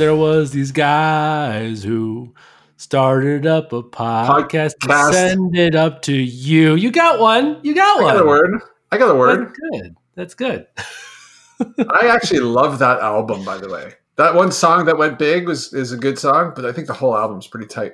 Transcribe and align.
there 0.00 0.16
was 0.16 0.50
these 0.50 0.72
guys 0.72 1.82
who 1.82 2.32
started 2.78 3.46
up 3.46 3.70
a 3.74 3.82
podcast, 3.82 4.72
to 4.80 4.88
Podcast. 4.88 5.12
send 5.12 5.56
it 5.58 5.74
up 5.74 6.00
to 6.02 6.14
you. 6.14 6.74
You 6.74 6.90
got 6.90 7.20
one. 7.20 7.60
You 7.62 7.74
got 7.74 8.00
I 8.00 8.02
one. 8.02 8.14
got 8.14 8.22
a 8.24 8.26
word. 8.26 8.62
I 8.90 8.96
got 8.96 9.10
a 9.10 9.14
word. 9.14 9.48
That's 9.50 9.60
good. 9.82 9.96
That's 10.14 10.34
good. 10.34 10.66
I 11.90 12.06
actually 12.06 12.40
love 12.40 12.78
that 12.78 13.00
album, 13.00 13.44
by 13.44 13.58
the 13.58 13.68
way. 13.68 13.92
That 14.16 14.34
one 14.34 14.50
song 14.52 14.86
that 14.86 14.96
went 14.96 15.18
big 15.18 15.46
was 15.46 15.74
is 15.74 15.92
a 15.92 15.98
good 15.98 16.18
song, 16.18 16.54
but 16.56 16.64
I 16.64 16.72
think 16.72 16.86
the 16.86 16.94
whole 16.94 17.14
album's 17.14 17.46
pretty 17.46 17.66
tight. 17.66 17.92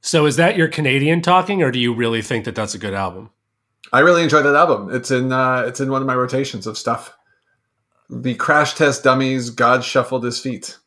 So 0.00 0.24
is 0.24 0.36
that 0.36 0.56
your 0.56 0.68
Canadian 0.68 1.20
talking, 1.20 1.62
or 1.62 1.70
do 1.70 1.78
you 1.78 1.92
really 1.92 2.22
think 2.22 2.46
that 2.46 2.54
that's 2.54 2.74
a 2.74 2.78
good 2.78 2.94
album? 2.94 3.28
I 3.92 4.00
really 4.00 4.22
enjoy 4.22 4.42
that 4.42 4.54
album. 4.54 4.88
It's 4.94 5.10
in 5.10 5.30
uh, 5.30 5.64
it's 5.66 5.80
in 5.80 5.90
one 5.90 6.00
of 6.00 6.06
my 6.06 6.14
rotations 6.14 6.66
of 6.66 6.78
stuff. 6.78 7.14
The 8.08 8.34
Crash 8.34 8.72
Test 8.72 9.04
Dummies, 9.04 9.50
God 9.50 9.84
Shuffled 9.84 10.24
His 10.24 10.40
Feet. 10.40 10.78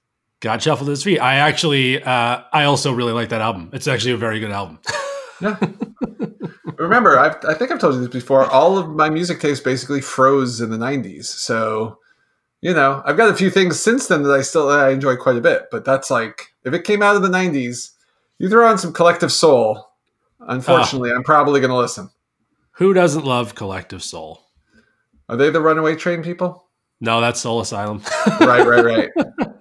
God 0.46 0.62
shuffled 0.62 0.88
his 0.90 1.02
feet. 1.02 1.18
I 1.18 1.38
actually, 1.38 2.04
uh, 2.04 2.44
I 2.54 2.66
also 2.66 2.92
really 2.92 3.14
like 3.14 3.30
that 3.30 3.42
album. 3.42 3.72
It's 3.74 3.88
actually 3.88 4.12
a 4.12 4.18
very 4.18 4.40
good 4.40 4.52
album. 4.52 4.78
Yeah. 5.42 5.58
Remember, 6.78 7.18
I've, 7.18 7.44
I 7.46 7.56
think 7.56 7.72
I've 7.72 7.80
told 7.80 7.96
you 7.96 8.02
this 8.02 8.10
before. 8.10 8.46
All 8.46 8.78
of 8.78 8.90
my 8.90 9.10
music 9.10 9.40
taste 9.40 9.64
basically 9.64 10.02
froze 10.02 10.62
in 10.62 10.70
the 10.70 10.78
'90s. 10.78 11.26
So, 11.26 11.98
you 12.62 12.76
know, 12.76 13.02
I've 13.08 13.18
got 13.18 13.32
a 13.32 13.36
few 13.36 13.50
things 13.50 13.80
since 13.80 14.06
then 14.06 14.22
that 14.22 14.34
I 14.34 14.44
still 14.44 14.68
that 14.68 14.86
I 14.86 14.92
enjoy 14.92 15.16
quite 15.16 15.36
a 15.36 15.42
bit. 15.42 15.64
But 15.72 15.84
that's 15.84 16.12
like, 16.12 16.54
if 16.64 16.76
it 16.76 16.84
came 16.84 17.02
out 17.02 17.16
of 17.16 17.24
the 17.24 17.28
'90s, 17.28 17.94
you 18.38 18.48
throw 18.48 18.70
on 18.70 18.78
some 18.78 18.94
Collective 18.94 19.32
Soul. 19.32 19.90
Unfortunately, 20.42 21.10
I'm 21.10 21.24
probably 21.24 21.60
going 21.60 21.72
to 21.72 21.78
listen. 21.78 22.12
Who 22.74 22.94
doesn't 22.94 23.26
love 23.26 23.56
Collective 23.56 24.04
Soul? 24.04 24.44
Are 25.28 25.38
they 25.38 25.50
the 25.50 25.60
Runaway 25.60 25.96
Train 25.96 26.22
people? 26.22 26.66
No, 27.02 27.20
that's 27.20 27.40
Soul 27.40 27.62
Asylum. 27.62 28.04
Right, 28.40 28.64
right, 28.64 28.86
right. 28.86 29.10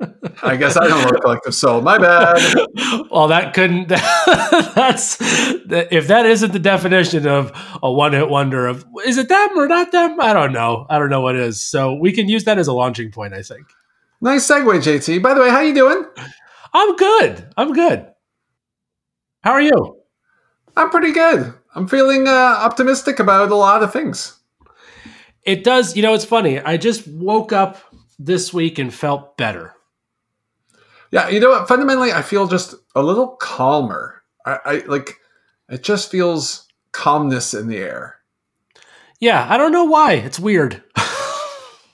I 0.45 0.57
guess 0.57 0.77
I 0.77 0.87
don't 0.87 1.03
love 1.03 1.21
Collective 1.23 1.55
Soul. 1.55 1.81
My 1.81 1.97
bad. 1.97 2.37
well, 3.11 3.29
that 3.29 3.53
couldn't. 3.55 3.89
that's 3.89 5.17
if 5.21 6.09
that 6.09 6.27
isn't 6.27 6.53
the 6.53 6.59
definition 6.59 7.27
of 7.27 7.53
a 7.83 7.91
one-hit 7.91 8.29
wonder 8.29 8.67
of 8.67 8.85
is 9.07 9.17
it 9.17 9.29
them 9.29 9.59
or 9.59 9.67
not 9.67 9.91
them? 9.91 10.21
I 10.21 10.35
don't 10.35 10.53
know. 10.53 10.87
I 10.91 10.99
don't 10.99 11.09
know 11.09 11.23
what 11.23 11.35
it 11.35 11.41
is. 11.41 11.63
So 11.63 11.95
we 11.95 12.13
can 12.13 12.29
use 12.29 12.45
that 12.45 12.59
as 12.59 12.69
a 12.69 12.75
launching 12.75 13.11
point. 13.11 13.33
I 13.33 13.43
think. 13.43 13.67
Nice 14.21 14.47
segue, 14.47 14.65
JT. 14.65 15.23
By 15.23 15.35
the 15.35 15.41
way, 15.41 15.51
how 15.51 15.61
you 15.61 15.75
doing? 15.75 16.05
I'm 16.73 16.97
good. 16.97 17.49
I'm 17.57 17.73
good. 17.73 18.07
How 19.43 19.53
are 19.53 19.63
you? 19.63 19.99
I'm 20.77 20.91
pretty 20.91 21.13
good. 21.13 21.55
I'm 21.75 21.89
feeling 21.89 22.29
uh, 22.29 22.31
optimistic 22.31 23.19
about 23.19 23.51
a 23.51 23.57
lot 23.57 23.83
of 23.83 23.93
things. 23.93 24.39
It 25.43 25.65
does. 25.65 25.97
You 25.97 26.03
know, 26.03 26.15
it's 26.15 26.25
funny. 26.25 26.61
I 26.61 26.77
just 26.77 27.07
woke 27.07 27.53
up 27.53 27.79
this 28.19 28.53
week 28.53 28.79
and 28.79 28.93
felt 28.93 29.37
better. 29.37 29.74
Yeah, 31.15 31.29
you 31.29 31.39
know 31.39 31.51
what? 31.51 31.69
Fundamentally, 31.69 32.13
I 32.13 32.23
feel 32.23 32.49
just 32.49 32.75
a 32.97 33.03
little 33.03 33.37
calmer. 33.37 34.25
I, 34.45 34.59
I 34.65 34.75
like 34.89 35.21
it. 35.69 35.85
Just 35.85 36.11
feels 36.11 36.67
calmness 36.91 37.55
in 37.55 37.69
the 37.69 37.79
air. 37.79 38.17
Yeah, 39.21 39.47
I 39.49 39.57
don't 39.57 39.71
know 39.71 39.85
why. 39.85 40.15
It's 40.15 40.39
weird. 40.41 40.83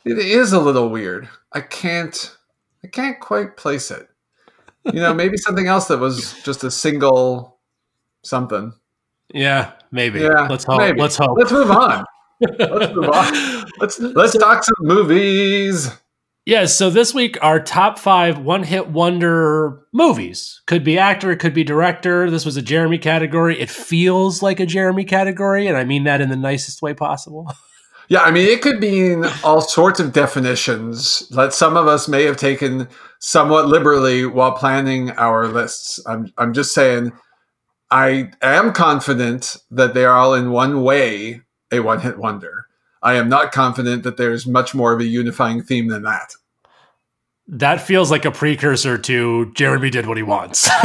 It 0.03 0.17
is 0.17 0.55
a 0.55 0.59
little 0.59 0.89
weird. 0.89 1.29
I 1.53 1.61
can't. 1.61 2.35
I 2.83 2.87
can't 2.87 3.21
quite 3.21 3.59
place 3.59 3.91
it. 3.91 4.09
You 4.87 5.01
know, 5.01 5.13
maybe 5.13 5.37
something 5.37 5.67
else 5.67 5.89
that 5.89 5.99
was 5.99 6.43
just 6.43 6.65
a 6.65 6.71
single 6.71 7.59
something. 8.23 8.73
yeah, 9.35 9.73
maybe. 9.93 10.21
Yeah, 10.21 10.49
let's 10.49 10.65
hope. 10.65 10.79
maybe. 10.79 10.99
Let's 10.99 11.19
hope. 11.19 11.37
Let's 11.37 11.53
move 11.53 11.71
on. 11.71 12.07
Let's 12.41 12.95
move 12.95 13.11
on. 13.11 13.67
Let's 13.79 14.01
let's 14.01 14.39
talk 14.39 14.65
some 14.65 14.87
movies. 14.89 15.91
Yeah, 16.47 16.65
so 16.65 16.91
this 16.91 17.15
week 17.15 17.39
our 17.43 17.61
top 17.61 17.99
five 17.99 18.39
one 18.39 18.63
hit 18.63 18.89
wonder 18.89 19.83
movies. 19.93 20.63
Could 20.67 20.85
be 20.85 20.99
actor, 20.99 21.31
it 21.31 21.39
could 21.39 21.55
be 21.55 21.65
director. 21.65 22.31
This 22.31 22.45
was 22.45 22.57
a 22.57 22.63
Jeremy 22.63 22.99
category. 22.99 23.61
It 23.61 23.71
feels 23.71 24.43
like 24.43 24.59
a 24.59 24.67
Jeremy 24.67 25.05
category, 25.05 25.67
and 25.67 25.77
I 25.77 25.85
mean 25.85 26.05
that 26.05 26.21
in 26.21 26.31
the 26.31 26.37
nicest 26.37 26.83
way 26.83 26.95
possible. 26.95 27.53
Yeah, 28.11 28.23
I 28.23 28.33
mean, 28.33 28.49
it 28.49 28.61
could 28.61 28.81
mean 28.81 29.25
all 29.45 29.61
sorts 29.61 30.01
of 30.01 30.13
definitions 30.13 31.29
that 31.29 31.55
some 31.55 31.77
of 31.77 31.87
us 31.87 32.09
may 32.09 32.25
have 32.25 32.37
taken 32.37 32.89
somewhat 33.21 33.69
liberally 33.69 34.27
while 34.27 34.51
planning 34.51 35.13
our 35.13 35.47
lists. 35.47 36.01
I'm, 36.09 36.33
I'm 36.37 36.53
just 36.53 36.75
saying, 36.75 37.13
I 37.93 38.33
am 38.43 38.73
confident 38.73 39.57
that 39.71 39.95
they 39.95 40.05
are 40.05 40.17
all 40.17 40.35
in 40.35 40.51
one 40.51 40.83
way 40.83 41.43
a 41.71 41.79
one 41.79 42.01
hit 42.01 42.19
wonder. 42.19 42.67
I 43.03 43.15
am 43.15 43.29
not 43.29 43.53
confident 43.53 44.03
that 44.03 44.17
there's 44.17 44.47
much 44.47 44.75
more 44.75 44.93
of 44.93 45.01
a 45.01 45.05
unifying 45.05 45.63
theme 45.63 45.89
than 45.89 46.03
that. 46.03 46.35
That 47.49 47.81
feels 47.81 48.11
like 48.11 48.25
a 48.25 48.31
precursor 48.31 48.97
to 48.99 49.53
Jeremy 49.55 49.91
did 49.91 50.07
what 50.07 50.17
he 50.17 50.23
wants. 50.23 50.69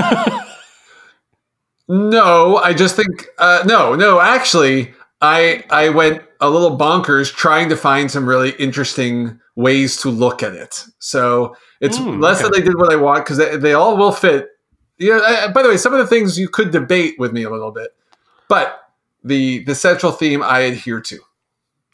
No, 1.88 2.58
I 2.58 2.74
just 2.74 2.96
think 2.96 3.28
uh, 3.38 3.64
no, 3.66 3.94
no. 3.96 4.20
Actually, 4.20 4.94
I 5.22 5.64
I 5.70 5.90
went 5.90 6.24
a 6.42 6.50
little 6.50 6.78
bonkers 6.78 7.32
trying 7.34 7.70
to 7.70 7.78
find 7.78 8.10
some 8.10 8.28
really 8.28 8.52
interesting 8.54 9.40
ways 9.56 9.98
to 9.98 10.10
look 10.10 10.42
at 10.42 10.54
it. 10.54 10.84
So 11.00 11.56
it's 11.82 12.00
Mm, 12.00 12.20
less 12.22 12.40
okay. 12.42 12.50
that 12.50 12.58
I 12.60 12.66
did 12.66 12.76
what 12.76 12.92
I 12.92 12.96
want 12.96 13.24
because 13.24 13.38
they, 13.38 13.56
they 13.58 13.74
all 13.74 13.98
will 13.98 14.12
fit. 14.12 14.50
Yeah. 14.98 15.20
I, 15.24 15.52
by 15.52 15.62
the 15.62 15.70
way, 15.70 15.78
some 15.78 15.94
of 15.94 16.00
the 16.00 16.08
things 16.08 16.40
you 16.40 16.50
could 16.50 16.72
debate 16.72 17.16
with 17.20 17.32
me 17.34 17.44
a 17.44 17.50
little 17.52 17.72
bit, 17.72 17.96
but 18.50 18.80
the 19.24 19.64
the 19.66 19.76
central 19.76 20.12
theme 20.12 20.42
I 20.42 20.62
adhere 20.62 21.02
to. 21.02 21.20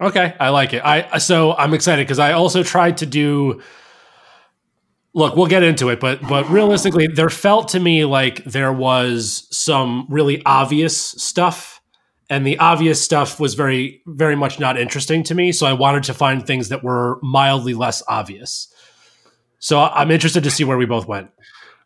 Okay, 0.01 0.35
I 0.39 0.49
like 0.49 0.73
it. 0.73 0.83
I 0.83 1.19
so 1.19 1.53
I'm 1.53 1.73
excited 1.75 2.07
because 2.07 2.17
I 2.19 2.31
also 2.33 2.63
tried 2.63 2.97
to 2.97 3.05
do. 3.05 3.61
Look, 5.13 5.35
we'll 5.35 5.47
get 5.47 5.61
into 5.61 5.89
it, 5.89 5.99
but 5.99 6.21
but 6.27 6.49
realistically, 6.49 7.07
there 7.07 7.29
felt 7.29 7.69
to 7.69 7.79
me 7.79 8.05
like 8.05 8.43
there 8.45 8.73
was 8.73 9.47
some 9.51 10.07
really 10.09 10.41
obvious 10.45 10.97
stuff, 10.97 11.81
and 12.29 12.47
the 12.47 12.57
obvious 12.57 12.99
stuff 13.01 13.39
was 13.39 13.53
very 13.53 14.01
very 14.07 14.35
much 14.35 14.59
not 14.59 14.77
interesting 14.79 15.21
to 15.23 15.35
me. 15.35 15.51
So 15.51 15.67
I 15.67 15.73
wanted 15.73 16.03
to 16.03 16.13
find 16.15 16.47
things 16.47 16.69
that 16.69 16.83
were 16.83 17.19
mildly 17.21 17.73
less 17.75 18.01
obvious. 18.07 18.73
So 19.59 19.79
I'm 19.79 20.09
interested 20.09 20.43
to 20.45 20.49
see 20.51 20.63
where 20.63 20.77
we 20.77 20.85
both 20.85 21.05
went. 21.07 21.29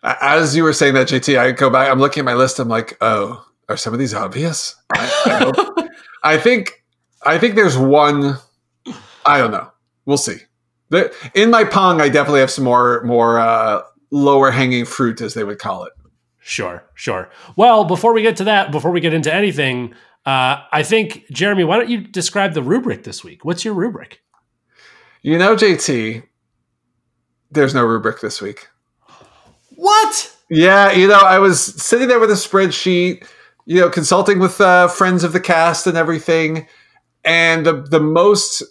As 0.03 0.55
you 0.55 0.63
were 0.63 0.71
saying 0.71 0.93
that, 0.93 1.07
JT, 1.07 1.37
I 1.37 1.51
go 1.51 1.69
back. 1.69 1.89
I'm 1.91 1.99
looking 1.99 2.21
at 2.21 2.25
my 2.25 2.35
list. 2.35 2.59
I'm 2.59 2.69
like, 2.69 2.95
oh, 3.01 3.43
are 3.67 3.75
some 3.75 3.91
of 3.91 3.99
these 3.99 4.13
obvious? 4.13 4.75
I, 4.95 5.23
I, 5.25 5.29
hope- 5.43 5.89
I 6.23 6.37
think 6.37 6.84
I 7.25 7.37
think 7.37 7.55
there's 7.55 7.77
one. 7.77 8.37
I 9.25 9.37
don't 9.37 9.51
know. 9.51 9.71
We'll 10.05 10.17
see. 10.17 10.37
In 11.33 11.49
my 11.49 11.63
pong, 11.63 11.99
I 11.99 12.09
definitely 12.09 12.41
have 12.41 12.51
some 12.51 12.63
more 12.63 13.01
more 13.03 13.39
uh, 13.39 13.81
lower 14.11 14.51
hanging 14.51 14.85
fruit, 14.85 15.21
as 15.21 15.33
they 15.33 15.43
would 15.43 15.59
call 15.59 15.83
it. 15.85 15.93
Sure, 16.39 16.83
sure. 16.93 17.29
Well, 17.55 17.85
before 17.85 18.13
we 18.13 18.21
get 18.21 18.37
to 18.37 18.43
that, 18.43 18.71
before 18.71 18.91
we 18.91 19.01
get 19.01 19.13
into 19.15 19.33
anything, 19.33 19.95
uh, 20.25 20.61
I 20.71 20.83
think 20.83 21.25
Jeremy, 21.31 21.63
why 21.63 21.77
don't 21.77 21.89
you 21.89 22.01
describe 22.01 22.53
the 22.53 22.61
rubric 22.61 23.03
this 23.03 23.23
week? 23.23 23.43
What's 23.43 23.65
your 23.65 23.73
rubric? 23.73 24.21
You 25.23 25.39
know, 25.39 25.55
JT, 25.55 26.23
there's 27.49 27.73
no 27.73 27.83
rubric 27.83 28.21
this 28.21 28.41
week. 28.41 28.67
What? 29.75 30.37
Yeah, 30.49 30.91
you 30.91 31.07
know, 31.07 31.19
I 31.19 31.39
was 31.39 31.59
sitting 31.59 32.07
there 32.07 32.19
with 32.19 32.29
a 32.29 32.35
spreadsheet, 32.35 33.27
you 33.65 33.81
know, 33.81 33.89
consulting 33.89 34.37
with 34.37 34.61
uh, 34.61 34.87
friends 34.87 35.23
of 35.23 35.33
the 35.33 35.39
cast 35.39 35.87
and 35.87 35.97
everything, 35.97 36.67
and 37.25 37.65
the 37.65 37.81
the 37.81 37.99
most 37.99 38.63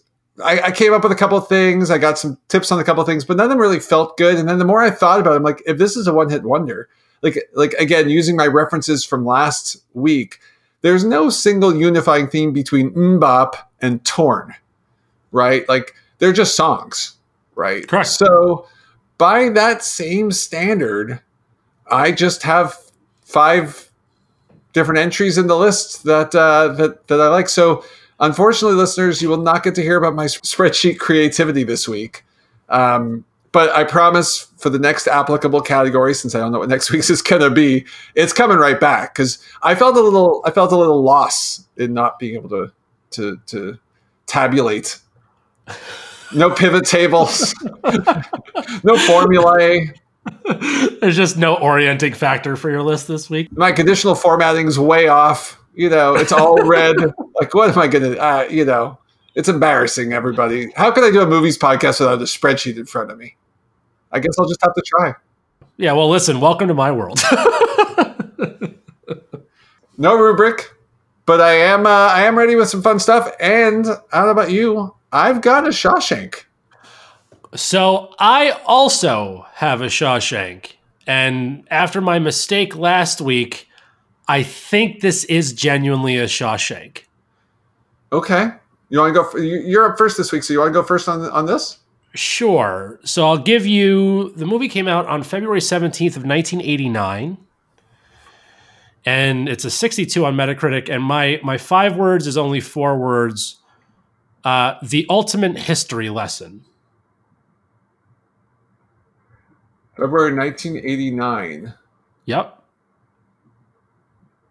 I, 0.43 0.61
I 0.61 0.71
came 0.71 0.93
up 0.93 1.03
with 1.03 1.13
a 1.13 1.17
couple 1.17 1.39
of 1.39 1.49
things. 1.49 1.91
I 1.91 1.99
got 1.99 2.19
some 2.19 2.39
tips 2.49 2.73
on 2.73 2.81
a 2.81 2.85
couple 2.85 3.01
of 3.01 3.07
things, 3.07 3.25
but 3.25 3.37
none 3.37 3.45
of 3.45 3.51
them 3.51 3.59
really 3.59 3.81
felt 3.81 4.17
good. 4.17 4.37
And 4.37 4.49
then 4.49 4.59
the 4.59 4.65
more 4.65 4.81
I 4.81 4.91
thought 4.91 5.21
about 5.21 5.33
it, 5.33 5.37
I'm 5.37 5.43
like, 5.43 5.63
if 5.67 5.79
this 5.79 5.97
is 5.97 6.07
a 6.07 6.13
one 6.13 6.31
hit 6.31 6.43
wonder, 6.43 6.89
like 7.23 7.39
like 7.55 7.73
again, 7.75 8.09
using 8.09 8.37
my 8.37 8.47
references 8.47 9.05
from 9.05 9.25
last 9.25 9.77
week, 9.95 10.41
there's 10.83 11.05
no 11.05 11.31
single 11.31 11.75
unifying 11.75 12.29
theme 12.29 12.53
between 12.53 12.91
MMMBop 12.93 13.55
and 13.81 14.05
Torn, 14.05 14.55
right? 15.33 15.69
Like 15.69 15.95
they're 16.19 16.33
just 16.33 16.57
songs, 16.57 17.17
right? 17.55 17.87
Correct. 17.87 18.09
So 18.09 18.67
by 19.19 19.49
that 19.51 19.83
same 19.83 20.31
standard, 20.33 21.21
I 21.91 22.13
just 22.13 22.43
have 22.43 22.77
five 23.25 23.91
different 24.73 24.99
entries 24.99 25.39
in 25.39 25.47
the 25.47 25.57
list 25.57 26.05
that 26.05 26.35
uh, 26.35 26.69
that 26.75 27.07
that 27.09 27.21
I 27.21 27.29
like. 27.29 27.49
So, 27.49 27.85
unfortunately, 28.21 28.77
listeners, 28.77 29.21
you 29.23 29.29
will 29.29 29.43
not 29.43 29.63
get 29.63 29.75
to 29.77 29.83
hear 29.83 29.97
about 29.97 30.15
my 30.15 30.25
spreadsheet 30.27 30.99
creativity 30.99 31.65
this 31.65 31.89
week. 31.89 32.25
Um, 32.69 33.25
but 33.55 33.71
I 33.71 33.85
promise 33.85 34.49
for 34.57 34.69
the 34.69 34.81
next 34.81 35.07
applicable 35.07 35.61
category, 35.61 36.13
since 36.13 36.35
I 36.35 36.41
don't 36.41 36.51
know 36.51 36.59
what 36.59 36.69
next 36.69 36.91
week's 36.93 37.09
is 37.09 37.23
going 37.23 37.41
to 37.41 37.51
be, 37.51 37.87
it's 38.17 38.33
coming 38.33 38.59
right 38.59 38.79
back 38.79 39.15
because 39.15 39.39
I 39.63 39.77
felt 39.77 39.97
a 39.97 40.01
little 40.01 40.43
I 40.45 40.51
felt 40.51 40.73
a 40.73 40.77
little 40.77 41.03
loss 41.03 41.65
in 41.77 41.95
not 41.95 42.19
being 42.19 42.35
able 42.35 42.49
to 42.49 42.73
to 43.13 43.39
to 43.47 43.79
tabulate. 44.27 44.99
No 46.35 46.51
pivot 46.51 46.85
tables, 46.85 47.55
no 48.83 48.99
formulae. 48.99 49.93
There's 51.01 51.17
just 51.17 51.37
no 51.37 51.55
orienting 51.55 52.15
factor 52.15 52.57
for 52.57 52.71
your 52.71 52.83
list 52.83 53.07
this 53.07 53.31
week. 53.31 53.57
my 53.57 53.71
conditional 53.71 54.17
formatting's 54.17 54.79
way 54.79 55.07
off. 55.07 55.61
You 55.75 55.91
know, 55.91 56.15
it's 56.15 56.33
all 56.33 56.57
red. 56.67 56.97
like, 57.41 57.55
what 57.55 57.71
am 57.71 57.79
I 57.79 57.89
gonna? 57.89 58.13
Uh, 58.13 58.47
you 58.49 58.65
know, 58.65 58.99
it's 59.35 59.49
embarrassing. 59.49 60.13
Everybody, 60.13 60.71
how 60.77 60.93
can 60.93 61.03
I 61.05 61.11
do 61.11 61.21
a 61.21 61.27
movies 61.27 61.59
podcast 61.59 62.01
without 62.01 62.21
a 62.21 62.25
spreadsheet 62.25 62.77
in 62.77 62.87
front 62.87 63.11
of 63.11 63.19
me? 63.19 63.37
I 64.13 64.21
guess 64.21 64.39
I'll 64.39 64.47
just 64.47 64.63
have 64.63 64.75
to 64.75 64.83
try. 64.87 65.15
Yeah, 65.77 65.93
well, 65.93 66.09
listen, 66.09 66.41
welcome 66.41 66.69
to 66.69 66.75
my 66.75 66.93
world. 66.93 67.21
no 69.99 70.17
rubric, 70.17 70.73
but 71.27 71.41
I 71.41 71.55
am 71.55 71.87
uh, 71.87 71.91
I 71.91 72.23
am 72.23 72.39
ready 72.39 72.55
with 72.55 72.69
some 72.69 72.83
fun 72.83 73.01
stuff. 73.01 73.29
And 73.41 73.87
I 73.87 74.19
don't 74.19 74.27
know 74.27 74.31
about 74.31 74.53
you, 74.53 74.95
I've 75.13 75.41
got 75.41 75.65
a 75.65 75.71
Shawshank. 75.71 76.45
So 77.57 78.15
I 78.21 78.53
also 78.67 79.47
have 79.55 79.81
a 79.81 79.87
Shawshank, 79.87 80.73
and 81.09 81.67
after 81.71 82.01
my 82.01 82.21
mistake 82.21 82.77
last 82.77 83.21
week, 83.21 83.69
I 84.29 84.43
think 84.43 85.01
this 85.01 85.25
is 85.25 85.53
genuinely 85.53 86.17
a 86.17 86.25
Shawshank. 86.25 87.03
Okay, 88.13 88.51
you 88.89 89.01
want 89.01 89.15
to 89.15 89.23
go? 89.23 89.39
You're 89.39 89.91
up 89.91 89.99
first 89.99 90.17
this 90.17 90.33
week, 90.33 90.45
so 90.45 90.53
you 90.53 90.61
want 90.61 90.71
to 90.71 90.81
go 90.81 90.83
first 90.83 91.09
on 91.09 91.23
on 91.31 91.47
this? 91.47 91.79
Sure. 92.15 93.01
So 93.05 93.27
I'll 93.27 93.39
give 93.39 93.67
you 93.67 94.31
the 94.37 94.47
movie 94.47 94.69
came 94.69 94.87
out 94.87 95.07
on 95.07 95.25
February 95.25 95.61
17th 95.61 96.17
of 96.17 96.25
1989 96.25 97.39
and 99.05 99.49
it's 99.49 99.65
a 99.65 99.71
62 99.71 100.25
on 100.25 100.35
Metacritic 100.35 100.89
and 100.89 101.03
my 101.03 101.41
my 101.43 101.59
five 101.59 101.97
words 101.97 102.27
is 102.27 102.37
only 102.37 102.61
four 102.61 102.97
words. 102.97 103.57
Uh, 104.45 104.75
the 104.83 105.07
ultimate 105.09 105.59
history 105.59 106.09
lesson. 106.09 106.65
February 109.97 110.35
1989. 110.37 111.75
Yep. 112.27 112.64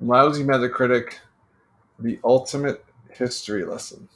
Lousy 0.07 0.43
Metacritic. 0.43 1.15
The 1.99 2.19
ultimate 2.23 2.83
history 3.11 3.63
lesson. 3.63 4.09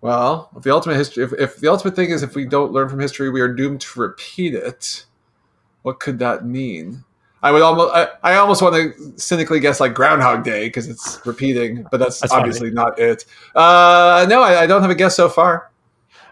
Well, 0.00 0.50
if 0.56 0.64
the 0.64 0.72
ultimate 0.72 0.96
history, 0.96 1.24
if, 1.24 1.32
if 1.34 1.56
the 1.58 1.68
ultimate 1.68 1.94
thing 1.94 2.10
is 2.10 2.22
if 2.22 2.34
we 2.34 2.44
don't 2.44 2.72
learn 2.72 2.88
from 2.88 2.98
history, 2.98 3.30
we 3.30 3.40
are 3.40 3.52
doomed 3.52 3.80
to 3.82 4.00
repeat 4.00 4.54
it. 4.54 5.06
What 5.82 6.00
could 6.00 6.18
that 6.18 6.44
mean? 6.44 7.04
I 7.42 7.50
would 7.50 7.62
almost, 7.62 7.94
I, 7.94 8.08
I 8.22 8.36
almost 8.36 8.62
want 8.62 8.74
to 8.74 9.12
cynically 9.16 9.58
guess 9.58 9.80
like 9.80 9.94
Groundhog 9.94 10.44
Day 10.44 10.66
because 10.66 10.88
it's 10.88 11.20
repeating, 11.24 11.86
but 11.90 11.98
that's, 11.98 12.20
that's 12.20 12.32
obviously 12.32 12.70
funny. 12.70 12.74
not 12.74 12.98
it. 12.98 13.24
Uh, 13.54 14.26
no, 14.28 14.42
I, 14.42 14.62
I, 14.62 14.66
don't 14.66 14.82
have 14.82 14.90
a 14.90 14.94
guess 14.94 15.16
so 15.16 15.28
far. 15.28 15.70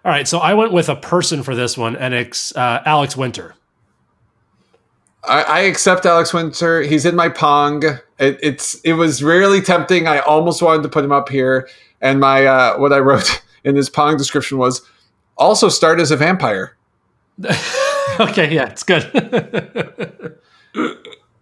All 0.05 0.13
right, 0.13 0.27
so 0.27 0.39
I 0.39 0.55
went 0.55 0.73
with 0.73 0.89
a 0.89 0.97
person 0.97 1.43
for 1.43 1.55
this 1.55 1.77
one, 1.77 1.97
and 1.97 2.15
it's 2.15 2.55
uh, 2.55 2.83
Alex 2.87 3.17
Winter. 3.17 3.55
I, 5.25 5.43
I, 5.43 5.61
accept 5.61 6.07
Alex 6.07 6.33
Winter. 6.33 6.83
He's 6.83 7.05
in 7.05 7.15
my 7.15 7.29
Pong. 7.29 7.85
It, 8.19 8.39
it's 8.43 8.75
it 8.81 8.95
was 8.95 9.23
really 9.23 9.61
tempting. 9.61 10.09
I 10.09 10.21
almost 10.21 10.63
wanted 10.63 10.83
to 10.85 10.89
put 10.89 11.05
him 11.05 11.13
up 11.13 11.29
here, 11.29 11.69
and 12.01 12.21
my 12.21 12.47
uh, 12.47 12.79
what 12.79 12.93
I 12.93 12.99
wrote 12.99 13.43
in 13.65 13.77
his 13.77 13.91
Pong 13.91 14.17
description 14.17 14.59
was 14.59 14.83
also 15.37 15.69
start 15.69 16.01
as 16.01 16.11
a 16.11 16.17
vampire. 16.17 16.77
okay, 18.21 18.53
yeah, 18.53 18.71
it's 18.71 18.83
good. 18.83 19.11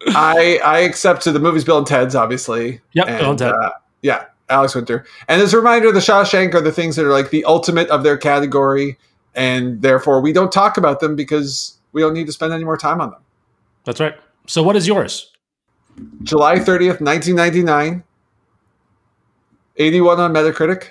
I 0.08 0.60
I 0.64 0.80
accept 0.80 1.22
to 1.22 1.32
the 1.32 1.40
movies 1.40 1.64
Bill 1.64 1.78
and 1.78 1.86
Ted's 1.86 2.14
obviously. 2.14 2.80
Yep, 2.92 3.08
and, 3.08 3.18
Bill 3.18 3.30
and 3.30 3.38
Ted. 3.38 3.52
Uh, 3.52 3.70
yeah, 4.02 4.24
Alex 4.48 4.74
Winter. 4.74 5.04
And 5.28 5.40
as 5.40 5.54
a 5.54 5.56
reminder, 5.56 5.92
the 5.92 6.00
Shawshank 6.00 6.54
are 6.54 6.60
the 6.60 6.72
things 6.72 6.96
that 6.96 7.04
are 7.04 7.12
like 7.12 7.30
the 7.30 7.44
ultimate 7.44 7.88
of 7.90 8.02
their 8.02 8.16
category, 8.16 8.98
and 9.34 9.82
therefore 9.82 10.20
we 10.20 10.32
don't 10.32 10.50
talk 10.50 10.76
about 10.76 11.00
them 11.00 11.14
because 11.14 11.78
we 11.92 12.00
don't 12.00 12.14
need 12.14 12.26
to 12.26 12.32
spend 12.32 12.52
any 12.52 12.64
more 12.64 12.76
time 12.76 13.00
on 13.00 13.10
them. 13.10 13.20
That's 13.88 14.00
right. 14.00 14.14
So, 14.46 14.62
what 14.62 14.76
is 14.76 14.86
yours? 14.86 15.32
July 16.22 16.56
30th, 16.56 17.00
1999. 17.00 18.04
81 19.78 20.20
on 20.20 20.32
Metacritic. 20.34 20.90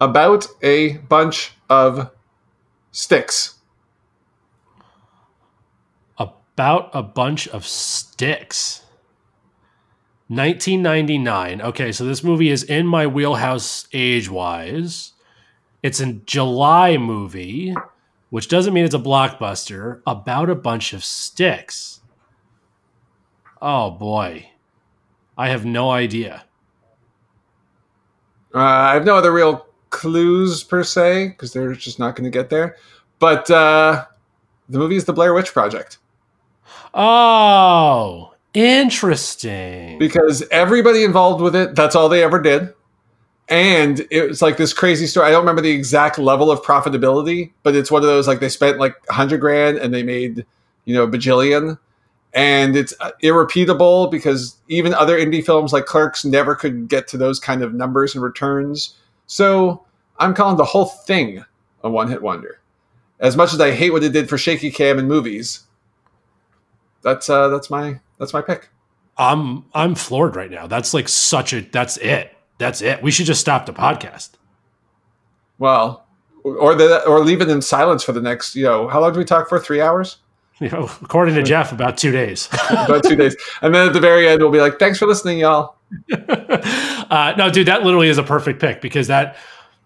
about 0.00 0.46
a 0.62 0.94
bunch 0.96 1.52
of 1.68 2.10
sticks. 2.92 3.58
About 6.18 6.90
a 6.94 7.02
bunch 7.02 7.46
of 7.48 7.66
sticks. 7.66 8.82
1999. 10.28 11.60
Okay, 11.60 11.92
so 11.92 12.04
this 12.04 12.24
movie 12.24 12.48
is 12.48 12.62
in 12.62 12.86
my 12.86 13.06
wheelhouse 13.06 13.86
age 13.92 14.30
wise. 14.30 15.12
It's 15.82 16.00
a 16.00 16.12
July 16.12 16.96
movie, 16.96 17.74
which 18.30 18.48
doesn't 18.48 18.72
mean 18.72 18.84
it's 18.84 18.94
a 18.94 18.98
blockbuster, 18.98 20.00
about 20.06 20.48
a 20.48 20.54
bunch 20.54 20.92
of 20.92 21.04
sticks. 21.04 22.00
Oh 23.60 23.90
boy. 23.90 24.50
I 25.36 25.48
have 25.48 25.64
no 25.64 25.90
idea. 25.90 26.44
Uh, 28.54 28.58
I 28.58 28.94
have 28.94 29.04
no 29.04 29.16
other 29.16 29.32
real 29.32 29.66
clues 29.90 30.64
per 30.64 30.82
se 30.82 31.28
because 31.28 31.52
they're 31.52 31.74
just 31.74 31.98
not 31.98 32.16
going 32.16 32.24
to 32.24 32.36
get 32.36 32.50
there. 32.50 32.76
But 33.18 33.50
uh, 33.50 34.04
the 34.68 34.78
movie 34.78 34.96
is 34.96 35.04
the 35.04 35.12
Blair 35.12 35.34
Witch 35.34 35.52
Project. 35.52 35.98
Oh, 36.94 38.34
interesting. 38.54 39.98
Because 39.98 40.42
everybody 40.50 41.04
involved 41.04 41.40
with 41.40 41.54
it, 41.54 41.74
that's 41.74 41.94
all 41.94 42.08
they 42.08 42.22
ever 42.22 42.40
did. 42.40 42.74
And 43.50 44.06
it 44.12 44.28
was 44.28 44.40
like 44.40 44.56
this 44.56 44.72
crazy 44.72 45.08
story. 45.08 45.26
I 45.26 45.30
don't 45.32 45.40
remember 45.40 45.60
the 45.60 45.72
exact 45.72 46.18
level 46.18 46.52
of 46.52 46.62
profitability, 46.62 47.50
but 47.64 47.74
it's 47.74 47.90
one 47.90 48.02
of 48.02 48.08
those 48.08 48.28
like 48.28 48.38
they 48.38 48.48
spent 48.48 48.78
like 48.78 48.94
hundred 49.08 49.38
grand 49.38 49.76
and 49.78 49.92
they 49.92 50.04
made, 50.04 50.46
you 50.84 50.94
know, 50.94 51.02
a 51.02 51.08
bajillion. 51.08 51.76
And 52.32 52.76
it's 52.76 52.94
uh, 53.00 53.10
irrepeatable 53.22 54.06
because 54.06 54.56
even 54.68 54.94
other 54.94 55.18
indie 55.18 55.44
films 55.44 55.72
like 55.72 55.86
Clerks 55.86 56.24
never 56.24 56.54
could 56.54 56.88
get 56.88 57.08
to 57.08 57.16
those 57.16 57.40
kind 57.40 57.62
of 57.62 57.74
numbers 57.74 58.14
and 58.14 58.22
returns. 58.22 58.94
So 59.26 59.84
I'm 60.20 60.32
calling 60.32 60.56
the 60.56 60.64
whole 60.64 60.86
thing 60.86 61.44
a 61.82 61.90
one 61.90 62.08
hit 62.08 62.22
wonder. 62.22 62.60
As 63.18 63.36
much 63.36 63.52
as 63.52 63.60
I 63.60 63.72
hate 63.72 63.90
what 63.90 64.04
it 64.04 64.12
did 64.12 64.28
for 64.28 64.38
shaky 64.38 64.70
cam 64.70 64.96
and 64.96 65.08
movies, 65.08 65.66
that's 67.02 67.28
uh, 67.28 67.48
that's 67.48 67.68
my 67.68 67.98
that's 68.18 68.32
my 68.32 68.42
pick. 68.42 68.70
I'm 69.18 69.64
I'm 69.74 69.96
floored 69.96 70.36
right 70.36 70.50
now. 70.50 70.68
That's 70.68 70.94
like 70.94 71.08
such 71.08 71.52
a 71.52 71.62
that's 71.62 71.96
it. 71.96 72.36
That's 72.60 72.82
it. 72.82 73.02
We 73.02 73.10
should 73.10 73.24
just 73.24 73.40
stop 73.40 73.64
the 73.64 73.72
podcast. 73.72 74.32
Well, 75.58 76.04
or 76.44 76.74
the 76.74 77.02
or 77.06 77.20
leave 77.24 77.40
it 77.40 77.48
in 77.48 77.62
silence 77.62 78.04
for 78.04 78.12
the 78.12 78.20
next. 78.20 78.54
You 78.54 78.64
know, 78.64 78.86
how 78.86 79.00
long 79.00 79.14
do 79.14 79.18
we 79.18 79.24
talk 79.24 79.48
for? 79.48 79.58
Three 79.58 79.80
hours. 79.80 80.18
You 80.60 80.68
know, 80.68 80.90
according 81.00 81.36
to 81.36 81.42
Jeff, 81.42 81.72
about 81.72 81.96
two 81.96 82.12
days. 82.12 82.50
about 82.70 83.02
two 83.02 83.16
days, 83.16 83.34
and 83.62 83.74
then 83.74 83.86
at 83.86 83.94
the 83.94 83.98
very 83.98 84.28
end, 84.28 84.42
we'll 84.42 84.50
be 84.50 84.60
like, 84.60 84.78
"Thanks 84.78 84.98
for 84.98 85.06
listening, 85.06 85.38
y'all." 85.38 85.76
uh, 86.12 87.32
no, 87.38 87.48
dude, 87.48 87.66
that 87.66 87.82
literally 87.82 88.10
is 88.10 88.18
a 88.18 88.22
perfect 88.22 88.60
pick 88.60 88.82
because 88.82 89.06
that, 89.06 89.38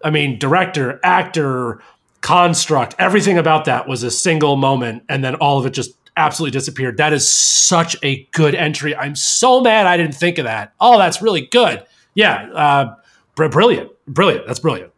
I 0.03 0.09
mean, 0.09 0.37
director, 0.37 0.99
actor, 1.01 1.81
construct, 2.19 2.93
everything 2.99 3.37
about 3.37 3.63
that 3.65 3.87
was 3.87 4.03
a 4.03 4.11
single 4.11 4.57
moment, 4.57 5.03
and 5.07 5.23
then 5.23 5.35
all 5.35 5.57
of 5.57 5.65
it 5.65 5.69
just 5.69 5.91
absolutely 6.17 6.51
disappeared. 6.51 6.97
That 6.97 7.13
is 7.13 7.25
such 7.25 7.95
a 8.03 8.27
good 8.33 8.53
entry. 8.53 8.93
I'm 8.93 9.15
so 9.15 9.61
mad 9.61 9.87
I 9.87 9.95
didn't 9.95 10.15
think 10.15 10.39
of 10.39 10.43
that. 10.43 10.73
Oh, 10.81 10.97
that's 10.97 11.21
really 11.21 11.47
good. 11.47 11.85
Yeah, 12.15 12.49
uh, 12.53 12.95
brilliant, 13.35 13.91
brilliant. 14.07 14.47
That's 14.47 14.59
brilliant. 14.59 14.91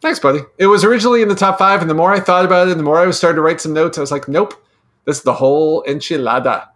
Thanks, 0.00 0.20
buddy. 0.20 0.40
It 0.58 0.66
was 0.66 0.84
originally 0.84 1.22
in 1.22 1.28
the 1.28 1.34
top 1.34 1.58
five, 1.58 1.80
and 1.80 1.90
the 1.90 1.94
more 1.94 2.12
I 2.12 2.20
thought 2.20 2.44
about 2.44 2.68
it, 2.68 2.70
and 2.70 2.78
the 2.78 2.84
more 2.84 2.98
I 2.98 3.06
was 3.06 3.16
starting 3.16 3.36
to 3.36 3.42
write 3.42 3.60
some 3.60 3.72
notes, 3.72 3.98
I 3.98 4.00
was 4.00 4.12
like, 4.12 4.28
nope, 4.28 4.54
this 5.06 5.18
is 5.18 5.22
the 5.24 5.32
whole 5.32 5.82
enchilada. 5.84 6.68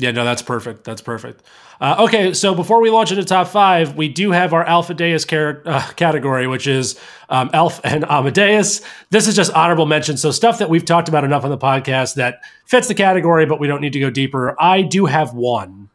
Yeah, 0.00 0.12
no, 0.12 0.24
that's 0.24 0.42
perfect. 0.42 0.84
That's 0.84 1.02
perfect. 1.02 1.42
Uh, 1.80 1.96
okay, 2.00 2.32
so 2.32 2.54
before 2.54 2.80
we 2.80 2.88
launch 2.88 3.10
into 3.10 3.24
top 3.24 3.48
five, 3.48 3.96
we 3.96 4.08
do 4.08 4.30
have 4.30 4.52
our 4.52 4.64
Alpha 4.64 4.94
Deus 4.94 5.24
car- 5.24 5.62
uh, 5.64 5.84
category, 5.96 6.46
which 6.46 6.68
is 6.68 7.00
um, 7.28 7.50
Elf 7.52 7.80
and 7.82 8.04
Amadeus. 8.04 8.80
This 9.10 9.26
is 9.26 9.34
just 9.34 9.52
honorable 9.54 9.86
mention, 9.86 10.16
so 10.16 10.30
stuff 10.30 10.58
that 10.58 10.70
we've 10.70 10.84
talked 10.84 11.08
about 11.08 11.24
enough 11.24 11.42
on 11.44 11.50
the 11.50 11.58
podcast 11.58 12.14
that 12.14 12.42
fits 12.64 12.86
the 12.86 12.94
category, 12.94 13.44
but 13.44 13.58
we 13.58 13.66
don't 13.66 13.80
need 13.80 13.92
to 13.94 14.00
go 14.00 14.10
deeper. 14.10 14.54
I 14.60 14.82
do 14.82 15.06
have 15.06 15.34
one. 15.34 15.88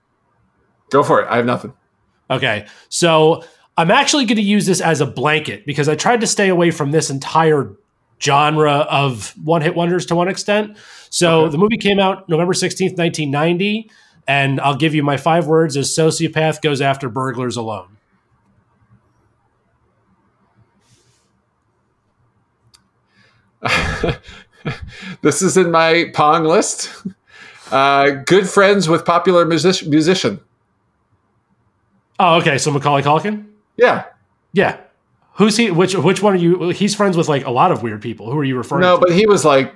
Go 0.89 1.01
for 1.01 1.21
it. 1.21 1.27
I 1.29 1.37
have 1.37 1.45
nothing. 1.45 1.73
Okay, 2.29 2.65
so 2.89 3.43
I'm 3.77 3.91
actually 3.91 4.25
going 4.25 4.37
to 4.37 4.43
use 4.43 4.65
this 4.65 4.81
as 4.81 5.01
a 5.01 5.05
blanket 5.05 5.65
because 5.65 5.89
I 5.89 5.95
tried 5.95 6.21
to 6.21 6.27
stay 6.27 6.49
away 6.49 6.71
from 6.71 6.91
this 6.91 7.09
entire 7.09 7.75
genre 8.21 8.87
of 8.89 9.33
one 9.43 9.61
hit 9.61 9.75
wonders 9.75 10.05
to 10.07 10.15
one 10.15 10.27
extent. 10.27 10.77
So 11.09 11.41
okay. 11.41 11.51
the 11.51 11.57
movie 11.57 11.77
came 11.77 11.99
out 11.99 12.29
November 12.29 12.53
16th, 12.53 12.97
1990. 12.97 13.89
And 14.25 14.61
I'll 14.61 14.77
give 14.77 14.95
you 14.95 15.03
my 15.03 15.17
five 15.17 15.47
words 15.47 15.75
as 15.75 15.89
sociopath 15.89 16.61
goes 16.61 16.79
after 16.79 17.09
burglars 17.09 17.57
alone. 17.57 17.97
this 25.21 25.41
is 25.41 25.57
in 25.57 25.71
my 25.71 26.11
Pong 26.13 26.45
list. 26.45 26.89
Uh, 27.71 28.11
good 28.25 28.47
friends 28.47 28.87
with 28.87 29.03
popular 29.03 29.45
music- 29.45 29.87
musician. 29.87 30.39
Oh, 32.23 32.35
okay. 32.35 32.57
So 32.57 32.71
Macaulay 32.71 33.01
Culkin. 33.01 33.47
Yeah. 33.75 34.05
Yeah. 34.53 34.79
Who's 35.33 35.57
he? 35.57 35.71
Which 35.71 35.93
which 35.95 36.21
one 36.21 36.33
are 36.33 36.37
you? 36.37 36.69
He's 36.69 36.95
friends 36.95 37.17
with 37.17 37.27
like 37.27 37.45
a 37.45 37.51
lot 37.51 37.71
of 37.71 37.83
weird 37.83 38.01
people. 38.01 38.31
Who 38.31 38.37
are 38.39 38.43
you 38.43 38.55
referring? 38.55 38.81
No, 38.81 38.95
to? 38.95 39.01
No, 39.01 39.07
but 39.07 39.15
he 39.15 39.25
was 39.25 39.43
like 39.43 39.75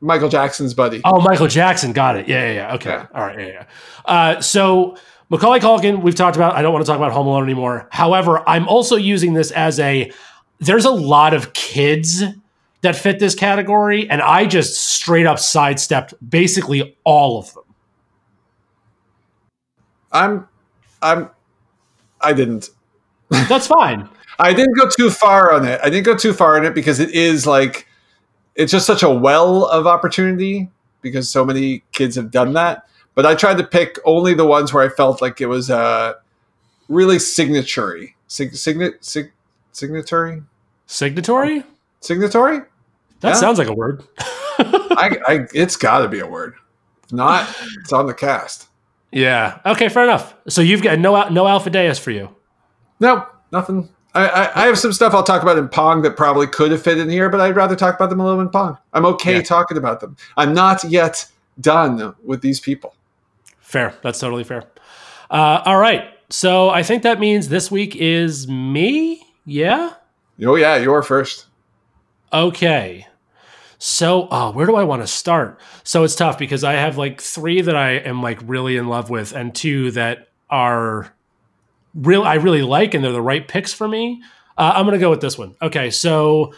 Michael 0.00 0.28
Jackson's 0.28 0.74
buddy. 0.74 1.00
Oh, 1.04 1.20
Michael 1.20 1.46
Jackson. 1.46 1.92
Got 1.92 2.16
it. 2.16 2.28
Yeah, 2.28 2.46
yeah, 2.46 2.52
yeah. 2.52 2.74
Okay. 2.74 2.90
Yeah. 2.90 3.06
All 3.14 3.22
right. 3.22 3.38
Yeah, 3.38 3.46
yeah. 3.46 3.64
Uh, 4.04 4.40
so 4.40 4.96
Macaulay 5.30 5.60
Culkin, 5.60 6.02
we've 6.02 6.14
talked 6.14 6.36
about. 6.36 6.54
I 6.54 6.62
don't 6.62 6.72
want 6.72 6.84
to 6.84 6.90
talk 6.90 6.98
about 6.98 7.12
Home 7.12 7.26
Alone 7.26 7.44
anymore. 7.44 7.88
However, 7.90 8.46
I'm 8.46 8.68
also 8.68 8.96
using 8.96 9.32
this 9.32 9.50
as 9.52 9.80
a. 9.80 10.12
there's 10.58 10.84
a 10.84 10.90
lot 10.90 11.32
of 11.32 11.54
kids 11.54 12.22
that 12.82 12.96
fit 12.96 13.18
this 13.18 13.34
category, 13.34 14.10
and 14.10 14.20
I 14.20 14.46
just 14.46 14.76
straight 14.76 15.26
up 15.26 15.38
sidestepped 15.38 16.12
basically 16.28 16.98
all 17.04 17.38
of 17.38 17.54
them. 17.54 17.64
I'm, 20.10 20.48
I'm, 21.02 21.30
I 22.20 22.32
didn't. 22.32 22.70
That's 23.30 23.66
fine. 23.66 24.08
I 24.38 24.52
didn't 24.52 24.74
go 24.74 24.88
too 24.88 25.10
far 25.10 25.52
on 25.52 25.66
it. 25.66 25.80
I 25.82 25.90
didn't 25.90 26.04
go 26.06 26.16
too 26.16 26.32
far 26.32 26.56
on 26.56 26.64
it 26.64 26.74
because 26.74 27.00
it 27.00 27.10
is 27.10 27.46
like, 27.46 27.86
it's 28.54 28.70
just 28.72 28.86
such 28.86 29.02
a 29.02 29.10
well 29.10 29.66
of 29.66 29.86
opportunity 29.86 30.68
because 31.02 31.28
so 31.28 31.44
many 31.44 31.82
kids 31.92 32.14
have 32.16 32.30
done 32.30 32.52
that. 32.52 32.88
But 33.14 33.26
I 33.26 33.34
tried 33.34 33.58
to 33.58 33.64
pick 33.64 33.98
only 34.04 34.34
the 34.34 34.44
ones 34.46 34.72
where 34.72 34.84
I 34.84 34.88
felt 34.88 35.20
like 35.20 35.40
it 35.40 35.46
was 35.46 35.70
uh, 35.70 36.14
really 36.88 37.18
signatory. 37.18 38.14
Sig- 38.28 38.54
signet, 38.54 39.04
sig- 39.04 39.32
signatory? 39.72 40.42
Signatory? 40.86 41.64
Signatory? 42.00 42.60
That 43.20 43.30
Yeah. 43.30 43.34
sounds 43.34 43.58
like 43.58 43.68
a 43.68 43.74
word. 43.74 44.04
I, 44.58 45.18
I, 45.26 45.46
it's 45.52 45.76
got 45.76 46.00
to 46.00 46.08
be 46.08 46.20
a 46.20 46.26
word. 46.26 46.54
If 47.04 47.12
not, 47.12 47.48
it's 47.80 47.92
on 47.92 48.06
the 48.06 48.14
cast. 48.14 48.67
Yeah. 49.12 49.58
Okay, 49.66 49.88
fair 49.88 50.04
enough. 50.04 50.34
So 50.48 50.60
you've 50.60 50.82
got 50.82 50.98
no 50.98 51.28
no 51.28 51.46
Alpha 51.46 51.70
Deus 51.70 51.98
for 51.98 52.10
you. 52.10 52.34
No, 53.00 53.26
nothing. 53.52 53.88
I, 54.14 54.26
I, 54.26 54.62
I 54.62 54.66
have 54.66 54.78
some 54.78 54.92
stuff 54.92 55.14
I'll 55.14 55.22
talk 55.22 55.42
about 55.42 55.58
in 55.58 55.68
Pong 55.68 56.02
that 56.02 56.16
probably 56.16 56.46
could 56.46 56.70
have 56.72 56.82
fit 56.82 56.98
in 56.98 57.08
here, 57.10 57.28
but 57.28 57.40
I'd 57.40 57.54
rather 57.54 57.76
talk 57.76 57.94
about 57.94 58.10
them 58.10 58.20
a 58.20 58.24
little 58.24 58.40
in 58.40 58.48
Pong. 58.48 58.76
I'm 58.92 59.04
okay 59.06 59.36
Yeah. 59.36 59.42
talking 59.42 59.76
about 59.76 60.00
them. 60.00 60.16
I'm 60.36 60.54
not 60.54 60.82
yet 60.84 61.26
done 61.60 62.14
with 62.24 62.40
these 62.40 62.58
people. 62.58 62.94
Fair. 63.60 63.94
That's 64.02 64.18
totally 64.18 64.44
fair. 64.44 64.64
Uh, 65.30 65.60
all 65.64 65.78
right. 65.78 66.04
So 66.30 66.70
I 66.70 66.82
think 66.82 67.02
that 67.02 67.20
means 67.20 67.48
this 67.50 67.70
week 67.70 67.94
is 67.96 68.48
me. 68.48 69.22
Yeah. 69.44 69.92
Oh 70.44 70.54
yeah, 70.56 70.76
you're 70.76 71.02
first. 71.02 71.46
Okay. 72.32 73.06
So, 73.78 74.28
oh, 74.30 74.50
where 74.50 74.66
do 74.66 74.74
I 74.76 74.84
want 74.84 75.02
to 75.02 75.06
start? 75.06 75.60
So 75.84 76.02
it's 76.02 76.16
tough 76.16 76.38
because 76.38 76.64
I 76.64 76.72
have 76.72 76.98
like 76.98 77.20
three 77.20 77.60
that 77.60 77.76
I 77.76 77.92
am 77.92 78.22
like 78.22 78.40
really 78.42 78.76
in 78.76 78.88
love 78.88 79.08
with, 79.10 79.32
and 79.32 79.54
two 79.54 79.90
that 79.92 80.28
are 80.50 81.14
real 81.94 82.22
I 82.22 82.34
really 82.34 82.62
like, 82.62 82.94
and 82.94 83.04
they're 83.04 83.12
the 83.12 83.22
right 83.22 83.46
picks 83.46 83.72
for 83.72 83.86
me. 83.86 84.22
Uh, 84.56 84.72
I'm 84.74 84.84
gonna 84.84 84.98
go 84.98 85.10
with 85.10 85.20
this 85.20 85.38
one. 85.38 85.54
Okay, 85.62 85.90
so 85.90 86.52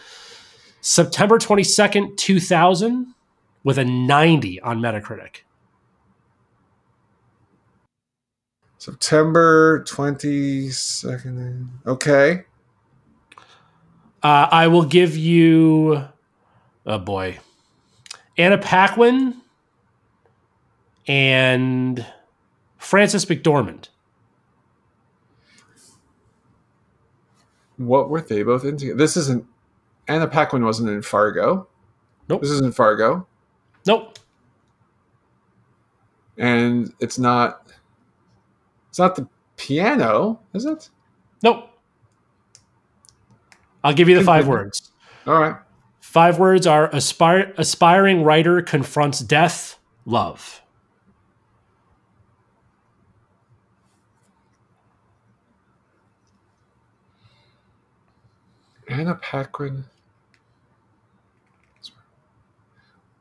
September 0.81 1.37
22nd, 1.37 2.17
2000, 2.17 3.13
with 3.63 3.77
a 3.77 3.85
90 3.85 4.59
on 4.61 4.79
Metacritic. 4.79 5.41
September 8.79 9.83
22nd. 9.83 11.67
Okay. 11.85 12.43
Uh, 14.23 14.47
I 14.51 14.67
will 14.67 14.85
give 14.85 15.15
you, 15.15 16.03
oh 16.85 16.97
boy, 16.99 17.39
Anna 18.37 18.57
Paquin 18.57 19.41
and 21.07 22.05
Frances 22.77 23.25
McDormand. 23.25 23.89
What 27.77 28.09
were 28.09 28.21
they 28.21 28.43
both 28.43 28.63
into? 28.63 28.93
This 28.93 29.17
isn't 29.17 29.45
Anna 30.07 30.27
Paquin 30.27 30.63
wasn't 30.63 30.89
in 30.89 31.01
Fargo. 31.01 31.67
Nope. 32.29 32.41
This 32.41 32.51
isn't 32.51 32.75
Fargo. 32.75 33.27
Nope. 33.85 34.19
And 36.37 36.93
it's 36.99 37.17
not 37.17 37.71
it's 38.89 38.99
not 38.99 39.15
the 39.15 39.27
piano, 39.57 40.39
is 40.53 40.65
it? 40.65 40.89
Nope. 41.43 41.69
I'll 43.83 43.93
give 43.93 44.09
you 44.09 44.15
the 44.15 44.23
five 44.23 44.47
words. 44.47 44.91
All 45.25 45.39
right. 45.39 45.55
Five 46.11 46.39
words 46.39 46.67
are 46.67 46.89
aspire, 46.91 47.53
aspiring 47.57 48.25
writer 48.25 48.61
confronts 48.61 49.21
death, 49.21 49.79
love. 50.03 50.61
Anna 58.89 59.15
Paquin. 59.15 59.85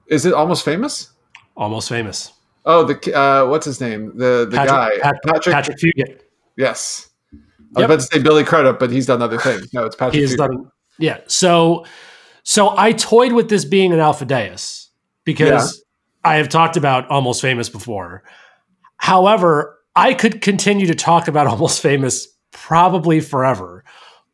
Is 0.09 0.27
it 0.27 0.33
almost 0.35 0.65
famous? 0.65 1.11
Almost 1.57 1.89
famous. 1.89 2.33
Oh, 2.65 2.83
the 2.83 3.17
uh, 3.17 3.47
what's 3.47 3.67
his 3.67 3.81
name? 3.81 4.19
The 4.19 4.49
the 4.51 4.57
guy 4.57 4.99
Patrick, 5.01 5.23
Patrick. 5.23 5.55
Patrick 5.55 5.79
Fugit. 5.79 6.21
Yes, 6.57 7.11
I 7.33 7.37
was 7.37 7.83
Yep. 7.83 7.85
about 7.85 8.01
to 8.01 8.07
say 8.07 8.19
Billy 8.19 8.43
Crudup, 8.43 8.81
but 8.81 8.91
he's 8.91 9.07
done 9.07 9.23
other 9.23 9.39
things. 9.39 9.73
No, 9.73 9.85
it's 9.85 9.95
Patrick. 9.95 10.15
He 10.17 10.23
has 10.23 10.35
done. 10.35 10.69
Yeah. 10.99 11.21
So, 11.29 11.87
so 12.51 12.77
I 12.77 12.91
toyed 12.91 13.33
with 13.33 13.49
this 13.49 13.65
being 13.65 13.93
an 13.93 14.01
Alpha 14.01 14.25
Deus 14.25 14.91
because 15.23 15.85
I 16.25 16.35
have 16.35 16.49
talked 16.49 16.77
about 16.77 17.09
Almost 17.09 17.43
Famous 17.43 17.69
before. 17.69 18.25
However, 18.97 19.79
I 19.95 20.15
could 20.15 20.41
continue 20.41 20.89
to 20.89 20.97
talk 20.97 21.29
about 21.29 21.47
Almost 21.47 21.81
Famous 21.81 22.27
probably 22.51 23.21
forever. 23.21 23.85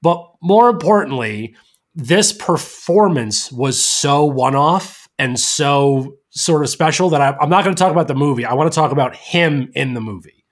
But 0.01 0.27
more 0.41 0.71
importantly, 0.71 1.55
this 1.95 2.33
performance 2.33 3.53
was 3.53 3.85
so 3.85 4.25
one 4.25 4.55
off 4.55 5.11
and 5.19 5.39
so 5.39 6.17
sort 6.31 6.63
of 6.63 6.71
special 6.71 7.11
that 7.11 7.21
I, 7.21 7.37
I'm 7.39 7.51
not 7.51 7.65
going 7.65 7.77
to 7.77 7.79
talk 7.79 7.93
about 7.93 8.09
the 8.09 8.15
movie. 8.15 8.47
I 8.47 8.55
want 8.55 8.73
to 8.73 8.75
talk 8.75 8.93
about 8.93 9.15
him 9.15 9.71
in 9.75 9.93
the 9.93 10.01
movie. 10.01 10.43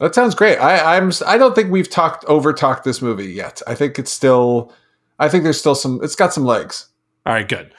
That 0.00 0.16
sounds 0.16 0.34
great. 0.34 0.56
I, 0.56 0.96
I'm. 0.96 1.12
I 1.24 1.38
don't 1.38 1.54
think 1.54 1.70
we've 1.70 1.88
talked 1.88 2.24
over 2.24 2.52
talked 2.52 2.82
this 2.82 3.00
movie 3.00 3.32
yet. 3.32 3.62
I 3.68 3.76
think 3.76 3.96
it's 3.96 4.10
still. 4.10 4.72
I 5.20 5.28
think 5.28 5.44
there's 5.44 5.60
still 5.60 5.76
some. 5.76 6.00
It's 6.02 6.16
got 6.16 6.32
some 6.32 6.44
legs. 6.44 6.88
All 7.24 7.32
right, 7.32 7.48
good. 7.48 7.72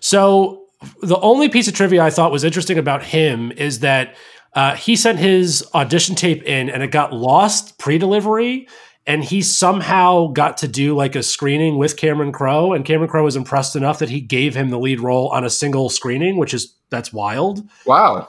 So 0.00 0.66
the 1.02 1.18
only 1.20 1.48
piece 1.48 1.68
of 1.68 1.74
trivia 1.74 2.02
I 2.02 2.10
thought 2.10 2.32
was 2.32 2.44
interesting 2.44 2.78
about 2.78 3.02
him 3.02 3.52
is 3.52 3.80
that 3.80 4.16
uh, 4.54 4.74
he 4.74 4.96
sent 4.96 5.18
his 5.18 5.64
audition 5.74 6.14
tape 6.14 6.42
in 6.42 6.68
and 6.70 6.82
it 6.82 6.90
got 6.90 7.12
lost 7.12 7.78
pre-delivery, 7.78 8.66
and 9.06 9.24
he 9.24 9.42
somehow 9.42 10.28
got 10.28 10.58
to 10.58 10.68
do 10.68 10.94
like 10.94 11.14
a 11.16 11.22
screening 11.22 11.78
with 11.78 11.96
Cameron 11.96 12.32
Crowe, 12.32 12.72
and 12.72 12.84
Cameron 12.84 13.08
Crowe 13.08 13.24
was 13.24 13.36
impressed 13.36 13.76
enough 13.76 13.98
that 13.98 14.10
he 14.10 14.20
gave 14.20 14.54
him 14.54 14.70
the 14.70 14.78
lead 14.78 15.00
role 15.00 15.28
on 15.28 15.44
a 15.44 15.50
single 15.50 15.88
screening, 15.88 16.36
which 16.36 16.52
is 16.52 16.74
that's 16.90 17.12
wild. 17.12 17.60
Wow. 17.86 18.28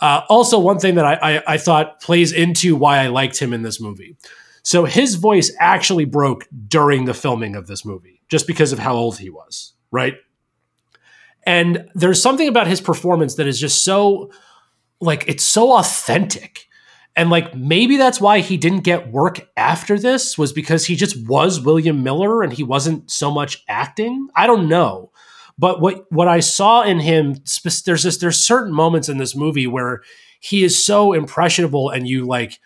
Uh, 0.00 0.22
also, 0.28 0.58
one 0.58 0.78
thing 0.78 0.94
that 0.96 1.04
I, 1.04 1.36
I, 1.36 1.42
I 1.54 1.56
thought 1.58 2.00
plays 2.00 2.32
into 2.32 2.76
why 2.76 2.98
I 2.98 3.06
liked 3.08 3.38
him 3.38 3.52
in 3.52 3.62
this 3.62 3.80
movie. 3.80 4.16
So 4.62 4.84
his 4.84 5.14
voice 5.14 5.54
actually 5.60 6.04
broke 6.04 6.46
during 6.68 7.04
the 7.04 7.14
filming 7.14 7.56
of 7.56 7.66
this 7.66 7.84
movie, 7.84 8.20
just 8.28 8.46
because 8.46 8.72
of 8.72 8.78
how 8.78 8.94
old 8.94 9.18
he 9.18 9.30
was, 9.30 9.72
right? 9.96 10.14
And 11.44 11.88
there's 11.94 12.20
something 12.20 12.48
about 12.48 12.66
his 12.66 12.80
performance 12.80 13.36
that 13.36 13.46
is 13.46 13.58
just 13.58 13.82
so, 13.84 14.30
like, 15.00 15.24
it's 15.26 15.44
so 15.44 15.76
authentic. 15.76 16.66
And 17.18 17.30
like 17.30 17.54
maybe 17.54 17.96
that's 17.96 18.20
why 18.20 18.40
he 18.40 18.58
didn't 18.58 18.80
get 18.80 19.10
work 19.10 19.48
after 19.56 19.98
this 19.98 20.36
was 20.36 20.52
because 20.52 20.84
he 20.84 20.96
just 20.96 21.26
was 21.26 21.58
William 21.58 22.02
Miller 22.02 22.42
and 22.42 22.52
he 22.52 22.62
wasn't 22.62 23.10
so 23.10 23.30
much 23.30 23.64
acting. 23.68 24.28
I 24.36 24.46
don't 24.46 24.68
know. 24.68 25.10
But 25.58 25.80
what 25.80 26.04
what 26.12 26.28
I 26.28 26.40
saw 26.40 26.82
in 26.82 27.00
him, 27.00 27.36
there's 27.86 28.02
this 28.02 28.18
there's 28.18 28.38
certain 28.38 28.74
moments 28.74 29.08
in 29.08 29.16
this 29.16 29.34
movie 29.34 29.66
where 29.66 30.02
he 30.40 30.62
is 30.62 30.84
so 30.84 31.14
impressionable, 31.14 31.88
and 31.88 32.06
you 32.06 32.26
like 32.26 32.60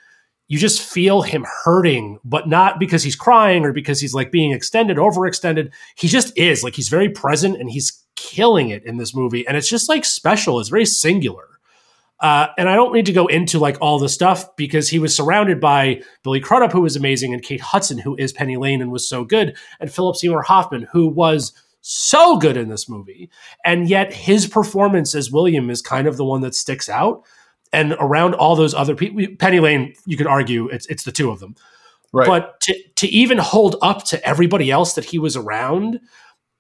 you 0.51 0.59
just 0.59 0.83
feel 0.83 1.23
him 1.23 1.47
hurting, 1.65 2.19
but 2.25 2.49
not 2.49 2.81
because 2.81 3.05
he's 3.05 3.15
crying 3.15 3.65
or 3.65 3.73
because 3.73 4.01
he's 4.01 4.15
like 4.15 4.33
being 4.33 4.51
extended, 4.51 4.97
overextended. 4.97 5.71
He 5.95 6.09
just 6.09 6.37
is 6.37 6.65
like 6.65 6.75
he's 6.75 6.89
very 6.89 7.09
present 7.09 7.61
and 7.61 7.71
he's 7.71 8.03
killing 8.17 8.71
it 8.71 8.85
in 8.85 8.97
this 8.97 9.15
movie, 9.15 9.47
and 9.47 9.57
it's 9.57 9.69
just 9.69 9.89
like 9.89 10.05
special. 10.05 10.59
It's 10.59 10.69
very 10.69 10.85
singular. 10.85 11.47
Uh, 12.19 12.49
and 12.59 12.69
I 12.69 12.75
don't 12.75 12.93
need 12.93 13.07
to 13.07 13.13
go 13.13 13.29
into 13.29 13.61
like 13.61 13.79
all 13.81 14.01
the 14.01 14.09
stuff 14.09 14.57
because 14.57 14.89
he 14.89 14.99
was 14.99 15.15
surrounded 15.15 15.61
by 15.61 16.03
Billy 16.25 16.41
Crudup, 16.41 16.73
who 16.73 16.81
was 16.81 16.97
amazing, 16.97 17.33
and 17.33 17.45
Kate 17.45 17.61
Hudson, 17.61 17.99
who 17.99 18.17
is 18.17 18.33
Penny 18.33 18.57
Lane 18.57 18.83
and 18.83 18.91
was 18.91 19.09
so 19.09 19.25
good, 19.25 19.57
and 19.79 19.91
Philip 19.93 20.17
Seymour 20.17 20.43
Hoffman, 20.43 20.89
who 20.91 21.07
was 21.07 21.53
so 21.81 22.37
good 22.39 22.57
in 22.57 22.69
this 22.69 22.89
movie. 22.89 23.31
And 23.65 23.89
yet 23.89 24.13
his 24.13 24.49
performance 24.49 25.15
as 25.15 25.31
William 25.31 25.71
is 25.71 25.81
kind 25.81 26.09
of 26.09 26.17
the 26.17 26.25
one 26.25 26.41
that 26.41 26.57
sticks 26.57 26.89
out. 26.89 27.25
And 27.73 27.95
around 28.01 28.35
all 28.35 28.57
those 28.57 28.75
other 28.75 28.97
people, 28.97 29.25
Penny 29.39 29.61
Lane, 29.61 29.95
you 30.05 30.17
could 30.17 30.27
argue 30.27 30.69
it's 30.69 30.87
it's 30.87 31.05
the 31.05 31.13
two 31.13 31.31
of 31.31 31.39
them. 31.39 31.55
Right. 32.13 32.27
But 32.27 32.61
to 32.63 32.75
to 32.97 33.07
even 33.09 33.39
hold 33.39 33.77
up 33.83 34.05
to 34.07 34.25
everybody 34.27 34.71
else 34.71 34.95
that 34.95 35.05
he 35.05 35.19
was 35.19 35.37
around, 35.37 36.01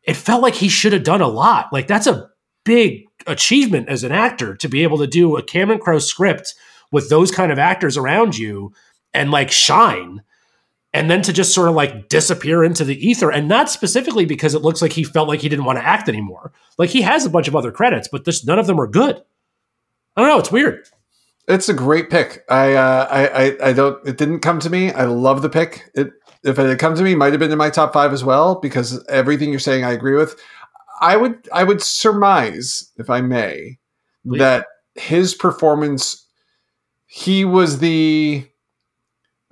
it 0.04 0.16
felt 0.16 0.42
like 0.42 0.54
he 0.54 0.68
should 0.68 0.92
have 0.92 1.02
done 1.02 1.20
a 1.20 1.28
lot. 1.28 1.72
Like 1.72 1.88
that's 1.88 2.06
a 2.06 2.30
big 2.64 3.06
achievement 3.26 3.88
as 3.88 4.04
an 4.04 4.12
actor 4.12 4.54
to 4.56 4.68
be 4.68 4.82
able 4.82 4.98
to 4.98 5.06
do 5.06 5.36
a 5.36 5.42
Cameron 5.42 5.80
Crowe 5.80 5.98
script 5.98 6.54
with 6.92 7.08
those 7.08 7.30
kind 7.30 7.50
of 7.50 7.58
actors 7.58 7.96
around 7.96 8.36
you 8.36 8.72
and 9.12 9.30
like 9.30 9.50
shine 9.50 10.22
and 10.92 11.10
then 11.10 11.22
to 11.22 11.32
just 11.32 11.54
sort 11.54 11.68
of 11.68 11.74
like 11.74 12.08
disappear 12.08 12.64
into 12.64 12.84
the 12.84 13.06
ether 13.06 13.30
and 13.30 13.48
not 13.48 13.70
specifically 13.70 14.24
because 14.24 14.54
it 14.54 14.62
looks 14.62 14.82
like 14.82 14.92
he 14.92 15.04
felt 15.04 15.28
like 15.28 15.40
he 15.40 15.48
didn't 15.48 15.64
want 15.64 15.78
to 15.78 15.86
act 15.86 16.08
anymore 16.08 16.52
like 16.78 16.90
he 16.90 17.02
has 17.02 17.24
a 17.24 17.30
bunch 17.30 17.48
of 17.48 17.56
other 17.56 17.72
credits 17.72 18.08
but 18.08 18.24
this, 18.24 18.44
none 18.44 18.58
of 18.58 18.66
them 18.66 18.80
are 18.80 18.86
good 18.86 19.22
i 20.16 20.20
don't 20.20 20.28
know 20.28 20.38
it's 20.38 20.52
weird 20.52 20.86
It's 21.50 21.68
a 21.68 21.74
great 21.74 22.10
pick. 22.10 22.44
I, 22.48 22.74
uh, 22.74 23.08
I, 23.10 23.26
I, 23.26 23.56
I 23.68 23.72
don't. 23.72 24.06
It 24.06 24.16
didn't 24.16 24.40
come 24.40 24.60
to 24.60 24.70
me. 24.70 24.92
I 24.92 25.04
love 25.04 25.42
the 25.42 25.48
pick. 25.50 25.90
It 25.94 26.10
if 26.42 26.58
it 26.58 26.68
had 26.68 26.78
come 26.78 26.94
to 26.94 27.02
me, 27.02 27.14
might 27.14 27.32
have 27.32 27.40
been 27.40 27.52
in 27.52 27.58
my 27.58 27.70
top 27.70 27.92
five 27.92 28.12
as 28.12 28.24
well 28.24 28.60
because 28.60 29.04
everything 29.08 29.50
you're 29.50 29.58
saying 29.58 29.84
I 29.84 29.92
agree 29.92 30.14
with. 30.16 30.40
I 31.00 31.16
would 31.16 31.48
I 31.52 31.64
would 31.64 31.82
surmise, 31.82 32.90
if 32.96 33.10
I 33.10 33.20
may, 33.20 33.78
Please. 34.26 34.38
that 34.38 34.66
his 34.94 35.34
performance, 35.34 36.26
he 37.06 37.44
was 37.44 37.78
the. 37.80 38.46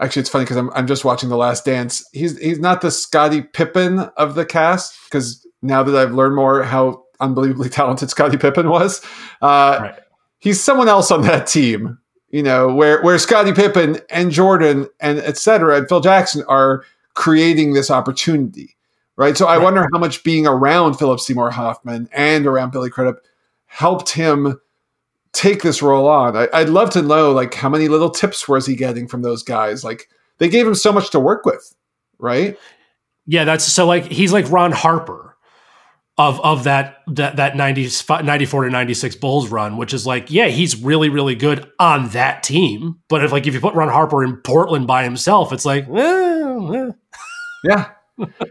Actually, 0.00 0.20
it's 0.20 0.30
funny 0.30 0.44
because 0.44 0.56
I'm 0.56 0.70
I'm 0.74 0.86
just 0.86 1.04
watching 1.04 1.28
The 1.28 1.36
Last 1.36 1.64
Dance. 1.64 2.08
He's 2.12 2.38
he's 2.38 2.60
not 2.60 2.80
the 2.80 2.90
Scottie 2.90 3.42
Pippen 3.42 3.98
of 4.16 4.34
the 4.36 4.46
cast 4.46 4.94
because 5.10 5.44
now 5.62 5.82
that 5.82 5.96
I've 5.96 6.14
learned 6.14 6.36
more 6.36 6.62
how 6.62 7.02
unbelievably 7.18 7.68
talented 7.70 8.08
Scottie 8.10 8.36
Pippen 8.36 8.68
was, 8.68 9.04
uh, 9.42 9.78
Right. 9.80 9.98
He's 10.38 10.60
someone 10.62 10.88
else 10.88 11.10
on 11.10 11.22
that 11.22 11.46
team. 11.46 11.98
You 12.30 12.42
know, 12.42 12.68
where 12.74 13.00
where 13.02 13.18
Scottie 13.18 13.54
Pippen 13.54 14.00
and 14.10 14.30
Jordan 14.30 14.86
and 15.00 15.18
et 15.20 15.38
cetera 15.38 15.78
and 15.78 15.88
Phil 15.88 16.00
Jackson 16.00 16.44
are 16.46 16.84
creating 17.14 17.72
this 17.72 17.90
opportunity, 17.90 18.76
right? 19.16 19.34
So 19.36 19.46
I 19.46 19.56
Right. 19.56 19.64
wonder 19.64 19.88
how 19.92 19.98
much 19.98 20.22
being 20.24 20.46
around 20.46 20.94
Philip 20.94 21.20
Seymour 21.20 21.50
Hoffman 21.50 22.06
and 22.12 22.46
around 22.46 22.70
Billy 22.70 22.90
Crudup 22.90 23.20
helped 23.64 24.10
him 24.10 24.60
take 25.32 25.62
this 25.62 25.80
role 25.80 26.06
on. 26.06 26.36
I, 26.36 26.48
I'd 26.52 26.68
love 26.68 26.90
to 26.90 27.02
know, 27.02 27.32
like, 27.32 27.54
how 27.54 27.70
many 27.70 27.88
little 27.88 28.10
tips 28.10 28.46
was 28.46 28.66
he 28.66 28.76
getting 28.76 29.08
from 29.08 29.22
those 29.22 29.42
guys? 29.42 29.82
Like, 29.82 30.08
they 30.36 30.48
gave 30.50 30.66
him 30.66 30.74
so 30.74 30.92
much 30.92 31.10
to 31.10 31.20
work 31.20 31.46
with, 31.46 31.74
right? 32.18 32.58
Yeah, 33.26 33.44
that's 33.44 33.64
so 33.64 33.86
like 33.86 34.04
he's 34.04 34.32
like 34.32 34.50
Ron 34.50 34.72
Harper 34.72 35.27
of 36.18 36.40
of 36.40 36.64
that 36.64 36.96
that 37.06 37.36
that 37.36 37.56
90, 37.56 37.88
94 38.24 38.64
to 38.64 38.70
96 38.70 39.16
Bulls 39.16 39.48
run, 39.48 39.76
which 39.76 39.94
is 39.94 40.04
like, 40.04 40.30
yeah, 40.30 40.48
he's 40.48 40.82
really, 40.82 41.08
really 41.08 41.36
good 41.36 41.70
on 41.78 42.08
that 42.08 42.42
team. 42.42 42.98
But 43.08 43.24
if 43.24 43.30
like 43.30 43.46
if 43.46 43.54
you 43.54 43.60
put 43.60 43.74
Ron 43.74 43.88
Harper 43.88 44.24
in 44.24 44.36
Portland 44.36 44.86
by 44.86 45.04
himself, 45.04 45.52
it's 45.52 45.64
like, 45.64 45.88
eh, 45.88 46.74
eh. 46.74 46.90
Yeah. 47.64 47.90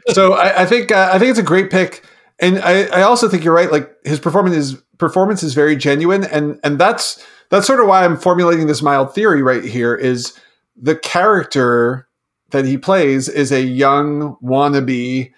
so 0.10 0.34
I, 0.34 0.64
I 0.64 0.66
think 0.66 0.92
uh, 0.92 1.10
I 1.12 1.20
think 1.20 1.30
it's 1.30 1.40
a 1.40 1.44
great 1.44 1.70
pick, 1.70 2.06
and 2.40 2.60
I, 2.60 2.86
I 2.86 3.02
also 3.02 3.28
think 3.28 3.44
you're 3.44 3.54
right. 3.54 3.72
Like 3.72 3.94
his 4.06 4.20
performance 4.20 4.56
is 4.56 4.82
performance 4.98 5.44
is 5.44 5.54
very 5.54 5.76
genuine, 5.76 6.24
and 6.24 6.60
and 6.64 6.80
that's 6.80 7.24
that's 7.50 7.68
sort 7.68 7.82
of 7.82 7.88
why 7.88 8.06
I'm 8.06 8.18
formulating 8.18 8.68
this 8.68 8.82
mild 8.82 9.14
theory 9.14 9.42
right 9.42 9.64
here. 9.64 9.94
Is 9.94 10.40
the 10.78 10.96
character 10.96 12.08
that 12.52 12.64
he 12.64 12.78
plays 12.78 13.28
is 13.28 13.52
a 13.52 13.62
young 13.62 14.38
wannabe 14.42 15.34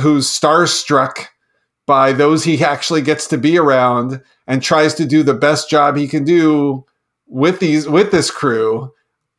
who's 0.00 0.28
starstruck 0.28 1.28
by 1.86 2.12
those 2.12 2.44
he 2.44 2.62
actually 2.64 3.02
gets 3.02 3.26
to 3.28 3.38
be 3.38 3.58
around 3.58 4.20
and 4.46 4.62
tries 4.62 4.94
to 4.94 5.06
do 5.06 5.22
the 5.22 5.34
best 5.34 5.70
job 5.70 5.96
he 5.96 6.08
can 6.08 6.24
do 6.24 6.84
with 7.26 7.60
these 7.60 7.88
with 7.88 8.10
this 8.10 8.30
crew. 8.30 8.92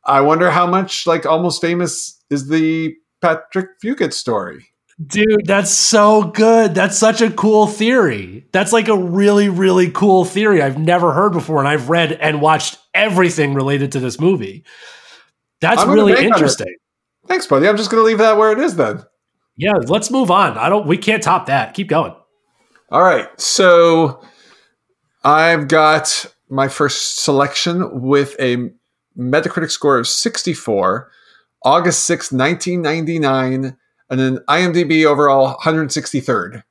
I 0.04 0.20
wonder 0.22 0.50
how 0.50 0.66
much 0.66 1.06
like 1.06 1.26
almost 1.26 1.60
famous 1.60 2.18
is 2.30 2.48
the 2.48 2.94
Patrick 3.20 3.80
Fugit 3.82 4.12
story. 4.12 4.66
dude, 5.06 5.46
that's 5.46 5.70
so 5.70 6.24
good. 6.24 6.74
That's 6.74 6.98
such 6.98 7.20
a 7.20 7.30
cool 7.30 7.66
theory. 7.66 8.46
That's 8.52 8.72
like 8.72 8.88
a 8.88 8.96
really, 8.96 9.48
really 9.48 9.90
cool 9.90 10.24
theory 10.24 10.62
I've 10.62 10.78
never 10.78 11.12
heard 11.12 11.32
before, 11.32 11.58
and 11.58 11.68
I've 11.68 11.88
read 11.88 12.12
and 12.12 12.40
watched 12.40 12.78
everything 12.94 13.54
related 13.54 13.92
to 13.92 14.00
this 14.00 14.18
movie. 14.18 14.64
That's 15.60 15.84
really 15.84 16.12
bank 16.12 16.24
on 16.24 16.24
it. 16.24 16.36
interesting. 16.36 16.76
Thanks, 17.26 17.46
buddy. 17.46 17.68
I'm 17.68 17.76
just 17.76 17.90
going 17.90 18.00
to 18.00 18.06
leave 18.06 18.18
that 18.18 18.38
where 18.38 18.52
it 18.52 18.58
is 18.58 18.76
then. 18.76 19.04
Yeah, 19.56 19.74
let's 19.86 20.10
move 20.10 20.30
on. 20.30 20.56
I 20.56 20.68
don't. 20.68 20.86
We 20.86 20.96
can't 20.96 21.22
top 21.22 21.46
that. 21.46 21.74
Keep 21.74 21.88
going. 21.88 22.14
All 22.90 23.02
right. 23.02 23.28
So 23.40 24.22
I've 25.24 25.68
got 25.68 26.26
my 26.48 26.68
first 26.68 27.18
selection 27.22 28.02
with 28.02 28.34
a 28.40 28.70
Metacritic 29.18 29.70
score 29.70 29.98
of 29.98 30.06
64, 30.06 31.10
August 31.64 32.04
6, 32.04 32.32
1999, 32.32 33.76
and 34.10 34.20
an 34.20 34.38
IMDb 34.48 35.04
overall 35.04 35.56
163rd. 35.58 36.62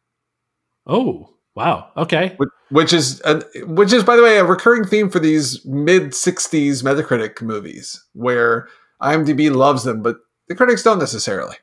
Oh, 0.88 1.34
wow. 1.56 1.92
Okay. 1.98 2.34
which- 2.38 2.50
which 2.70 2.92
is 2.94 3.22
an, 3.22 3.44
which 3.66 3.94
is 3.94 4.04
by 4.04 4.16
the 4.18 4.24
way 4.24 4.38
a 4.38 4.44
recurring 4.44 4.84
theme 4.86 5.10
for 5.10 5.20
these 5.20 5.66
mid 5.66 6.12
60s 6.12 6.84
metacritic 6.84 7.42
movies 7.42 8.04
where 8.12 8.68
imdb 9.02 9.56
loves 9.56 9.86
them 9.86 10.02
but 10.02 10.18
the 10.50 10.56
critics 10.56 10.84
don't 10.84 11.00
necessarily 11.00 11.56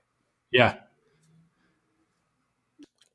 Yeah. 0.51 0.77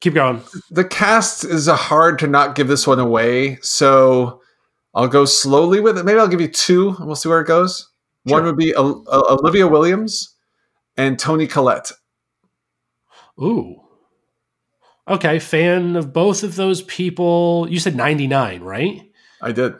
Keep 0.01 0.13
going. 0.13 0.41
the 0.71 0.85
cast 0.85 1.43
is 1.43 1.67
a 1.67 1.75
hard 1.75 2.19
to 2.19 2.27
not 2.27 2.55
give 2.55 2.67
this 2.69 2.88
one 2.88 2.99
away 2.99 3.57
so 3.62 4.41
i'll 4.95 5.07
go 5.09 5.25
slowly 5.25 5.81
with 5.81 5.97
it 5.97 6.05
maybe 6.05 6.17
i'll 6.19 6.27
give 6.27 6.39
you 6.41 6.47
two 6.47 6.95
and 6.97 7.05
we'll 7.05 7.15
see 7.17 7.27
where 7.29 7.41
it 7.41 7.47
goes 7.47 7.89
one 8.23 8.45
would 8.45 8.55
be 8.57 8.73
O- 8.75 9.03
olivia 9.09 9.67
williams 9.67 10.35
and 10.97 11.19
toni 11.19 11.47
collette 11.47 11.91
Ooh. 13.41 13.81
Okay. 15.07 15.39
Fan 15.39 15.95
of 15.95 16.12
both 16.12 16.43
of 16.43 16.55
those 16.55 16.81
people. 16.83 17.67
You 17.69 17.79
said 17.79 17.95
99, 17.95 18.62
right? 18.62 19.01
i 19.41 19.51
did 19.53 19.75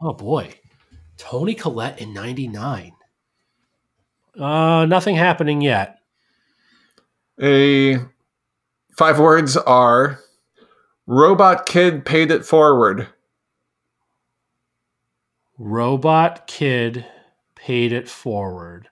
Oh, 0.00 0.14
boy. 0.14 0.54
Toni 1.18 1.54
Collette 1.54 2.00
in 2.00 2.14
99. 2.14 2.92
Uh, 4.38 4.86
nothing 4.86 5.14
happening 5.16 5.60
yet. 5.60 5.98
a 7.42 7.98
five 8.96 9.18
words 9.18 9.56
are 9.56 10.20
robot 11.06 11.66
kid 11.66 12.04
paid 12.04 12.30
it 12.30 12.44
forward 12.44 13.08
Robot 15.60 16.46
Kid 16.46 17.04
paid 17.54 17.92
it 17.92 18.08
forward. 18.08 18.88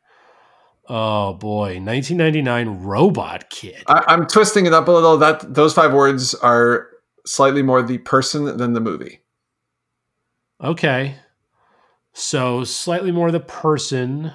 Oh 0.87 1.33
boy, 1.33 1.81
1999 1.81 2.83
Robot 2.83 3.49
Kid. 3.49 3.83
I, 3.87 4.05
I'm 4.07 4.27
twisting 4.27 4.67
it 4.67 4.75
up 4.75 4.87
a 4.87 4.91
little. 4.91 5.17
That 5.17 5.55
those 5.55 5.73
five 5.73 5.95
words 5.95 6.35
are 6.35 6.89
slightly 7.25 7.63
more 7.63 7.81
the 7.81 7.97
person 7.97 8.59
than 8.59 8.75
the 8.75 8.81
movie. 8.81 9.21
Okay. 10.63 11.17
So 12.13 12.65
slightly 12.65 13.13
more 13.13 13.31
the 13.31 13.41
person. 13.41 14.33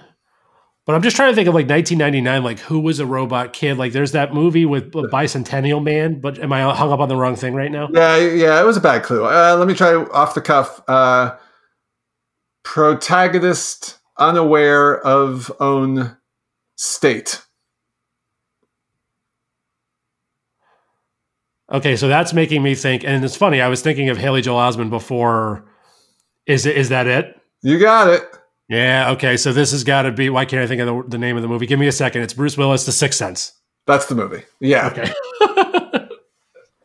But 0.86 0.96
I'm 0.96 1.02
just 1.02 1.15
trying 1.15 1.32
to 1.32 1.36
think 1.36 1.48
of 1.48 1.54
like 1.54 1.69
1999, 1.69 2.43
like 2.43 2.60
who 2.60 2.80
was 2.80 3.00
a 3.00 3.06
robot 3.06 3.54
kid? 3.54 3.78
Like 3.78 3.93
there's 3.93 4.12
that 4.12 4.34
movie 4.34 4.65
with 4.65 4.91
Bicentennial 4.91 5.82
Man, 5.82 6.19
but 6.19 6.39
am 6.39 6.52
I 6.52 6.74
hung 6.74 6.91
up 6.91 7.00
on 7.00 7.08
the 7.08 7.15
wrong 7.15 7.38
thing 7.38 7.54
right 7.54 7.72
now? 7.72 7.88
Yeah, 7.93 8.17
yeah, 8.17 8.60
it 8.60 8.65
was 8.65 8.76
a 8.76 8.82
bad 8.82 9.04
clue. 9.04 9.26
Uh, 9.26 9.56
let 9.58 9.67
me 9.67 9.74
try 9.74 9.93
off 9.93 10.36
the 10.36 10.41
cuff. 10.41 10.82
Uh, 10.88 11.38
protagonist 12.63 14.00
unaware 14.17 15.00
of 15.06 15.52
own 15.62 16.17
state. 16.76 17.41
Okay, 21.72 21.96
so 21.96 22.10
that's 22.10 22.34
making 22.34 22.62
me 22.62 22.76
think, 22.76 23.06
and 23.06 23.24
it's 23.24 23.38
funny. 23.38 23.62
I 23.62 23.69
was 23.69 23.82
thinking 23.82 24.10
of 24.10 24.17
Haley 24.17 24.41
Joel 24.41 24.60
Osment 24.60 24.89
before. 24.89 25.65
Is 26.46 26.65
it? 26.65 26.76
Is 26.76 26.89
that 26.89 27.08
it? 27.08 27.39
You 27.62 27.80
got 27.80 28.10
it. 28.10 28.24
Yeah. 28.69 29.12
Okay. 29.12 29.38
So 29.38 29.54
this 29.54 29.71
has 29.71 29.84
got 29.84 30.04
to 30.04 30.12
be. 30.12 30.30
Why 30.30 30.45
can't 30.45 30.62
I 30.62 30.67
think 30.67 30.82
of 30.82 30.88
the, 30.88 31.10
the 31.10 31.17
name 31.17 31.36
of 31.36 31.41
the 31.41 31.47
movie? 31.47 31.65
Give 31.65 31.80
me 31.80 31.88
a 31.88 31.91
second. 31.91 32.21
It's 32.21 32.34
Bruce 32.34 32.58
Willis, 32.58 32.86
The 32.86 32.91
Sixth 32.91 33.17
Sense. 33.17 33.54
That's 33.86 34.06
the 34.06 34.15
movie. 34.15 34.43
Yeah, 34.62 34.88
Okay. 34.88 35.12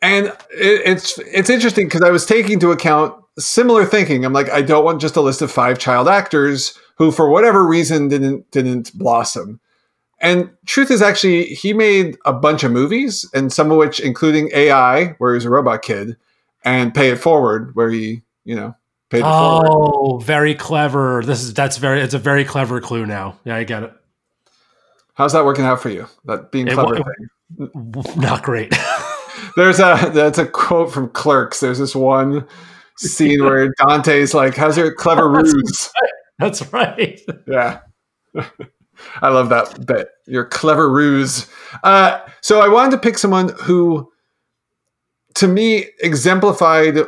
and 0.02 0.26
it, 0.26 0.34
it's 0.50 1.18
it's 1.18 1.50
interesting 1.50 1.86
because 1.86 2.02
I 2.02 2.10
was 2.10 2.26
taking 2.26 2.52
into 2.52 2.70
account 2.70 3.14
similar 3.38 3.84
thinking. 3.84 4.24
I'm 4.24 4.32
like, 4.32 4.50
I 4.50 4.62
don't 4.62 4.84
want 4.84 5.00
just 5.00 5.16
a 5.16 5.20
list 5.20 5.42
of 5.42 5.50
five 5.50 5.78
child 5.78 6.08
actors 6.08 6.76
who, 6.96 7.10
for 7.12 7.30
whatever 7.30 7.66
reason, 7.66 8.08
didn't 8.08 8.50
didn't 8.50 8.96
blossom. 8.98 9.60
And 10.20 10.50
truth 10.66 10.90
is, 10.90 11.00
actually, 11.00 11.44
he 11.44 11.72
made 11.72 12.16
a 12.24 12.32
bunch 12.32 12.64
of 12.64 12.72
movies, 12.72 13.28
and 13.34 13.52
some 13.52 13.70
of 13.70 13.78
which, 13.78 14.00
including 14.00 14.50
AI, 14.52 15.14
where 15.18 15.32
he 15.32 15.36
was 15.36 15.44
a 15.44 15.50
robot 15.50 15.82
kid, 15.82 16.16
and 16.64 16.92
Pay 16.92 17.10
It 17.10 17.20
Forward, 17.20 17.70
where 17.74 17.88
he, 17.88 18.22
you 18.44 18.56
know, 18.56 18.74
paid 19.10 19.20
it 19.20 19.22
forward. 19.22 19.68
oh, 19.70 20.18
very 20.18 20.54
clever. 20.54 21.22
This 21.24 21.42
is 21.42 21.54
that's 21.54 21.76
very. 21.78 22.00
It's 22.00 22.14
a 22.14 22.18
very 22.18 22.44
clever 22.44 22.80
clue 22.80 23.06
now. 23.06 23.38
Yeah, 23.44 23.56
I 23.56 23.64
get 23.64 23.82
it. 23.82 23.92
How's 25.14 25.32
that 25.32 25.44
working 25.44 25.64
out 25.64 25.80
for 25.82 25.88
you? 25.90 26.06
That 26.26 26.52
being 26.52 26.68
It 26.68 26.74
clever 26.74 27.00
wa- 27.00 27.04
thing. 27.66 28.20
Not 28.20 28.42
great. 28.42 28.72
There's 29.56 29.78
a 29.80 30.10
that's 30.14 30.38
a 30.38 30.46
quote 30.46 30.92
from 30.92 31.08
Clerks. 31.10 31.60
There's 31.60 31.78
this 31.78 31.94
one 31.94 32.46
scene 32.96 33.42
where 33.44 33.72
Dante's 33.88 34.34
like, 34.34 34.54
"How's 34.56 34.76
your 34.76 34.94
clever 34.94 35.28
ruse?" 35.30 35.90
that's 36.38 36.72
right. 36.72 37.20
Yeah. 37.46 37.80
I 39.22 39.28
love 39.28 39.48
that 39.50 39.86
bit. 39.86 40.08
Your 40.26 40.44
clever 40.44 40.90
ruse. 40.90 41.46
Uh, 41.82 42.20
so 42.40 42.60
I 42.60 42.68
wanted 42.68 42.90
to 42.92 42.98
pick 42.98 43.16
someone 43.18 43.50
who, 43.60 44.10
to 45.34 45.46
me, 45.48 45.86
exemplified. 46.00 46.98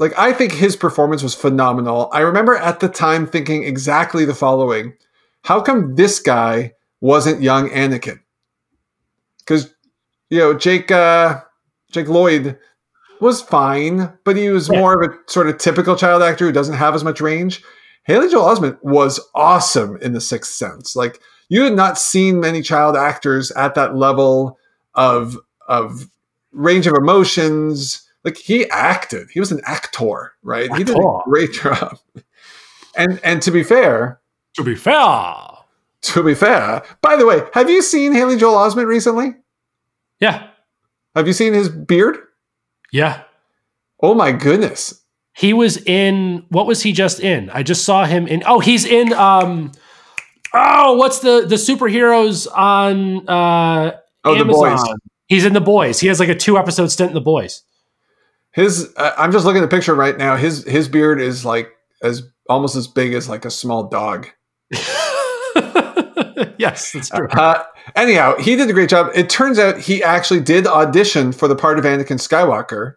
Like 0.00 0.18
I 0.18 0.32
think 0.32 0.52
his 0.52 0.74
performance 0.74 1.22
was 1.22 1.34
phenomenal. 1.34 2.08
I 2.12 2.20
remember 2.20 2.56
at 2.56 2.80
the 2.80 2.88
time 2.88 3.26
thinking 3.26 3.62
exactly 3.64 4.24
the 4.24 4.34
following: 4.34 4.94
How 5.44 5.60
come 5.60 5.94
this 5.94 6.18
guy 6.18 6.72
wasn't 7.00 7.42
young 7.42 7.68
Anakin? 7.68 8.18
Because 9.38 9.72
you 10.30 10.38
know 10.38 10.54
Jake 10.54 10.90
uh, 10.90 11.42
Jake 11.92 12.08
Lloyd 12.08 12.58
was 13.20 13.42
fine, 13.42 14.10
but 14.24 14.36
he 14.36 14.48
was 14.48 14.68
Yeah. 14.70 14.78
more 14.80 15.02
of 15.02 15.10
a 15.10 15.30
sort 15.30 15.48
of 15.48 15.58
typical 15.58 15.94
child 15.94 16.22
actor 16.22 16.46
who 16.46 16.52
doesn't 16.52 16.76
have 16.76 16.94
as 16.94 17.04
much 17.04 17.20
range. 17.20 17.62
Haley 18.04 18.30
Joel 18.30 18.56
Osment 18.56 18.78
was 18.82 19.20
awesome 19.34 19.98
in 20.00 20.14
The 20.14 20.20
Sixth 20.22 20.52
Sense. 20.54 20.96
Like 20.96 21.20
you 21.50 21.62
had 21.62 21.74
not 21.74 21.98
seen 21.98 22.40
many 22.40 22.62
child 22.62 22.96
actors 22.96 23.50
at 23.50 23.74
that 23.74 23.94
level 23.94 24.58
of 24.94 25.36
of 25.68 26.08
range 26.52 26.86
of 26.86 26.94
emotions. 26.94 28.06
Like 28.24 28.36
he 28.36 28.68
acted, 28.70 29.28
he 29.32 29.40
was 29.40 29.50
an 29.52 29.60
actor, 29.64 30.32
right? 30.42 30.70
He 30.76 30.84
did 30.84 30.96
a 30.96 30.98
Actor. 30.98 31.18
great 31.24 31.52
job. 31.52 31.98
And 32.96 33.20
and 33.24 33.40
to 33.42 33.50
be 33.50 33.62
fair, 33.62 34.20
To 34.56 34.64
be 34.64 34.74
fair. 34.74 35.34
to 36.02 36.22
be 36.22 36.34
fair, 36.34 36.82
by 37.00 37.16
the 37.16 37.24
way, 37.26 37.42
have 37.54 37.70
you 37.70 37.82
seen 37.82 38.12
Haley 38.12 38.36
Joel 38.36 38.56
Osment 38.56 38.86
recently? 38.86 39.34
Yeah. 40.20 40.48
Have 41.14 41.26
you 41.26 41.32
seen 41.32 41.54
his 41.54 41.68
beard? 41.68 42.18
Yeah. 42.92 43.22
Oh 44.02 44.14
my 44.14 44.32
goodness. 44.32 45.02
He 45.32 45.52
was 45.52 45.76
in 45.86 46.44
what 46.50 46.66
was 46.66 46.82
he 46.82 46.92
just 46.92 47.20
in? 47.20 47.48
I 47.50 47.62
just 47.62 47.84
saw 47.84 48.04
him 48.04 48.26
in 48.26 48.42
oh, 48.44 48.58
he's 48.60 48.84
in 48.84 49.12
um 49.14 49.72
oh, 50.52 50.94
what's 50.96 51.20
the 51.20 51.46
the 51.46 51.54
superheroes 51.56 52.46
on 52.54 53.26
uh 53.28 53.96
Oh, 54.24 54.34
the 54.36 54.44
boys. 54.44 54.80
He's 55.28 55.44
in 55.46 55.52
the 55.54 55.60
boys. 55.62 56.00
He 56.00 56.08
has 56.08 56.20
like 56.20 56.28
a 56.28 56.34
two 56.34 56.58
episode 56.58 56.88
stint 56.88 57.10
in 57.10 57.14
the 57.14 57.20
boys. 57.22 57.62
His 58.52 58.92
uh, 58.96 59.12
I'm 59.16 59.32
just 59.32 59.44
looking 59.44 59.62
at 59.62 59.70
the 59.70 59.76
picture 59.76 59.94
right 59.94 60.16
now. 60.16 60.36
His 60.36 60.64
his 60.64 60.88
beard 60.88 61.20
is 61.20 61.44
like 61.44 61.72
as 62.02 62.22
almost 62.48 62.76
as 62.76 62.88
big 62.88 63.14
as 63.14 63.28
like 63.28 63.44
a 63.44 63.50
small 63.50 63.88
dog. 63.88 64.26
yes, 66.58 66.92
that's 66.92 67.10
true. 67.10 67.28
Uh, 67.28 67.62
anyhow, 67.94 68.36
he 68.38 68.56
did 68.56 68.68
a 68.68 68.72
great 68.72 68.90
job. 68.90 69.10
It 69.14 69.30
turns 69.30 69.58
out 69.58 69.78
he 69.78 70.02
actually 70.02 70.40
did 70.40 70.66
audition 70.66 71.32
for 71.32 71.48
the 71.48 71.56
part 71.56 71.78
of 71.78 71.84
Anakin 71.84 72.18
Skywalker 72.18 72.94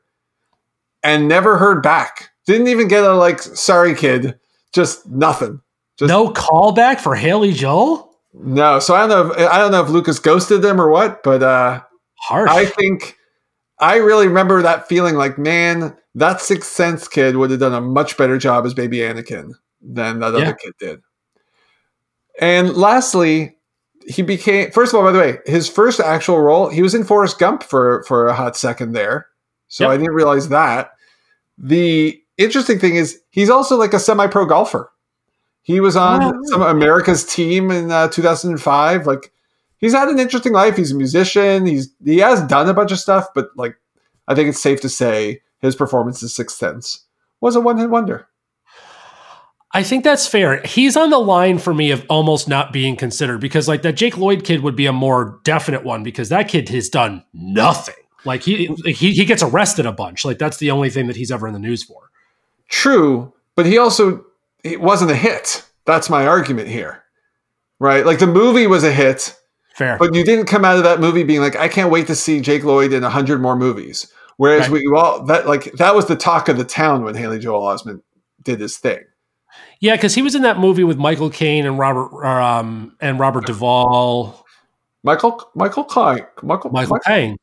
and 1.03 1.27
never 1.27 1.57
heard 1.57 1.83
back. 1.83 2.29
Didn't 2.45 2.67
even 2.67 2.87
get 2.87 3.03
a 3.03 3.13
like, 3.13 3.39
sorry 3.41 3.95
kid, 3.95 4.39
just 4.73 5.07
nothing. 5.07 5.61
Just 5.97 6.09
no 6.09 6.29
callback 6.29 6.99
for 6.99 7.15
Haley 7.15 7.53
Joel? 7.53 8.11
no. 8.33 8.79
So 8.79 8.95
I 8.95 9.07
don't 9.07 9.09
know. 9.09 9.33
If, 9.35 9.49
I 9.49 9.59
don't 9.59 9.71
know 9.71 9.83
if 9.83 9.89
Lucas 9.89 10.19
ghosted 10.19 10.61
them 10.61 10.81
or 10.81 10.89
what, 10.89 11.21
but 11.23 11.43
uh, 11.43 11.81
Harsh. 12.15 12.49
I 12.49 12.65
think 12.65 13.17
I 13.83 13.97
really 13.97 14.27
remember 14.27 14.61
that 14.61 14.87
feeling 14.87 15.15
like, 15.15 15.37
man, 15.37 15.95
that 16.15 16.39
Sixth 16.39 16.71
Sense 16.71 17.07
kid 17.07 17.35
would 17.35 17.51
have 17.51 17.59
done 17.59 17.73
a 17.73 17.81
much 17.81 18.15
better 18.17 18.37
job 18.37 18.65
as 18.65 18.73
baby 18.73 18.99
Anakin 18.99 19.51
than 19.81 20.19
that 20.19 20.31
Yeah. 20.33 20.39
other 20.39 20.53
kid 20.53 20.73
did. 20.79 21.01
And 22.39 22.75
lastly, 22.75 23.57
he 24.07 24.21
became 24.21 24.71
first 24.71 24.93
of 24.93 24.97
all, 24.99 25.05
by 25.05 25.11
the 25.11 25.19
way, 25.19 25.39
his 25.45 25.67
first 25.69 25.99
actual 25.99 26.39
role, 26.39 26.69
he 26.69 26.81
was 26.81 26.95
in 26.95 27.03
Forrest 27.03 27.39
Gump 27.39 27.61
for 27.61 28.03
for 28.07 28.27
a 28.27 28.33
hot 28.33 28.55
second 28.55 28.93
there. 28.93 29.27
So 29.67 29.83
Yep. 29.83 29.91
I 29.91 29.97
didn't 29.97 30.13
realize 30.13 30.49
that. 30.49 30.91
The 31.57 32.21
interesting 32.37 32.79
thing 32.79 32.95
is 32.95 33.19
he's 33.31 33.49
also 33.49 33.75
like 33.77 33.93
a 33.93 33.99
semi-pro 33.99 34.45
golfer. 34.45 34.91
He 35.61 35.79
was 35.81 35.95
on 35.97 36.23
Oh, 36.23 36.33
some 36.45 36.61
America's 36.61 37.25
team 37.25 37.69
in 37.69 37.91
uh, 37.91 38.07
2005. 38.07 39.05
Like 39.07 39.32
he's 39.83 39.93
had 39.93 40.07
an 40.07 40.17
interesting 40.17 40.53
life. 40.53 40.77
He's 40.77 40.91
a 40.91 40.95
musician. 40.95 41.65
He's 41.65 41.93
he 42.03 42.19
has 42.19 42.41
done 42.43 42.69
a 42.69 42.73
bunch 42.73 42.91
of 42.91 42.99
stuff, 42.99 43.27
but 43.35 43.49
like 43.57 43.75
I 44.27 44.33
think 44.33 44.49
it's 44.49 44.61
safe 44.61 44.79
to 44.81 44.89
say 44.89 45.41
his 45.59 45.75
performance 45.75 46.21
in 46.21 46.29
Sixth 46.29 46.57
Sense 46.57 47.05
was 47.41 47.55
a 47.55 47.61
one-hit 47.61 47.89
wonder. 47.89 48.27
I 49.73 49.83
think 49.83 50.03
that's 50.03 50.27
fair. 50.27 50.61
He's 50.63 50.95
on 50.95 51.09
the 51.09 51.17
line 51.17 51.57
for 51.57 51.73
me 51.73 51.91
of 51.91 52.05
almost 52.07 52.47
not 52.47 52.71
being 52.71 52.95
considered 52.95 53.41
because 53.41 53.67
like 53.67 53.81
that 53.81 53.93
Jake 53.93 54.17
Lloyd 54.17 54.45
kid 54.45 54.61
would 54.61 54.75
be 54.75 54.85
a 54.85 54.93
more 54.93 55.39
definite 55.43 55.83
one 55.83 56.03
because 56.03 56.29
that 56.29 56.47
kid 56.47 56.69
has 56.69 56.89
done 56.89 57.25
nothing. 57.33 57.95
Like 58.23 58.43
he 58.43 58.67
he 58.85 59.11
he 59.11 59.25
gets 59.25 59.43
arrested 59.43 59.85
a 59.85 59.91
bunch. 59.91 60.23
Like 60.23 60.37
that's 60.37 60.57
the 60.57 60.71
only 60.71 60.89
thing 60.89 61.07
that 61.07 61.17
he's 61.17 61.31
ever 61.31 61.45
in 61.47 61.53
the 61.53 61.59
news 61.59 61.83
for. 61.83 62.09
True, 62.69 63.33
but 63.55 63.65
he 63.65 63.77
also 63.77 64.23
it 64.63 64.79
wasn't 64.79 65.11
a 65.11 65.15
hit. 65.15 65.65
That's 65.85 66.09
my 66.09 66.25
argument 66.25 66.69
here. 66.69 67.03
Right? 67.79 68.05
Like 68.05 68.19
the 68.19 68.27
movie 68.27 68.67
was 68.67 68.85
a 68.85 68.93
hit, 68.93 69.35
Fair. 69.75 69.97
but 69.97 70.13
you 70.13 70.23
didn't 70.23 70.45
come 70.45 70.63
out 70.65 70.77
of 70.77 70.83
that 70.83 70.99
movie 70.99 71.23
being 71.23 71.41
like, 71.41 71.55
I 71.55 71.67
can't 71.67 71.91
wait 71.91 72.07
to 72.07 72.15
see 72.15 72.39
Jake 72.41 72.63
Lloyd 72.63 72.93
in 72.93 73.03
a 73.03 73.09
hundred 73.09 73.41
more 73.41 73.55
movies. 73.55 74.07
Whereas 74.37 74.69
Right. 74.69 74.81
we 74.83 74.91
all 74.95 75.23
that 75.25 75.47
like 75.47 75.71
that 75.73 75.93
was 75.95 76.07
the 76.07 76.15
talk 76.15 76.49
of 76.49 76.57
the 76.57 76.63
town 76.65 77.03
when 77.03 77.15
Haley 77.15 77.39
Joel 77.39 77.61
Osment 77.61 78.01
did 78.41 78.59
his 78.59 78.77
thing. 78.77 78.99
yeah, 79.79 79.95
because 79.95 80.15
he 80.15 80.21
was 80.21 80.33
in 80.35 80.41
that 80.41 80.57
movie 80.59 80.83
with 80.83 80.97
Michael 80.97 81.29
Caine 81.29 81.65
and 81.65 81.77
Robert 81.77 82.25
um 82.25 82.95
and 82.99 83.19
Robert 83.19 83.45
Duvall, 83.45 84.43
Michael 85.03 85.39
Michael 85.55 85.83
Klein 85.83 86.25
Michael 86.41 86.71
Michael 86.71 86.99
Caine. 87.05 87.37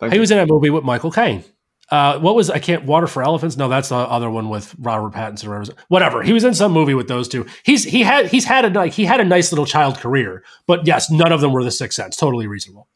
He 0.00 0.14
you. 0.14 0.20
was 0.20 0.30
in 0.32 0.38
that 0.38 0.48
movie 0.48 0.70
with 0.70 0.82
Michael 0.84 1.10
Caine. 1.12 1.44
Uh, 1.90 2.18
what 2.18 2.34
was 2.34 2.50
I 2.50 2.58
can't 2.58 2.84
water 2.84 3.06
for 3.06 3.22
elephants? 3.22 3.56
No, 3.56 3.68
that's 3.68 3.90
the 3.90 3.96
other 3.96 4.30
one 4.30 4.48
with 4.48 4.74
Robert 4.78 5.12
Pattinson. 5.12 5.48
Or 5.48 5.74
whatever. 5.88 6.22
He 6.22 6.32
was 6.32 6.44
in 6.44 6.54
some 6.54 6.72
movie 6.72 6.94
with 6.94 7.08
those 7.08 7.28
two. 7.28 7.46
He's 7.62 7.84
he 7.84 8.02
had 8.02 8.26
he's 8.26 8.44
had 8.44 8.64
a 8.64 8.70
like 8.70 8.92
he 8.92 9.04
had 9.04 9.20
a 9.20 9.24
nice 9.24 9.52
little 9.52 9.66
child 9.66 9.98
career, 9.98 10.42
but 10.66 10.86
yes, 10.86 11.10
none 11.10 11.32
of 11.32 11.40
them 11.40 11.52
were 11.52 11.62
the 11.62 11.70
Sixth 11.70 11.96
Sense. 11.96 12.16
Totally 12.16 12.46
reasonable. 12.46 12.88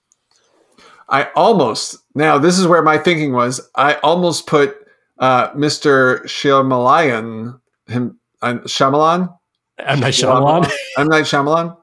I 1.09 1.29
almost 1.37 1.98
now 2.14 2.38
this 2.38 2.59
is 2.59 2.66
where 2.66 2.83
my 2.83 2.98
thinking 2.98 3.33
was. 3.33 3.61
I 3.74 3.94
almost 3.96 4.46
put 4.46 4.77
uh, 5.18 5.51
Mr. 5.51 6.22
Shyamalan 6.22 7.61
him 7.88 8.18
uh, 8.42 8.55
Shyamalan 8.64 9.35
M 9.79 10.01
Night 10.01 10.14
Shyamalan. 10.14 10.70
M 10.96 11.09
Night 11.09 11.24
Shyamalan. 11.24 11.77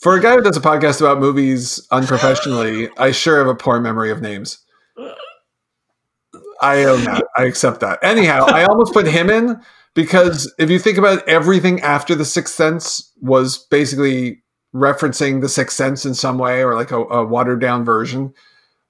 For 0.00 0.16
a 0.16 0.20
guy 0.20 0.34
who 0.34 0.42
does 0.42 0.56
a 0.56 0.60
podcast 0.60 1.00
about 1.00 1.18
movies 1.18 1.86
unprofessionally, 1.90 2.90
I 2.98 3.10
sure 3.10 3.38
have 3.38 3.46
a 3.46 3.54
poor 3.54 3.80
memory 3.80 4.10
of 4.10 4.20
names. 4.20 4.58
I 6.64 6.84
own 6.84 7.04
that. 7.04 7.24
I 7.36 7.44
accept 7.44 7.80
that. 7.80 7.98
Anyhow, 8.02 8.46
I 8.48 8.64
almost 8.64 8.94
put 8.94 9.06
him 9.06 9.28
in 9.28 9.60
because 9.94 10.52
if 10.58 10.70
you 10.70 10.78
think 10.78 10.96
about 10.96 11.18
it, 11.18 11.24
everything 11.28 11.80
after 11.82 12.14
The 12.14 12.24
Sixth 12.24 12.54
Sense 12.54 13.12
was 13.20 13.58
basically 13.58 14.42
referencing 14.74 15.40
The 15.40 15.48
Sixth 15.48 15.76
Sense 15.76 16.06
in 16.06 16.14
some 16.14 16.38
way 16.38 16.64
or 16.64 16.74
like 16.74 16.90
a, 16.90 17.00
a 17.00 17.24
watered 17.24 17.60
down 17.60 17.84
version. 17.84 18.32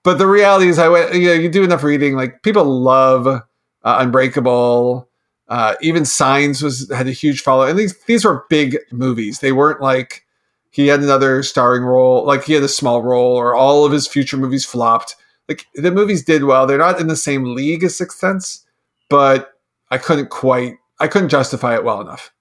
But 0.04 0.18
the 0.18 0.26
reality 0.26 0.68
is, 0.68 0.78
I 0.78 0.88
went, 0.88 1.14
you 1.14 1.28
know, 1.28 1.32
you 1.32 1.48
do 1.48 1.64
enough 1.64 1.82
reading, 1.82 2.14
like 2.14 2.42
people 2.42 2.64
love 2.64 3.26
uh, 3.26 3.40
Unbreakable. 3.82 5.08
Uh, 5.48 5.74
even 5.80 6.04
Signs 6.04 6.62
was 6.62 6.90
had 6.90 7.06
a 7.08 7.12
huge 7.12 7.42
follow, 7.42 7.64
and 7.64 7.78
these 7.78 7.98
these 8.04 8.24
were 8.24 8.46
big 8.48 8.78
movies. 8.92 9.40
They 9.40 9.52
weren't 9.52 9.80
like 9.80 10.24
he 10.70 10.86
had 10.86 11.00
another 11.00 11.42
starring 11.42 11.84
role, 11.84 12.24
like 12.24 12.44
he 12.44 12.54
had 12.54 12.62
a 12.62 12.68
small 12.68 13.02
role, 13.02 13.36
or 13.36 13.54
all 13.54 13.84
of 13.84 13.92
his 13.92 14.06
future 14.06 14.36
movies 14.36 14.64
flopped. 14.64 15.16
Like 15.48 15.66
the 15.74 15.90
movies 15.90 16.24
did 16.24 16.44
well. 16.44 16.66
They're 16.66 16.78
not 16.78 17.00
in 17.00 17.08
the 17.08 17.16
same 17.16 17.54
league 17.54 17.84
as 17.84 17.96
Sixth 17.96 18.18
Sense, 18.18 18.64
but 19.10 19.54
I 19.90 19.98
couldn't 19.98 20.30
quite, 20.30 20.76
I 21.00 21.08
couldn't 21.08 21.28
justify 21.28 21.74
it 21.74 21.84
well 21.84 22.00
enough. 22.00 22.32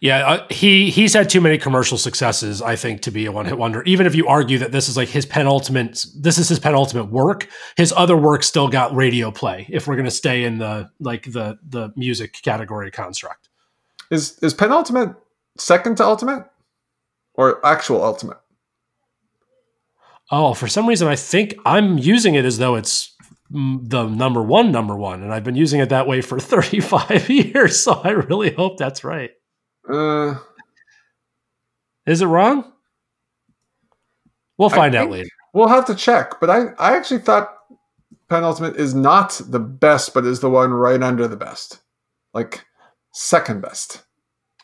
Yeah, 0.00 0.26
uh, 0.26 0.46
he 0.50 0.90
he's 0.90 1.14
had 1.14 1.30
too 1.30 1.40
many 1.40 1.56
commercial 1.56 1.96
successes, 1.96 2.60
I 2.60 2.76
think, 2.76 3.00
to 3.02 3.10
be 3.10 3.26
a 3.26 3.32
one 3.32 3.46
hit 3.46 3.56
wonder. 3.56 3.82
Even 3.84 4.06
if 4.06 4.14
you 4.14 4.26
argue 4.26 4.58
that 4.58 4.72
this 4.72 4.88
is 4.88 4.96
like 4.96 5.08
his 5.08 5.24
penultimate, 5.24 6.04
this 6.14 6.36
is 6.38 6.48
his 6.48 6.58
penultimate 6.58 7.10
work. 7.10 7.48
His 7.76 7.92
other 7.96 8.16
work 8.16 8.42
still 8.42 8.68
got 8.68 8.94
radio 8.94 9.30
play. 9.30 9.66
If 9.70 9.86
we're 9.86 9.94
going 9.94 10.04
to 10.04 10.10
stay 10.10 10.44
in 10.44 10.58
the 10.58 10.90
like 11.00 11.24
the 11.24 11.58
the 11.66 11.90
music 11.96 12.34
category 12.42 12.90
construct. 12.90 13.48
Is 14.10 14.38
is 14.40 14.52
penultimate 14.52 15.14
second 15.56 15.96
to 15.96 16.04
ultimate, 16.04 16.44
or 17.34 17.64
actual 17.64 18.04
ultimate? 18.04 18.38
Oh, 20.32 20.54
for 20.54 20.66
some 20.66 20.88
reason, 20.88 21.08
I 21.08 21.14
think 21.16 21.54
I'm 21.66 21.98
using 21.98 22.34
it 22.34 22.46
as 22.46 22.56
though 22.56 22.74
it's 22.74 23.14
the 23.50 24.06
number 24.08 24.42
one, 24.42 24.72
number 24.72 24.96
one, 24.96 25.22
and 25.22 25.32
I've 25.32 25.44
been 25.44 25.56
using 25.56 25.78
it 25.80 25.90
that 25.90 26.06
way 26.06 26.22
for 26.22 26.40
35 26.40 27.28
years. 27.28 27.78
So 27.82 27.92
I 28.02 28.10
really 28.10 28.50
hope 28.52 28.78
that's 28.78 29.04
right. 29.04 29.30
Uh, 29.86 30.36
Is 32.06 32.22
it 32.22 32.26
wrong? 32.26 32.72
We'll 34.56 34.70
find 34.70 34.94
out 34.94 35.10
later. 35.10 35.28
we'll 35.52 35.68
have 35.68 35.84
to 35.86 35.94
check. 35.94 36.40
But 36.40 36.48
I, 36.48 36.66
I 36.78 36.96
actually 36.96 37.20
thought 37.20 37.54
penultimate 38.28 38.76
is 38.76 38.94
not 38.94 39.38
the 39.48 39.58
best, 39.58 40.14
but 40.14 40.24
is 40.24 40.40
the 40.40 40.48
one 40.48 40.70
right 40.72 41.02
under 41.02 41.28
the 41.28 41.36
best, 41.36 41.80
like 42.32 42.64
second 43.12 43.60
best. 43.60 44.02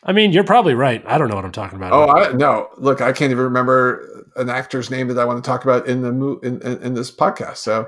I 0.03 0.13
mean, 0.13 0.31
you're 0.31 0.45
probably 0.45 0.73
right. 0.73 1.03
I 1.05 1.17
don't 1.17 1.27
know 1.27 1.35
what 1.35 1.43
I'm 1.45 1.51
talking 1.51 1.75
about. 1.77 1.91
Oh, 1.91 2.07
I 2.09 2.31
no. 2.31 2.69
Look, 2.77 3.01
I 3.01 3.11
can't 3.11 3.31
even 3.31 3.43
remember 3.43 4.18
an 4.35 4.49
actor's 4.49 4.89
name 4.89 5.07
that 5.07 5.17
I 5.17 5.25
want 5.25 5.43
to 5.43 5.47
talk 5.47 5.63
about 5.63 5.87
in 5.87 6.01
the 6.01 6.11
mo- 6.11 6.39
in, 6.43 6.61
in, 6.61 6.81
in 6.83 6.93
this 6.93 7.11
podcast. 7.11 7.57
So, 7.57 7.87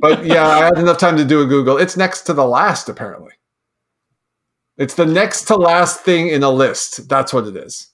but 0.00 0.24
yeah, 0.24 0.46
I 0.46 0.64
had 0.64 0.78
enough 0.78 0.98
time 0.98 1.16
to 1.16 1.24
do 1.24 1.42
a 1.42 1.46
Google. 1.46 1.76
It's 1.76 1.96
next 1.96 2.22
to 2.22 2.32
the 2.32 2.46
last, 2.46 2.88
apparently. 2.88 3.32
It's 4.76 4.94
the 4.94 5.06
next 5.06 5.44
to 5.44 5.56
last 5.56 6.00
thing 6.00 6.28
in 6.28 6.42
a 6.42 6.50
list. 6.50 7.08
That's 7.08 7.32
what 7.32 7.46
it 7.46 7.56
is. 7.56 7.92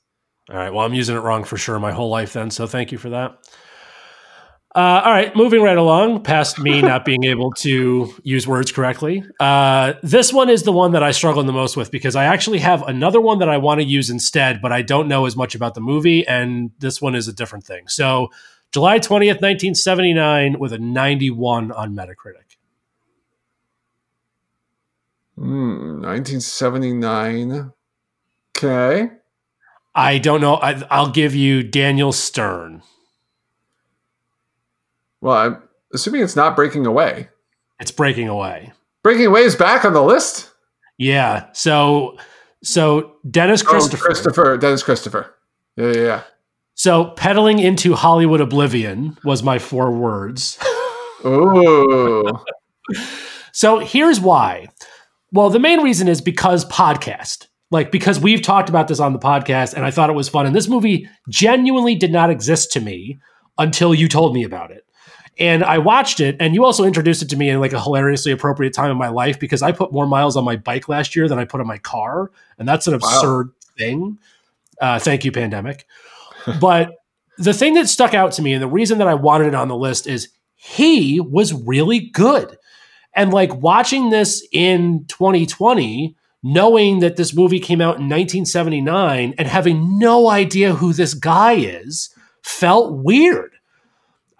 All 0.50 0.56
right. 0.56 0.72
Well, 0.72 0.84
I'm 0.84 0.94
using 0.94 1.16
it 1.16 1.20
wrong 1.20 1.44
for 1.44 1.56
sure 1.56 1.78
my 1.78 1.92
whole 1.92 2.08
life 2.08 2.32
then. 2.32 2.50
So 2.50 2.66
thank 2.66 2.90
you 2.90 2.98
for 2.98 3.10
that. 3.10 3.38
Uh, 4.72 5.02
all 5.04 5.10
right. 5.10 5.34
Moving 5.34 5.62
right 5.62 5.76
along 5.76 6.22
past 6.22 6.58
me 6.60 6.80
not 6.92 7.04
being 7.04 7.24
able 7.24 7.50
to 7.54 8.14
use 8.22 8.46
words 8.46 8.70
correctly. 8.70 9.24
Uh, 9.40 9.94
this 10.02 10.32
one 10.32 10.48
is 10.48 10.62
the 10.62 10.72
one 10.72 10.92
that 10.92 11.02
I 11.02 11.10
struggled 11.10 11.48
the 11.48 11.52
most 11.52 11.76
with 11.76 11.90
because 11.90 12.14
I 12.14 12.26
actually 12.26 12.60
have 12.60 12.82
another 12.86 13.20
one 13.20 13.40
that 13.40 13.48
I 13.48 13.56
want 13.56 13.80
to 13.80 13.86
use 13.86 14.10
instead, 14.10 14.62
but 14.62 14.70
I 14.70 14.82
don't 14.82 15.08
know 15.08 15.26
as 15.26 15.34
much 15.34 15.56
about 15.56 15.74
the 15.74 15.80
movie. 15.80 16.26
And 16.26 16.70
this 16.78 17.02
one 17.02 17.16
is 17.16 17.26
a 17.26 17.32
different 17.32 17.64
thing. 17.64 17.88
So 17.88 18.30
July 18.70 19.00
20th, 19.00 19.40
1979, 19.42 20.58
with 20.60 20.72
a 20.72 20.78
91 20.78 21.72
on 21.72 21.96
Metacritic. 21.96 22.56
Hmm, 25.36 26.02
1979. 26.02 27.72
Okay. 28.56 29.10
I 29.94 30.18
don't 30.18 30.40
know. 30.40 30.54
I, 30.56 30.80
I'll 30.90 31.10
give 31.10 31.34
you 31.34 31.64
Daniel 31.64 32.12
Stern. 32.12 32.82
Well, 35.20 35.36
I'm 35.36 35.62
assuming 35.92 36.22
it's 36.22 36.36
not 36.36 36.56
breaking 36.56 36.86
away. 36.86 37.28
It's 37.78 37.90
breaking 37.90 38.28
away. 38.28 38.72
Breaking 39.02 39.26
away 39.26 39.42
is 39.42 39.56
back 39.56 39.84
on 39.84 39.92
the 39.92 40.02
list. 40.02 40.50
Yeah. 40.98 41.46
So 41.52 42.18
so 42.62 43.16
Dennis 43.28 43.62
oh, 43.62 43.66
Christopher. 43.66 44.04
Oh, 44.04 44.06
Christopher. 44.06 44.56
Dennis 44.58 44.82
Christopher. 44.82 45.34
Yeah, 45.76 45.92
yeah, 45.92 46.00
yeah. 46.00 46.22
So 46.74 47.06
peddling 47.16 47.58
into 47.58 47.94
Hollywood 47.94 48.40
oblivion 48.40 49.18
was 49.24 49.42
my 49.42 49.58
four 49.58 49.90
words. 49.90 50.58
Ooh. 51.24 52.30
so 53.52 53.78
here's 53.78 54.20
why. 54.20 54.68
Well, 55.32 55.50
the 55.50 55.58
main 55.58 55.80
reason 55.82 56.08
is 56.08 56.20
because 56.20 56.64
podcast. 56.66 57.46
Like 57.70 57.92
because 57.92 58.18
we've 58.18 58.42
talked 58.42 58.68
about 58.68 58.88
this 58.88 59.00
on 59.00 59.12
the 59.12 59.18
podcast 59.18 59.74
and 59.74 59.84
I 59.84 59.90
thought 59.90 60.10
it 60.10 60.14
was 60.14 60.28
fun 60.28 60.44
and 60.44 60.56
this 60.56 60.68
movie 60.68 61.08
genuinely 61.28 61.94
did 61.94 62.10
not 62.10 62.30
exist 62.30 62.72
to 62.72 62.80
me 62.80 63.20
until 63.58 63.94
you 63.94 64.08
told 64.08 64.34
me 64.34 64.42
about 64.42 64.70
it. 64.70 64.84
And 65.38 65.64
I 65.64 65.78
watched 65.78 66.20
it, 66.20 66.36
and 66.38 66.54
you 66.54 66.64
also 66.64 66.84
introduced 66.84 67.22
it 67.22 67.30
to 67.30 67.36
me 67.36 67.48
in 67.48 67.60
like 67.60 67.72
a 67.72 67.80
hilariously 67.80 68.30
appropriate 68.32 68.74
time 68.74 68.90
in 68.90 68.98
my 68.98 69.08
life 69.08 69.40
because 69.40 69.62
I 69.62 69.72
put 69.72 69.92
more 69.92 70.06
miles 70.06 70.36
on 70.36 70.44
my 70.44 70.56
bike 70.56 70.88
last 70.88 71.16
year 71.16 71.28
than 71.28 71.38
I 71.38 71.44
put 71.44 71.60
on 71.60 71.66
my 71.66 71.78
car, 71.78 72.30
and 72.58 72.68
that's 72.68 72.86
an 72.86 72.94
absurd 72.94 73.46
wow. 73.46 73.52
thing. 73.78 74.18
Uh, 74.80 74.98
thank 74.98 75.24
you, 75.24 75.32
pandemic. 75.32 75.86
but 76.60 76.96
the 77.38 77.54
thing 77.54 77.74
that 77.74 77.88
stuck 77.88 78.12
out 78.12 78.32
to 78.32 78.42
me, 78.42 78.52
and 78.52 78.62
the 78.62 78.68
reason 78.68 78.98
that 78.98 79.08
I 79.08 79.14
wanted 79.14 79.48
it 79.48 79.54
on 79.54 79.68
the 79.68 79.76
list 79.76 80.06
is 80.06 80.28
he 80.56 81.20
was 81.20 81.54
really 81.54 82.00
good. 82.00 82.58
And 83.14 83.32
like 83.32 83.54
watching 83.54 84.10
this 84.10 84.46
in 84.52 85.06
2020, 85.08 86.16
knowing 86.42 87.00
that 87.00 87.16
this 87.16 87.34
movie 87.34 87.60
came 87.60 87.80
out 87.80 87.96
in 87.96 88.08
1979 88.08 89.34
and 89.36 89.48
having 89.48 89.98
no 89.98 90.28
idea 90.28 90.74
who 90.74 90.92
this 90.92 91.14
guy 91.14 91.54
is, 91.54 92.14
felt 92.42 92.94
weird 93.02 93.52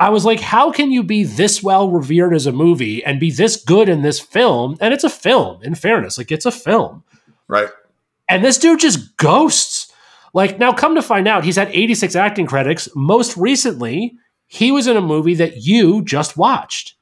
I 0.01 0.09
was 0.09 0.25
like, 0.25 0.41
how 0.41 0.73
can 0.73 0.91
you 0.91 1.03
be 1.03 1.25
this 1.25 1.63
well 1.63 1.91
revered 1.91 2.33
as 2.33 2.47
a 2.47 2.53
movie 2.53 3.05
and 3.05 3.21
be 3.21 3.31
this 3.31 3.63
good 3.63 3.87
in 3.87 4.01
this 4.01 4.19
film? 4.19 4.79
And 4.81 4.95
it's 4.95 5.05
a 5.05 5.11
film, 5.11 5.63
in 5.63 5.75
fairness, 5.75 6.17
like 6.17 6.33
it's 6.33 6.47
a 6.47 6.51
film. 6.51 7.05
Right. 7.49 7.69
And 8.27 8.43
this 8.43 8.57
dude 8.57 8.81
just 8.81 9.19
ghosts. 9.19 9.93
Like, 10.33 10.59
now 10.59 10.73
come 10.73 10.95
to 10.95 11.03
find 11.03 11.29
out, 11.29 11.45
he's 11.45 11.57
had 11.57 11.69
86 11.69 12.17
acting 12.17 12.47
credits. 12.47 12.89
Most 12.97 13.37
recently, 13.37 14.17
he 14.47 14.73
was 14.73 14.87
in 14.87 14.97
a 14.97 15.03
movie 15.03 15.35
that 15.35 15.59
you 15.59 16.03
just 16.03 16.37
watched. 16.37 16.95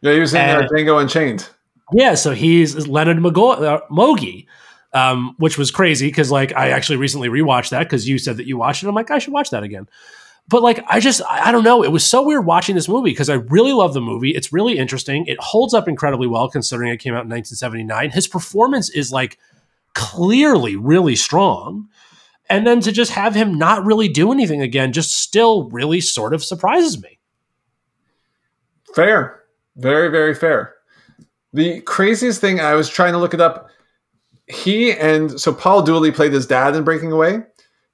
Yeah, 0.00 0.12
he 0.12 0.20
was 0.20 0.32
in 0.32 0.40
uh, 0.40 0.68
Django 0.70 1.00
Unchained. 1.00 1.48
Yeah, 1.92 2.14
so 2.14 2.32
he's 2.32 2.86
Leonard 2.86 3.20
Mago- 3.20 3.52
uh, 3.52 3.80
Mogi, 3.90 4.46
um, 4.92 5.34
which 5.38 5.58
was 5.58 5.70
crazy 5.70 6.06
because, 6.06 6.30
like, 6.30 6.54
I 6.54 6.70
actually 6.70 6.98
recently 6.98 7.28
rewatched 7.30 7.70
that 7.70 7.84
because 7.84 8.06
you 8.06 8.18
said 8.18 8.36
that 8.36 8.46
you 8.46 8.58
watched 8.58 8.84
it. 8.84 8.88
I'm 8.88 8.94
like, 8.94 9.10
I 9.10 9.18
should 9.18 9.32
watch 9.32 9.50
that 9.50 9.64
again 9.64 9.88
but 10.48 10.62
like 10.62 10.84
i 10.88 11.00
just 11.00 11.22
i 11.28 11.50
don't 11.50 11.64
know. 11.64 11.82
It 11.82 11.92
was 11.92 12.04
so 12.04 12.22
weird 12.22 12.46
watching 12.46 12.74
this 12.74 12.88
movie 12.88 13.10
because 13.10 13.30
i 13.30 13.34
really 13.34 13.72
love 13.72 13.94
the 13.94 14.00
movie. 14.00 14.30
It's 14.30 14.52
really 14.52 14.78
interesting. 14.78 15.26
It 15.26 15.38
holds 15.40 15.74
up 15.74 15.88
incredibly 15.88 16.26
well 16.26 16.48
considering 16.48 16.90
it 16.92 16.98
came 16.98 17.14
out 17.14 17.24
in 17.24 17.30
1979 17.30 18.10
his 18.10 18.28
performance 18.28 18.90
is 18.90 19.12
like 19.12 19.38
clearly 19.94 20.76
really 20.76 21.16
strong. 21.16 21.88
And 22.50 22.66
then 22.66 22.80
to 22.80 22.92
just 22.92 23.12
have 23.12 23.34
him 23.34 23.56
not 23.56 23.86
really 23.86 24.08
do 24.08 24.30
anything 24.30 24.60
again 24.60 24.92
just 24.92 25.16
still 25.16 25.70
really 25.70 26.00
sort 26.00 26.34
of 26.34 26.44
surprises 26.44 27.00
me. 27.02 27.18
Fair. 28.94 29.40
Very 29.76 30.08
very 30.08 30.34
fair. 30.34 30.74
The 31.52 31.80
craziest 31.82 32.40
thing 32.40 32.60
i 32.60 32.74
was 32.74 32.88
trying 32.88 33.12
to 33.12 33.18
look 33.18 33.34
it 33.34 33.40
up. 33.40 33.70
He 34.46 34.92
and 34.92 35.40
so 35.40 35.54
paul 35.54 35.82
dooley 35.82 36.12
played 36.12 36.32
his 36.34 36.46
dad 36.46 36.76
in 36.76 36.84
breaking 36.84 37.12
away 37.12 37.44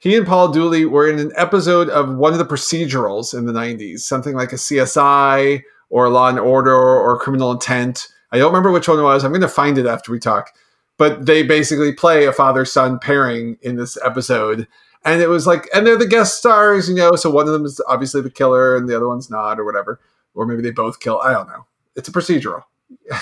he 0.01 0.17
and 0.17 0.27
Paul 0.27 0.49
Dooley 0.49 0.87
were 0.87 1.09
in 1.09 1.19
an 1.19 1.31
episode 1.37 1.91
of 1.91 2.17
one 2.17 2.33
of 2.33 2.39
the 2.39 2.45
procedurals 2.47 3.37
in 3.37 3.45
the 3.45 3.53
90s, 3.53 4.01
something 4.01 4.35
like 4.35 4.51
a 4.53 4.57
CSI 4.57 5.63
or 5.91 6.09
Law 6.09 6.29
and 6.29 6.41
Order 6.41 6.75
or 6.75 7.19
Criminal 7.19 7.53
Intent. 7.53 8.09
I 8.33 8.39
don't 8.39 8.51
remember 8.51 8.73
which 8.73 8.89
one 8.89 8.99
it 8.99 9.03
was. 9.03 9.25
I'm 9.25 9.31
going 9.31 9.43
to 9.43 9.49
find 9.49 9.77
it 9.77 9.85
after 9.85 10.11
we 10.11 10.19
talk. 10.19 10.53
But 10.97 11.27
they 11.27 11.43
basically 11.43 11.93
play 11.93 12.25
a 12.25 12.33
father 12.33 12.65
son 12.65 12.99
pairing 12.99 13.59
in 13.61 13.77
this 13.77 13.99
episode. 14.03 14.67
And 15.05 15.21
it 15.21 15.29
was 15.29 15.47
like, 15.47 15.69
and 15.75 15.87
they're 15.87 15.99
the 15.99 16.07
guest 16.07 16.39
stars, 16.39 16.89
you 16.89 16.95
know, 16.95 17.13
so 17.13 17.31
one 17.31 17.47
of 17.47 17.53
them 17.53 17.67
is 17.67 17.81
obviously 17.87 18.23
the 18.23 18.31
killer 18.31 18.77
and 18.77 18.89
the 18.89 18.97
other 18.97 19.09
one's 19.09 19.31
not, 19.31 19.61
or 19.61 19.67
whatever. 19.67 20.01
Or 20.35 20.47
maybe 20.47 20.63
they 20.63 20.71
both 20.71 21.01
kill. 21.01 21.21
I 21.21 21.33
don't 21.33 21.49
know. 21.49 21.67
It's 21.95 22.09
a 22.09 22.13
procedural. 22.13 22.63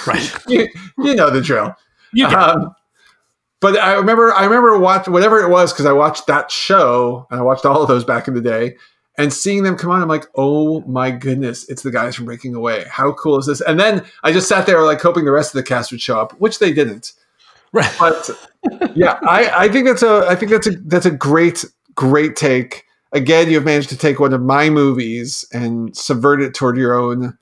Right. 0.06 0.32
you, 0.48 0.68
you 0.98 1.14
know 1.16 1.30
the 1.30 1.40
drill. 1.40 1.74
You 2.12 2.26
um, 2.26 2.74
but 3.60 3.76
I 3.78 3.94
remember 3.94 4.32
I 4.32 4.44
remember 4.44 4.78
watching 4.78 5.12
whatever 5.12 5.40
it 5.40 5.48
was 5.48 5.72
because 5.72 5.86
I 5.86 5.92
watched 5.92 6.26
that 6.26 6.50
show 6.50 7.26
and 7.30 7.40
I 7.40 7.42
watched 7.42 7.64
all 7.64 7.82
of 7.82 7.88
those 7.88 8.04
back 8.04 8.28
in 8.28 8.34
the 8.34 8.40
day 8.40 8.76
and 9.16 9.32
seeing 9.32 9.62
them 9.62 9.76
come 9.76 9.90
on 9.90 10.02
I'm 10.02 10.08
like 10.08 10.26
oh 10.36 10.80
my 10.82 11.10
goodness 11.10 11.68
it's 11.68 11.82
the 11.82 11.90
guys 11.90 12.14
from 12.14 12.26
Breaking 12.26 12.54
Away. 12.54 12.84
How 12.88 13.12
cool 13.12 13.38
is 13.38 13.46
this? 13.46 13.60
And 13.60 13.78
then 13.78 14.04
I 14.22 14.32
just 14.32 14.48
sat 14.48 14.66
there 14.66 14.82
like 14.82 15.00
hoping 15.00 15.24
the 15.24 15.32
rest 15.32 15.54
of 15.54 15.58
the 15.58 15.68
cast 15.68 15.90
would 15.90 16.00
show 16.00 16.20
up 16.20 16.32
which 16.40 16.58
they 16.58 16.72
didn't. 16.72 17.12
Right. 17.72 17.94
But 17.98 18.30
yeah 18.94 19.18
I 19.28 19.64
I 19.64 19.68
think 19.68 19.86
that's 19.86 20.02
a 20.02 20.26
I 20.28 20.34
think 20.34 20.50
that's 20.50 20.66
a 20.66 20.72
that's 20.86 21.06
a 21.06 21.10
great 21.10 21.64
great 21.94 22.36
take. 22.36 22.84
Again 23.12 23.50
you've 23.50 23.64
managed 23.64 23.88
to 23.90 23.98
take 23.98 24.20
one 24.20 24.32
of 24.32 24.42
my 24.42 24.70
movies 24.70 25.44
and 25.52 25.96
subvert 25.96 26.40
it 26.40 26.54
toward 26.54 26.76
your 26.76 26.98
own 26.98 27.36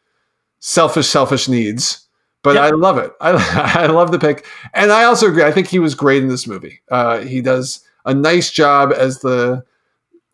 selfish 0.61 1.07
selfish 1.07 1.49
needs 1.49 2.06
but 2.47 2.55
yep. 2.55 2.63
I 2.63 2.69
love 2.77 2.97
it. 2.97 3.13
I, 3.21 3.73
I 3.75 3.87
love 3.87 4.13
the 4.13 4.21
pick, 4.21 4.47
and 4.73 4.93
I 4.93 5.03
also 5.03 5.27
agree. 5.27 5.43
I 5.43 5.51
think 5.51 5.67
he 5.67 5.81
was 5.81 5.97
great 5.97 6.23
in 6.23 6.29
this 6.29 6.47
movie. 6.47 6.81
Uh, 6.93 7.19
he 7.19 7.41
does 7.41 7.81
a 8.05 8.15
nice 8.15 8.53
job 8.53 8.93
as 8.97 9.19
the 9.19 9.65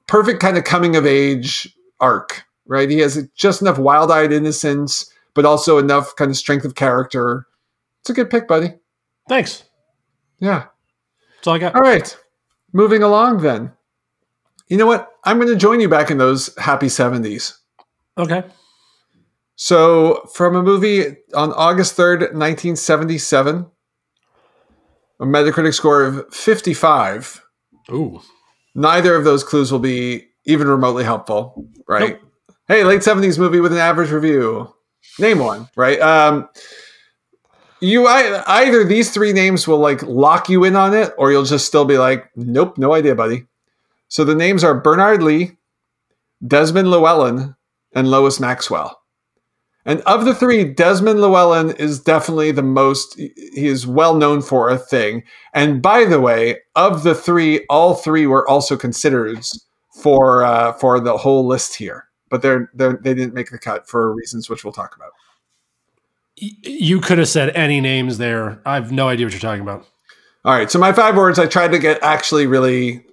perfect 0.08 0.38
kind 0.38 0.58
of 0.58 0.64
coming 0.64 0.94
of 0.94 1.06
age 1.06 1.74
arc. 2.00 2.44
Right? 2.66 2.90
He 2.90 2.98
has 2.98 3.26
just 3.34 3.62
enough 3.62 3.78
wild 3.78 4.10
eyed 4.10 4.30
innocence, 4.30 5.10
but 5.32 5.46
also 5.46 5.78
enough 5.78 6.14
kind 6.16 6.30
of 6.30 6.36
strength 6.36 6.66
of 6.66 6.74
character. 6.74 7.46
It's 8.02 8.10
a 8.10 8.12
good 8.12 8.28
pick, 8.28 8.46
buddy. 8.46 8.74
Thanks. 9.26 9.64
Yeah. 10.38 10.66
That's 11.36 11.46
all 11.46 11.54
I 11.54 11.58
got. 11.60 11.74
All 11.74 11.80
right. 11.80 12.14
Moving 12.74 13.02
along 13.02 13.38
then. 13.38 13.72
You 14.68 14.76
know 14.76 14.86
what? 14.86 15.10
I'm 15.24 15.38
going 15.38 15.48
to 15.48 15.56
join 15.56 15.80
you 15.80 15.88
back 15.88 16.10
in 16.10 16.18
those 16.18 16.54
happy 16.58 16.88
70s. 16.88 17.56
Okay. 18.18 18.44
So, 19.56 20.28
from 20.34 20.56
a 20.56 20.62
movie 20.62 21.16
on 21.34 21.52
August 21.52 21.96
3rd, 21.96 22.32
1977, 22.32 23.66
a 25.20 25.24
Metacritic 25.24 25.74
score 25.74 26.02
of 26.02 26.34
55. 26.34 27.42
Ooh. 27.90 28.20
Neither 28.74 29.14
of 29.14 29.24
those 29.24 29.44
clues 29.44 29.70
will 29.70 29.78
be 29.78 30.26
even 30.44 30.66
remotely 30.66 31.04
helpful, 31.04 31.68
right? 31.86 32.18
Nope. 32.20 32.32
Hey, 32.68 32.84
late 32.84 33.02
70s 33.02 33.38
movie 33.38 33.60
with 33.60 33.72
an 33.72 33.78
average 33.78 34.10
review. 34.10 34.72
Name 35.18 35.40
one, 35.40 35.68
right? 35.76 36.00
Um, 36.00 36.48
you 37.80 38.06
I, 38.06 38.42
either 38.46 38.84
these 38.84 39.12
three 39.12 39.32
names 39.32 39.66
will 39.66 39.78
like 39.78 40.02
lock 40.04 40.48
you 40.48 40.64
in 40.64 40.76
on 40.76 40.94
it, 40.94 41.12
or 41.18 41.32
you'll 41.32 41.42
just 41.42 41.66
still 41.66 41.84
be 41.84 41.98
like, 41.98 42.30
nope, 42.36 42.78
no 42.78 42.94
idea, 42.94 43.14
buddy. 43.14 43.46
So 44.08 44.24
the 44.24 44.34
names 44.34 44.62
are 44.62 44.80
Bernard 44.80 45.22
Lee, 45.22 45.56
Desmond 46.46 46.90
Llewellyn, 46.90 47.56
and 47.94 48.10
Lois 48.10 48.38
Maxwell. 48.40 49.01
And 49.84 50.00
of 50.02 50.24
the 50.24 50.34
three, 50.34 50.64
Desmond 50.64 51.20
Llewellyn 51.20 51.72
is 51.72 51.98
definitely 51.98 52.52
the 52.52 52.62
most, 52.62 53.18
he 53.18 53.32
is 53.66 53.86
well 53.86 54.14
known 54.14 54.40
for 54.40 54.68
a 54.68 54.78
thing. 54.78 55.24
And 55.54 55.82
by 55.82 56.04
the 56.04 56.20
way, 56.20 56.58
of 56.76 57.02
the 57.02 57.14
three, 57.14 57.64
all 57.68 57.94
three 57.94 58.26
were 58.26 58.48
also 58.48 58.76
considered 58.76 59.44
for 59.94 60.44
uh, 60.44 60.72
for 60.74 61.00
the 61.00 61.16
whole 61.16 61.46
list 61.46 61.74
here. 61.74 62.06
But 62.30 62.42
they're, 62.42 62.70
they're, 62.74 62.98
they 63.02 63.12
didn't 63.12 63.34
make 63.34 63.50
the 63.50 63.58
cut 63.58 63.88
for 63.88 64.14
reasons 64.14 64.48
which 64.48 64.64
we'll 64.64 64.72
talk 64.72 64.96
about. 64.96 65.10
You 66.36 67.00
could 67.00 67.18
have 67.18 67.28
said 67.28 67.50
any 67.50 67.80
names 67.80 68.18
there. 68.18 68.62
I 68.64 68.74
have 68.74 68.90
no 68.92 69.08
idea 69.08 69.26
what 69.26 69.32
you're 69.32 69.40
talking 69.40 69.62
about. 69.62 69.86
All 70.44 70.54
right. 70.54 70.70
So 70.70 70.78
my 70.78 70.92
five 70.92 71.16
words, 71.16 71.38
I 71.38 71.46
tried 71.46 71.72
to 71.72 71.78
get 71.78 72.02
actually 72.02 72.46
really 72.46 73.04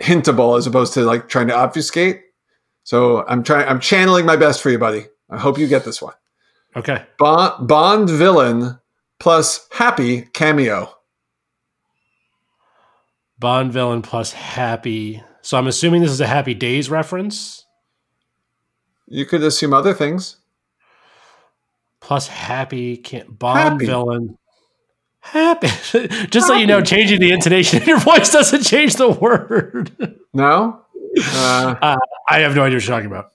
hintable 0.00 0.58
as 0.58 0.66
opposed 0.66 0.94
to 0.94 1.02
like 1.04 1.28
trying 1.28 1.46
to 1.48 1.54
obfuscate. 1.54 2.22
So 2.82 3.24
I'm 3.28 3.42
trying, 3.42 3.68
I'm 3.68 3.80
channeling 3.80 4.26
my 4.26 4.36
best 4.36 4.62
for 4.62 4.70
you, 4.70 4.78
buddy. 4.78 5.06
I 5.30 5.38
hope 5.38 5.58
you 5.58 5.66
get 5.66 5.84
this 5.84 6.02
one. 6.02 6.14
Okay. 6.76 7.04
Bond, 7.18 7.66
Bond 7.68 8.10
villain 8.10 8.78
plus 9.18 9.66
happy 9.72 10.22
cameo. 10.32 10.92
Bond 13.38 13.72
villain 13.72 14.02
plus 14.02 14.32
happy. 14.32 15.22
So 15.42 15.56
I'm 15.56 15.66
assuming 15.66 16.02
this 16.02 16.10
is 16.10 16.20
a 16.20 16.26
Happy 16.26 16.52
Days 16.54 16.90
reference. 16.90 17.64
You 19.06 19.24
could 19.24 19.42
assume 19.42 19.72
other 19.72 19.94
things. 19.94 20.36
Plus 22.00 22.28
happy 22.28 22.96
can't 22.96 23.38
Bond 23.38 23.58
happy. 23.58 23.86
villain. 23.86 24.36
Happy. 25.20 25.66
Just 25.68 25.92
happy. 25.92 26.40
so 26.40 26.54
you 26.54 26.66
know, 26.66 26.80
changing 26.82 27.20
the 27.20 27.32
intonation 27.32 27.82
in 27.82 27.88
your 27.88 27.98
voice 27.98 28.32
doesn't 28.32 28.62
change 28.64 28.96
the 28.96 29.10
word. 29.10 30.16
No. 30.32 30.82
Uh, 31.18 31.74
uh, 31.82 31.96
I 32.28 32.40
have 32.40 32.54
no 32.54 32.62
idea 32.62 32.76
what 32.76 32.84
you're 32.84 32.94
talking 32.94 33.06
about. 33.06 33.32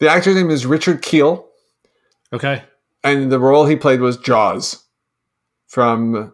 The 0.00 0.08
actor's 0.08 0.34
name 0.36 0.50
is 0.50 0.66
Richard 0.66 1.02
Kiel, 1.02 1.48
Okay. 2.32 2.62
And 3.04 3.30
the 3.30 3.38
role 3.38 3.64
he 3.66 3.76
played 3.76 4.00
was 4.00 4.16
Jaws 4.16 4.82
from. 5.68 6.32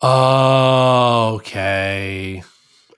Oh, 0.00 1.34
okay. 1.36 2.42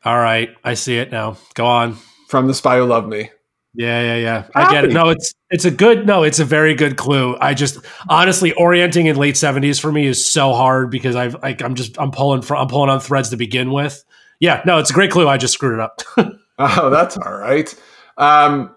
All 0.04 0.16
right, 0.18 0.50
I 0.64 0.74
see 0.74 0.96
it 0.98 1.10
now. 1.10 1.36
Go 1.54 1.66
on. 1.66 1.96
from 2.28 2.46
The 2.46 2.54
Spy 2.54 2.76
Who 2.78 2.84
Loved 2.84 3.08
Me. 3.08 3.30
Yeah, 3.74 4.00
yeah, 4.02 4.16
yeah. 4.16 4.46
I 4.54 4.70
get 4.72 4.84
it. 4.84 4.92
No, 4.92 5.10
it's 5.10 5.32
it's 5.50 5.64
a 5.64 5.70
good 5.70 6.04
no, 6.06 6.22
it's 6.24 6.40
a 6.40 6.44
very 6.44 6.74
good 6.74 6.96
clue. 6.96 7.36
I 7.40 7.54
just 7.54 7.78
honestly 8.08 8.52
orienting 8.54 9.06
in 9.06 9.16
late 9.16 9.36
seventies 9.36 9.78
for 9.78 9.92
me 9.92 10.06
is 10.06 10.30
so 10.30 10.52
hard 10.52 10.90
because 10.90 11.14
I've 11.14 11.34
like 11.42 11.62
I'm 11.62 11.74
just 11.76 11.96
I'm 11.98 12.10
pulling 12.10 12.42
from 12.42 12.58
I'm 12.58 12.68
pulling 12.68 12.90
on 12.90 12.98
threads 13.00 13.30
to 13.30 13.36
begin 13.36 13.70
with. 13.70 14.02
Yeah, 14.40 14.62
no, 14.66 14.78
it's 14.78 14.90
a 14.90 14.94
great 14.94 15.10
clue. 15.12 15.28
I 15.28 15.36
just 15.36 15.54
screwed 15.54 15.74
it 15.74 15.80
up. 15.80 16.00
Oh, 16.62 16.90
that's 16.90 17.16
all 17.16 17.32
right. 17.32 17.74
Um, 18.18 18.74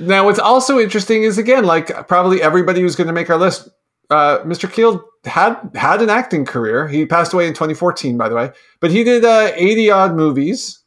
now, 0.00 0.24
what's 0.24 0.38
also 0.38 0.78
interesting 0.78 1.22
is 1.22 1.38
again, 1.38 1.64
like 1.64 2.08
probably 2.08 2.42
everybody 2.42 2.80
who's 2.80 2.96
going 2.96 3.06
to 3.06 3.12
make 3.12 3.30
our 3.30 3.36
list, 3.36 3.68
uh, 4.10 4.38
Mr. 4.40 4.70
Kiel 4.70 5.04
had 5.24 5.58
had 5.74 6.02
an 6.02 6.10
acting 6.10 6.44
career. 6.44 6.88
He 6.88 7.06
passed 7.06 7.32
away 7.32 7.46
in 7.46 7.54
2014, 7.54 8.16
by 8.16 8.28
the 8.28 8.34
way, 8.34 8.50
but 8.80 8.90
he 8.90 9.04
did 9.04 9.24
uh, 9.24 9.52
80 9.54 9.90
odd 9.90 10.14
movies. 10.14 10.80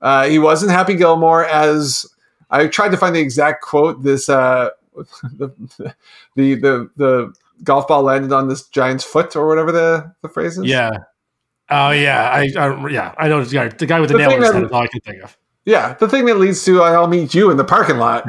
Uh, 0.00 0.26
he 0.26 0.38
wasn't 0.38 0.72
Happy 0.72 0.94
Gilmore 0.94 1.44
as 1.44 2.06
I 2.50 2.66
tried 2.66 2.90
to 2.90 2.96
find 2.96 3.14
the 3.14 3.20
exact 3.20 3.62
quote. 3.62 4.02
This 4.02 4.28
uh, 4.28 4.70
the, 4.94 5.50
the 6.36 6.54
the 6.54 6.90
the 6.96 7.34
golf 7.62 7.88
ball 7.88 8.02
landed 8.02 8.32
on 8.32 8.48
this 8.48 8.68
giant's 8.68 9.04
foot 9.04 9.36
or 9.36 9.46
whatever 9.46 9.72
the 9.72 10.12
the 10.22 10.28
phrase 10.28 10.58
is. 10.58 10.64
yeah. 10.64 10.90
Oh 11.70 11.90
yeah, 11.90 12.28
I, 12.28 12.52
I 12.58 12.88
yeah 12.88 13.14
I 13.16 13.28
know 13.28 13.42
the 13.42 13.54
guy, 13.54 13.68
the 13.68 13.86
guy 13.86 13.98
with 13.98 14.10
the, 14.10 14.18
The 14.18 14.26
nail 14.26 14.32
in 14.32 14.42
his 14.42 14.52
head 14.52 14.64
is 14.64 14.70
all 14.70 14.82
I 14.82 14.86
can 14.86 15.00
think 15.00 15.22
of. 15.22 15.36
Yeah. 15.64 15.94
The 15.94 16.08
thing 16.08 16.26
that 16.26 16.38
leads 16.38 16.64
to 16.64 16.82
I'll 16.82 17.08
meet 17.08 17.34
you 17.34 17.50
in 17.50 17.56
the 17.56 17.64
parking 17.64 17.98
lot. 17.98 18.24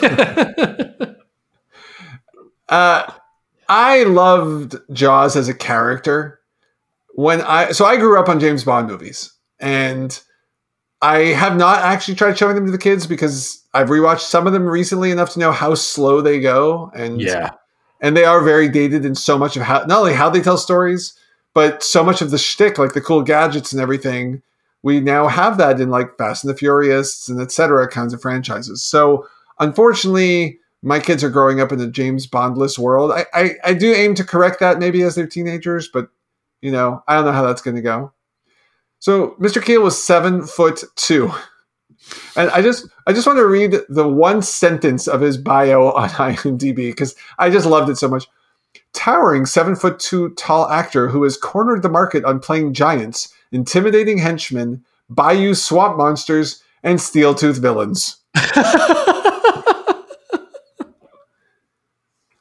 Uh, 2.68 3.10
I 3.68 4.04
loved 4.04 4.76
Jaws 4.92 5.36
as 5.36 5.48
a 5.48 5.54
character. 5.54 6.40
When 7.14 7.40
I 7.42 7.70
so 7.70 7.84
I 7.84 7.96
grew 7.96 8.18
up 8.18 8.28
on 8.28 8.40
James 8.40 8.64
Bond 8.64 8.88
movies, 8.88 9.32
and 9.60 10.18
I 11.00 11.18
have 11.18 11.56
not 11.56 11.80
actually 11.80 12.16
tried 12.16 12.36
showing 12.36 12.56
them 12.56 12.66
to 12.66 12.72
the 12.72 12.78
kids 12.78 13.06
because 13.06 13.62
I've 13.74 13.88
rewatched 13.88 14.20
some 14.20 14.46
of 14.46 14.52
them 14.52 14.66
recently 14.66 15.10
enough 15.10 15.32
to 15.34 15.38
know 15.38 15.52
how 15.52 15.74
slow 15.74 16.20
they 16.20 16.40
go, 16.40 16.90
and 16.94 17.20
yeah, 17.20 17.50
and 18.00 18.16
they 18.16 18.24
are 18.24 18.40
very 18.40 18.68
dated 18.68 19.04
in 19.04 19.14
so 19.14 19.38
much 19.38 19.56
of 19.56 19.62
how 19.62 19.84
not 19.84 20.00
only 20.00 20.14
how 20.14 20.28
they 20.28 20.40
tell 20.40 20.58
stories, 20.58 21.16
but 21.52 21.82
so 21.82 22.02
much 22.02 22.20
of 22.20 22.30
the 22.30 22.38
shtick, 22.38 22.78
like 22.78 22.94
the 22.94 23.00
cool 23.00 23.22
gadgets 23.22 23.72
and 23.72 23.80
everything. 23.80 24.42
We 24.84 25.00
now 25.00 25.28
have 25.28 25.56
that 25.56 25.80
in 25.80 25.88
like 25.88 26.18
Fast 26.18 26.44
and 26.44 26.52
the 26.52 26.56
Furious 26.58 27.26
and 27.30 27.40
etc. 27.40 27.88
kinds 27.88 28.12
of 28.12 28.20
franchises. 28.20 28.84
So 28.84 29.26
unfortunately, 29.58 30.58
my 30.82 31.00
kids 31.00 31.24
are 31.24 31.30
growing 31.30 31.58
up 31.58 31.72
in 31.72 31.80
a 31.80 31.90
James 31.90 32.26
Bondless 32.26 32.78
world. 32.78 33.10
I, 33.10 33.24
I, 33.32 33.50
I 33.64 33.72
do 33.72 33.94
aim 33.94 34.14
to 34.16 34.24
correct 34.24 34.60
that 34.60 34.78
maybe 34.78 35.00
as 35.00 35.14
they're 35.14 35.26
teenagers, 35.26 35.88
but 35.90 36.10
you 36.60 36.70
know 36.70 37.02
I 37.08 37.14
don't 37.14 37.24
know 37.24 37.32
how 37.32 37.46
that's 37.46 37.62
going 37.62 37.76
to 37.76 37.82
go. 37.82 38.12
So 38.98 39.30
Mr. 39.40 39.64
Kiel 39.64 39.82
was 39.82 40.00
seven 40.02 40.42
foot 40.42 40.84
two. 40.96 41.32
And 42.36 42.50
I 42.50 42.60
just 42.60 42.86
I 43.06 43.14
just 43.14 43.26
want 43.26 43.38
to 43.38 43.46
read 43.46 43.76
the 43.88 44.06
one 44.06 44.42
sentence 44.42 45.08
of 45.08 45.22
his 45.22 45.38
bio 45.38 45.92
on 45.92 46.08
IMDb 46.10 46.76
because 46.76 47.16
I 47.38 47.48
just 47.48 47.64
loved 47.64 47.88
it 47.88 47.96
so 47.96 48.08
much. 48.08 48.26
Towering 48.92 49.46
seven 49.46 49.76
foot 49.76 49.98
two 49.98 50.34
tall 50.34 50.68
actor 50.68 51.08
who 51.08 51.22
has 51.22 51.38
cornered 51.38 51.82
the 51.82 51.88
market 51.88 52.22
on 52.26 52.38
playing 52.38 52.74
giants, 52.74 53.32
intimidating 53.54 54.18
henchmen, 54.18 54.84
bayou 55.08 55.54
swamp 55.54 55.96
monsters, 55.96 56.62
and 56.82 57.00
steel 57.00 57.34
tooth 57.34 57.58
villains. 57.58 58.16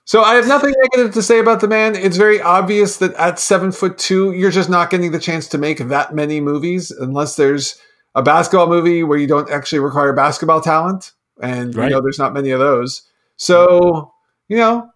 So 0.05 0.21
I 0.21 0.35
have 0.35 0.47
nothing 0.47 0.73
negative 0.83 1.13
to 1.15 1.23
say 1.23 1.39
about 1.39 1.61
the 1.61 1.67
man. 1.67 1.95
It's 1.95 2.17
very 2.17 2.39
obvious 2.41 2.97
that 2.97 3.13
at 3.15 3.39
seven 3.39 3.71
foot 3.71 3.97
two, 3.97 4.33
you're 4.33 4.51
just 4.51 4.69
not 4.69 4.89
getting 4.89 5.11
the 5.11 5.19
chance 5.19 5.47
to 5.47 5.57
make 5.57 5.79
that 5.79 6.13
many 6.13 6.41
movies 6.41 6.91
unless 6.91 7.35
there's 7.35 7.79
a 8.13 8.21
basketball 8.21 8.67
movie 8.67 9.01
where 9.03 9.17
you 9.17 9.27
don't 9.27 9.49
actually 9.49 9.79
require 9.79 10.13
basketball 10.13 10.61
talent, 10.61 11.13
and 11.41 11.73
Right. 11.73 11.85
you 11.85 11.89
know 11.95 12.01
there's 12.01 12.19
not 12.19 12.33
many 12.33 12.51
of 12.51 12.59
those. 12.59 13.01
So 13.37 14.13
you 14.49 14.57
know, 14.57 14.89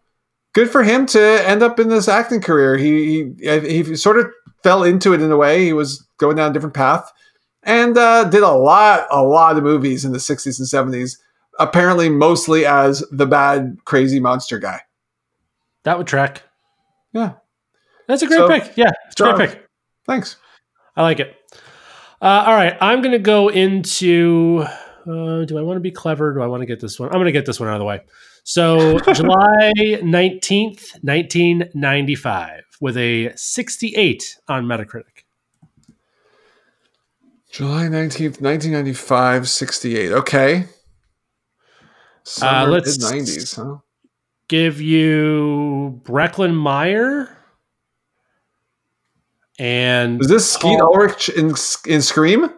good 0.57 0.71
for 0.71 0.81
him 0.81 1.05
to 1.05 1.21
end 1.47 1.61
up 1.61 1.79
in 1.79 1.87
this 1.87 2.07
acting 2.07 2.41
career. 2.41 2.77
He 2.77 3.31
he, 3.39 3.83
he 3.83 3.95
sort 3.95 4.17
of 4.17 4.25
fell 4.63 4.83
into 4.83 5.13
it 5.13 5.21
in 5.21 5.31
a 5.31 5.37
way. 5.37 5.63
He 5.63 5.71
was 5.71 6.07
going 6.17 6.35
down 6.35 6.49
a 6.49 6.53
different 6.53 6.73
path, 6.73 7.11
and 7.61 7.95
uh, 7.95 8.23
did 8.23 8.41
a 8.41 8.51
lot 8.51 9.05
a 9.11 9.21
lot 9.21 9.55
of 9.55 9.63
movies 9.63 10.03
in 10.03 10.13
the 10.13 10.17
'60s 10.17 10.57
and 10.59 10.91
'70s. 10.91 11.17
Apparently, 11.59 12.09
mostly 12.09 12.65
as 12.65 13.03
the 13.11 13.27
bad, 13.27 13.77
crazy 13.85 14.19
monster 14.19 14.57
guy. 14.57 14.81
that 15.83 15.95
would 15.99 16.07
track. 16.07 16.41
Yeah. 17.13 17.33
That's 18.07 18.23
a 18.23 18.27
great 18.27 18.37
So, 18.37 18.47
pick. 18.47 18.75
Yeah, 18.77 18.89
it's 19.11 19.21
a 19.21 19.33
great 19.35 19.49
pick. 19.51 19.67
Thanks. 20.07 20.37
I 20.95 21.03
like 21.03 21.19
it. 21.19 21.35
Uh, 22.19 22.45
all 22.47 22.53
right, 22.55 22.75
I'm 22.81 23.01
going 23.01 23.11
to 23.11 23.19
go 23.19 23.49
into. 23.49 24.65
Uh, 25.05 25.45
do 25.45 25.57
I 25.57 25.61
want 25.61 25.77
to 25.77 25.81
be 25.81 25.91
clever? 25.91 26.33
Do 26.33 26.41
I 26.41 26.47
want 26.47 26.61
to 26.61 26.65
get 26.65 26.79
this 26.79 26.99
one? 26.99 27.09
I'm 27.09 27.15
going 27.15 27.25
to 27.25 27.31
get 27.31 27.45
this 27.45 27.59
one 27.59 27.69
out 27.69 27.75
of 27.75 27.79
the 27.79 27.85
way. 27.85 28.01
So, 28.49 28.97
July 28.99 29.73
19th, 29.75 31.03
1995, 31.03 32.63
with 32.79 32.95
a 32.95 33.33
68 33.35 34.37
on 34.47 34.63
Metacritic. 34.63 35.25
July 37.51 37.87
19th, 37.87 38.39
1995, 38.39 39.49
68. 39.49 40.11
Okay. 40.13 40.65
Summer 42.23 42.51
uh, 42.51 42.67
let's- 42.67 42.97
mid 43.11 43.23
90s, 43.25 43.55
huh? 43.57 43.79
Give 44.47 44.79
you 44.79 45.99
Breckin 46.05 46.55
Meyer 46.55 47.37
and 49.59 50.21
Is 50.21 50.29
this 50.29 50.49
Skeet 50.49 50.79
Ulrich 50.79 51.27
in, 51.27 51.53
in 51.85 52.01
Scream? 52.01 52.49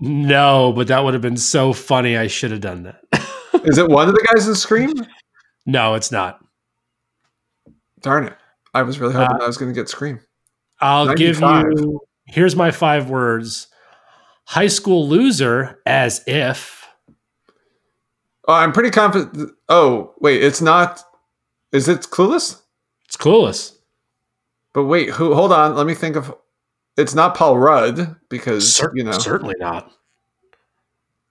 no, 0.00 0.72
but 0.72 0.88
that 0.88 1.04
would 1.04 1.14
have 1.14 1.22
been 1.22 1.36
so 1.36 1.72
funny. 1.72 2.16
I 2.16 2.26
should 2.26 2.50
have 2.50 2.62
done 2.62 2.82
that. 2.82 3.00
Is 3.64 3.78
it 3.78 3.88
one 3.88 4.08
of 4.08 4.14
the 4.14 4.26
guys 4.34 4.48
in 4.48 4.56
Scream? 4.56 4.92
no, 5.66 5.94
it's 5.94 6.10
not. 6.10 6.38
Darn 8.00 8.24
it. 8.24 8.36
I 8.74 8.82
was 8.82 8.98
really 8.98 9.14
hoping 9.14 9.36
Uh, 9.40 9.44
I 9.44 9.46
was 9.46 9.56
going 9.56 9.72
to 9.72 9.78
get 9.78 9.88
Scream. 9.88 10.20
I'll 10.80 11.14
give 11.14 11.40
you. 11.40 12.00
Here's 12.26 12.56
my 12.56 12.70
five 12.70 13.08
words: 13.08 13.68
high 14.44 14.66
school 14.66 15.08
loser, 15.08 15.80
as 15.86 16.22
if. 16.26 16.86
Oh, 18.48 18.52
I'm 18.54 18.72
pretty 18.72 18.90
confident. 18.90 19.52
Oh, 19.68 20.14
wait, 20.20 20.42
it's 20.42 20.60
not. 20.60 21.02
Is 21.72 21.88
it 21.88 22.00
Clueless? 22.02 22.60
It's 23.06 23.16
clueless. 23.16 23.72
But 24.72 24.84
wait, 24.84 25.10
who? 25.10 25.34
Hold 25.34 25.52
on. 25.52 25.74
Let 25.74 25.86
me 25.86 25.94
think 25.94 26.16
of. 26.16 26.34
It's 26.96 27.14
not 27.14 27.34
Paul 27.34 27.58
Rudd 27.58 28.16
because, 28.28 28.74
Cer- 28.74 28.92
you 28.94 29.04
know. 29.04 29.12
certainly 29.12 29.54
not. 29.58 29.90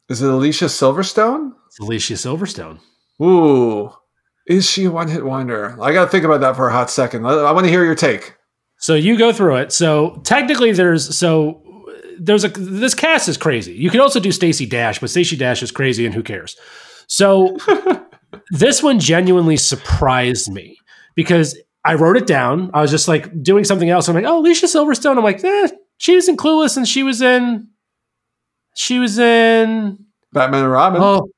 Is 0.09 0.21
it 0.21 0.29
Alicia 0.29 0.65
Silverstone? 0.65 1.53
It's 1.67 1.79
Alicia 1.79 2.13
Silverstone. 2.13 2.79
Ooh. 3.21 3.91
Is 4.45 4.69
she 4.69 4.85
a 4.85 4.91
one 4.91 5.07
hit 5.07 5.25
wonder? 5.25 5.75
I 5.81 5.91
got 5.91 6.05
to 6.05 6.11
think 6.11 6.23
about 6.23 6.41
that 6.41 6.55
for 6.55 6.67
a 6.67 6.71
hot 6.71 6.89
second. 6.89 7.25
I, 7.25 7.51
want 7.51 7.65
to 7.65 7.71
hear 7.71 7.83
your 7.83 7.95
take. 7.95 8.35
So 8.77 8.93
you 8.93 9.17
go 9.17 9.33
through 9.33 9.55
it. 9.57 9.71
So 9.71 10.21
technically, 10.23 10.71
there's 10.71 11.17
so 11.17 11.63
there's 12.19 12.43
a 12.43 12.49
this 12.49 12.93
cast 12.93 13.27
is 13.27 13.37
crazy. 13.37 13.73
You 13.73 13.89
could 13.89 14.01
also 14.01 14.19
do 14.19 14.31
Stacy 14.31 14.65
Dash, 14.65 14.99
but 14.99 15.09
Stacy 15.09 15.35
Dash 15.35 15.63
is 15.63 15.71
crazy, 15.71 16.05
and 16.05 16.13
who 16.13 16.21
cares? 16.21 16.55
So 17.07 17.57
this 18.51 18.83
one 18.83 18.99
genuinely 18.99 19.57
surprised 19.57 20.51
me 20.51 20.77
because 21.15 21.57
I 21.83 21.95
wrote 21.95 22.17
it 22.17 22.27
down. 22.27 22.69
I 22.73 22.81
was 22.81 22.91
just 22.91 23.07
like 23.07 23.41
doing 23.41 23.63
something 23.63 23.89
else. 23.89 24.07
I'm 24.07 24.15
like, 24.15 24.25
oh, 24.25 24.39
Alicia 24.39 24.67
Silverstone. 24.67 25.17
I'm 25.17 25.23
like, 25.23 25.43
eh, 25.43 25.69
she 25.97 26.15
was 26.15 26.27
in 26.27 26.37
Clueless, 26.37 26.77
and 26.77 26.87
she 26.87 27.01
was 27.01 27.21
in 27.21 27.67
she 28.75 28.99
was 28.99 29.17
in 29.17 30.05
Batman 30.33 30.63
and 30.63 30.71
Robin. 30.71 31.01
oh. 31.01 31.29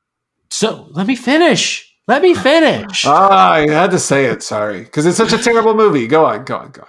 So 0.50 0.88
let 0.92 1.08
me 1.08 1.16
finish. 1.16 1.87
Let 2.08 2.22
me 2.22 2.34
finish. 2.34 3.04
Ah, 3.06 3.52
I 3.52 3.70
had 3.70 3.92
to 3.92 4.00
say 4.00 4.26
it. 4.26 4.42
Sorry, 4.42 4.84
because 4.84 5.06
it's 5.06 5.18
such 5.18 5.34
a 5.34 5.38
terrible 5.38 5.74
movie. 5.74 6.08
Go 6.08 6.26
on, 6.26 6.46
go 6.46 6.58
on, 6.58 6.72
go 6.72 6.84
on. 6.84 6.88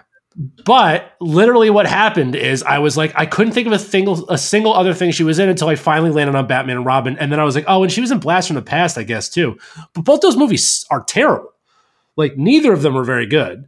But 0.64 1.16
literally, 1.20 1.68
what 1.70 1.86
happened 1.86 2.36
is 2.36 2.62
I 2.62 2.78
was 2.78 2.96
like, 2.96 3.12
I 3.16 3.26
couldn't 3.26 3.52
think 3.52 3.66
of 3.66 3.72
a 3.72 3.78
single 3.78 4.28
a 4.30 4.38
single 4.38 4.72
other 4.72 4.94
thing 4.94 5.10
she 5.10 5.24
was 5.24 5.40
in 5.40 5.48
until 5.48 5.68
I 5.68 5.74
finally 5.74 6.10
landed 6.10 6.36
on 6.36 6.46
Batman 6.46 6.76
and 6.76 6.86
Robin, 6.86 7.18
and 7.18 7.32
then 7.32 7.40
I 7.40 7.44
was 7.44 7.56
like, 7.56 7.64
oh, 7.66 7.82
and 7.82 7.90
she 7.90 8.00
was 8.00 8.12
in 8.12 8.20
Blast 8.20 8.46
from 8.46 8.54
the 8.54 8.62
Past, 8.62 8.96
I 8.96 9.02
guess 9.02 9.28
too. 9.28 9.58
But 9.94 10.04
both 10.04 10.20
those 10.20 10.36
movies 10.36 10.86
are 10.90 11.02
terrible. 11.02 11.52
Like 12.16 12.36
neither 12.36 12.72
of 12.72 12.82
them 12.82 12.96
are 12.96 13.02
very 13.04 13.26
good, 13.26 13.66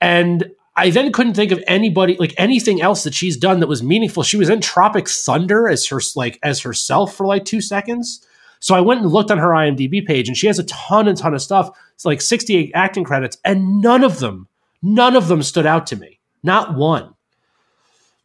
and 0.00 0.50
I 0.74 0.88
then 0.88 1.12
couldn't 1.12 1.34
think 1.34 1.52
of 1.52 1.62
anybody 1.66 2.16
like 2.18 2.34
anything 2.38 2.80
else 2.80 3.04
that 3.04 3.14
she's 3.14 3.36
done 3.36 3.60
that 3.60 3.66
was 3.66 3.82
meaningful. 3.82 4.22
She 4.22 4.38
was 4.38 4.48
in 4.48 4.62
Tropic 4.62 5.10
Thunder 5.10 5.68
as 5.68 5.86
her 5.88 6.00
like 6.14 6.38
as 6.42 6.60
herself 6.60 7.14
for 7.14 7.26
like 7.26 7.44
two 7.44 7.60
seconds. 7.60 8.25
So 8.60 8.74
I 8.74 8.80
went 8.80 9.02
and 9.02 9.10
looked 9.10 9.30
on 9.30 9.38
her 9.38 9.48
IMDb 9.48 10.04
page, 10.04 10.28
and 10.28 10.36
she 10.36 10.46
has 10.46 10.58
a 10.58 10.64
ton 10.64 11.08
and 11.08 11.16
ton 11.16 11.34
of 11.34 11.42
stuff. 11.42 11.70
It's 11.94 12.04
like 12.04 12.20
68 12.20 12.72
acting 12.74 13.04
credits, 13.04 13.38
and 13.44 13.80
none 13.80 14.04
of 14.04 14.18
them, 14.18 14.48
none 14.82 15.16
of 15.16 15.28
them 15.28 15.42
stood 15.42 15.66
out 15.66 15.86
to 15.88 15.96
me. 15.96 16.20
Not 16.42 16.76
one. 16.76 17.14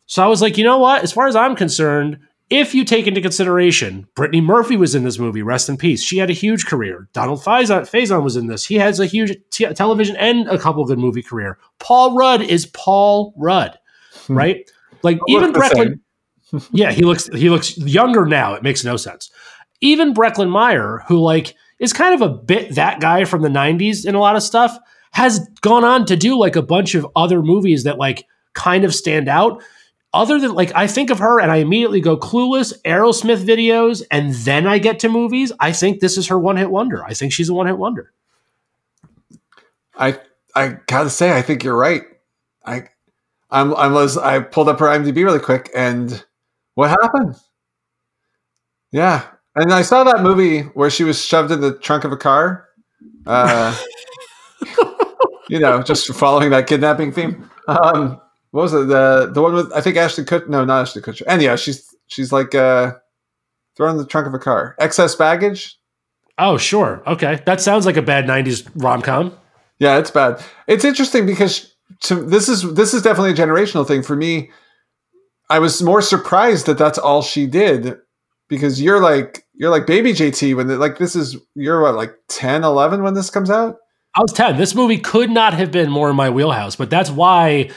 So 0.06 0.24
I 0.24 0.28
was 0.28 0.42
like, 0.42 0.58
you 0.58 0.64
know 0.64 0.78
what? 0.78 1.04
As 1.04 1.14
far 1.14 1.28
as 1.28 1.36
I'm 1.36 1.56
concerned, 1.56 2.20
if 2.52 2.76
you 2.76 2.84
take 2.84 3.08
into 3.08 3.22
consideration, 3.22 4.08
Brittany 4.14 4.42
Murphy 4.42 4.76
was 4.76 4.94
in 4.94 5.06
this 5.06 5.18
movie, 5.18 5.42
rest 5.42 5.70
in 5.70 5.78
peace. 5.78 6.04
She 6.04 6.18
had 6.18 6.30
a 6.30 6.34
huge 6.34 6.66
career. 6.66 7.08
Donald 7.14 7.40
Faison, 7.40 7.84
Faison 7.90 8.22
was 8.22 8.36
in 8.36 8.48
this. 8.48 8.66
He 8.66 8.76
has 8.76 9.00
a 9.00 9.06
huge 9.06 9.38
t- 9.52 9.74
television 9.74 10.18
and 10.18 10.50
a 10.50 10.58
couple 10.58 10.84
good 10.84 11.00
movie 11.00 11.24
career. 11.24 11.58
Paul 11.80 12.14
Rudd 12.14 12.42
is 12.42 12.66
Paul 12.66 13.34
Rudd, 13.38 13.80
hmm. 14.28 14.38
right? 14.38 14.70
Like 15.02 15.20
Don't 15.20 15.30
even 15.30 15.54
look 15.54 15.54
the 15.54 15.60
Breckin, 15.60 16.00
same. 16.52 16.70
yeah, 16.74 16.92
he 16.92 17.04
looks 17.04 17.28
he 17.28 17.50
looks 17.50 17.78
younger 17.78 18.26
now. 18.26 18.54
It 18.54 18.64
makes 18.64 18.84
no 18.84 18.98
sense. 18.98 19.32
Even 19.82 20.14
Breckin 20.14 20.50
Meyer, 20.50 21.04
who 21.08 21.20
like 21.20 21.56
is 21.80 21.94
kind 21.94 22.14
of 22.14 22.22
a 22.22 22.34
bit 22.34 22.76
that 22.76 23.00
guy 23.00 23.26
from 23.26 23.42
the 23.42 23.50
'90s 23.50 24.06
in 24.06 24.16
a 24.16 24.20
lot 24.20 24.36
of 24.36 24.44
stuff, 24.44 24.78
has 25.12 25.48
gone 25.62 25.84
on 25.84 26.06
to 26.06 26.16
do 26.16 26.38
like 26.38 26.56
a 26.56 26.62
bunch 26.62 26.96
of 26.96 27.08
other 27.16 27.42
movies 27.42 27.84
that 27.84 27.98
like 27.98 28.26
kind 28.54 28.84
of 28.86 28.96
stand 28.96 29.28
out. 29.28 29.62
Other 30.14 30.40
than 30.40 30.54
like, 30.54 30.74
I 30.76 30.88
think 30.88 31.10
of 31.10 31.20
her 31.20 31.40
and 31.40 31.52
I 31.52 31.58
immediately 31.58 32.02
go 32.02 32.18
Clueless, 32.18 32.74
Aerosmith 32.84 33.46
videos, 33.46 34.04
and 34.12 34.34
then 34.34 34.68
I 34.68 34.78
get 34.78 35.00
to 35.00 35.10
movies. 35.10 35.54
I 35.60 35.72
think 35.72 36.00
this 36.00 36.18
is 36.18 36.28
her 36.28 36.38
one 36.38 36.58
hit 36.58 36.70
wonder. 36.70 37.04
I 37.04 37.14
think 37.14 37.32
she's 37.32 37.48
a 37.48 37.54
one 37.54 37.68
hit 37.68 37.78
wonder. 37.78 38.12
I 39.98 40.20
I 40.56 40.78
gotta 40.88 41.10
say, 41.10 41.32
I 41.32 41.42
think 41.42 41.64
you're 41.64 41.78
right. 41.78 42.04
I 42.66 42.90
I'm 43.50 43.74
I 43.76 43.88
was 43.88 44.18
I 44.18 44.40
pulled 44.40 44.70
up 44.70 44.80
her 44.80 44.88
IMDb 44.88 45.24
really 45.24 45.40
quick, 45.40 45.70
and 45.76 46.24
what 46.76 46.90
happened? 46.90 47.36
Yeah, 48.92 49.26
and 49.56 49.74
I 49.74 49.82
saw 49.82 50.04
that 50.04 50.22
movie 50.22 50.62
where 50.62 50.90
she 50.90 51.04
was 51.04 51.24
shoved 51.24 51.52
in 51.52 51.62
the 51.62 51.78
trunk 51.78 52.04
of 52.04 52.12
a 52.12 52.18
car. 52.18 52.68
Uh, 53.26 53.78
you 55.50 55.60
know, 55.60 55.82
just 55.84 56.14
following 56.14 56.50
that 56.52 56.68
kidnapping 56.68 57.12
theme. 57.12 57.50
Um, 57.68 58.22
what 58.52 58.64
was 58.64 58.74
it? 58.74 58.88
The 58.88 59.32
the 59.34 59.42
one 59.42 59.54
with 59.54 59.72
I 59.74 59.82
think 59.82 59.98
Ashley 59.98 60.24
Kutcher. 60.24 60.48
No, 60.48 60.64
not 60.66 60.82
Ashley 60.82 61.02
Kutcher. 61.02 61.24
And 61.28 61.42
yeah, 61.42 61.56
she's 61.56 61.94
she's 62.08 62.32
like 62.32 62.56
uh, 62.56 62.94
thrown 63.76 63.92
in 63.92 63.98
the 63.98 64.06
trunk 64.06 64.28
of 64.28 64.34
a 64.34 64.40
car. 64.40 64.76
Excess 64.80 65.16
baggage. 65.16 65.78
Oh, 66.38 66.58
sure. 66.58 67.04
Okay, 67.06 67.42
that 67.46 67.62
sounds 67.62 67.86
like 67.86 67.98
a 67.98 68.02
bad 68.02 68.26
'90s 68.26 68.70
rom 68.76 69.02
com. 69.02 69.38
Yeah, 69.80 69.98
it's 69.98 70.12
bad. 70.12 70.44
It's 70.68 70.86
interesting 70.86 71.26
because 71.26 71.76
to, 72.02 72.16
this 72.16 72.48
is 72.50 72.74
this 72.74 72.94
is 72.94 73.02
definitely 73.02 73.32
a 73.32 73.36
generational 73.36 73.88
thing 73.88 74.04
for 74.04 74.16
me. 74.16 74.52
I 75.50 75.60
was 75.60 75.82
more 75.84 76.02
surprised 76.02 76.66
that 76.68 76.78
that's 76.78 76.98
all 76.98 77.22
she 77.22 77.46
did 77.46 77.98
because 78.52 78.82
you're 78.82 79.00
like 79.00 79.46
you're 79.56 79.72
like 79.72 79.88
baby 79.88 80.12
JT 80.12 80.56
when 80.56 80.68
the, 80.68 80.78
like 80.78 81.00
this 81.00 81.16
is 81.16 81.38
you're 81.56 81.82
what 81.82 81.96
like 81.96 82.14
10 82.28 82.64
11 82.64 83.02
when 83.02 83.16
this 83.16 83.32
comes 83.32 83.50
out 83.50 83.78
I 84.14 84.22
was 84.22 84.34
10 84.34 84.58
this 84.58 84.76
movie 84.76 84.98
could 84.98 85.32
not 85.32 85.54
have 85.54 85.72
been 85.72 85.90
more 85.90 86.10
in 86.10 86.16
my 86.16 86.30
wheelhouse 86.30 86.76
but 86.76 86.92
that's 86.92 87.10
why 87.10 87.72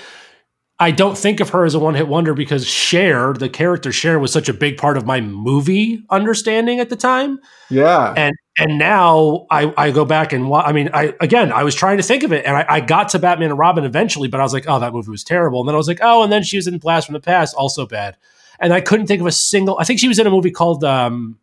I 0.80 0.90
don't 0.90 1.16
think 1.16 1.38
of 1.38 1.50
her 1.50 1.64
as 1.64 1.74
a 1.74 1.78
one 1.78 1.94
hit 1.94 2.08
wonder 2.08 2.34
because 2.34 2.66
Cher, 2.66 3.32
the 3.32 3.48
character 3.48 3.92
Cher, 3.92 4.18
was 4.18 4.32
such 4.32 4.48
a 4.48 4.52
big 4.52 4.76
part 4.76 4.96
of 4.96 5.06
my 5.06 5.20
movie 5.20 6.02
understanding 6.10 6.80
at 6.80 6.90
the 6.90 6.96
time. 6.96 7.38
Yeah. 7.70 8.12
And 8.16 8.34
and 8.58 8.76
now 8.76 9.46
I, 9.52 9.72
I 9.76 9.92
go 9.92 10.04
back 10.04 10.32
and 10.32 10.48
wa- 10.48 10.64
I 10.66 10.72
mean, 10.72 10.90
I 10.92 11.14
again, 11.20 11.52
I 11.52 11.62
was 11.62 11.76
trying 11.76 11.98
to 11.98 12.02
think 12.02 12.24
of 12.24 12.32
it 12.32 12.44
and 12.44 12.56
I, 12.56 12.66
I 12.68 12.80
got 12.80 13.10
to 13.10 13.20
Batman 13.20 13.50
and 13.50 13.58
Robin 13.58 13.84
eventually, 13.84 14.26
but 14.26 14.40
I 14.40 14.42
was 14.42 14.52
like, 14.52 14.64
oh, 14.66 14.80
that 14.80 14.92
movie 14.92 15.12
was 15.12 15.22
terrible. 15.22 15.60
And 15.60 15.68
then 15.68 15.76
I 15.76 15.78
was 15.78 15.86
like, 15.86 16.00
oh, 16.02 16.24
and 16.24 16.32
then 16.32 16.42
she 16.42 16.56
was 16.56 16.66
in 16.66 16.78
Blast 16.78 17.06
from 17.06 17.12
the 17.12 17.20
Past, 17.20 17.54
also 17.54 17.86
bad. 17.86 18.16
And 18.60 18.72
I 18.72 18.80
couldn't 18.80 19.06
think 19.06 19.20
of 19.20 19.26
a 19.26 19.32
single, 19.32 19.78
I 19.78 19.84
think 19.84 20.00
she 20.00 20.08
was 20.08 20.18
in 20.18 20.26
a 20.26 20.30
movie 20.30 20.50
called, 20.50 20.84
um, 20.84 21.38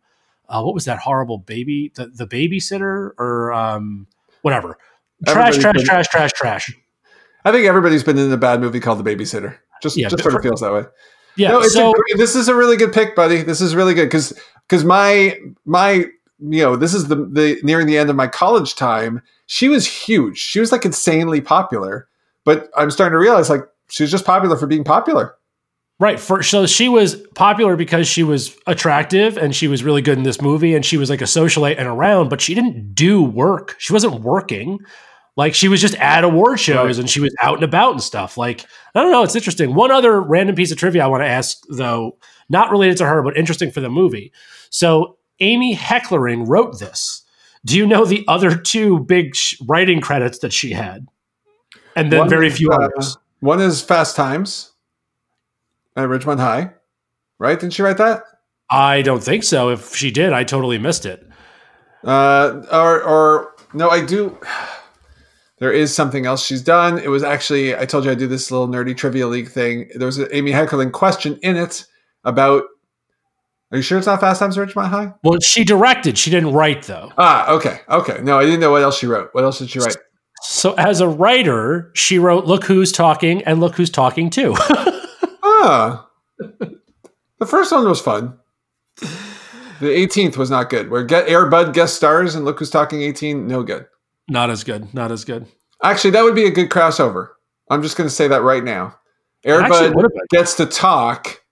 uh, 0.48 0.62
what 0.62 0.74
was 0.74 0.84
that 0.84 0.98
horrible 0.98 1.38
baby, 1.38 1.92
the, 1.94 2.06
the 2.06 2.26
babysitter 2.26 3.12
or 3.18 3.52
um, 3.52 4.06
whatever. 4.42 4.78
Trash, 5.26 5.58
trash, 5.58 5.74
been- 5.76 5.84
trash, 5.84 6.08
trash, 6.08 6.32
trash. 6.32 6.72
I 7.44 7.50
think 7.50 7.66
everybody's 7.66 8.04
been 8.04 8.18
in 8.18 8.30
a 8.30 8.36
bad 8.36 8.60
movie 8.60 8.80
called 8.80 9.04
The 9.04 9.16
Babysitter. 9.16 9.58
Just 9.82 9.96
yeah, 9.96 10.08
just 10.08 10.22
sort 10.22 10.36
of 10.36 10.42
feels 10.42 10.60
that 10.60 10.72
way. 10.72 10.84
Yeah. 11.36 11.48
No, 11.48 11.62
so, 11.62 11.90
a, 11.90 12.16
this 12.16 12.36
is 12.36 12.48
a 12.48 12.54
really 12.54 12.76
good 12.76 12.92
pick, 12.92 13.16
buddy. 13.16 13.42
This 13.42 13.60
is 13.60 13.74
really 13.74 13.94
good 13.94 14.04
because 14.06 14.38
because 14.68 14.84
my 14.84 15.36
my 15.64 16.06
you 16.38 16.62
know 16.62 16.76
this 16.76 16.94
is 16.94 17.08
the 17.08 17.16
the 17.16 17.58
nearing 17.64 17.88
the 17.88 17.98
end 17.98 18.10
of 18.10 18.16
my 18.16 18.28
college 18.28 18.76
time. 18.76 19.22
She 19.46 19.68
was 19.68 19.86
huge. 19.86 20.38
She 20.38 20.60
was 20.60 20.70
like 20.70 20.84
insanely 20.84 21.40
popular. 21.40 22.08
But 22.44 22.70
I'm 22.76 22.90
starting 22.90 23.12
to 23.12 23.18
realize 23.18 23.50
like 23.50 23.62
she 23.88 24.02
was 24.02 24.10
just 24.10 24.24
popular 24.24 24.56
for 24.56 24.66
being 24.66 24.84
popular. 24.84 25.34
Right. 26.02 26.18
For 26.18 26.42
so 26.42 26.66
she 26.66 26.88
was 26.88 27.14
popular 27.36 27.76
because 27.76 28.08
she 28.08 28.24
was 28.24 28.58
attractive 28.66 29.36
and 29.36 29.54
she 29.54 29.68
was 29.68 29.84
really 29.84 30.02
good 30.02 30.18
in 30.18 30.24
this 30.24 30.42
movie 30.42 30.74
and 30.74 30.84
she 30.84 30.96
was 30.96 31.08
like 31.08 31.20
a 31.20 31.26
socialite 31.26 31.78
and 31.78 31.86
around, 31.86 32.28
but 32.28 32.40
she 32.40 32.54
didn't 32.54 32.92
do 32.92 33.22
work. 33.22 33.76
She 33.78 33.92
wasn't 33.92 34.20
working. 34.20 34.80
Like 35.36 35.54
she 35.54 35.68
was 35.68 35.80
just 35.80 35.94
at 35.94 36.24
award 36.24 36.58
shows 36.58 36.98
and 36.98 37.08
she 37.08 37.20
was 37.20 37.32
out 37.40 37.54
and 37.54 37.62
about 37.62 37.92
and 37.92 38.02
stuff. 38.02 38.36
Like, 38.36 38.66
I 38.96 39.00
don't 39.00 39.12
know, 39.12 39.22
it's 39.22 39.36
interesting. 39.36 39.76
One 39.76 39.92
other 39.92 40.20
random 40.20 40.56
piece 40.56 40.72
of 40.72 40.76
trivia 40.76 41.04
I 41.04 41.06
want 41.06 41.22
to 41.22 41.28
ask, 41.28 41.62
though, 41.68 42.18
not 42.48 42.72
related 42.72 42.96
to 42.96 43.06
her, 43.06 43.22
but 43.22 43.36
interesting 43.36 43.70
for 43.70 43.80
the 43.80 43.88
movie. 43.88 44.32
So 44.70 45.18
Amy 45.38 45.76
Heckerling 45.76 46.48
wrote 46.48 46.80
this. 46.80 47.22
Do 47.64 47.76
you 47.78 47.86
know 47.86 48.04
the 48.04 48.24
other 48.26 48.56
two 48.56 48.98
big 48.98 49.36
sh- 49.36 49.54
writing 49.68 50.00
credits 50.00 50.40
that 50.40 50.52
she 50.52 50.72
had? 50.72 51.06
And 51.94 52.10
then 52.10 52.18
one 52.18 52.28
very 52.28 52.50
few 52.50 52.70
uh, 52.70 52.86
others. 52.86 53.18
One 53.38 53.60
is 53.60 53.80
Fast 53.80 54.16
Times 54.16 54.71
at 55.96 56.08
Ridgemont 56.08 56.40
High, 56.40 56.72
right? 57.38 57.58
Didn't 57.58 57.74
she 57.74 57.82
write 57.82 57.98
that? 57.98 58.22
I 58.70 59.02
don't 59.02 59.22
think 59.22 59.44
so. 59.44 59.68
If 59.68 59.94
she 59.94 60.10
did, 60.10 60.32
I 60.32 60.44
totally 60.44 60.78
missed 60.78 61.04
it. 61.04 61.28
Uh, 62.04 62.62
or, 62.72 63.02
or 63.02 63.54
no, 63.74 63.90
I 63.90 64.04
do 64.04 64.38
there 65.58 65.72
is 65.72 65.94
something 65.94 66.26
else 66.26 66.44
she's 66.44 66.62
done. 66.62 66.98
It 66.98 67.08
was 67.08 67.22
actually, 67.22 67.76
I 67.76 67.84
told 67.84 68.04
you 68.04 68.10
I 68.10 68.14
do 68.14 68.26
this 68.26 68.50
little 68.50 68.68
nerdy 68.68 68.96
trivia 68.96 69.26
league 69.26 69.48
thing. 69.48 69.88
There 69.94 70.06
was 70.06 70.18
an 70.18 70.28
Amy 70.32 70.52
Heckerling 70.52 70.92
question 70.92 71.38
in 71.42 71.56
it 71.56 71.84
about. 72.24 72.64
Are 73.70 73.76
you 73.76 73.82
sure 73.82 73.96
it's 73.96 74.06
not 74.06 74.20
Fast 74.20 74.38
Times 74.38 74.58
at 74.58 74.68
Ridgemont 74.68 74.88
High? 74.88 75.14
Well, 75.24 75.40
she 75.40 75.64
directed. 75.64 76.18
She 76.18 76.30
didn't 76.30 76.52
write 76.52 76.82
though. 76.82 77.10
Ah, 77.16 77.50
okay, 77.52 77.80
okay. 77.88 78.20
No, 78.22 78.38
I 78.38 78.44
didn't 78.44 78.60
know 78.60 78.70
what 78.70 78.82
else 78.82 78.98
she 78.98 79.06
wrote. 79.06 79.30
What 79.32 79.44
else 79.44 79.60
did 79.60 79.70
she 79.70 79.78
write? 79.78 79.96
So, 80.42 80.74
as 80.74 81.00
a 81.00 81.08
writer, 81.08 81.90
she 81.94 82.18
wrote 82.18 82.44
"Look 82.44 82.64
Who's 82.64 82.92
Talking" 82.92 83.42
and 83.44 83.60
"Look 83.60 83.76
Who's 83.76 83.88
Talking 83.88 84.28
Too." 84.28 84.54
ah, 85.62 86.08
the 86.38 87.46
first 87.46 87.72
one 87.72 87.88
was 87.88 88.00
fun. 88.00 88.38
The 89.80 89.88
18th 89.88 90.36
was 90.36 90.50
not 90.50 90.70
good. 90.70 90.90
Where 90.90 91.04
Get 91.04 91.26
Airbud 91.26 91.72
guest 91.72 91.96
stars 91.96 92.34
and 92.34 92.44
Look 92.44 92.60
Who's 92.60 92.70
Talking 92.70 93.02
18, 93.02 93.46
no 93.48 93.62
good. 93.62 93.86
Not 94.28 94.50
as 94.50 94.62
good. 94.62 94.94
Not 94.94 95.10
as 95.10 95.24
good. 95.24 95.46
Actually, 95.82 96.12
that 96.12 96.22
would 96.22 96.36
be 96.36 96.44
a 96.44 96.50
good 96.50 96.70
crossover. 96.70 97.30
I'm 97.68 97.82
just 97.82 97.96
going 97.96 98.08
to 98.08 98.14
say 98.14 98.28
that 98.28 98.42
right 98.42 98.62
now. 98.62 98.96
Airbud 99.44 100.06
gets 100.30 100.54
to 100.54 100.66
talk, 100.66 101.42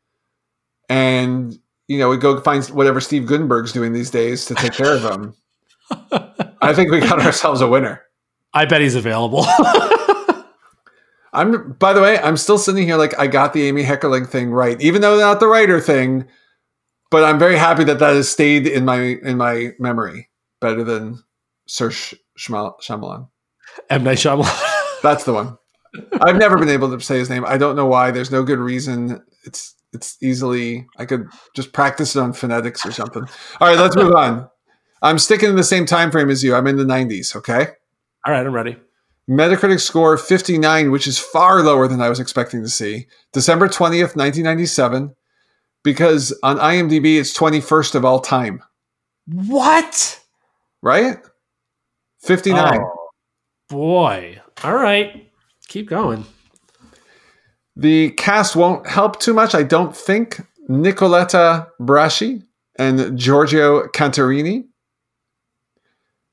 and 0.88 1.58
you 1.88 1.98
know 1.98 2.08
we 2.08 2.18
go 2.18 2.40
find 2.40 2.64
whatever 2.66 3.00
Steve 3.00 3.26
Guttenberg's 3.26 3.72
doing 3.72 3.92
these 3.92 4.11
days 4.11 4.44
to 4.44 4.54
take 4.54 4.72
care 4.72 4.94
of 4.94 5.02
him. 5.02 5.34
I 6.62 6.72
think 6.72 6.92
we 6.92 7.00
got 7.00 7.20
ourselves 7.20 7.61
a 7.61 7.66
winner. 7.66 8.02
I 8.54 8.64
bet 8.64 8.80
he's 8.80 8.94
available. 8.94 9.44
I'm. 11.32 11.72
By 11.74 11.92
the 11.92 12.00
way, 12.00 12.18
I'm 12.18 12.36
still 12.36 12.58
sitting 12.58 12.84
here 12.84 12.96
like 12.96 13.18
I 13.18 13.26
got 13.26 13.52
the 13.52 13.66
Amy 13.66 13.84
Heckerling 13.84 14.28
thing 14.28 14.50
right, 14.50 14.80
even 14.80 15.02
though 15.02 15.18
not 15.18 15.40
the 15.40 15.48
writer 15.48 15.80
thing. 15.80 16.26
But 17.10 17.24
I'm 17.24 17.38
very 17.38 17.56
happy 17.56 17.84
that 17.84 17.98
that 17.98 18.14
has 18.14 18.28
stayed 18.28 18.66
in 18.66 18.84
my 18.84 19.00
in 19.00 19.36
my 19.36 19.72
memory 19.78 20.28
better 20.60 20.84
than 20.84 21.22
Sir 21.66 21.90
Shyamalan. 21.90 23.28
M 23.88 24.04
Night 24.04 24.18
Shyamalan. 24.18 25.00
That's 25.02 25.24
the 25.24 25.32
one. 25.32 25.56
I've 26.20 26.36
never 26.36 26.56
been 26.56 26.68
able 26.68 26.96
to 26.96 27.04
say 27.04 27.18
his 27.18 27.30
name. 27.30 27.44
I 27.44 27.58
don't 27.58 27.74
know 27.74 27.86
why. 27.86 28.10
There's 28.10 28.30
no 28.30 28.42
good 28.42 28.58
reason. 28.58 29.22
It's 29.44 29.74
it's 29.92 30.16
easily 30.22 30.86
I 30.98 31.04
could 31.04 31.26
just 31.56 31.72
practice 31.72 32.14
it 32.14 32.20
on 32.20 32.32
phonetics 32.32 32.86
or 32.86 32.92
something. 32.92 33.24
All 33.60 33.68
right, 33.68 33.78
let's 33.78 33.96
move 33.96 34.14
on. 34.14 34.48
I'm 35.02 35.18
sticking 35.18 35.48
in 35.48 35.56
the 35.56 35.64
same 35.64 35.86
time 35.86 36.10
frame 36.10 36.30
as 36.30 36.44
you. 36.44 36.54
I'm 36.54 36.66
in 36.66 36.76
the 36.76 36.84
90s. 36.84 37.34
Okay. 37.34 37.68
All 38.26 38.32
right, 38.32 38.46
I'm 38.46 38.52
ready. 38.52 38.76
Metacritic 39.30 39.78
score 39.80 40.16
59, 40.16 40.90
which 40.90 41.06
is 41.06 41.18
far 41.18 41.62
lower 41.62 41.86
than 41.86 42.00
I 42.02 42.08
was 42.08 42.18
expecting 42.18 42.62
to 42.62 42.68
see. 42.68 43.06
December 43.32 43.68
20th, 43.68 44.16
1997, 44.16 45.14
because 45.84 46.36
on 46.42 46.58
IMDb 46.58 47.16
it's 47.18 47.36
21st 47.38 47.94
of 47.94 48.04
all 48.04 48.18
time. 48.18 48.60
What? 49.26 50.20
Right? 50.82 51.18
59. 52.18 52.80
Oh, 52.80 53.08
boy. 53.68 54.40
All 54.64 54.74
right. 54.74 55.30
Keep 55.68 55.88
going. 55.88 56.26
The 57.76 58.10
cast 58.10 58.56
won't 58.56 58.88
help 58.88 59.20
too 59.20 59.32
much, 59.32 59.54
I 59.54 59.62
don't 59.62 59.96
think. 59.96 60.40
Nicoletta 60.68 61.68
Braschi 61.80 62.42
and 62.78 63.16
Giorgio 63.16 63.86
Cantarini. 63.88 64.64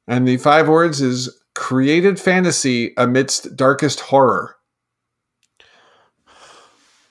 And 0.07 0.27
the 0.27 0.37
five 0.37 0.67
words 0.67 0.99
is 1.01 1.29
created 1.57 2.19
fantasy 2.19 2.93
amidst 2.97 3.55
darkest 3.55 3.99
horror. 3.99 4.55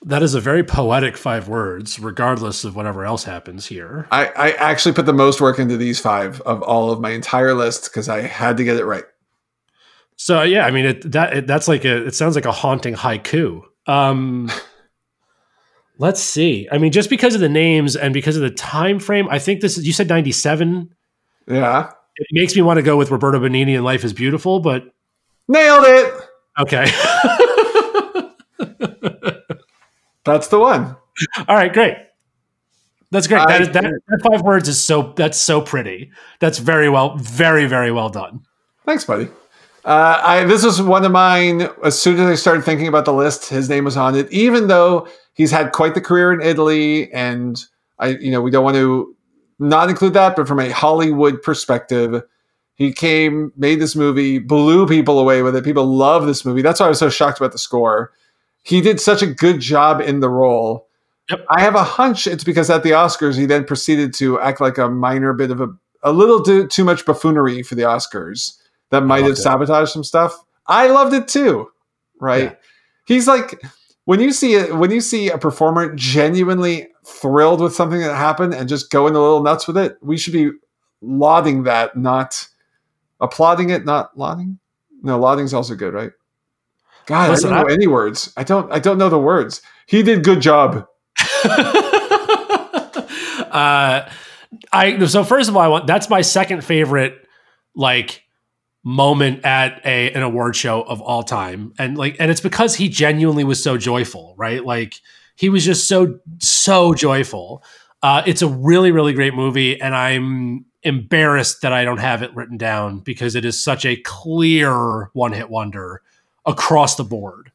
That 0.05 0.23
is 0.23 0.33
a 0.35 0.39
very 0.39 0.63
poetic 0.63 1.17
five 1.17 1.49
words, 1.49 1.99
regardless 1.99 2.63
of 2.63 2.75
whatever 2.75 3.03
else 3.03 3.25
happens 3.25 3.65
here. 3.65 4.07
I, 4.09 4.27
I 4.27 4.51
actually 4.51 4.93
put 4.93 5.05
the 5.05 5.11
most 5.11 5.41
work 5.41 5.59
into 5.59 5.75
these 5.75 5.99
five 5.99 6.39
of 6.41 6.61
all 6.61 6.91
of 6.91 7.01
my 7.01 7.09
entire 7.09 7.53
list 7.53 7.85
because 7.85 8.07
I 8.07 8.21
had 8.21 8.55
to 8.57 8.63
get 8.63 8.77
it 8.77 8.85
right. 8.85 9.03
So 10.15 10.43
yeah, 10.43 10.65
I 10.65 10.71
mean 10.71 10.85
it, 10.85 11.11
that 11.11 11.37
it, 11.37 11.47
that's 11.47 11.67
like 11.67 11.83
a 11.83 12.07
it 12.07 12.15
sounds 12.15 12.35
like 12.35 12.45
a 12.45 12.51
haunting 12.51 12.95
haiku. 12.95 13.63
Um, 13.85 14.49
let's 15.97 16.21
see. 16.21 16.69
I 16.71 16.77
mean, 16.77 16.93
just 16.93 17.09
because 17.09 17.35
of 17.35 17.41
the 17.41 17.49
names 17.49 17.95
and 17.97 18.13
because 18.13 18.37
of 18.37 18.43
the 18.43 18.49
time 18.49 18.99
frame, 18.99 19.27
I 19.29 19.39
think 19.39 19.59
this 19.59 19.77
is 19.77 19.85
you 19.85 19.93
said 19.93 20.07
ninety 20.07 20.31
seven. 20.31 20.95
Yeah, 21.47 21.91
it 22.17 22.27
makes 22.31 22.55
me 22.55 22.61
want 22.61 22.77
to 22.77 22.83
go 22.83 22.97
with 22.97 23.11
Roberto 23.11 23.39
Benigni 23.39 23.75
and 23.75 23.83
Life 23.83 24.03
is 24.03 24.13
Beautiful, 24.13 24.59
but 24.59 24.83
nailed 25.47 25.85
it. 25.87 26.13
Okay. 26.59 26.85
That's 30.25 30.47
the 30.49 30.59
one. 30.59 30.95
All 31.47 31.55
right, 31.55 31.71
great. 31.71 31.95
That's 33.11 33.27
great. 33.27 33.41
I- 33.41 33.45
that 33.47 33.61
is 33.61 33.69
that, 33.69 33.83
that 33.83 34.27
five 34.29 34.41
words 34.41 34.67
is 34.67 34.81
so 34.81 35.13
that's 35.15 35.37
so 35.37 35.61
pretty. 35.61 36.11
That's 36.39 36.59
very 36.59 36.89
well, 36.89 37.15
very 37.17 37.65
very 37.65 37.91
well 37.91 38.09
done. 38.09 38.41
Thanks, 38.85 39.05
buddy. 39.05 39.29
Uh, 39.85 40.19
I 40.21 40.43
this 40.43 40.65
was 40.65 40.81
one 40.81 41.05
of 41.05 41.11
mine. 41.13 41.69
As 41.83 41.97
soon 41.99 42.19
as 42.19 42.27
I 42.27 42.35
started 42.35 42.65
thinking 42.65 42.87
about 42.87 43.05
the 43.05 43.13
list, 43.13 43.49
his 43.49 43.69
name 43.69 43.85
was 43.85 43.95
on 43.95 44.15
it. 44.15 44.29
Even 44.31 44.67
though 44.67 45.07
he's 45.33 45.51
had 45.51 45.71
quite 45.71 45.93
the 45.93 46.01
career 46.01 46.33
in 46.33 46.41
Italy, 46.41 47.11
and 47.13 47.57
I, 47.97 48.09
you 48.09 48.31
know, 48.31 48.41
we 48.41 48.51
don't 48.51 48.65
want 48.65 48.75
to 48.75 49.15
not 49.59 49.89
include 49.89 50.13
that. 50.13 50.35
But 50.35 50.47
from 50.47 50.59
a 50.59 50.69
Hollywood 50.69 51.41
perspective, 51.41 52.23
he 52.75 52.93
came, 52.93 53.51
made 53.57 53.79
this 53.79 53.95
movie, 53.95 54.39
blew 54.39 54.85
people 54.85 55.19
away 55.19 55.41
with 55.41 55.55
it. 55.55 55.63
People 55.63 55.85
love 55.85 56.27
this 56.27 56.45
movie. 56.45 56.61
That's 56.61 56.79
why 56.79 56.85
I 56.85 56.89
was 56.89 56.99
so 56.99 57.09
shocked 57.09 57.39
about 57.39 57.51
the 57.51 57.57
score. 57.57 58.13
He 58.63 58.81
did 58.81 58.99
such 58.99 59.21
a 59.21 59.27
good 59.27 59.59
job 59.59 60.01
in 60.01 60.19
the 60.19 60.29
role. 60.29 60.87
Yep. 61.29 61.45
I 61.49 61.61
have 61.61 61.75
a 61.75 61.83
hunch 61.83 62.25
it's 62.27 62.43
because 62.43 62.69
at 62.69 62.83
the 62.83 62.91
Oscars 62.91 63.37
he 63.37 63.45
then 63.45 63.65
proceeded 63.65 64.13
to 64.15 64.39
act 64.39 64.61
like 64.61 64.77
a 64.77 64.89
minor 64.89 65.33
bit 65.33 65.51
of 65.51 65.59
a 65.59 65.67
a 66.03 66.11
little 66.11 66.41
too, 66.41 66.67
too 66.67 66.83
much 66.83 67.05
buffoonery 67.05 67.63
for 67.63 67.75
the 67.75 67.81
Oscars 67.81 68.57
that 68.91 69.01
might 69.01 69.23
have 69.23 69.33
it. 69.33 69.37
sabotaged 69.37 69.91
some 69.91 70.03
stuff. 70.03 70.37
I 70.67 70.87
loved 70.87 71.13
it 71.13 71.27
too. 71.27 71.69
Right? 72.19 72.43
Yeah. 72.43 72.55
He's 73.05 73.27
like 73.27 73.61
when 74.05 74.19
you 74.19 74.31
see 74.31 74.55
it 74.55 74.75
when 74.75 74.91
you 74.91 75.01
see 75.01 75.29
a 75.29 75.37
performer 75.37 75.93
genuinely 75.95 76.87
thrilled 77.07 77.61
with 77.61 77.73
something 77.73 78.01
that 78.01 78.15
happened 78.15 78.53
and 78.53 78.67
just 78.67 78.91
going 78.91 79.15
a 79.15 79.19
little 79.19 79.41
nuts 79.41 79.65
with 79.67 79.77
it, 79.77 79.97
we 80.01 80.17
should 80.17 80.33
be 80.33 80.51
lauding 81.01 81.63
that, 81.63 81.95
not 81.95 82.47
applauding 83.21 83.69
it, 83.69 83.85
not 83.85 84.17
lauding. 84.17 84.59
No, 85.01 85.17
lauding's 85.17 85.53
also 85.53 85.75
good, 85.75 85.93
right? 85.93 86.11
God, 87.05 87.29
Listen, 87.29 87.53
I 87.53 87.57
don't 87.57 87.67
know 87.67 87.71
I- 87.71 87.75
any 87.75 87.87
words. 87.87 88.33
I 88.35 88.43
don't 88.43 88.71
I 88.71 88.79
don't 88.79 88.97
know 88.97 89.09
the 89.09 89.19
words. 89.19 89.61
He 89.85 90.03
did 90.03 90.23
good 90.23 90.41
job. 90.41 90.85
uh, 93.51 94.09
I 94.73 95.05
so 95.05 95.23
first 95.23 95.49
of 95.49 95.55
all, 95.55 95.61
I 95.61 95.67
want 95.67 95.87
that's 95.87 96.09
my 96.09 96.21
second 96.21 96.63
favorite 96.63 97.25
like 97.75 98.23
moment 98.83 99.45
at 99.45 99.81
a 99.85 100.11
an 100.11 100.23
award 100.23 100.55
show 100.55 100.81
of 100.81 101.01
all 101.01 101.23
time, 101.23 101.73
and 101.79 101.97
like, 101.97 102.17
and 102.19 102.29
it's 102.29 102.41
because 102.41 102.75
he 102.75 102.89
genuinely 102.89 103.43
was 103.45 103.63
so 103.63 103.77
joyful, 103.77 104.35
right? 104.37 104.65
Like 104.65 104.95
he 105.37 105.47
was 105.47 105.63
just 105.63 105.87
so 105.87 106.19
so 106.39 106.93
joyful. 106.93 107.63
Uh, 108.03 108.21
it's 108.25 108.41
a 108.41 108.47
really 108.47 108.91
really 108.91 109.13
great 109.13 109.33
movie, 109.33 109.79
and 109.79 109.95
I'm 109.95 110.65
embarrassed 110.83 111.61
that 111.61 111.71
I 111.73 111.83
don't 111.85 111.97
have 111.99 112.21
it 112.21 112.35
written 112.35 112.57
down 112.57 112.99
because 112.99 113.35
it 113.35 113.45
is 113.45 113.61
such 113.61 113.85
a 113.85 113.95
clear 113.97 115.09
one 115.13 115.31
hit 115.31 115.49
wonder 115.49 116.01
across 116.45 116.95
the 116.95 117.03
board. 117.03 117.51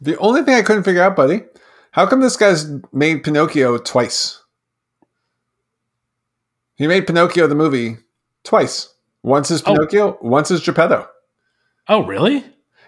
The 0.00 0.16
only 0.18 0.42
thing 0.42 0.54
I 0.54 0.62
couldn't 0.62 0.82
figure 0.84 1.02
out, 1.02 1.16
buddy, 1.16 1.42
how 1.92 2.06
come 2.06 2.20
this 2.20 2.36
guy's 2.36 2.66
made 2.92 3.22
Pinocchio 3.24 3.78
twice? 3.78 4.42
He 6.76 6.86
made 6.86 7.06
Pinocchio 7.06 7.46
the 7.46 7.54
movie 7.54 7.96
twice. 8.42 8.92
Once 9.22 9.50
as 9.50 9.62
Oh. 9.64 9.72
Pinocchio, 9.74 10.18
once 10.20 10.50
as 10.50 10.60
Geppetto. 10.60 11.08
Oh, 11.88 12.04
really? 12.04 12.44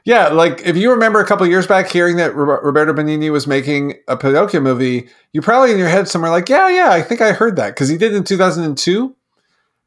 Yeah, 0.06 0.28
like 0.28 0.62
if 0.64 0.76
you 0.76 0.92
remember 0.92 1.18
a 1.18 1.26
couple 1.26 1.44
years 1.48 1.66
back 1.66 1.90
hearing 1.90 2.14
that 2.18 2.32
Roberto 2.32 2.92
Benigni 2.92 3.32
was 3.32 3.48
making 3.48 3.94
a 4.06 4.16
Pinocchio 4.16 4.60
movie, 4.60 5.08
you 5.32 5.42
probably 5.42 5.72
in 5.72 5.78
your 5.78 5.88
head 5.88 6.06
somewhere 6.06 6.30
like, 6.30 6.48
yeah, 6.48 6.68
yeah, 6.68 6.90
I 6.92 7.02
think 7.02 7.20
I 7.20 7.32
heard 7.32 7.56
that 7.56 7.70
because 7.70 7.88
he 7.88 7.98
did 7.98 8.14
in 8.14 8.22
2002, 8.22 9.16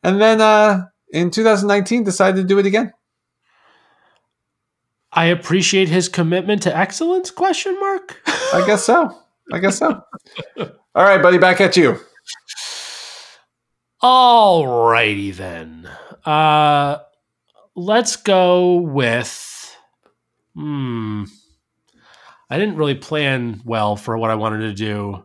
and 0.03 0.19
then 0.19 0.41
uh, 0.41 0.87
in 1.11 1.31
2019 1.31 2.03
decided 2.03 2.41
to 2.41 2.43
do 2.45 2.59
it 2.59 2.65
again. 2.65 2.91
I 5.13 5.27
appreciate 5.27 5.87
his 5.87 6.09
commitment 6.09 6.63
to 6.63 6.77
excellence? 6.77 7.31
Question 7.31 7.79
mark. 7.79 8.21
I 8.53 8.65
guess 8.67 8.83
so. 8.83 9.17
I 9.53 9.59
guess 9.59 9.77
so. 9.77 10.03
All 10.59 11.03
right, 11.03 11.21
buddy, 11.21 11.37
back 11.37 11.61
at 11.61 11.77
you. 11.77 11.97
Alrighty 14.03 15.33
then. 15.33 15.89
Uh 16.25 16.97
let's 17.75 18.17
go 18.17 18.75
with 18.75 19.48
hmm. 20.55 21.23
I 22.49 22.57
didn't 22.57 22.77
really 22.77 22.95
plan 22.95 23.61
well 23.63 23.95
for 23.95 24.17
what 24.17 24.31
I 24.31 24.35
wanted 24.35 24.59
to 24.61 24.73
do. 24.73 25.23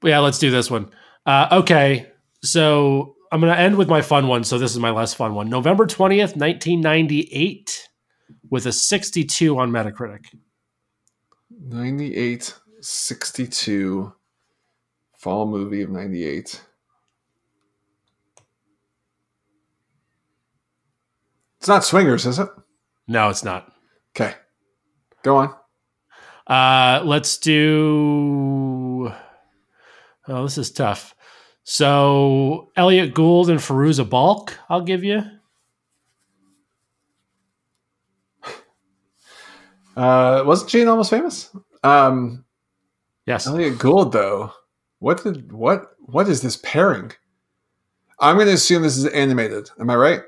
But 0.00 0.08
yeah, 0.08 0.18
let's 0.18 0.38
do 0.38 0.50
this 0.50 0.70
one. 0.70 0.90
Uh 1.24 1.48
okay. 1.52 2.10
So 2.42 3.16
I'm 3.30 3.40
gonna 3.40 3.54
end 3.54 3.76
with 3.76 3.88
my 3.88 4.02
fun 4.02 4.28
one. 4.28 4.44
So 4.44 4.58
this 4.58 4.72
is 4.72 4.78
my 4.78 4.90
less 4.90 5.14
fun 5.14 5.34
one. 5.34 5.48
November 5.48 5.86
20th, 5.86 6.36
1998, 6.36 7.88
with 8.50 8.66
a 8.66 8.72
62 8.72 9.58
on 9.58 9.70
Metacritic. 9.70 10.26
98, 11.50 12.54
62, 12.80 14.12
fall 15.18 15.46
movie 15.46 15.82
of 15.82 15.90
98. 15.90 16.62
It's 21.58 21.68
not 21.68 21.82
Swingers, 21.82 22.26
is 22.26 22.38
it? 22.38 22.48
No, 23.08 23.30
it's 23.30 23.42
not. 23.42 23.73
Okay. 24.16 24.34
Go 25.22 25.36
on. 25.36 25.54
Uh, 26.46 27.02
let's 27.04 27.38
do. 27.38 29.12
Oh, 30.28 30.42
this 30.44 30.58
is 30.58 30.70
tough. 30.70 31.14
So 31.64 32.70
Elliot 32.76 33.14
Gould 33.14 33.48
and 33.50 33.58
Fairuza 33.58 34.08
Balk, 34.08 34.56
I'll 34.68 34.82
give 34.82 35.02
you. 35.02 35.22
Uh, 39.96 40.42
wasn't 40.44 40.70
Jane 40.70 40.88
almost 40.88 41.10
famous? 41.10 41.54
Um, 41.82 42.44
Yes. 43.26 43.46
Elliot 43.46 43.78
Gould, 43.78 44.12
though. 44.12 44.52
What 44.98 45.22
did 45.22 45.50
what 45.52 45.92
what 46.00 46.28
is 46.28 46.42
this 46.42 46.58
pairing? 46.58 47.12
I'm 48.20 48.36
going 48.36 48.46
to 48.48 48.52
assume 48.52 48.82
this 48.82 48.96
is 48.98 49.06
animated. 49.06 49.70
Am 49.80 49.88
I 49.90 49.96
right? 49.96 50.20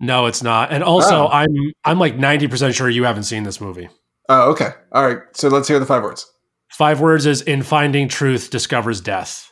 No, 0.00 0.26
it's 0.26 0.42
not. 0.42 0.72
And 0.72 0.84
also, 0.84 1.26
Oh. 1.26 1.28
I'm 1.28 1.48
I'm 1.84 1.98
like 1.98 2.16
ninety 2.16 2.48
percent 2.48 2.74
sure 2.74 2.88
you 2.88 3.04
haven't 3.04 3.22
seen 3.24 3.44
this 3.44 3.60
movie. 3.60 3.88
Oh, 4.28 4.50
okay. 4.50 4.70
All 4.92 5.06
right. 5.06 5.18
So 5.32 5.48
let's 5.48 5.68
hear 5.68 5.78
the 5.78 5.86
five 5.86 6.02
words. 6.02 6.30
Five 6.68 7.00
words 7.00 7.26
is 7.26 7.42
in 7.42 7.62
finding 7.62 8.08
truth 8.08 8.50
discovers 8.50 9.00
death. 9.00 9.50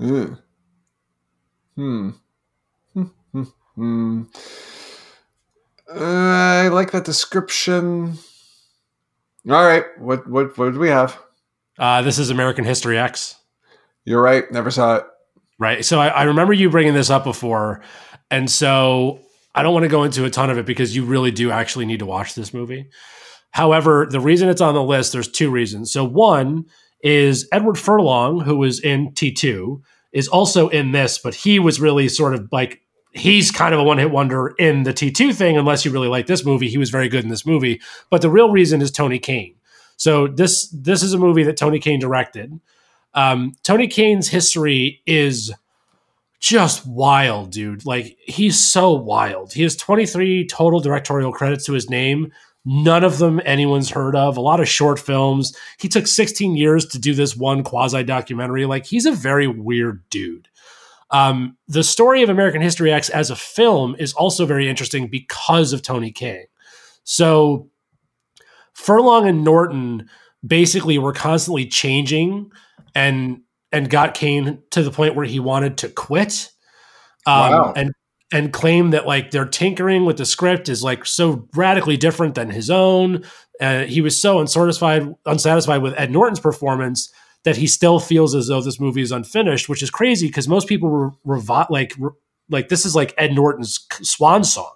Mm. 0.00 0.38
Hmm. 1.76 2.10
Hmm. 2.94 3.04
Hmm. 3.32 3.42
Hmm. 3.76 4.22
Uh, 5.88 6.64
I 6.64 6.68
like 6.68 6.90
that 6.92 7.04
description. 7.04 8.18
All 9.48 9.64
right. 9.64 9.84
What 9.98 10.28
what 10.28 10.56
what 10.58 10.72
do 10.72 10.78
we 10.78 10.88
have? 10.88 11.18
Uh, 11.78 12.02
this 12.02 12.18
is 12.18 12.30
American 12.30 12.64
History 12.64 12.98
X. 12.98 13.36
You're 14.04 14.22
right. 14.22 14.50
Never 14.52 14.70
saw 14.70 14.96
it. 14.96 15.04
Right. 15.58 15.84
So 15.84 15.98
I, 16.00 16.08
I 16.08 16.22
remember 16.24 16.52
you 16.52 16.70
bringing 16.70 16.94
this 16.94 17.10
up 17.10 17.24
before. 17.24 17.82
And 18.30 18.50
so 18.50 19.20
I 19.54 19.62
don't 19.62 19.74
want 19.74 19.84
to 19.84 19.88
go 19.88 20.04
into 20.04 20.24
a 20.24 20.30
ton 20.30 20.50
of 20.50 20.58
it 20.58 20.66
because 20.66 20.94
you 20.94 21.04
really 21.04 21.30
do 21.30 21.50
actually 21.50 21.86
need 21.86 21.98
to 21.98 22.06
watch 22.06 22.34
this 22.34 22.54
movie. 22.54 22.88
However, 23.50 24.06
the 24.08 24.20
reason 24.20 24.48
it's 24.48 24.60
on 24.60 24.74
the 24.74 24.82
list, 24.82 25.12
there's 25.12 25.30
two 25.30 25.50
reasons. 25.50 25.92
So 25.92 26.04
one 26.04 26.66
is 27.02 27.48
Edward 27.52 27.78
Furlong, 27.78 28.40
who 28.40 28.56
was 28.56 28.80
in 28.80 29.10
T2, 29.12 29.80
is 30.12 30.28
also 30.28 30.68
in 30.68 30.92
this, 30.92 31.18
but 31.18 31.34
he 31.34 31.58
was 31.58 31.80
really 31.80 32.08
sort 32.08 32.34
of 32.34 32.48
like 32.52 32.82
he's 33.12 33.50
kind 33.50 33.74
of 33.74 33.80
a 33.80 33.84
one-hit 33.84 34.10
wonder 34.10 34.54
in 34.58 34.84
the 34.84 34.92
T2 34.92 35.34
thing, 35.34 35.56
unless 35.56 35.84
you 35.84 35.90
really 35.90 36.08
like 36.08 36.26
this 36.26 36.44
movie. 36.44 36.68
He 36.68 36.78
was 36.78 36.90
very 36.90 37.08
good 37.08 37.24
in 37.24 37.30
this 37.30 37.44
movie. 37.46 37.80
But 38.08 38.22
the 38.22 38.30
real 38.30 38.50
reason 38.50 38.82
is 38.82 38.90
Tony 38.90 39.18
Kane. 39.18 39.56
So 39.96 40.28
this 40.28 40.68
this 40.70 41.02
is 41.02 41.12
a 41.12 41.18
movie 41.18 41.42
that 41.42 41.56
Tony 41.56 41.78
Kane 41.78 42.00
directed. 42.00 42.58
Um, 43.14 43.56
Tony 43.64 43.88
Kane's 43.88 44.28
history 44.28 45.02
is 45.06 45.52
just 46.40 46.86
wild, 46.86 47.50
dude. 47.52 47.84
Like 47.84 48.16
he's 48.26 48.58
so 48.58 48.92
wild. 48.92 49.52
He 49.52 49.62
has 49.62 49.76
23 49.76 50.46
total 50.46 50.80
directorial 50.80 51.32
credits 51.32 51.66
to 51.66 51.74
his 51.74 51.90
name. 51.90 52.32
None 52.64 53.04
of 53.04 53.18
them 53.18 53.40
anyone's 53.44 53.90
heard 53.90 54.16
of. 54.16 54.36
A 54.36 54.40
lot 54.40 54.60
of 54.60 54.68
short 54.68 54.98
films. 54.98 55.54
He 55.78 55.88
took 55.88 56.06
16 56.06 56.56
years 56.56 56.86
to 56.86 56.98
do 56.98 57.14
this 57.14 57.36
one 57.36 57.62
quasi 57.62 58.02
documentary. 58.02 58.66
Like 58.66 58.86
he's 58.86 59.06
a 59.06 59.12
very 59.12 59.46
weird 59.46 60.02
dude. 60.10 60.48
Um, 61.10 61.56
the 61.68 61.82
story 61.82 62.22
of 62.22 62.28
American 62.28 62.62
History 62.62 62.92
X 62.92 63.08
as 63.08 63.30
a 63.30 63.36
film 63.36 63.96
is 63.98 64.12
also 64.12 64.46
very 64.46 64.68
interesting 64.68 65.08
because 65.08 65.72
of 65.72 65.82
Tony 65.82 66.12
King. 66.12 66.46
So 67.04 67.68
Furlong 68.74 69.26
and 69.26 69.44
Norton 69.44 70.08
basically 70.46 70.98
were 70.98 71.12
constantly 71.12 71.66
changing 71.66 72.50
and 72.94 73.40
and 73.72 73.88
got 73.88 74.14
Kane 74.14 74.62
to 74.70 74.82
the 74.82 74.90
point 74.90 75.14
where 75.14 75.26
he 75.26 75.40
wanted 75.40 75.78
to 75.78 75.88
quit. 75.88 76.50
Um, 77.26 77.50
Wow. 77.52 77.72
and 77.76 77.92
and 78.32 78.52
claim 78.52 78.90
that 78.90 79.06
like 79.06 79.32
their 79.32 79.44
tinkering 79.44 80.04
with 80.04 80.16
the 80.16 80.24
script 80.24 80.68
is 80.68 80.84
like 80.84 81.04
so 81.04 81.48
radically 81.56 81.96
different 81.96 82.36
than 82.36 82.48
his 82.50 82.70
own. 82.70 83.24
And 83.60 83.90
he 83.90 84.00
was 84.00 84.20
so 84.20 84.38
unsatisfied 84.38 85.14
unsatisfied 85.26 85.82
with 85.82 85.94
Ed 85.98 86.10
Norton's 86.12 86.40
performance 86.40 87.12
that 87.44 87.56
he 87.56 87.66
still 87.66 87.98
feels 87.98 88.34
as 88.34 88.46
though 88.48 88.60
this 88.60 88.78
movie 88.78 89.02
is 89.02 89.12
unfinished, 89.12 89.68
which 89.68 89.82
is 89.82 89.90
crazy 89.90 90.26
because 90.28 90.46
most 90.46 90.68
people 90.68 90.88
were 90.90 91.10
revi- 91.26 91.68
like 91.70 91.92
re- 91.98 92.10
like 92.48 92.68
this 92.68 92.86
is 92.86 92.94
like 92.94 93.14
Ed 93.18 93.32
Norton's 93.34 93.84
swan 94.02 94.44
song. 94.44 94.72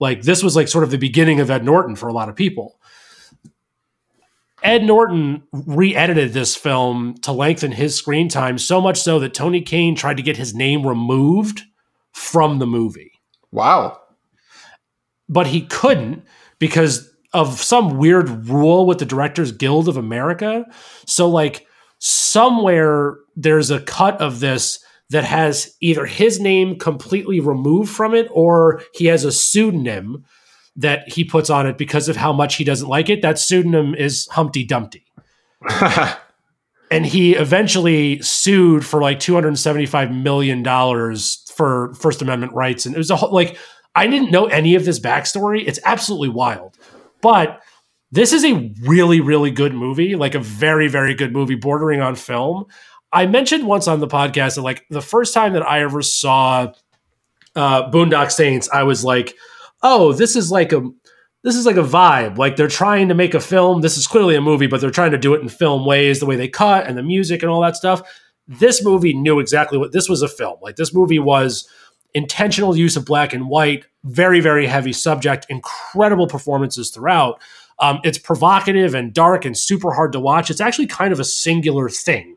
Like 0.00 0.22
this 0.22 0.42
was 0.42 0.54
like 0.56 0.68
sort 0.68 0.84
of 0.84 0.90
the 0.90 0.98
beginning 0.98 1.40
of 1.40 1.50
Ed 1.50 1.64
Norton 1.64 1.96
for 1.96 2.08
a 2.08 2.12
lot 2.12 2.28
of 2.28 2.36
people. 2.36 2.78
Ed 4.64 4.82
Norton 4.82 5.42
re-edited 5.52 6.32
this 6.32 6.56
film 6.56 7.16
to 7.20 7.32
lengthen 7.32 7.70
his 7.70 7.94
screen 7.94 8.28
time 8.28 8.56
so 8.56 8.80
much 8.80 8.98
so 8.98 9.18
that 9.20 9.34
Tony 9.34 9.60
Kane 9.60 9.94
tried 9.94 10.16
to 10.16 10.22
get 10.22 10.38
his 10.38 10.54
name 10.54 10.86
removed 10.86 11.62
from 12.12 12.58
the 12.58 12.66
movie. 12.66 13.12
Wow. 13.52 14.00
But 15.28 15.48
he 15.48 15.66
couldn't 15.66 16.24
because 16.58 17.10
of 17.34 17.60
some 17.60 17.98
weird 17.98 18.48
rule 18.48 18.86
with 18.86 18.98
the 18.98 19.04
Directors 19.04 19.52
Guild 19.52 19.86
of 19.86 19.98
America. 19.98 20.64
So 21.06 21.28
like 21.28 21.66
somewhere 21.98 23.16
there's 23.36 23.70
a 23.70 23.80
cut 23.80 24.18
of 24.20 24.40
this 24.40 24.82
that 25.10 25.24
has 25.24 25.74
either 25.82 26.06
his 26.06 26.40
name 26.40 26.78
completely 26.78 27.38
removed 27.38 27.90
from 27.90 28.14
it 28.14 28.28
or 28.30 28.82
he 28.94 29.06
has 29.06 29.24
a 29.24 29.32
pseudonym 29.32 30.24
that 30.76 31.08
he 31.08 31.24
puts 31.24 31.50
on 31.50 31.66
it 31.66 31.78
because 31.78 32.08
of 32.08 32.16
how 32.16 32.32
much 32.32 32.56
he 32.56 32.64
doesn't 32.64 32.88
like 32.88 33.08
it. 33.08 33.22
That 33.22 33.38
pseudonym 33.38 33.94
is 33.94 34.26
Humpty 34.28 34.64
Dumpty. 34.64 35.04
and 36.90 37.06
he 37.06 37.34
eventually 37.34 38.20
sued 38.22 38.84
for 38.84 39.00
like 39.00 39.18
$275 39.20 40.22
million 40.22 40.64
for 41.54 41.94
First 41.94 42.22
Amendment 42.22 42.52
rights. 42.52 42.86
And 42.86 42.94
it 42.94 42.98
was 42.98 43.10
a 43.10 43.16
whole, 43.16 43.32
like, 43.32 43.56
I 43.94 44.06
didn't 44.06 44.32
know 44.32 44.46
any 44.46 44.74
of 44.74 44.84
this 44.84 44.98
backstory. 44.98 45.66
It's 45.66 45.78
absolutely 45.84 46.30
wild. 46.30 46.76
But 47.20 47.60
this 48.10 48.32
is 48.32 48.44
a 48.44 48.72
really, 48.82 49.20
really 49.20 49.50
good 49.50 49.74
movie, 49.74 50.16
like 50.16 50.34
a 50.34 50.40
very, 50.40 50.88
very 50.88 51.14
good 51.14 51.32
movie 51.32 51.54
bordering 51.54 52.00
on 52.00 52.16
film. 52.16 52.66
I 53.12 53.26
mentioned 53.26 53.66
once 53.66 53.86
on 53.86 54.00
the 54.00 54.08
podcast 54.08 54.56
that, 54.56 54.62
like, 54.62 54.84
the 54.90 55.00
first 55.00 55.32
time 55.34 55.52
that 55.52 55.62
I 55.62 55.82
ever 55.82 56.02
saw 56.02 56.72
uh, 57.54 57.90
Boondock 57.90 58.32
Saints, 58.32 58.68
I 58.72 58.82
was 58.82 59.04
like, 59.04 59.34
oh, 59.84 60.12
this 60.12 60.34
is 60.34 60.50
like 60.50 60.72
a 60.72 60.82
this 61.44 61.54
is 61.54 61.66
like 61.66 61.76
a 61.76 61.80
vibe. 61.80 62.38
Like 62.38 62.56
they're 62.56 62.66
trying 62.66 63.08
to 63.08 63.14
make 63.14 63.34
a 63.34 63.40
film. 63.40 63.82
This 63.82 63.98
is 63.98 64.06
clearly 64.06 64.34
a 64.34 64.40
movie, 64.40 64.66
but 64.66 64.80
they're 64.80 64.90
trying 64.90 65.12
to 65.12 65.18
do 65.18 65.34
it 65.34 65.42
in 65.42 65.48
film 65.48 65.86
ways, 65.86 66.18
the 66.18 66.26
way 66.26 66.36
they 66.36 66.48
cut 66.48 66.86
and 66.86 66.98
the 66.98 67.02
music 67.02 67.42
and 67.42 67.50
all 67.50 67.60
that 67.60 67.76
stuff. 67.76 68.02
This 68.48 68.82
movie 68.82 69.12
knew 69.12 69.38
exactly 69.38 69.78
what 69.78 69.92
this 69.92 70.08
was 70.08 70.22
a 70.22 70.28
film. 70.28 70.56
Like 70.62 70.76
this 70.76 70.94
movie 70.94 71.18
was 71.18 71.68
intentional 72.14 72.76
use 72.76 72.96
of 72.96 73.04
black 73.04 73.34
and 73.34 73.48
white, 73.48 73.84
very, 74.04 74.40
very 74.40 74.66
heavy 74.66 74.92
subject, 74.92 75.46
incredible 75.48 76.26
performances 76.26 76.90
throughout. 76.90 77.40
Um, 77.78 78.00
it's 78.04 78.18
provocative 78.18 78.94
and 78.94 79.12
dark 79.12 79.44
and 79.44 79.56
super 79.56 79.92
hard 79.92 80.12
to 80.12 80.20
watch. 80.20 80.48
It's 80.48 80.60
actually 80.60 80.86
kind 80.86 81.12
of 81.12 81.20
a 81.20 81.24
singular 81.24 81.88
thing. 81.88 82.36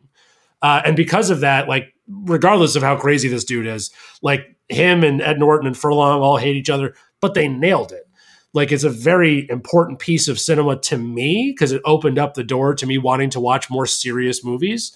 Uh, 0.61 0.81
and 0.83 0.95
because 0.95 1.29
of 1.29 1.41
that, 1.41 1.69
like, 1.69 1.93
regardless 2.07 2.75
of 2.75 2.81
how 2.81 2.97
crazy 2.97 3.29
this 3.29 3.43
dude 3.43 3.67
is, 3.67 3.91
like 4.21 4.57
him 4.67 5.03
and 5.03 5.21
Ed 5.21 5.39
Norton 5.39 5.67
and 5.67 5.77
Furlong 5.77 6.21
all 6.21 6.37
hate 6.37 6.55
each 6.55 6.69
other 6.69 6.95
but 7.21 7.33
they 7.33 7.47
nailed 7.47 7.91
it. 7.91 8.07
Like 8.53 8.71
it's 8.71 8.83
a 8.83 8.89
very 8.89 9.47
important 9.49 9.99
piece 9.99 10.27
of 10.27 10.39
cinema 10.39 10.79
to 10.81 10.97
me 10.97 11.53
because 11.53 11.71
it 11.71 11.81
opened 11.85 12.17
up 12.17 12.33
the 12.33 12.43
door 12.43 12.73
to 12.75 12.85
me 12.85 12.97
wanting 12.97 13.29
to 13.31 13.39
watch 13.39 13.69
more 13.69 13.85
serious 13.85 14.43
movies. 14.43 14.95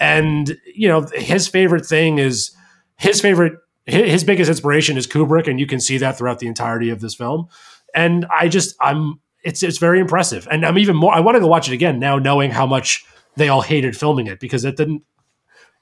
And 0.00 0.58
you 0.74 0.88
know, 0.88 1.06
his 1.14 1.48
favorite 1.48 1.86
thing 1.86 2.18
is 2.18 2.50
his 2.96 3.20
favorite 3.20 3.54
his 3.86 4.22
biggest 4.22 4.50
inspiration 4.50 4.98
is 4.98 5.06
Kubrick, 5.06 5.48
and 5.48 5.58
you 5.58 5.66
can 5.66 5.80
see 5.80 5.96
that 5.98 6.18
throughout 6.18 6.40
the 6.40 6.46
entirety 6.46 6.90
of 6.90 7.00
this 7.00 7.14
film. 7.14 7.48
And 7.94 8.26
I 8.26 8.48
just 8.48 8.76
I'm 8.80 9.20
it's 9.42 9.62
it's 9.62 9.78
very 9.78 10.00
impressive, 10.00 10.46
and 10.50 10.66
I'm 10.66 10.78
even 10.78 10.96
more. 10.96 11.14
I 11.14 11.20
want 11.20 11.36
to 11.36 11.40
go 11.40 11.46
watch 11.46 11.68
it 11.68 11.74
again 11.74 11.98
now, 11.98 12.18
knowing 12.18 12.50
how 12.50 12.66
much 12.66 13.06
they 13.36 13.48
all 13.48 13.62
hated 13.62 13.96
filming 13.96 14.26
it 14.26 14.40
because 14.40 14.64
it 14.64 14.76
didn't 14.76 15.02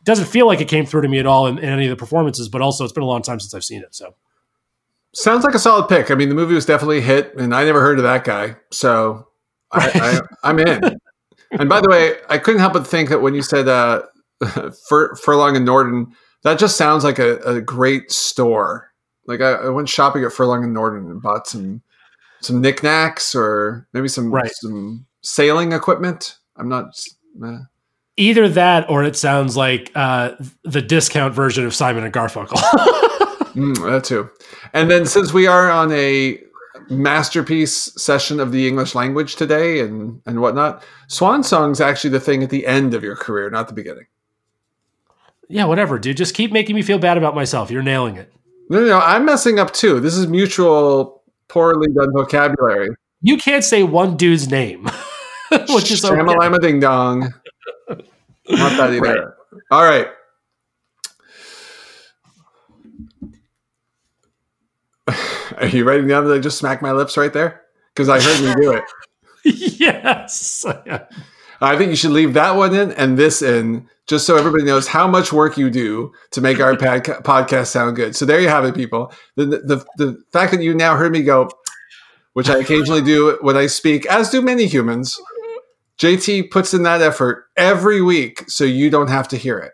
doesn't 0.05 0.26
feel 0.26 0.47
like 0.47 0.61
it 0.61 0.68
came 0.68 0.87
through 0.87 1.03
to 1.03 1.09
me 1.09 1.18
at 1.18 1.26
all 1.26 1.49
in, 1.49 1.59
in 1.59 1.64
any 1.64 1.87
of 1.87 1.91
the 1.91 1.97
performances. 1.97 2.49
But 2.49 2.62
also, 2.62 2.84
it's 2.84 2.93
been 2.93 3.03
a 3.03 3.07
long 3.07 3.22
time 3.22 3.41
since 3.41 3.55
I've 3.55 3.64
seen 3.64 3.82
it, 3.82 3.95
so 3.95 4.14
Sounds 5.16 5.44
like 5.44 5.54
a 5.54 5.58
solid 5.58 5.88
pick. 5.88 6.10
I 6.10 6.14
mean, 6.14 6.28
the 6.28 6.34
movie 6.34 6.54
was 6.54 6.66
definitely 6.66 6.98
a 6.98 7.00
hit, 7.00 7.34
and 7.38 7.54
I 7.54 7.64
never 7.64 7.80
heard 7.80 7.96
of 7.98 8.02
that 8.04 8.22
guy, 8.24 8.54
so 8.70 9.26
I, 9.72 10.20
I, 10.44 10.50
am 10.50 10.58
in. 10.58 10.98
and 11.52 11.70
by 11.70 11.80
the 11.80 11.88
way, 11.88 12.16
I 12.28 12.36
couldn't 12.36 12.60
help 12.60 12.74
but 12.74 12.86
think 12.86 13.08
that 13.08 13.22
when 13.22 13.32
you 13.32 13.40
said 13.40 13.66
uh, 13.66 14.02
Fur, 14.88 15.16
Furlong 15.16 15.56
and 15.56 15.64
Norton, 15.64 16.14
that 16.42 16.58
just 16.58 16.76
sounds 16.76 17.02
like 17.02 17.18
a, 17.18 17.38
a 17.38 17.62
great 17.62 18.12
store. 18.12 18.92
Like 19.26 19.40
I, 19.40 19.52
I, 19.52 19.68
went 19.70 19.88
shopping 19.88 20.22
at 20.22 20.34
Furlong 20.34 20.62
and 20.62 20.74
Norton 20.74 21.10
and 21.10 21.22
bought 21.22 21.46
some 21.46 21.80
some 22.42 22.60
knickknacks 22.60 23.34
or 23.34 23.88
maybe 23.94 24.08
some 24.08 24.30
right. 24.30 24.52
some 24.56 25.06
sailing 25.22 25.72
equipment. 25.72 26.36
I'm 26.58 26.68
not. 26.68 26.90
Uh, 27.42 27.60
Either 28.18 28.50
that, 28.50 28.90
or 28.90 29.02
it 29.02 29.16
sounds 29.16 29.56
like 29.56 29.90
uh, 29.94 30.32
the 30.62 30.82
discount 30.82 31.32
version 31.32 31.64
of 31.64 31.74
Simon 31.74 32.04
and 32.04 32.12
Garfunkel. 32.12 32.60
mm, 33.57 33.90
that 33.90 34.04
too. 34.04 34.30
And 34.72 34.90
then 34.90 35.07
since 35.07 35.32
we 35.32 35.46
are 35.46 35.70
on 35.70 35.90
a 35.92 36.40
masterpiece 36.88 37.90
session 38.00 38.38
of 38.38 38.52
the 38.52 38.68
English 38.68 38.94
language 38.94 39.36
today 39.36 39.80
and 39.80 40.20
and 40.26 40.40
whatnot, 40.40 40.84
swan 41.09 41.42
song's 41.42 41.80
actually 41.80 42.11
the 42.11 42.20
thing 42.20 42.42
at 42.42 42.50
the 42.50 42.66
end 42.66 42.94
of 42.94 43.02
your 43.02 43.16
career, 43.16 43.50
not 43.50 43.68
the 43.68 43.74
beginning. 43.74 44.07
Yeah, 45.48 45.64
whatever, 45.66 45.98
dude. 45.98 46.16
Just 46.16 46.34
keep 46.34 46.52
making 46.52 46.74
me 46.74 46.82
feel 46.82 46.98
bad 46.98 47.16
about 47.16 47.34
myself. 47.34 47.70
You're 47.70 47.82
nailing 47.82 48.16
it. 48.16 48.32
No, 48.68 48.80
no, 48.80 48.86
no 48.86 48.98
I'm 48.98 49.24
messing 49.24 49.59
up 49.59 49.72
too. 49.72 50.00
This 50.00 50.16
is 50.16 50.26
mutual, 50.26 51.22
poorly 51.48 51.92
done 51.92 52.12
vocabulary. 52.12 52.88
You 53.22 53.38
can't 53.38 53.64
say 53.64 53.82
one 53.82 54.16
dude's 54.16 54.50
name, 54.50 54.84
which 55.50 55.90
is 55.90 56.02
Shamalama 56.02 56.57
okay. 56.57 56.66
ding 56.66 56.80
dong. 56.80 57.32
Not 57.88 58.76
that 58.76 58.90
either. 58.94 59.00
Right. 59.00 59.24
All 59.70 59.84
right. 59.84 60.09
Are 65.57 65.66
you 65.66 65.84
writing 65.84 66.09
down 66.09 66.26
that 66.26 66.34
I 66.34 66.38
just 66.38 66.59
smacked 66.59 66.82
my 66.82 66.92
lips 66.92 67.16
right 67.16 67.32
there? 67.32 67.62
Because 67.94 68.09
I 68.09 68.20
heard 68.20 68.40
you 68.40 68.62
do 68.62 68.72
it. 68.72 68.84
yes. 69.80 70.64
I 71.61 71.76
think 71.76 71.90
you 71.90 71.96
should 71.96 72.11
leave 72.11 72.34
that 72.34 72.57
one 72.57 72.74
in 72.74 72.92
and 72.92 73.16
this 73.16 73.40
in, 73.42 73.88
just 74.07 74.26
so 74.26 74.36
everybody 74.36 74.64
knows 74.64 74.88
how 74.88 75.07
much 75.07 75.32
work 75.32 75.57
you 75.57 75.70
do 75.70 76.12
to 76.32 76.40
make 76.40 76.61
our 76.61 76.74
podcast 76.76 77.68
sound 77.68 77.96
good. 77.96 78.14
So 78.14 78.24
there 78.24 78.40
you 78.40 78.48
have 78.48 78.64
it, 78.64 78.74
people. 78.74 79.12
The, 79.36 79.46
the, 79.46 79.86
the 79.96 80.22
fact 80.32 80.52
that 80.52 80.62
you 80.62 80.74
now 80.74 80.96
heard 80.96 81.12
me 81.12 81.22
go, 81.22 81.50
which 82.34 82.50
I 82.50 82.59
occasionally 82.59 83.02
do 83.02 83.38
when 83.40 83.57
I 83.57 83.66
speak, 83.66 84.04
as 84.07 84.30
do 84.30 84.42
many 84.42 84.66
humans, 84.66 85.18
JT 85.98 86.50
puts 86.50 86.74
in 86.74 86.82
that 86.82 87.00
effort 87.00 87.46
every 87.57 88.02
week 88.02 88.44
so 88.50 88.64
you 88.64 88.90
don't 88.90 89.09
have 89.09 89.28
to 89.28 89.36
hear 89.36 89.59
it. 89.59 89.72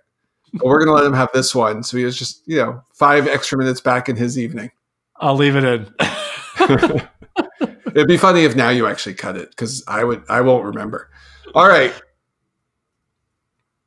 But 0.55 0.66
we're 0.66 0.85
going 0.85 0.89
to 0.89 0.95
let 0.95 1.07
him 1.07 1.14
have 1.14 1.30
this 1.33 1.55
one. 1.55 1.83
So 1.83 1.97
he 1.97 2.05
was 2.05 2.16
just, 2.16 2.43
you 2.47 2.59
know, 2.59 2.83
five 2.93 3.26
extra 3.26 3.59
minutes 3.59 3.80
back 3.80 4.09
in 4.09 4.16
his 4.16 4.39
evening. 4.39 4.70
I'll 5.23 5.37
leave 5.37 5.55
it 5.55 5.64
in. 5.64 5.95
It'd 7.95 8.09
be 8.09 8.16
funny 8.16 8.45
if 8.45 8.57
now 8.57 8.70
you 8.70 8.89
actually 8.89 9.14
cut 9.14 9.37
it 9.37 9.51
because 9.51 9.85
I 9.87 10.03
would 10.03 10.25
I 10.29 10.41
won't 10.41 10.64
remember. 10.64 11.09
All 11.55 11.68
right. 11.68 11.95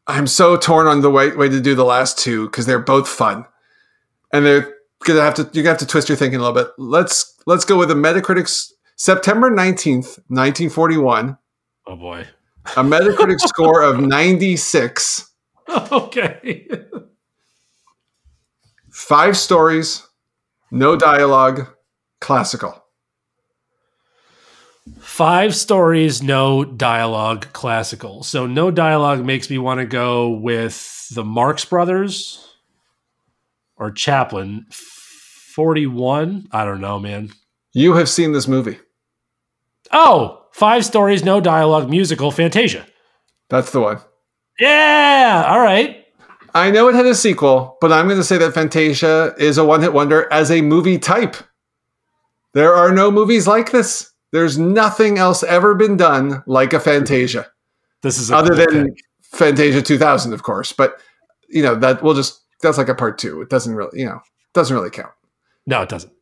I'm 0.07 0.27
so 0.27 0.55
torn 0.55 0.88
on 0.88 1.01
the 1.01 1.09
way, 1.09 1.31
way 1.31 1.49
to 1.49 1.59
do 1.59 1.75
the 1.75 1.83
last 1.83 2.17
two 2.17 2.45
because 2.45 2.65
they're 2.65 2.79
both 2.79 3.09
fun. 3.09 3.45
And 4.31 4.45
they're 4.45 4.75
gonna 5.03 5.21
have 5.21 5.33
to 5.36 5.49
you're 5.51 5.63
gonna 5.63 5.73
have 5.73 5.79
to 5.79 5.88
twist 5.88 6.07
your 6.07 6.15
thinking 6.15 6.39
a 6.39 6.43
little 6.43 6.55
bit. 6.55 6.71
Let's 6.77 7.38
let's 7.45 7.65
go 7.65 7.77
with 7.77 7.89
the 7.89 7.95
Metacritic's 7.95 8.73
September 8.95 9.51
19th, 9.51 10.19
1941. 10.29 11.38
Oh 11.88 11.95
boy. 11.97 12.25
A 12.77 12.83
Metacritic 12.83 13.39
score 13.47 13.81
of 13.81 13.99
96. 13.99 15.31
Okay. 15.91 16.67
Five 18.89 19.36
stories, 19.36 20.07
no 20.72 20.95
dialogue, 20.95 21.68
classical. 22.20 22.84
Five 24.99 25.55
stories, 25.55 26.22
no 26.22 26.63
dialogue, 26.63 27.47
classical. 27.53 28.24
So 28.24 28.45
no 28.45 28.70
dialogue 28.70 29.26
makes 29.26 29.49
me 29.49 29.57
want 29.57 29.80
to 29.80 29.86
go 29.86 30.30
with 30.30 31.09
the 31.13 31.24
Marx 31.24 31.66
Brothers 31.66 32.55
or 33.78 33.91
Chaplin. 33.91 34.66
41? 34.70 36.49
I 36.51 36.66
don't 36.66 36.82
know, 36.82 36.99
man. 36.99 37.32
You 37.74 37.93
have 37.95 38.09
seen 38.09 38.34
this 38.34 38.47
movie. 38.47 38.78
Oh, 39.91 40.43
five 40.51 40.86
stories, 40.86 41.24
no 41.24 41.39
dialogue, 41.39 41.89
musical, 41.89 42.30
Fantasia. 42.32 42.86
That's 43.49 43.72
the 43.72 43.82
one. 43.82 43.99
Yeah. 44.59 45.45
All 45.47 45.59
right. 45.59 46.04
I 46.55 46.71
know 46.71 46.87
it 46.87 46.95
had 46.95 47.05
a 47.05 47.13
sequel, 47.13 47.77
but 47.81 47.91
I'm 47.91 48.07
going 48.07 48.19
to 48.19 48.23
say 48.23 48.37
that 48.39 48.53
Fantasia 48.53 49.35
is 49.37 49.59
a 49.59 49.65
one 49.65 49.81
hit 49.81 49.93
wonder 49.93 50.31
as 50.31 50.49
a 50.49 50.61
movie 50.61 50.97
type. 50.97 51.35
There 52.53 52.73
are 52.73 52.91
no 52.91 53.11
movies 53.11 53.45
like 53.45 53.71
this. 53.71 54.11
There's 54.31 54.57
nothing 54.57 55.19
else 55.19 55.43
ever 55.43 55.75
been 55.75 55.97
done 55.97 56.41
like 56.47 56.73
a 56.73 56.79
Fantasia. 56.79 57.45
This 58.01 58.17
is 58.17 58.31
other 58.31 58.55
than. 58.55 58.95
Fantasia 59.35 59.81
2000, 59.81 60.33
of 60.33 60.43
course. 60.43 60.71
But 60.71 60.99
you 61.49 61.61
know 61.61 61.75
that 61.75 62.01
we'll 62.01 62.13
just 62.13 62.41
that's 62.61 62.77
like 62.77 62.89
a 62.89 62.95
part 62.95 63.17
two. 63.17 63.41
It 63.41 63.49
doesn't 63.49 63.75
really 63.75 63.99
you 63.99 64.05
know 64.05 64.21
doesn't 64.53 64.75
really 64.75 64.89
count. 64.89 65.11
No, 65.65 65.81
it 65.81 65.89
doesn't. 65.89 66.13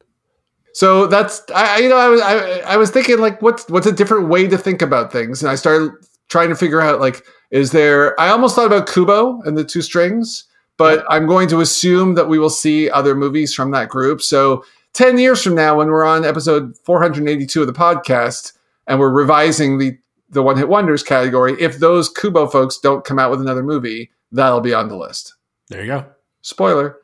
So 0.73 1.07
that's 1.07 1.43
I 1.53 1.79
you 1.79 1.89
know 1.89 1.97
I 1.97 2.07
was 2.09 2.21
I, 2.21 2.59
I 2.61 2.77
was 2.77 2.89
thinking 2.89 3.19
like 3.19 3.41
what's 3.41 3.69
what's 3.69 3.87
a 3.87 3.91
different 3.91 4.27
way 4.27 4.47
to 4.47 4.57
think 4.57 4.81
about 4.81 5.11
things, 5.11 5.41
and 5.41 5.51
I 5.51 5.55
started 5.55 5.91
trying 6.29 6.49
to 6.49 6.55
figure 6.55 6.81
out 6.81 6.99
like 6.99 7.23
is 7.53 7.71
there 7.71 8.19
I 8.19 8.29
almost 8.29 8.55
thought 8.55 8.65
about 8.65 8.89
Kubo 8.89 9.39
and 9.43 9.55
the 9.55 9.63
two 9.63 9.83
strings, 9.83 10.45
but 10.75 11.05
I'm 11.07 11.27
going 11.27 11.47
to 11.49 11.61
assume 11.61 12.15
that 12.15 12.27
we 12.27 12.39
will 12.39 12.49
see 12.49 12.89
other 12.89 13.13
movies 13.13 13.53
from 13.53 13.69
that 13.71 13.89
group. 13.89 14.23
So 14.23 14.65
10 14.93 15.19
years 15.19 15.43
from 15.43 15.53
now 15.53 15.77
when 15.77 15.89
we're 15.89 16.03
on 16.03 16.25
episode 16.25 16.75
482 16.79 17.61
of 17.61 17.67
the 17.67 17.73
podcast 17.73 18.53
and 18.87 18.99
we're 18.99 19.11
revising 19.11 19.77
the 19.77 19.99
the 20.31 20.41
one 20.41 20.57
hit 20.57 20.67
wonders 20.67 21.03
category. 21.03 21.55
If 21.59 21.77
those 21.77 22.09
Kubo 22.09 22.47
folks 22.47 22.79
don't 22.79 23.05
come 23.05 23.19
out 23.19 23.29
with 23.29 23.39
another 23.39 23.61
movie, 23.61 24.09
that'll 24.31 24.61
be 24.61 24.73
on 24.73 24.87
the 24.87 24.97
list. 24.97 25.35
There 25.69 25.81
you 25.81 25.87
go. 25.87 26.07
Spoiler. 26.41 26.97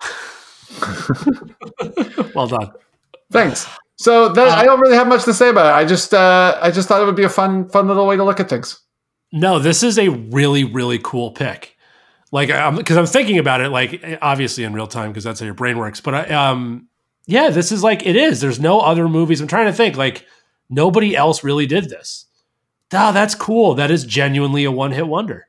well 2.36 2.46
done. 2.46 2.70
Thanks. 3.32 3.68
So 3.96 4.28
that, 4.28 4.46
uh, 4.46 4.52
I 4.52 4.62
don't 4.62 4.78
really 4.78 4.94
have 4.94 5.08
much 5.08 5.24
to 5.24 5.34
say 5.34 5.48
about 5.48 5.66
it. 5.66 5.74
I 5.74 5.84
just 5.84 6.14
uh, 6.14 6.56
I 6.62 6.70
just 6.70 6.86
thought 6.86 7.02
it 7.02 7.04
would 7.04 7.16
be 7.16 7.24
a 7.24 7.28
fun 7.28 7.68
fun 7.68 7.88
little 7.88 8.06
way 8.06 8.16
to 8.16 8.22
look 8.22 8.38
at 8.38 8.48
things. 8.48 8.78
No, 9.32 9.58
this 9.58 9.82
is 9.82 9.98
a 9.98 10.08
really 10.08 10.64
really 10.64 10.98
cool 11.02 11.32
pick. 11.32 11.76
Like, 12.30 12.48
because 12.48 12.96
I'm, 12.96 13.02
I'm, 13.02 13.06
thinking 13.06 13.38
about 13.38 13.60
it, 13.60 13.68
like 13.68 14.18
obviously 14.22 14.64
in 14.64 14.72
real 14.72 14.86
time 14.86 15.10
because 15.10 15.24
that's 15.24 15.40
how 15.40 15.44
your 15.44 15.54
brain 15.54 15.76
works. 15.76 16.00
But 16.00 16.14
I, 16.14 16.22
um, 16.30 16.88
yeah, 17.26 17.50
this 17.50 17.70
is 17.70 17.82
like 17.82 18.06
it 18.06 18.16
is. 18.16 18.40
There's 18.40 18.58
no 18.58 18.80
other 18.80 19.06
movies. 19.06 19.40
I'm 19.40 19.48
trying 19.48 19.66
to 19.66 19.72
think. 19.72 19.96
Like 19.96 20.26
nobody 20.70 21.14
else 21.14 21.44
really 21.44 21.66
did 21.66 21.90
this. 21.90 22.26
Oh, 22.94 23.12
that's 23.12 23.34
cool. 23.34 23.74
That 23.74 23.90
is 23.90 24.04
genuinely 24.04 24.64
a 24.64 24.72
one 24.72 24.92
hit 24.92 25.06
wonder. 25.06 25.46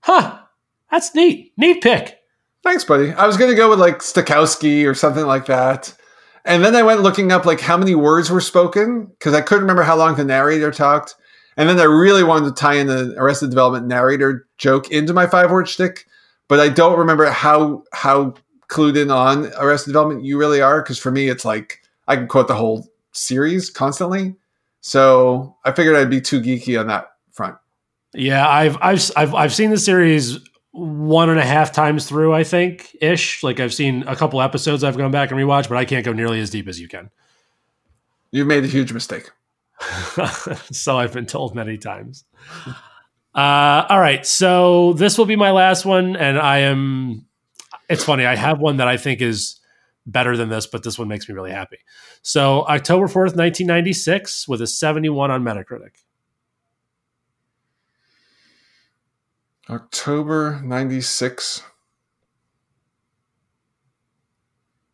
Huh. 0.00 0.40
That's 0.90 1.14
neat. 1.14 1.52
Neat 1.56 1.82
pick. 1.82 2.20
Thanks, 2.62 2.84
buddy. 2.84 3.12
I 3.12 3.26
was 3.26 3.36
gonna 3.36 3.54
go 3.54 3.68
with 3.68 3.80
like 3.80 3.98
Stokowski 3.98 4.88
or 4.88 4.94
something 4.94 5.26
like 5.26 5.46
that. 5.46 5.92
And 6.44 6.64
then 6.64 6.76
I 6.76 6.82
went 6.82 7.02
looking 7.02 7.32
up 7.32 7.46
like 7.46 7.60
how 7.60 7.76
many 7.76 7.94
words 7.94 8.30
were 8.30 8.40
spoken 8.40 9.06
because 9.06 9.34
I 9.34 9.40
couldn't 9.40 9.64
remember 9.64 9.82
how 9.82 9.96
long 9.96 10.14
the 10.14 10.24
narrator 10.24 10.70
talked. 10.70 11.14
And 11.56 11.68
then 11.68 11.78
I 11.78 11.84
really 11.84 12.24
wanted 12.24 12.54
to 12.54 12.60
tie 12.60 12.74
in 12.74 12.86
the 12.86 13.14
Arrested 13.16 13.50
Development 13.50 13.86
narrator 13.86 14.46
joke 14.58 14.90
into 14.90 15.12
my 15.12 15.26
five 15.26 15.50
word 15.50 15.68
shtick, 15.68 16.06
but 16.48 16.60
I 16.60 16.68
don't 16.68 16.98
remember 16.98 17.30
how 17.30 17.84
how 17.92 18.34
clued 18.68 19.00
in 19.00 19.10
on 19.10 19.52
Arrested 19.58 19.90
Development 19.90 20.24
you 20.24 20.38
really 20.38 20.60
are. 20.60 20.82
Because 20.82 20.98
for 20.98 21.10
me, 21.10 21.28
it's 21.28 21.44
like 21.44 21.80
I 22.08 22.16
can 22.16 22.26
quote 22.26 22.48
the 22.48 22.54
whole 22.54 22.88
series 23.12 23.70
constantly. 23.70 24.34
So 24.80 25.56
I 25.64 25.72
figured 25.72 25.96
I'd 25.96 26.10
be 26.10 26.20
too 26.20 26.40
geeky 26.40 26.78
on 26.78 26.88
that 26.88 27.12
front. 27.32 27.56
Yeah, 28.12 28.46
I've 28.48 28.76
I've 28.80 29.10
I've, 29.16 29.34
I've 29.34 29.54
seen 29.54 29.70
the 29.70 29.78
series 29.78 30.38
one 30.72 31.30
and 31.30 31.38
a 31.38 31.44
half 31.44 31.70
times 31.70 32.06
through, 32.06 32.34
I 32.34 32.42
think, 32.42 32.96
ish. 33.00 33.42
Like 33.42 33.60
I've 33.60 33.72
seen 33.72 34.02
a 34.08 34.16
couple 34.16 34.42
episodes 34.42 34.82
I've 34.82 34.96
gone 34.96 35.12
back 35.12 35.30
and 35.30 35.38
rewatched, 35.38 35.68
but 35.68 35.78
I 35.78 35.84
can't 35.84 36.04
go 36.04 36.12
nearly 36.12 36.40
as 36.40 36.50
deep 36.50 36.66
as 36.66 36.80
you 36.80 36.88
can. 36.88 37.10
You've 38.32 38.48
made 38.48 38.64
a 38.64 38.66
huge 38.66 38.92
mistake. 38.92 39.30
so 40.70 40.98
I've 40.98 41.12
been 41.12 41.26
told 41.26 41.54
many 41.54 41.78
times. 41.78 42.24
Uh, 43.34 43.84
all 43.88 44.00
right. 44.00 44.24
So 44.24 44.92
this 44.94 45.18
will 45.18 45.26
be 45.26 45.36
my 45.36 45.50
last 45.50 45.84
one. 45.84 46.16
And 46.16 46.38
I 46.38 46.58
am, 46.58 47.26
it's 47.88 48.04
funny. 48.04 48.24
I 48.24 48.36
have 48.36 48.60
one 48.60 48.76
that 48.76 48.88
I 48.88 48.96
think 48.96 49.20
is 49.20 49.60
better 50.06 50.36
than 50.36 50.48
this, 50.48 50.66
but 50.66 50.82
this 50.82 50.98
one 50.98 51.08
makes 51.08 51.28
me 51.28 51.34
really 51.34 51.50
happy. 51.50 51.78
So 52.22 52.64
October 52.66 53.06
4th, 53.06 53.36
1996, 53.36 54.46
with 54.46 54.60
a 54.62 54.66
71 54.66 55.30
on 55.30 55.42
Metacritic. 55.42 55.96
October 59.68 60.60
96. 60.62 61.62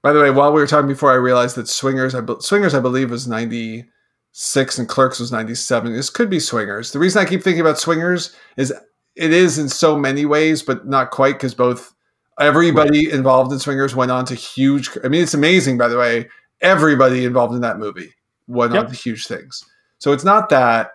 By 0.03 0.13
the 0.13 0.21
way, 0.21 0.31
while 0.31 0.53
we 0.53 0.61
were 0.61 0.67
talking 0.67 0.89
before, 0.89 1.11
I 1.11 1.17
realized 1.17 1.57
that 1.57 1.69
Swingers, 1.69 2.15
I, 2.15 2.23
Swingers, 2.39 2.75
I 2.75 2.81
believe, 2.81 3.11
was 3.11 3.29
96 4.33 4.79
and 4.79 4.89
Clerks 4.89 5.19
was 5.19 5.33
97. 5.33 5.93
This 5.93 6.09
could 6.09 6.31
be 6.31 6.39
Swingers. 6.39 6.93
The 6.93 6.99
reason 6.99 7.21
I 7.21 7.29
keep 7.29 7.43
thinking 7.43 7.61
about 7.61 7.79
Swingers 7.79 8.35
is 8.57 8.73
it 9.17 9.33
is 9.33 9.59
in 9.59 9.69
so 9.69 9.99
many 9.99 10.25
ways, 10.25 10.63
but 10.63 10.87
not 10.87 11.11
quite 11.11 11.35
because 11.35 11.55
both 11.55 11.93
everybody 12.39 13.07
right. 13.07 13.15
involved 13.15 13.53
in 13.53 13.59
Swingers 13.59 13.97
went 13.97 14.11
on 14.11 14.25
to 14.27 14.35
huge. 14.35 14.91
I 15.05 15.09
mean, 15.09 15.23
it's 15.23 15.35
amazing, 15.35 15.79
by 15.79 15.89
the 15.89 15.99
way. 15.99 16.29
Everybody 16.61 17.25
involved 17.25 17.55
in 17.55 17.61
that 17.63 17.79
movie 17.79 18.15
went 18.47 18.73
yep. 18.73 18.85
on 18.85 18.91
to 18.91 18.97
huge 18.97 19.27
things. 19.27 19.65
So 19.99 20.13
it's 20.13 20.25
not 20.25 20.49
that. 20.51 20.93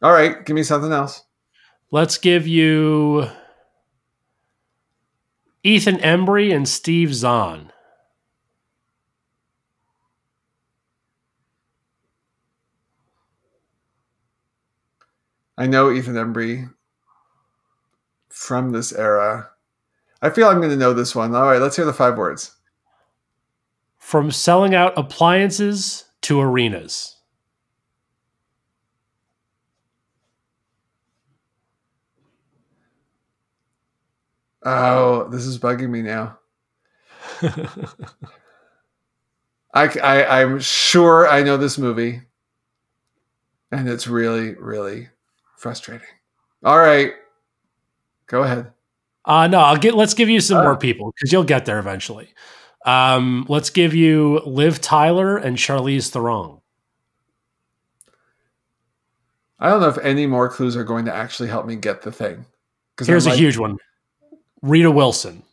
All 0.00 0.12
right, 0.12 0.44
give 0.44 0.54
me 0.54 0.62
something 0.62 0.92
else. 0.92 1.22
Let's 1.90 2.16
give 2.16 2.46
you 2.46 3.28
Ethan 5.64 5.96
Embry 5.96 6.54
and 6.54 6.68
Steve 6.68 7.14
Zahn. 7.14 7.72
I 15.62 15.66
know 15.66 15.92
Ethan 15.92 16.14
Embry 16.14 16.68
from 18.28 18.72
this 18.72 18.92
era. 18.92 19.50
I 20.20 20.28
feel 20.30 20.48
I'm 20.48 20.58
going 20.58 20.70
to 20.70 20.76
know 20.76 20.92
this 20.92 21.14
one. 21.14 21.36
All 21.36 21.44
right, 21.44 21.60
let's 21.60 21.76
hear 21.76 21.84
the 21.84 21.92
five 21.92 22.18
words. 22.18 22.56
From 23.96 24.32
selling 24.32 24.74
out 24.74 24.98
appliances 24.98 26.06
to 26.22 26.40
arenas. 26.40 27.18
Oh, 34.64 35.28
this 35.28 35.46
is 35.46 35.60
bugging 35.60 35.90
me 35.90 36.02
now. 36.02 36.40
I, 39.72 39.86
I 39.86 40.42
I'm 40.42 40.58
sure 40.58 41.28
I 41.28 41.44
know 41.44 41.56
this 41.56 41.78
movie, 41.78 42.22
and 43.70 43.88
it's 43.88 44.08
really 44.08 44.54
really 44.54 45.08
frustrating. 45.62 46.06
All 46.64 46.78
right, 46.78 47.14
go 48.26 48.42
ahead. 48.42 48.72
Uh 49.24 49.46
no, 49.46 49.60
I'll 49.60 49.76
get. 49.76 49.94
Let's 49.94 50.14
give 50.14 50.28
you 50.28 50.40
some 50.40 50.58
uh, 50.58 50.62
more 50.64 50.76
people 50.76 51.12
because 51.12 51.32
you'll 51.32 51.44
get 51.44 51.64
there 51.64 51.78
eventually. 51.78 52.28
Um, 52.84 53.46
let's 53.48 53.70
give 53.70 53.94
you 53.94 54.40
Liv 54.44 54.80
Tyler 54.80 55.36
and 55.36 55.56
Charlize 55.56 56.10
Theron. 56.10 56.58
I 59.60 59.70
don't 59.70 59.80
know 59.80 59.88
if 59.88 59.98
any 59.98 60.26
more 60.26 60.48
clues 60.48 60.74
are 60.76 60.82
going 60.82 61.04
to 61.04 61.14
actually 61.14 61.48
help 61.48 61.66
me 61.66 61.76
get 61.76 62.02
the 62.02 62.10
thing. 62.10 62.44
Here's 63.00 63.26
a 63.26 63.36
huge 63.36 63.56
one. 63.56 63.76
Rita 64.60 64.90
Wilson. 64.90 65.44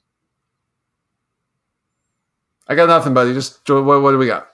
I 2.68 2.74
got 2.74 2.88
nothing, 2.88 3.14
buddy. 3.14 3.34
Just 3.34 3.70
what, 3.70 4.01
what 4.01 4.12
do 4.12 4.18
we 4.18 4.26
got? 4.26 4.49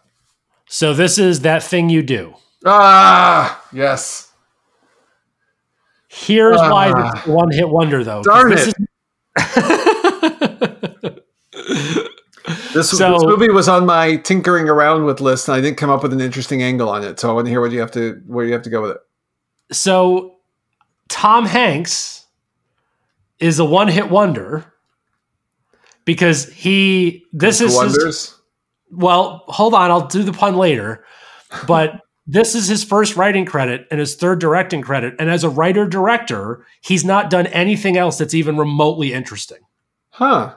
So 0.68 0.94
this 0.94 1.18
is 1.18 1.42
that 1.42 1.64
thing 1.64 1.90
you 1.90 2.04
do. 2.04 2.34
Ah, 2.66 3.64
yes. 3.72 4.25
Here's 6.18 6.58
ah. 6.58 6.72
why 6.72 7.12
this 7.12 7.28
one 7.28 7.52
hit 7.52 7.68
wonder, 7.68 8.02
though. 8.02 8.24
Darn 8.24 8.54
it. 8.54 8.60
Is- 8.60 8.74
this, 12.74 12.90
so, 12.90 13.12
this, 13.12 13.26
movie 13.26 13.50
was 13.50 13.68
on 13.68 13.86
my 13.86 14.16
tinkering 14.16 14.70
around 14.70 15.04
with 15.04 15.20
list, 15.20 15.50
and 15.50 15.58
I 15.58 15.62
didn't 15.62 15.78
come 15.78 15.90
up 15.90 16.04
with 16.04 16.14
an 16.14 16.22
interesting 16.22 16.64
angle 16.64 16.88
on 16.88 17.04
it. 17.04 17.20
So 17.20 17.30
I 17.30 17.34
want 17.34 17.48
to 17.48 17.50
hear 17.50 17.60
what 17.60 17.72
you 17.72 17.82
have 17.82 17.92
to 17.92 18.22
where 18.28 18.46
you 18.46 18.54
have 18.54 18.62
to 18.62 18.70
go 18.70 18.82
with 18.82 18.92
it. 18.92 18.98
So 19.74 20.38
Tom 21.10 21.46
Hanks 21.46 22.26
is 23.40 23.60
a 23.60 23.66
one 23.66 23.90
hit 23.90 24.10
wonder 24.10 24.72
because 26.06 26.48
he 26.48 27.26
this 27.34 27.60
is 27.60 27.76
wonders. 27.76 28.04
His, 28.06 28.36
well, 28.90 29.44
hold 29.48 29.74
on, 29.74 29.92
I'll 29.92 30.08
do 30.08 30.24
the 30.24 30.32
pun 30.32 30.56
later. 30.56 31.04
But 31.68 32.00
this 32.28 32.56
is 32.56 32.68
his 32.68 32.84
first 32.84 33.16
writing 33.16 33.46
credit 33.46 33.88
and 33.92 34.00
his 34.00 34.16
third 34.16 34.40
directing 34.40 34.82
credit. 34.82 35.16
And 35.20 35.30
as 35.30 35.44
a 35.44 35.50
writer 35.50 35.86
director, 35.86 36.66
he's 36.82 37.06
not 37.06 37.30
done 37.30 37.48
anything 37.48 37.98
else 37.98 38.18
that's 38.18 38.34
even 38.34 38.58
remotely 38.58 39.14
interesting. 39.14 39.60
Huh. 40.10 40.56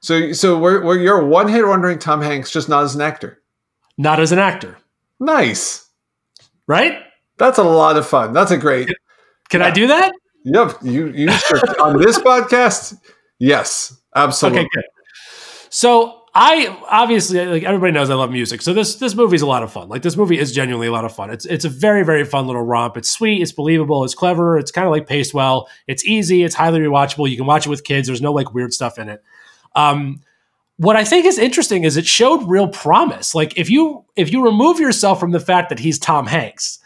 So, 0.00 0.32
so 0.32 0.58
we're, 0.58 0.84
we're 0.84 0.98
you're 0.98 1.24
one 1.24 1.48
hit 1.48 1.66
wondering 1.66 1.98
Tom 1.98 2.22
Hanks, 2.22 2.50
just 2.50 2.68
not 2.68 2.82
as 2.82 2.94
an 2.94 3.00
actor. 3.00 3.40
Not 3.96 4.18
as 4.18 4.32
an 4.32 4.38
actor. 4.40 4.78
Nice. 5.20 5.88
Right? 6.66 6.98
That's 7.36 7.58
a 7.58 7.64
lot 7.64 7.96
of 7.96 8.06
fun. 8.06 8.32
That's 8.32 8.50
a 8.50 8.58
great. 8.58 8.88
Can, 8.88 8.96
can 9.50 9.60
yeah. 9.60 9.66
I 9.66 9.70
do 9.70 9.86
that? 9.88 10.12
Yep, 10.44 10.78
you 10.82 11.06
you 11.08 11.30
sure 11.30 11.60
on 11.80 11.98
this 11.98 12.18
podcast? 12.18 12.98
Yes, 13.38 13.96
absolutely. 14.14 14.60
Okay, 14.60 14.68
good. 14.74 14.84
So 15.70 16.21
I 16.34 16.78
obviously 16.88 17.44
like 17.44 17.62
everybody 17.62 17.92
knows 17.92 18.08
I 18.08 18.14
love 18.14 18.30
music. 18.30 18.62
So 18.62 18.72
this 18.72 18.94
this 18.94 19.14
movie 19.14 19.36
is 19.36 19.42
a 19.42 19.46
lot 19.46 19.62
of 19.62 19.70
fun. 19.70 19.90
Like 19.90 20.00
this 20.00 20.16
movie 20.16 20.38
is 20.38 20.52
genuinely 20.52 20.86
a 20.86 20.92
lot 20.92 21.04
of 21.04 21.14
fun. 21.14 21.30
It's 21.30 21.44
it's 21.44 21.66
a 21.66 21.68
very 21.68 22.04
very 22.04 22.24
fun 22.24 22.46
little 22.46 22.62
romp. 22.62 22.96
It's 22.96 23.10
sweet. 23.10 23.42
It's 23.42 23.52
believable. 23.52 24.02
It's 24.04 24.14
clever. 24.14 24.56
It's 24.56 24.70
kind 24.70 24.86
of 24.86 24.92
like 24.92 25.06
paced 25.06 25.34
well. 25.34 25.68
It's 25.86 26.04
easy. 26.06 26.42
It's 26.42 26.54
highly 26.54 26.80
rewatchable. 26.80 27.28
You 27.28 27.36
can 27.36 27.44
watch 27.44 27.66
it 27.66 27.70
with 27.70 27.84
kids. 27.84 28.06
There's 28.06 28.22
no 28.22 28.32
like 28.32 28.54
weird 28.54 28.72
stuff 28.72 28.98
in 28.98 29.10
it. 29.10 29.22
Um, 29.74 30.20
what 30.78 30.96
I 30.96 31.04
think 31.04 31.26
is 31.26 31.38
interesting 31.38 31.84
is 31.84 31.98
it 31.98 32.06
showed 32.06 32.48
real 32.48 32.68
promise. 32.68 33.34
Like 33.34 33.58
if 33.58 33.68
you 33.68 34.06
if 34.16 34.32
you 34.32 34.42
remove 34.42 34.80
yourself 34.80 35.20
from 35.20 35.32
the 35.32 35.40
fact 35.40 35.68
that 35.68 35.78
he's 35.80 35.98
Tom 35.98 36.26
Hanks 36.26 36.78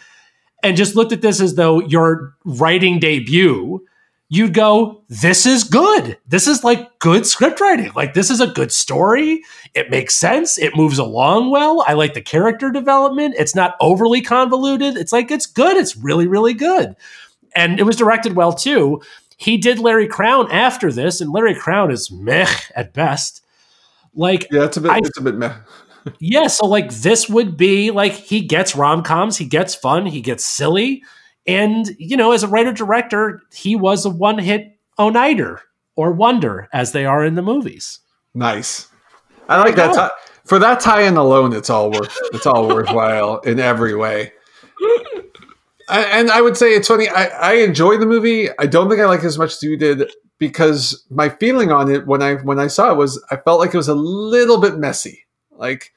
and 0.65 0.77
just 0.77 0.97
looked 0.97 1.13
at 1.13 1.23
this 1.23 1.41
as 1.41 1.55
though 1.55 1.81
your 1.81 2.35
writing 2.45 2.99
debut, 2.99 3.87
you'd 4.29 4.55
go, 4.55 5.03
This 5.09 5.47
is 5.47 5.65
good. 5.65 6.19
This 6.27 6.47
is 6.47 6.65
like 6.65 6.99
good 6.99 7.27
script 7.27 7.61
writing. 7.61 7.93
Like, 7.95 8.15
this 8.15 8.31
is 8.31 8.41
a 8.41 8.47
good 8.47 8.73
story. 8.73 9.43
It 9.75 9.91
makes 9.91 10.15
sense. 10.15 10.59
It 10.59 10.77
moves 10.77 10.99
along 10.99 11.51
well. 11.51 11.85
I 11.87 11.95
like 11.95 12.15
the 12.15 12.23
character 12.23 12.71
development. 12.71 13.35
It's 13.39 13.55
not 13.55 13.77
overly 13.81 14.23
convoluted. 14.23 14.97
It's 14.97 15.13
like, 15.13 15.31
it's 15.31 15.47
good. 15.47 15.77
It's 15.77 15.97
really, 15.97 16.27
really 16.27 16.55
good. 16.55 16.97
And 17.55 17.79
it 17.79 17.85
was 17.85 17.97
directed 17.97 18.37
well, 18.37 18.53
too. 18.53 19.01
He 19.39 19.59
did 19.59 19.79
Larry 19.79 20.09
Crowne 20.09 20.51
after 20.51 20.91
this, 20.91 21.21
and 21.21 21.31
Larry 21.31 21.55
Crowne 21.55 21.93
is 21.93 22.11
meh 22.11 22.49
at 22.75 22.95
best. 22.95 23.43
Like, 24.15 24.47
yeah, 24.51 24.65
it's 24.65 24.79
a 24.79 24.81
bit, 24.81 24.91
I, 24.91 24.99
it's 24.99 25.19
a 25.19 25.23
bit 25.23 25.35
meh. 25.35 25.55
yeah, 26.19 26.47
so 26.47 26.67
like 26.67 26.91
this 26.91 27.29
would 27.29 27.57
be 27.57 27.91
like 27.91 28.13
he 28.13 28.41
gets 28.41 28.75
rom 28.75 29.03
coms, 29.03 29.37
he 29.37 29.45
gets 29.45 29.75
fun, 29.75 30.07
he 30.07 30.23
gets 30.23 30.45
silly, 30.45 31.03
and 31.47 31.89
you 31.99 32.17
know, 32.17 32.33
as 32.33 32.43
a 32.43 32.49
writer 32.49 32.73
director, 32.73 33.43
he 33.53 33.77
was 33.77 34.05
a 34.05 34.11
one 34.11 34.39
hit 34.39 34.79
oneiter 34.99 35.61
or 35.95 36.13
wonder 36.13 36.69
as 36.73 36.93
they 36.93 37.05
are 37.05 37.25
in 37.25 37.35
the 37.35 37.43
movies. 37.43 38.01
Nice. 38.35 38.89
I 39.49 39.59
like 39.59 39.77
that. 39.77 39.95
T- 39.95 40.33
for 40.45 40.59
that 40.59 40.81
tie-in 40.81 41.17
alone, 41.17 41.53
it's 41.53 41.71
all 41.71 41.91
worth. 41.91 42.17
It's 42.33 42.47
all 42.47 42.69
worthwhile 42.69 43.39
in 43.45 43.59
every 43.59 43.95
way. 43.95 44.33
and 45.89 46.31
I 46.31 46.41
would 46.41 46.57
say 46.57 46.75
it's 46.75 46.89
funny. 46.89 47.09
I, 47.09 47.27
I 47.27 47.53
enjoyed 47.55 48.01
the 48.01 48.07
movie. 48.07 48.49
I 48.59 48.67
don't 48.67 48.89
think 48.89 49.01
I 49.01 49.07
like 49.07 49.21
it 49.21 49.27
as 49.27 49.39
much 49.39 49.55
as 49.55 49.63
you 49.63 49.77
did 49.77 50.11
because 50.39 51.05
my 51.11 51.29
feeling 51.29 51.73
on 51.73 51.91
it 51.91 52.07
when 52.07 52.23
I 52.23 52.35
when 52.37 52.59
I 52.59 52.67
saw 52.67 52.93
it 52.93 52.97
was 52.97 53.23
I 53.31 53.37
felt 53.37 53.59
like 53.61 53.73
it 53.73 53.77
was 53.77 53.89
a 53.89 53.95
little 53.95 54.61
bit 54.61 54.77
messy. 54.77 55.25
Like 55.51 55.93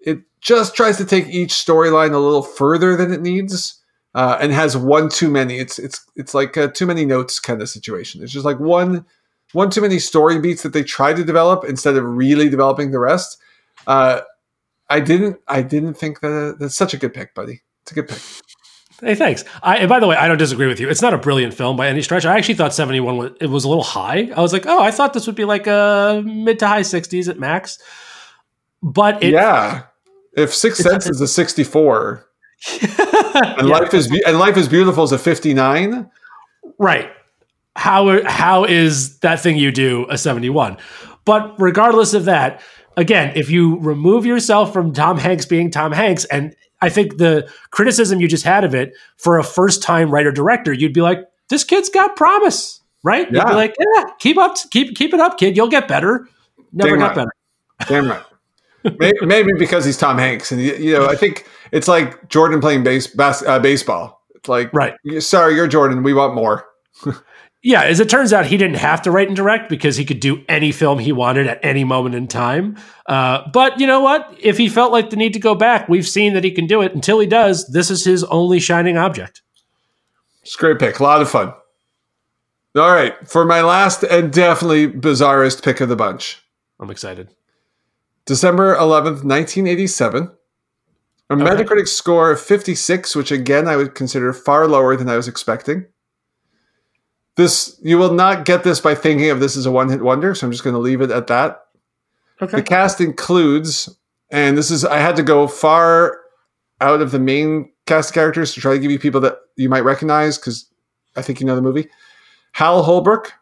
it 0.00 0.20
just 0.40 0.74
tries 0.74 0.96
to 0.98 1.04
take 1.04 1.26
each 1.28 1.52
storyline 1.52 2.12
a 2.12 2.18
little 2.18 2.42
further 2.42 2.96
than 2.96 3.12
it 3.12 3.22
needs, 3.22 3.82
uh, 4.14 4.38
and 4.40 4.52
has 4.52 4.76
one 4.76 5.08
too 5.08 5.28
many. 5.28 5.58
It's 5.58 5.78
it's 5.78 6.04
it's 6.16 6.34
like 6.34 6.56
a 6.56 6.68
too 6.68 6.86
many 6.86 7.04
notes 7.04 7.40
kind 7.40 7.60
of 7.60 7.68
situation. 7.68 8.22
It's 8.22 8.32
just 8.32 8.44
like 8.44 8.60
one 8.60 9.04
one 9.52 9.70
too 9.70 9.80
many 9.80 9.98
story 9.98 10.40
beats 10.40 10.62
that 10.62 10.72
they 10.72 10.82
try 10.82 11.12
to 11.12 11.24
develop 11.24 11.64
instead 11.64 11.96
of 11.96 12.04
really 12.04 12.48
developing 12.48 12.90
the 12.90 12.98
rest. 12.98 13.38
Uh, 13.86 14.20
I 14.88 15.00
didn't 15.00 15.38
I 15.48 15.62
didn't 15.62 15.94
think 15.94 16.20
that 16.20 16.56
that's 16.58 16.76
such 16.76 16.94
a 16.94 16.96
good 16.96 17.14
pick, 17.14 17.34
buddy. 17.34 17.62
It's 17.82 17.92
a 17.92 17.94
good 17.94 18.08
pick. 18.08 18.18
Hey, 19.00 19.16
thanks. 19.16 19.44
I, 19.62 19.78
and 19.78 19.88
by 19.88 19.98
the 19.98 20.06
way, 20.06 20.16
I 20.16 20.28
don't 20.28 20.38
disagree 20.38 20.68
with 20.68 20.78
you. 20.78 20.88
It's 20.88 21.02
not 21.02 21.12
a 21.12 21.18
brilliant 21.18 21.52
film 21.52 21.76
by 21.76 21.88
any 21.88 22.00
stretch. 22.00 22.24
I 22.24 22.38
actually 22.38 22.54
thought 22.54 22.72
71 22.72 23.16
was, 23.16 23.32
it 23.40 23.48
was 23.48 23.64
a 23.64 23.68
little 23.68 23.82
high. 23.82 24.30
I 24.34 24.40
was 24.40 24.52
like, 24.52 24.66
oh, 24.66 24.80
I 24.80 24.92
thought 24.92 25.12
this 25.12 25.26
would 25.26 25.34
be 25.34 25.44
like 25.44 25.66
a 25.66 26.22
mid 26.24 26.60
to 26.60 26.68
high 26.68 26.82
60s 26.82 27.28
at 27.28 27.38
max. 27.38 27.78
But 28.82 29.22
it, 29.22 29.32
yeah, 29.32 29.82
if 30.36 30.54
Six 30.54 30.78
Sense 30.78 31.08
is 31.08 31.20
a 31.20 31.26
64 31.26 32.24
and 32.80 33.68
yeah. 33.68 33.78
life 33.78 33.94
is 33.94 34.10
and 34.26 34.38
life 34.38 34.56
is 34.56 34.68
beautiful 34.68 35.04
is 35.04 35.12
a 35.12 35.18
59, 35.18 36.10
right? 36.78 37.10
How 37.76 38.22
how 38.24 38.64
is 38.64 39.18
that 39.20 39.40
thing 39.40 39.56
you 39.56 39.70
do 39.70 40.06
a 40.08 40.18
71? 40.18 40.78
But 41.24 41.54
regardless 41.58 42.14
of 42.14 42.26
that, 42.26 42.62
again, 42.96 43.32
if 43.34 43.50
you 43.50 43.78
remove 43.80 44.26
yourself 44.26 44.72
from 44.72 44.92
Tom 44.92 45.18
Hanks 45.18 45.46
being 45.46 45.70
Tom 45.70 45.92
Hanks 45.92 46.24
and 46.26 46.54
I 46.80 46.88
think 46.90 47.16
the 47.16 47.50
criticism 47.70 48.20
you 48.20 48.28
just 48.28 48.44
had 48.44 48.64
of 48.64 48.74
it 48.74 48.94
for 49.16 49.38
a 49.38 49.44
first 49.44 49.82
time 49.82 50.10
writer 50.10 50.32
director, 50.32 50.72
you'd 50.72 50.92
be 50.92 51.00
like, 51.00 51.20
this 51.48 51.64
kid's 51.64 51.88
got 51.88 52.16
promise, 52.16 52.80
right? 53.02 53.30
Yeah. 53.32 53.40
You'd 53.40 53.48
be 53.48 53.54
like, 53.54 53.74
yeah, 53.78 54.04
keep 54.18 54.38
up, 54.38 54.56
keep 54.70 54.96
keep 54.96 55.14
it 55.14 55.20
up, 55.20 55.38
kid. 55.38 55.56
You'll 55.56 55.68
get 55.68 55.88
better. 55.88 56.28
Never 56.72 56.90
Damn 56.90 56.98
got 56.98 57.06
right. 57.06 57.16
better. 57.16 57.30
Damn 57.88 58.08
right. 58.08 58.22
Maybe, 58.98 59.18
maybe, 59.22 59.50
because 59.58 59.84
he's 59.84 59.96
Tom 59.96 60.18
Hanks, 60.18 60.52
and 60.52 60.60
you 60.60 60.92
know, 60.92 61.06
I 61.06 61.16
think 61.16 61.46
it's 61.72 61.88
like 61.88 62.28
Jordan 62.28 62.60
playing 62.60 62.84
base, 62.84 63.06
bas- 63.06 63.42
uh, 63.42 63.58
baseball. 63.58 64.22
It's 64.34 64.48
like, 64.48 64.72
right? 64.72 64.94
Sorry, 65.20 65.54
you're 65.54 65.68
Jordan. 65.68 66.02
We 66.02 66.14
want 66.14 66.34
more. 66.34 66.66
Yeah, 67.66 67.84
as 67.84 67.98
it 67.98 68.10
turns 68.10 68.34
out, 68.34 68.44
he 68.44 68.58
didn't 68.58 68.76
have 68.76 69.00
to 69.02 69.10
write 69.10 69.28
and 69.28 69.36
direct 69.36 69.70
because 69.70 69.96
he 69.96 70.04
could 70.04 70.20
do 70.20 70.44
any 70.50 70.70
film 70.70 70.98
he 70.98 71.12
wanted 71.12 71.46
at 71.46 71.64
any 71.64 71.82
moment 71.82 72.14
in 72.14 72.28
time. 72.28 72.76
Uh, 73.06 73.40
but 73.54 73.80
you 73.80 73.86
know 73.86 74.00
what? 74.00 74.36
If 74.38 74.58
he 74.58 74.68
felt 74.68 74.92
like 74.92 75.08
the 75.08 75.16
need 75.16 75.32
to 75.32 75.40
go 75.40 75.54
back, 75.54 75.88
we've 75.88 76.06
seen 76.06 76.34
that 76.34 76.44
he 76.44 76.50
can 76.50 76.66
do 76.66 76.82
it. 76.82 76.94
Until 76.94 77.18
he 77.20 77.26
does, 77.26 77.66
this 77.68 77.90
is 77.90 78.04
his 78.04 78.22
only 78.24 78.60
shining 78.60 78.98
object. 78.98 79.40
It's 80.42 80.54
a 80.56 80.58
great 80.58 80.78
pick. 80.78 81.00
A 81.00 81.02
lot 81.02 81.22
of 81.22 81.30
fun. 81.30 81.54
All 82.76 82.92
right. 82.92 83.14
For 83.26 83.46
my 83.46 83.62
last 83.62 84.02
and 84.02 84.30
definitely 84.30 84.86
bizarrest 84.86 85.62
pick 85.62 85.80
of 85.80 85.88
the 85.88 85.96
bunch. 85.96 86.42
I'm 86.78 86.90
excited. 86.90 87.30
December 88.26 88.74
11th, 88.76 89.24
1987. 89.24 90.30
A 91.30 91.32
okay. 91.32 91.42
Metacritic 91.42 91.88
score 91.88 92.30
of 92.30 92.40
56, 92.40 93.16
which 93.16 93.30
again 93.30 93.66
I 93.66 93.76
would 93.76 93.94
consider 93.94 94.32
far 94.32 94.68
lower 94.68 94.96
than 94.96 95.08
I 95.08 95.16
was 95.16 95.28
expecting. 95.28 95.86
This 97.36 97.78
you 97.82 97.98
will 97.98 98.12
not 98.12 98.44
get 98.44 98.62
this 98.62 98.80
by 98.80 98.94
thinking 98.94 99.30
of 99.30 99.40
this 99.40 99.56
as 99.56 99.66
a 99.66 99.72
one 99.72 99.88
hit 99.88 100.02
wonder, 100.02 100.34
so 100.34 100.46
I'm 100.46 100.52
just 100.52 100.64
going 100.64 100.74
to 100.74 100.80
leave 100.80 101.00
it 101.00 101.10
at 101.10 101.26
that. 101.28 101.62
Okay. 102.40 102.58
The 102.58 102.62
cast 102.62 103.00
includes, 103.00 103.88
and 104.30 104.56
this 104.56 104.70
is 104.70 104.84
I 104.84 104.98
had 104.98 105.16
to 105.16 105.22
go 105.22 105.48
far 105.48 106.18
out 106.80 107.00
of 107.00 107.10
the 107.10 107.18
main 107.18 107.70
cast 107.86 108.12
characters 108.12 108.54
to 108.54 108.60
try 108.60 108.74
to 108.74 108.78
give 108.78 108.90
you 108.90 108.98
people 108.98 109.20
that 109.22 109.38
you 109.56 109.68
might 109.68 109.84
recognize 109.84 110.38
because 110.38 110.68
I 111.16 111.22
think 111.22 111.40
you 111.40 111.46
know 111.46 111.56
the 111.56 111.62
movie. 111.62 111.88
Hal 112.52 112.82
Holbrook, 112.82 113.32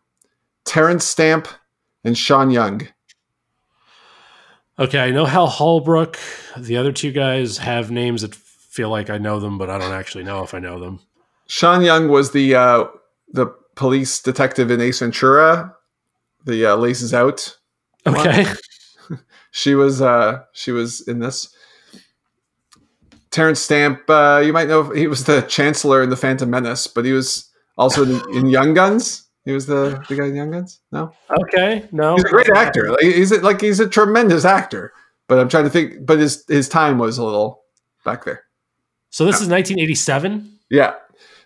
Terence 0.64 1.04
Stamp, 1.04 1.48
and 2.04 2.16
Sean 2.16 2.50
Young. 2.50 2.88
Okay, 4.82 4.98
I 4.98 5.12
know 5.12 5.26
Hal 5.26 5.46
Holbrook. 5.46 6.18
The 6.56 6.76
other 6.76 6.90
two 6.90 7.12
guys 7.12 7.58
have 7.58 7.92
names 7.92 8.22
that 8.22 8.34
feel 8.34 8.88
like 8.88 9.10
I 9.10 9.18
know 9.18 9.38
them, 9.38 9.56
but 9.56 9.70
I 9.70 9.78
don't 9.78 9.92
actually 9.92 10.24
know 10.24 10.42
if 10.42 10.54
I 10.54 10.58
know 10.58 10.80
them. 10.80 10.98
Sean 11.46 11.82
Young 11.82 12.08
was 12.08 12.32
the 12.32 12.56
uh, 12.56 12.86
the 13.32 13.46
police 13.76 14.20
detective 14.20 14.72
in 14.72 14.80
Ace 14.80 14.98
Ventura, 14.98 15.72
the 16.44 16.66
uh, 16.66 16.74
laces 16.74 17.14
out. 17.14 17.56
Okay. 18.08 18.44
she 19.52 19.76
was 19.76 20.02
uh 20.02 20.40
she 20.52 20.72
was 20.72 21.06
in 21.06 21.20
this. 21.20 21.54
Terence 23.30 23.60
Stamp, 23.60 24.00
uh, 24.10 24.42
you 24.44 24.52
might 24.52 24.66
know 24.66 24.90
he 24.90 25.06
was 25.06 25.26
the 25.26 25.42
Chancellor 25.42 26.02
in 26.02 26.10
the 26.10 26.16
Phantom 26.16 26.50
Menace, 26.50 26.88
but 26.88 27.04
he 27.04 27.12
was 27.12 27.48
also 27.78 28.02
in, 28.02 28.36
in 28.36 28.46
Young 28.46 28.74
Guns. 28.74 29.28
He 29.44 29.52
was 29.52 29.66
the, 29.66 30.04
the 30.08 30.16
guy 30.16 30.26
in 30.26 30.36
Young 30.36 30.50
Guns. 30.52 30.80
No. 30.92 31.12
Okay. 31.42 31.88
No. 31.90 32.14
He's 32.14 32.24
a 32.24 32.28
great 32.28 32.50
actor. 32.50 32.90
Like, 32.90 33.00
he's 33.00 33.32
a, 33.32 33.40
like 33.40 33.60
he's 33.60 33.80
a 33.80 33.88
tremendous 33.88 34.44
actor. 34.44 34.92
But 35.28 35.38
I'm 35.38 35.48
trying 35.48 35.64
to 35.64 35.70
think. 35.70 36.06
But 36.06 36.18
his 36.18 36.44
his 36.48 36.68
time 36.68 36.98
was 36.98 37.18
a 37.18 37.24
little 37.24 37.62
back 38.04 38.24
there. 38.24 38.44
So 39.10 39.24
this 39.24 39.36
is 39.36 39.48
1987. 39.48 40.58
Yeah. 40.70 40.94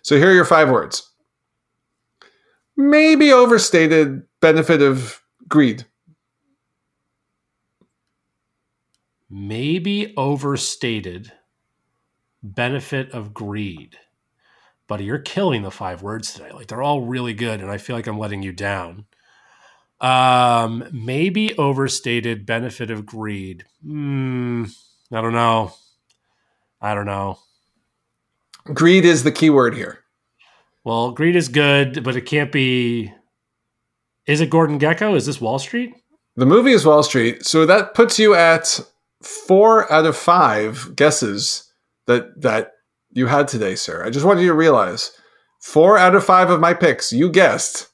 So 0.01 0.15
here 0.17 0.29
are 0.29 0.33
your 0.33 0.45
five 0.45 0.69
words 0.69 1.11
maybe 2.77 3.33
overstated 3.33 4.21
benefit 4.39 4.81
of 4.81 5.21
greed. 5.49 5.85
Maybe 9.29 10.13
overstated 10.15 11.33
benefit 12.41 13.11
of 13.11 13.33
greed. 13.33 13.97
Buddy, 14.87 15.03
you're 15.03 15.19
killing 15.19 15.63
the 15.63 15.71
five 15.71 16.01
words 16.01 16.33
today. 16.33 16.51
Like 16.51 16.67
they're 16.67 16.81
all 16.81 17.01
really 17.01 17.33
good, 17.33 17.61
and 17.61 17.69
I 17.69 17.77
feel 17.77 17.95
like 17.95 18.07
I'm 18.07 18.19
letting 18.19 18.41
you 18.41 18.51
down. 18.53 19.05
Um, 19.99 20.87
maybe 20.91 21.57
overstated 21.57 22.45
benefit 22.45 22.91
of 22.91 23.05
greed. 23.05 23.65
Hmm. 23.83 24.65
I 25.11 25.21
don't 25.21 25.33
know. 25.33 25.73
I 26.81 26.93
don't 26.93 27.05
know. 27.05 27.39
Greed 28.73 29.05
is 29.05 29.23
the 29.23 29.31
key 29.31 29.49
word 29.49 29.75
here. 29.75 30.03
Well, 30.83 31.11
greed 31.11 31.35
is 31.35 31.49
good, 31.49 32.03
but 32.03 32.15
it 32.15 32.21
can't 32.21 32.51
be. 32.51 33.13
Is 34.25 34.41
it 34.41 34.49
Gordon 34.49 34.79
Gekko? 34.79 35.15
Is 35.15 35.25
this 35.25 35.41
Wall 35.41 35.59
Street? 35.59 35.93
The 36.35 36.45
movie 36.45 36.71
is 36.71 36.85
Wall 36.85 37.03
Street, 37.03 37.45
so 37.45 37.65
that 37.65 37.93
puts 37.93 38.19
you 38.19 38.35
at 38.35 38.79
four 39.21 39.91
out 39.91 40.05
of 40.05 40.15
five 40.15 40.95
guesses 40.95 41.71
that 42.05 42.41
that 42.41 42.73
you 43.17 43.25
had 43.25 43.47
today, 43.47 43.73
sir. 43.73 44.05
I 44.05 44.11
just 44.11 44.25
want 44.25 44.39
you 44.39 44.47
to 44.47 44.53
realize 44.53 45.11
four 45.59 45.97
out 45.97 46.13
of 46.13 46.23
five 46.23 46.51
of 46.51 46.59
my 46.59 46.73
picks 46.75 47.11
you 47.11 47.31
guessed, 47.31 47.87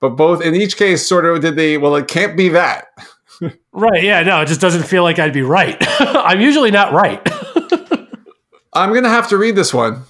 but 0.00 0.10
both 0.10 0.42
in 0.42 0.56
each 0.56 0.76
case 0.76 1.06
sort 1.06 1.24
of 1.24 1.40
did 1.40 1.54
the 1.54 1.76
well. 1.76 1.94
It 1.94 2.08
can't 2.08 2.36
be 2.36 2.48
that. 2.50 2.88
right? 3.72 4.02
Yeah. 4.02 4.22
No, 4.24 4.40
it 4.40 4.46
just 4.46 4.60
doesn't 4.60 4.82
feel 4.82 5.04
like 5.04 5.20
I'd 5.20 5.32
be 5.32 5.42
right. 5.42 5.76
I'm 6.00 6.40
usually 6.40 6.72
not 6.72 6.92
right. 6.92 7.22
I'm 8.72 8.92
gonna 8.92 9.08
have 9.08 9.28
to 9.28 9.38
read 9.38 9.54
this 9.54 9.72
one 9.72 10.02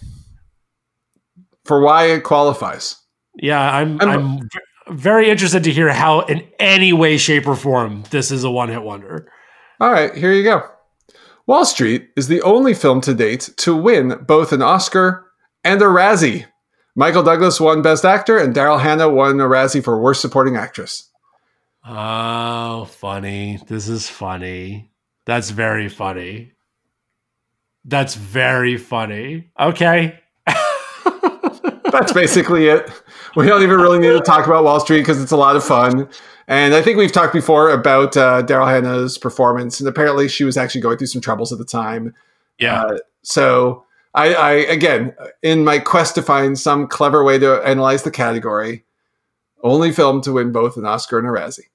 for 1.66 1.82
why 1.82 2.06
it 2.06 2.24
qualifies. 2.24 2.96
Yeah, 3.36 3.60
I'm 3.60 4.00
I'm, 4.00 4.40
I'm 4.88 4.96
very 4.96 5.28
interested 5.28 5.64
to 5.64 5.72
hear 5.72 5.90
how, 5.90 6.20
in 6.20 6.42
any 6.58 6.94
way, 6.94 7.18
shape, 7.18 7.46
or 7.46 7.56
form, 7.56 8.04
this 8.10 8.30
is 8.30 8.44
a 8.44 8.50
one 8.50 8.70
hit 8.70 8.82
wonder. 8.82 9.30
All 9.78 9.90
right, 9.90 10.14
here 10.14 10.32
you 10.32 10.42
go. 10.42 10.62
Wall 11.46 11.64
Street 11.64 12.08
is 12.16 12.28
the 12.28 12.42
only 12.42 12.74
film 12.74 13.00
to 13.02 13.14
date 13.14 13.50
to 13.58 13.76
win 13.76 14.18
both 14.26 14.52
an 14.52 14.62
Oscar 14.62 15.26
and 15.62 15.82
a 15.82 15.86
Razzie. 15.86 16.46
Michael 16.96 17.22
Douglas 17.22 17.60
won 17.60 17.82
Best 17.82 18.04
Actor, 18.04 18.38
and 18.38 18.54
Daryl 18.54 18.80
Hannah 18.80 19.10
won 19.10 19.40
a 19.40 19.44
Razzie 19.44 19.82
for 19.82 20.00
Worst 20.00 20.20
Supporting 20.20 20.56
Actress. 20.56 21.10
Oh, 21.86 22.86
funny. 22.86 23.58
This 23.66 23.88
is 23.88 24.08
funny. 24.08 24.90
That's 25.26 25.50
very 25.50 25.88
funny. 25.88 26.52
That's 27.84 28.14
very 28.14 28.78
funny. 28.78 29.50
Okay 29.60 30.20
that's 31.92 32.12
basically 32.12 32.68
it. 32.68 32.90
We 33.36 33.46
don't 33.46 33.62
even 33.62 33.80
really 33.80 33.98
need 33.98 34.12
to 34.12 34.20
talk 34.20 34.46
about 34.46 34.62
Wall 34.62 34.78
Street 34.78 34.98
because 34.98 35.20
it's 35.20 35.32
a 35.32 35.36
lot 35.36 35.56
of 35.56 35.64
fun. 35.64 36.08
And 36.46 36.74
I 36.74 36.82
think 36.82 36.98
we've 36.98 37.10
talked 37.10 37.32
before 37.32 37.70
about 37.70 38.16
uh, 38.16 38.42
Daryl 38.44 38.68
Hannah's 38.68 39.18
performance, 39.18 39.80
and 39.80 39.88
apparently 39.88 40.28
she 40.28 40.44
was 40.44 40.56
actually 40.56 40.82
going 40.82 40.98
through 40.98 41.08
some 41.08 41.20
troubles 41.20 41.52
at 41.52 41.58
the 41.58 41.64
time. 41.64 42.14
Yeah. 42.58 42.82
Uh, 42.82 42.98
so 43.22 43.84
I, 44.14 44.34
I, 44.34 44.52
again, 44.52 45.14
in 45.42 45.64
my 45.64 45.78
quest 45.80 46.14
to 46.14 46.22
find 46.22 46.58
some 46.58 46.86
clever 46.86 47.24
way 47.24 47.38
to 47.38 47.60
analyze 47.66 48.04
the 48.04 48.10
category, 48.10 48.84
only 49.62 49.90
film 49.90 50.20
to 50.22 50.32
win 50.32 50.52
both 50.52 50.76
an 50.76 50.84
Oscar 50.84 51.18
and 51.18 51.26
a 51.26 51.30
Razzie. 51.30 51.70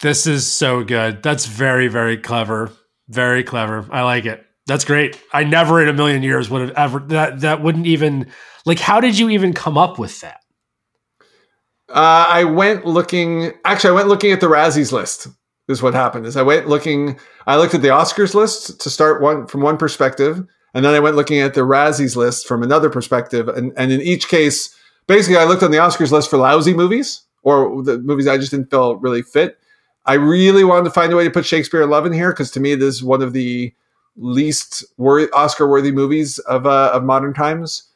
This 0.00 0.26
is 0.26 0.46
so 0.46 0.84
good. 0.84 1.22
That's 1.22 1.46
very, 1.46 1.88
very 1.88 2.16
clever. 2.16 2.70
Very 3.08 3.42
clever. 3.42 3.86
I 3.90 4.02
like 4.02 4.26
it. 4.26 4.44
That's 4.66 4.84
great. 4.84 5.20
I 5.32 5.44
never 5.44 5.82
in 5.82 5.88
a 5.88 5.92
million 5.92 6.22
years 6.22 6.48
would 6.50 6.60
have 6.60 6.70
ever 6.76 7.00
that 7.08 7.40
that 7.40 7.62
wouldn't 7.62 7.86
even 7.86 8.30
like 8.66 8.78
how 8.78 9.00
did 9.00 9.18
you 9.18 9.30
even 9.30 9.54
come 9.54 9.78
up 9.78 9.98
with 9.98 10.20
that? 10.20 10.40
Uh, 11.88 12.26
I 12.28 12.44
went 12.44 12.84
looking. 12.84 13.52
Actually, 13.64 13.90
I 13.90 13.94
went 13.94 14.08
looking 14.08 14.32
at 14.32 14.40
the 14.40 14.46
Razzies 14.46 14.92
list. 14.92 15.28
Is 15.68 15.82
what 15.82 15.92
happened. 15.92 16.24
Is 16.24 16.36
I 16.36 16.42
went 16.42 16.66
looking. 16.66 17.18
I 17.46 17.56
looked 17.56 17.74
at 17.74 17.82
the 17.82 17.88
Oscars 17.88 18.34
list 18.34 18.80
to 18.80 18.88
start 18.90 19.20
one 19.20 19.46
from 19.46 19.60
one 19.60 19.76
perspective, 19.76 20.42
and 20.72 20.84
then 20.84 20.94
I 20.94 21.00
went 21.00 21.16
looking 21.16 21.40
at 21.40 21.52
the 21.54 21.60
Razzies 21.60 22.16
list 22.16 22.46
from 22.46 22.62
another 22.62 22.88
perspective. 22.88 23.48
And 23.48 23.72
and 23.76 23.92
in 23.92 24.00
each 24.00 24.28
case, 24.28 24.74
basically, 25.06 25.36
I 25.36 25.44
looked 25.44 25.62
on 25.62 25.70
the 25.70 25.78
Oscars 25.78 26.10
list 26.10 26.30
for 26.30 26.38
lousy 26.38 26.72
movies 26.72 27.22
or 27.42 27.82
the 27.82 27.98
movies 27.98 28.26
I 28.26 28.38
just 28.38 28.50
didn't 28.50 28.70
feel 28.70 28.96
really 28.96 29.22
fit. 29.22 29.58
I 30.06 30.14
really 30.14 30.64
wanted 30.64 30.84
to 30.84 30.90
find 30.90 31.12
a 31.12 31.16
way 31.16 31.24
to 31.24 31.30
put 31.30 31.44
Shakespeare 31.44 31.82
in 31.82 31.90
Love 31.90 32.06
in 32.06 32.14
here 32.14 32.32
because 32.32 32.50
to 32.52 32.60
me, 32.60 32.74
this 32.74 32.94
is 32.94 33.04
one 33.04 33.20
of 33.20 33.34
the 33.34 33.74
least 34.16 34.84
Oscar 34.98 35.68
worthy 35.68 35.92
movies 35.92 36.38
of 36.40 36.66
uh, 36.66 36.90
of 36.92 37.04
modern 37.04 37.34
times. 37.34 37.87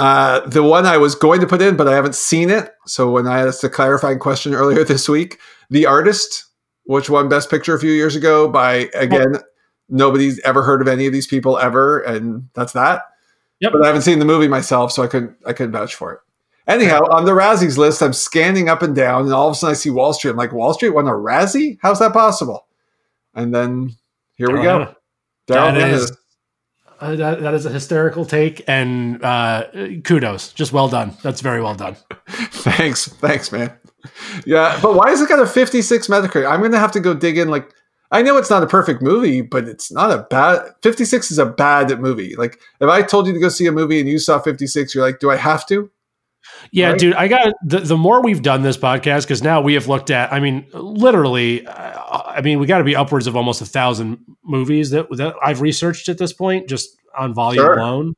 Uh, 0.00 0.40
the 0.48 0.62
one 0.62 0.86
I 0.86 0.96
was 0.96 1.14
going 1.14 1.42
to 1.42 1.46
put 1.46 1.60
in, 1.60 1.76
but 1.76 1.86
I 1.86 1.94
haven't 1.94 2.14
seen 2.14 2.48
it. 2.48 2.72
So 2.86 3.10
when 3.10 3.26
I 3.26 3.46
asked 3.46 3.62
a 3.64 3.68
clarifying 3.68 4.18
question 4.18 4.54
earlier 4.54 4.82
this 4.92 5.10
week, 5.10 5.38
The 5.68 5.84
Artist, 5.84 6.46
which 6.84 7.10
won 7.10 7.28
Best 7.28 7.50
Picture 7.50 7.74
a 7.74 7.78
few 7.78 7.92
years 7.92 8.16
ago 8.16 8.48
by 8.48 8.88
again, 8.94 9.34
nobody's 9.90 10.40
ever 10.40 10.62
heard 10.62 10.80
of 10.80 10.88
any 10.88 11.06
of 11.06 11.12
these 11.12 11.26
people 11.26 11.58
ever, 11.58 12.00
and 12.00 12.48
that's 12.54 12.72
that. 12.72 13.02
Yep. 13.60 13.72
But 13.72 13.82
I 13.82 13.88
haven't 13.88 14.00
seen 14.00 14.20
the 14.20 14.24
movie 14.24 14.48
myself, 14.48 14.90
so 14.90 15.02
I 15.02 15.06
couldn't 15.06 15.36
I 15.46 15.52
couldn't 15.52 15.72
vouch 15.72 15.94
for 15.94 16.14
it. 16.14 16.20
Anyhow, 16.66 17.00
on 17.10 17.26
the 17.26 17.32
Razzies 17.32 17.76
list, 17.76 18.00
I'm 18.00 18.14
scanning 18.14 18.70
up 18.70 18.80
and 18.80 18.96
down, 18.96 19.24
and 19.24 19.34
all 19.34 19.48
of 19.48 19.52
a 19.52 19.54
sudden 19.54 19.72
I 19.72 19.74
see 19.74 19.90
Wall 19.90 20.14
Street. 20.14 20.30
I'm 20.30 20.38
like, 20.38 20.52
Wall 20.52 20.72
Street 20.72 20.90
won 20.90 21.08
a 21.08 21.12
Razzie? 21.12 21.78
How's 21.82 21.98
that 21.98 22.14
possible? 22.14 22.66
And 23.34 23.54
then 23.54 23.90
here 24.36 24.50
we 24.50 24.62
go. 24.62 24.94
Daryl 25.46 25.74
Hannah. 25.74 25.86
is- 25.88 26.16
Uh, 27.00 27.16
that, 27.16 27.40
that 27.40 27.54
is 27.54 27.64
a 27.64 27.70
hysterical 27.70 28.26
take 28.26 28.62
and 28.68 29.24
uh, 29.24 29.66
kudos. 30.04 30.52
Just 30.52 30.72
well 30.72 30.88
done. 30.88 31.16
That's 31.22 31.40
very 31.40 31.62
well 31.62 31.74
done. 31.74 31.96
Thanks, 32.28 33.08
thanks, 33.08 33.50
man. 33.50 33.72
Yeah, 34.44 34.78
but 34.82 34.94
why 34.94 35.10
is 35.10 35.20
it 35.20 35.28
got 35.28 35.40
a 35.40 35.46
56 35.46 36.08
Metacritic? 36.08 36.48
I'm 36.48 36.60
gonna 36.60 36.78
have 36.78 36.92
to 36.92 37.00
go 37.00 37.14
dig 37.14 37.38
in. 37.38 37.48
Like, 37.48 37.72
I 38.10 38.22
know 38.22 38.36
it's 38.36 38.50
not 38.50 38.62
a 38.62 38.66
perfect 38.66 39.02
movie, 39.02 39.40
but 39.40 39.66
it's 39.66 39.90
not 39.90 40.10
a 40.10 40.26
bad. 40.28 40.74
56 40.82 41.30
is 41.30 41.38
a 41.38 41.46
bad 41.46 41.98
movie. 42.00 42.36
Like, 42.36 42.58
if 42.80 42.88
I 42.88 43.02
told 43.02 43.26
you 43.26 43.32
to 43.32 43.40
go 43.40 43.48
see 43.48 43.66
a 43.66 43.72
movie 43.72 43.98
and 44.00 44.08
you 44.08 44.18
saw 44.18 44.38
56, 44.38 44.94
you're 44.94 45.04
like, 45.04 45.20
do 45.20 45.30
I 45.30 45.36
have 45.36 45.66
to? 45.68 45.90
Yeah, 46.72 46.90
Right? 46.90 46.98
dude, 46.98 47.14
I 47.14 47.28
got 47.28 47.52
the, 47.64 47.80
the 47.80 47.96
more 47.96 48.22
we've 48.22 48.42
done 48.42 48.62
this 48.62 48.76
podcast 48.76 49.22
because 49.22 49.42
now 49.42 49.60
we 49.60 49.74
have 49.74 49.88
looked 49.88 50.10
at. 50.10 50.32
I 50.32 50.40
mean, 50.40 50.66
literally, 50.72 51.66
uh, 51.66 52.22
I 52.26 52.40
mean, 52.42 52.58
we 52.58 52.66
got 52.66 52.78
to 52.78 52.84
be 52.84 52.96
upwards 52.96 53.26
of 53.26 53.36
almost 53.36 53.60
a 53.60 53.66
thousand 53.66 54.18
movies 54.44 54.90
that 54.90 55.06
that 55.16 55.34
I've 55.42 55.60
researched 55.60 56.08
at 56.08 56.18
this 56.18 56.32
point, 56.32 56.68
just 56.68 56.96
on 57.16 57.34
volume 57.34 57.62
Sure. 57.64 57.78
alone. 57.78 58.14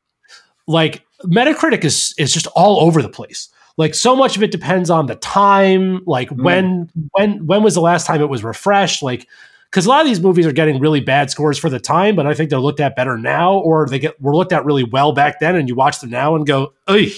Like 0.67 1.05
Metacritic 1.25 1.85
is 1.85 2.15
is 2.19 2.33
just 2.33 2.47
all 2.49 2.81
over 2.81 3.03
the 3.03 3.09
place. 3.09 3.49
Like 3.79 3.95
so 3.95 4.15
much 4.15 4.37
of 4.37 4.43
it 4.43 4.51
depends 4.51 4.91
on 4.91 5.07
the 5.07 5.15
time, 5.17 6.03
like 6.07 6.29
Mm. 6.31 6.43
when 6.45 6.91
when 7.13 7.47
when 7.47 7.63
was 7.63 7.75
the 7.75 7.81
last 7.81 8.07
time 8.07 8.21
it 8.21 8.29
was 8.29 8.45
refreshed, 8.45 9.03
like 9.03 9.27
because 9.71 9.87
a 9.87 9.89
lot 9.89 10.03
of 10.03 10.07
these 10.07 10.21
movies 10.21 10.47
are 10.47 10.53
getting 10.53 10.79
really 10.81 11.01
bad 11.01 11.31
scores 11.31 11.59
for 11.59 11.71
the 11.71 11.81
time, 11.81 12.15
but 12.15 12.27
I 12.27 12.35
think 12.35 12.51
they're 12.51 12.61
looked 12.61 12.81
at 12.81 12.95
better 12.95 13.17
now, 13.17 13.55
or 13.55 13.89
they 13.89 13.99
get 13.99 14.21
were 14.21 14.37
looked 14.37 14.53
at 14.53 14.65
really 14.67 14.85
well 14.85 15.13
back 15.13 15.41
then, 15.41 15.57
and 15.57 15.69
you 15.69 15.75
watch 15.75 16.01
them 16.01 16.11
now 16.11 16.37
and 16.37 16.47
go, 16.47 16.75
Ugh. 16.87 17.09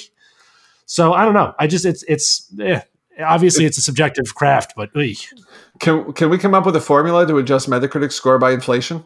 So 0.86 1.12
I 1.12 1.24
don't 1.24 1.34
know. 1.34 1.54
I 1.58 1.66
just 1.66 1.84
it's 1.84 2.02
it's 2.08 2.52
eh. 2.60 2.80
obviously 3.24 3.64
it's 3.64 3.78
a 3.78 3.82
subjective 3.82 4.34
craft, 4.34 4.74
but. 4.76 4.90
Can 5.80 6.12
can 6.12 6.30
we 6.30 6.38
come 6.38 6.54
up 6.54 6.66
with 6.66 6.76
a 6.76 6.80
formula 6.80 7.26
to 7.26 7.38
adjust 7.38 7.68
Metacritic 7.68 8.12
score 8.12 8.38
by 8.38 8.52
inflation? 8.52 9.04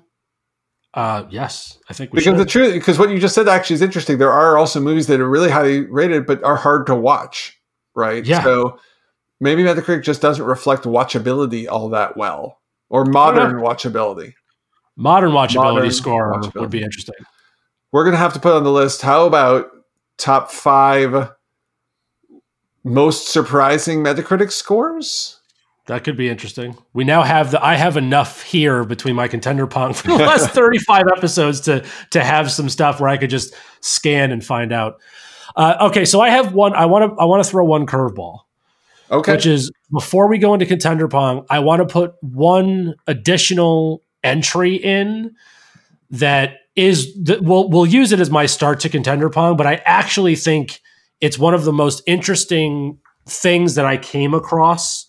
uh, 0.94 1.24
yes, 1.30 1.78
I 1.88 1.92
think 1.92 2.12
we 2.12 2.16
Because 2.18 2.32
should. 2.32 2.38
the 2.38 2.50
truth, 2.50 2.74
because 2.74 2.98
what 2.98 3.10
you 3.10 3.18
just 3.20 3.34
said 3.34 3.46
actually 3.46 3.74
is 3.74 3.82
interesting. 3.82 4.18
There 4.18 4.32
are 4.32 4.58
also 4.58 4.80
movies 4.80 5.06
that 5.06 5.20
are 5.20 5.28
really 5.28 5.50
highly 5.50 5.82
rated, 5.82 6.26
but 6.26 6.42
are 6.42 6.56
hard 6.56 6.86
to 6.86 6.94
watch, 6.94 7.58
right? 7.94 8.24
Yeah. 8.24 8.42
So 8.42 8.78
maybe 9.38 9.62
Metacritic 9.62 10.02
just 10.02 10.20
doesn't 10.20 10.44
reflect 10.44 10.84
watchability 10.84 11.68
all 11.68 11.88
that 11.90 12.16
well, 12.16 12.58
or 12.88 13.04
modern 13.04 13.56
watchability. 13.60 14.32
Modern 14.96 15.30
watchability 15.30 15.74
Modern 15.74 15.90
score 15.92 16.32
watchability. 16.34 16.60
would 16.60 16.70
be 16.70 16.82
interesting. 16.82 17.14
We're 17.92 18.04
gonna 18.04 18.16
have 18.16 18.34
to 18.34 18.40
put 18.40 18.54
on 18.54 18.64
the 18.64 18.72
list. 18.72 19.02
How 19.02 19.26
about 19.26 19.70
top 20.16 20.50
five 20.50 21.30
most 22.88 23.28
surprising 23.28 24.02
Metacritic 24.02 24.50
scores? 24.50 25.38
That 25.86 26.04
could 26.04 26.18
be 26.18 26.28
interesting. 26.28 26.76
We 26.92 27.04
now 27.04 27.22
have 27.22 27.50
the 27.50 27.64
I 27.64 27.76
have 27.76 27.96
enough 27.96 28.42
here 28.42 28.84
between 28.84 29.14
my 29.14 29.26
contender 29.26 29.66
pong 29.66 29.94
for 29.94 30.08
the 30.08 30.16
last 30.16 30.50
35 30.54 31.06
episodes 31.16 31.60
to 31.62 31.84
to 32.10 32.22
have 32.22 32.50
some 32.52 32.68
stuff 32.68 33.00
where 33.00 33.08
I 33.08 33.16
could 33.16 33.30
just 33.30 33.54
scan 33.80 34.30
and 34.30 34.44
find 34.44 34.70
out. 34.70 35.00
Uh, 35.56 35.88
okay, 35.88 36.04
so 36.04 36.20
I 36.20 36.28
have 36.28 36.52
one. 36.52 36.74
I 36.74 36.84
want 36.84 37.10
to 37.10 37.20
I 37.20 37.24
want 37.24 37.42
to 37.42 37.50
throw 37.50 37.64
one 37.64 37.86
curveball. 37.86 38.40
Okay. 39.10 39.32
which 39.32 39.46
is 39.46 39.72
before 39.90 40.28
we 40.28 40.36
go 40.36 40.52
into 40.52 40.66
contender 40.66 41.08
pong, 41.08 41.46
I 41.48 41.60
want 41.60 41.80
to 41.80 41.90
put 41.90 42.12
one 42.20 42.94
additional 43.06 44.02
entry 44.22 44.74
in 44.74 45.34
that 46.10 46.58
is 46.76 47.14
that 47.22 47.42
we'll 47.42 47.70
we'll 47.70 47.86
use 47.86 48.12
it 48.12 48.20
as 48.20 48.30
my 48.30 48.44
start 48.44 48.80
to 48.80 48.90
contender 48.90 49.30
pong, 49.30 49.56
but 49.56 49.66
I 49.66 49.76
actually 49.86 50.36
think 50.36 50.80
it's 51.20 51.38
one 51.38 51.54
of 51.54 51.64
the 51.64 51.72
most 51.72 52.02
interesting 52.06 52.98
things 53.26 53.74
that 53.74 53.84
I 53.84 53.96
came 53.96 54.34
across 54.34 55.06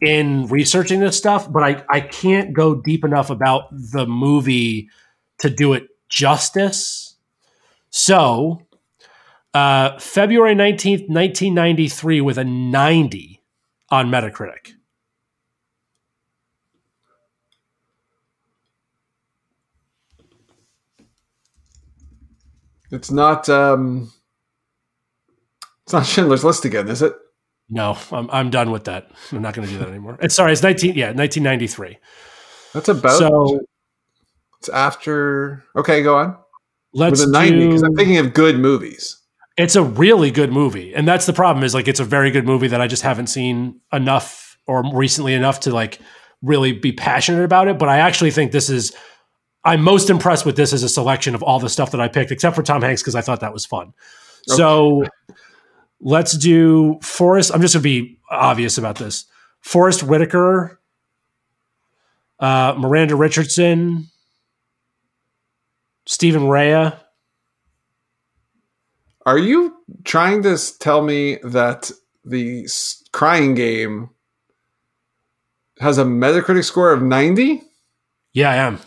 in 0.00 0.46
researching 0.48 1.00
this 1.00 1.16
stuff, 1.16 1.50
but 1.50 1.62
I, 1.62 1.84
I 1.88 2.00
can't 2.00 2.52
go 2.52 2.74
deep 2.74 3.04
enough 3.04 3.30
about 3.30 3.64
the 3.72 4.06
movie 4.06 4.88
to 5.38 5.48
do 5.48 5.72
it 5.72 5.88
justice. 6.08 7.16
So, 7.90 8.62
uh, 9.54 9.98
February 9.98 10.54
19th, 10.54 11.08
1993, 11.08 12.20
with 12.20 12.38
a 12.38 12.44
90 12.44 13.40
on 13.90 14.10
Metacritic. 14.10 14.72
it's 22.94 23.10
not. 23.10 23.48
um 23.48 24.13
It's 25.86 25.92
not 25.92 26.06
Schindler's 26.06 26.44
List 26.44 26.64
again, 26.64 26.88
is 26.88 27.02
it? 27.02 27.12
No, 27.68 27.96
I'm, 28.12 28.28
I'm 28.30 28.50
done 28.50 28.70
with 28.70 28.84
that. 28.84 29.10
I'm 29.32 29.42
not 29.42 29.54
going 29.54 29.66
to 29.66 29.72
do 29.72 29.78
that 29.80 29.88
anymore. 29.88 30.18
It's 30.20 30.34
sorry, 30.34 30.52
it's 30.52 30.62
19, 30.62 30.94
yeah, 30.94 31.12
1993. 31.12 31.98
That's 32.74 32.88
about. 32.88 33.18
So 33.18 33.60
it's 34.58 34.68
after. 34.68 35.64
Okay, 35.76 36.02
go 36.02 36.16
on. 36.16 36.36
let's 36.92 37.20
With 37.20 37.28
a 37.28 37.32
ninety, 37.32 37.66
because 37.66 37.80
do- 37.82 37.86
I'm 37.86 37.96
thinking 37.96 38.18
of 38.18 38.34
good 38.34 38.58
movies. 38.58 39.18
it's 39.56 39.76
a 39.76 39.82
really 39.82 40.30
good 40.32 40.52
movie 40.52 40.92
and 40.94 41.06
that's 41.06 41.26
the 41.26 41.32
problem 41.32 41.64
is 41.64 41.74
like 41.74 41.86
it's 41.86 42.00
a 42.00 42.04
very 42.04 42.30
good 42.32 42.44
movie 42.44 42.66
that 42.66 42.80
i 42.80 42.88
just 42.88 43.02
haven't 43.02 43.28
seen 43.28 43.80
enough 43.92 44.58
or 44.66 44.82
recently 44.92 45.32
enough 45.32 45.60
to 45.60 45.70
like 45.72 46.00
really 46.42 46.72
be 46.72 46.90
passionate 46.90 47.44
about 47.44 47.68
it 47.68 47.78
but 47.78 47.88
i 47.88 47.98
actually 47.98 48.32
think 48.32 48.50
this 48.50 48.68
is 48.68 48.92
i'm 49.64 49.80
most 49.80 50.10
impressed 50.10 50.44
with 50.44 50.56
this 50.56 50.72
as 50.72 50.82
a 50.82 50.88
selection 50.88 51.36
of 51.36 51.42
all 51.44 51.60
the 51.60 51.68
stuff 51.68 51.92
that 51.92 52.00
i 52.00 52.08
picked 52.08 52.32
except 52.32 52.56
for 52.56 52.64
tom 52.64 52.82
hanks 52.82 53.00
because 53.00 53.14
i 53.14 53.20
thought 53.20 53.38
that 53.40 53.52
was 53.52 53.64
fun 53.64 53.92
so 54.48 55.04
let's 56.04 56.36
do 56.38 56.98
forest 57.02 57.50
i'm 57.52 57.60
just 57.60 57.74
going 57.74 57.82
to 57.82 57.88
be 57.88 58.18
obvious 58.30 58.78
about 58.78 58.96
this 58.96 59.24
forest 59.60 60.02
whitaker 60.04 60.80
uh, 62.38 62.74
miranda 62.78 63.16
richardson 63.16 64.06
stephen 66.06 66.46
rea 66.48 66.92
Are 69.26 69.38
you 69.38 69.74
trying 70.04 70.42
to 70.42 70.58
tell 70.78 71.00
me 71.02 71.36
that 71.42 71.90
the 72.26 72.68
Crying 73.12 73.54
Game 73.54 74.10
has 75.80 75.96
a 75.96 76.04
Metacritic 76.04 76.64
score 76.64 76.92
of 76.92 77.00
90? 77.02 77.62
yeah 78.34 78.50
i 78.50 78.56
am 78.56 78.78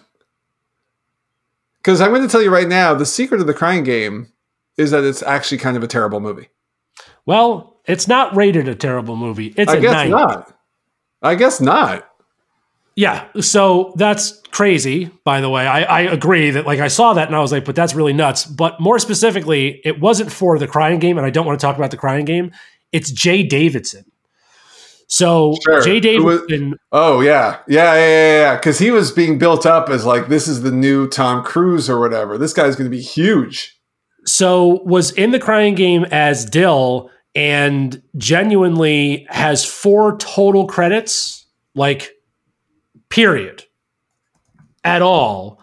Because 1.77 2.01
I'm 2.01 2.09
going 2.09 2.21
to 2.21 2.27
tell 2.27 2.41
you 2.43 2.51
right 2.51 2.67
now, 2.67 2.93
the 2.93 3.05
secret 3.05 3.41
of 3.41 3.47
the 3.47 3.53
Crying 3.53 3.83
Game 3.83 4.31
is 4.77 4.91
that 4.91 5.03
it's 5.03 5.23
actually 5.23 5.57
kind 5.57 5.75
of 5.75 5.81
a 5.83 5.87
terrible 5.87 6.19
movie. 6.19 6.49
Well, 7.27 7.77
it's 7.85 8.07
not 8.07 8.35
rated 8.35 8.67
a 8.67 8.73
terrible 8.73 9.15
movie. 9.15 9.53
It's 9.55 9.71
I 9.71 9.75
a 9.77 9.81
guess 9.81 9.93
nine. 9.93 10.09
not. 10.09 10.53
I 11.21 11.35
guess 11.35 11.61
not. 11.61 12.09
Yeah, 12.95 13.27
so 13.41 13.93
that's 13.95 14.41
crazy. 14.49 15.11
By 15.23 15.39
the 15.41 15.49
way, 15.51 15.67
I, 15.67 15.83
I 15.83 15.99
agree 16.01 16.49
that 16.49 16.65
like 16.65 16.79
I 16.79 16.87
saw 16.87 17.13
that 17.13 17.27
and 17.27 17.35
I 17.35 17.39
was 17.41 17.51
like, 17.51 17.63
but 17.65 17.75
that's 17.75 17.93
really 17.93 18.13
nuts. 18.13 18.45
But 18.45 18.79
more 18.79 18.97
specifically, 18.97 19.81
it 19.85 19.99
wasn't 19.99 20.31
for 20.31 20.57
the 20.57 20.67
Crying 20.67 20.97
Game, 20.97 21.17
and 21.19 21.27
I 21.27 21.29
don't 21.29 21.45
want 21.45 21.59
to 21.59 21.63
talk 21.63 21.77
about 21.77 21.91
the 21.91 21.97
Crying 21.97 22.25
Game. 22.25 22.51
It's 22.91 23.11
Jaye 23.11 23.47
Davidson. 23.47 24.05
So 25.07 25.55
Sure. 25.63 25.81
Jaye 25.81 26.17
Who 26.17 26.23
was- 26.25 26.39
Davidson, 26.47 26.79
Oh 26.91 27.21
yeah, 27.21 27.59
yeah, 27.67 27.93
yeah, 27.93 27.99
yeah, 27.99 28.39
yeah. 28.41 28.55
Because 28.55 28.79
he 28.79 28.89
was 28.91 29.11
being 29.11 29.37
built 29.37 29.65
up 29.65 29.89
as 29.89 30.03
like 30.05 30.27
this 30.27 30.47
is 30.47 30.63
the 30.63 30.71
new 30.71 31.07
Tom 31.07 31.43
Cruise 31.43 31.89
or 31.89 31.99
whatever. 31.99 32.37
This 32.37 32.53
guy's 32.53 32.75
going 32.75 32.89
to 32.89 32.95
be 32.95 33.01
huge. 33.01 33.79
so 34.25 34.81
was 34.85 35.11
in 35.11 35.31
the 35.31 35.39
Crying 35.39 35.75
Game 35.75 36.03
as 36.05 36.45
Dill, 36.45 37.09
and 37.37 38.01
genuinely 38.17 39.27
has 39.29 39.63
four 39.63 40.17
total 40.17 40.65
credits. 40.67 41.45
Like, 41.75 42.11
period. 43.09 43.63
at 44.83 45.01
all. 45.01 45.61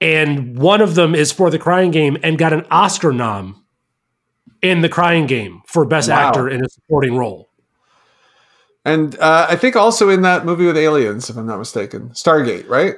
And 0.00 0.56
one 0.58 0.80
of 0.82 0.94
them 0.94 1.14
is 1.14 1.32
for 1.32 1.50
the 1.50 1.58
crying 1.58 1.90
game 1.90 2.16
and 2.22 2.36
got 2.38 2.52
an 2.52 2.64
Oscar 2.70 3.12
nom 3.12 3.64
in 4.62 4.82
the 4.82 4.88
crying 4.88 5.26
game 5.26 5.62
for 5.66 5.84
best 5.86 6.08
Wow. 6.10 6.28
actor 6.28 6.48
in 6.48 6.62
a 6.64 6.68
supporting 6.68 7.16
role. 7.16 7.48
And 8.84 9.18
uh, 9.18 9.46
I 9.48 9.56
think 9.56 9.76
also 9.76 10.08
in 10.10 10.22
that 10.22 10.44
movie 10.44 10.66
with 10.66 10.76
aliens, 10.76 11.28
if 11.30 11.36
I'm 11.36 11.46
not 11.46 11.58
mistaken, 11.58 12.10
Stargate, 12.10 12.68
right? 12.68 12.94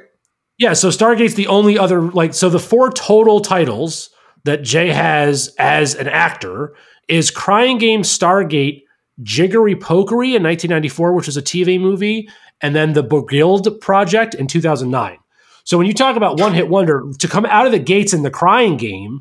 Yeah, 0.58 0.72
so 0.74 0.88
Stargate's 0.88 1.34
the 1.34 1.46
only 1.46 1.78
other 1.78 2.02
like 2.02 2.34
so 2.34 2.50
the 2.50 2.58
four 2.58 2.90
total 2.90 3.40
titles 3.40 4.10
that 4.44 4.60
Jaye 4.62 4.92
has 4.92 5.54
as 5.58 5.94
an 5.94 6.08
actor 6.08 6.74
is 7.10 7.30
Crying 7.30 7.78
Game, 7.78 8.02
Stargate, 8.02 8.84
Jiggery 9.22 9.74
Pokery 9.74 10.34
in 10.34 10.42
1994, 10.42 11.12
which 11.12 11.26
was 11.26 11.36
a 11.36 11.42
TV 11.42 11.78
movie, 11.80 12.28
and 12.60 12.74
then 12.74 12.92
the 12.92 13.04
Bogild 13.04 13.80
Project 13.80 14.34
in 14.34 14.46
2009. 14.46 15.18
So 15.64 15.76
when 15.76 15.86
you 15.86 15.92
talk 15.94 16.16
about 16.16 16.38
one 16.38 16.54
hit 16.54 16.68
wonder, 16.68 17.04
to 17.18 17.28
come 17.28 17.44
out 17.46 17.66
of 17.66 17.72
the 17.72 17.78
gates 17.78 18.12
in 18.12 18.22
the 18.22 18.30
Crying 18.30 18.76
Game, 18.76 19.20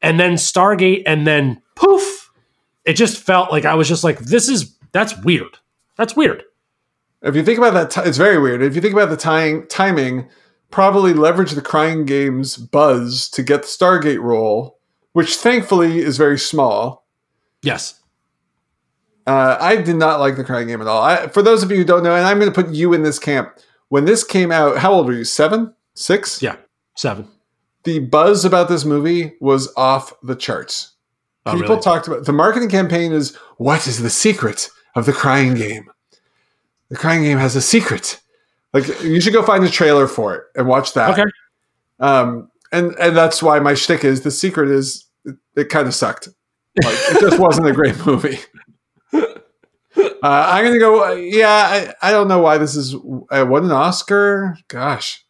and 0.00 0.18
then 0.18 0.34
Stargate, 0.34 1.02
and 1.04 1.26
then 1.26 1.60
poof, 1.74 2.30
it 2.84 2.94
just 2.94 3.18
felt 3.18 3.52
like 3.52 3.64
I 3.64 3.74
was 3.74 3.88
just 3.88 4.04
like, 4.04 4.18
this 4.20 4.48
is 4.48 4.74
that's 4.92 5.16
weird. 5.22 5.58
That's 5.96 6.16
weird. 6.16 6.44
If 7.22 7.36
you 7.36 7.44
think 7.44 7.58
about 7.58 7.74
that, 7.74 8.06
it's 8.06 8.16
very 8.16 8.40
weird. 8.40 8.62
If 8.62 8.74
you 8.74 8.80
think 8.80 8.94
about 8.94 9.10
the 9.10 9.16
tying, 9.16 9.66
timing, 9.66 10.28
probably 10.70 11.12
leverage 11.12 11.52
the 11.52 11.60
Crying 11.60 12.06
Games 12.06 12.56
buzz 12.56 13.28
to 13.30 13.42
get 13.42 13.62
the 13.62 13.68
Stargate 13.68 14.22
role, 14.22 14.78
which 15.12 15.36
thankfully 15.36 15.98
is 15.98 16.16
very 16.16 16.38
small. 16.38 16.99
Yes. 17.62 18.00
Uh, 19.26 19.56
I 19.60 19.76
did 19.76 19.96
not 19.96 20.18
like 20.20 20.36
the 20.36 20.44
Crying 20.44 20.68
Game 20.68 20.80
at 20.80 20.86
all. 20.86 21.02
I, 21.02 21.28
for 21.28 21.42
those 21.42 21.62
of 21.62 21.70
you 21.70 21.76
who 21.78 21.84
don't 21.84 22.02
know, 22.02 22.14
and 22.14 22.26
I'm 22.26 22.38
going 22.38 22.52
to 22.52 22.62
put 22.62 22.72
you 22.74 22.92
in 22.92 23.02
this 23.02 23.18
camp. 23.18 23.52
When 23.88 24.04
this 24.04 24.24
came 24.24 24.50
out, 24.52 24.78
how 24.78 24.92
old 24.92 25.06
were 25.06 25.12
you? 25.12 25.24
Seven, 25.24 25.74
six? 25.94 26.40
Yeah. 26.42 26.56
Seven. 26.96 27.28
The 27.84 27.98
buzz 28.00 28.44
about 28.44 28.68
this 28.68 28.84
movie 28.84 29.34
was 29.40 29.72
off 29.76 30.12
the 30.22 30.36
charts. 30.36 30.92
Oh, 31.46 31.52
People 31.54 31.70
really? 31.70 31.82
talked 31.82 32.06
about 32.06 32.24
the 32.24 32.32
marketing 32.32 32.68
campaign 32.68 33.12
is 33.12 33.34
what 33.56 33.86
is 33.86 34.02
the 34.02 34.10
secret 34.10 34.68
of 34.94 35.06
the 35.06 35.12
crying 35.12 35.54
game? 35.54 35.90
The 36.90 36.96
crying 36.96 37.22
game 37.22 37.38
has 37.38 37.56
a 37.56 37.62
secret. 37.62 38.20
Like 38.72 38.86
you 39.02 39.20
should 39.20 39.32
go 39.32 39.42
find 39.42 39.64
a 39.64 39.70
trailer 39.70 40.06
for 40.06 40.34
it 40.34 40.44
and 40.54 40.68
watch 40.68 40.92
that. 40.94 41.18
Okay. 41.18 41.30
Um, 41.98 42.50
and 42.72 42.94
and 43.00 43.16
that's 43.16 43.42
why 43.42 43.58
my 43.58 43.74
shtick 43.74 44.04
is 44.04 44.20
the 44.20 44.30
secret 44.30 44.70
is 44.70 45.06
it, 45.24 45.36
it 45.56 45.68
kind 45.70 45.88
of 45.88 45.94
sucked. 45.94 46.28
Like 46.82 46.94
it 46.94 47.20
just 47.20 47.38
wasn't 47.38 47.68
a 47.68 47.72
great 47.72 47.96
movie. 48.06 48.38
Uh, 49.12 50.18
I'm 50.22 50.64
gonna 50.64 50.78
go. 50.78 51.12
Yeah, 51.14 51.48
I, 51.48 52.08
I 52.08 52.10
don't 52.12 52.28
know 52.28 52.40
why 52.40 52.58
this 52.58 52.76
is. 52.76 52.94
I 53.30 53.42
won 53.42 53.64
an 53.64 53.72
Oscar. 53.72 54.56
Gosh. 54.68 55.24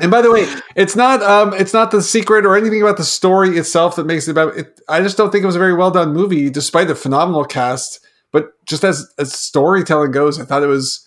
And 0.00 0.10
by 0.10 0.22
the 0.22 0.30
way, 0.30 0.46
it's 0.76 0.96
not 0.96 1.22
um, 1.22 1.52
it's 1.52 1.74
not 1.74 1.90
the 1.90 2.00
secret 2.00 2.46
or 2.46 2.56
anything 2.56 2.80
about 2.80 2.96
the 2.96 3.04
story 3.04 3.58
itself 3.58 3.96
that 3.96 4.06
makes 4.06 4.28
it 4.28 4.30
about 4.30 4.56
it. 4.56 4.80
I 4.88 5.02
just 5.02 5.18
don't 5.18 5.30
think 5.30 5.42
it 5.42 5.46
was 5.46 5.56
a 5.56 5.60
very 5.60 5.74
well 5.74 5.90
done 5.90 6.14
movie, 6.14 6.48
despite 6.48 6.88
the 6.88 6.94
phenomenal 6.94 7.44
cast. 7.44 8.00
But 8.32 8.52
just 8.64 8.82
as 8.82 9.12
as 9.18 9.32
storytelling 9.32 10.12
goes, 10.12 10.40
I 10.40 10.44
thought 10.44 10.62
it 10.62 10.68
was. 10.68 11.06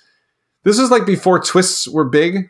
This 0.64 0.80
was 0.80 0.92
like 0.92 1.06
before 1.08 1.40
twists 1.40 1.88
were 1.88 2.06
big. 2.06 2.50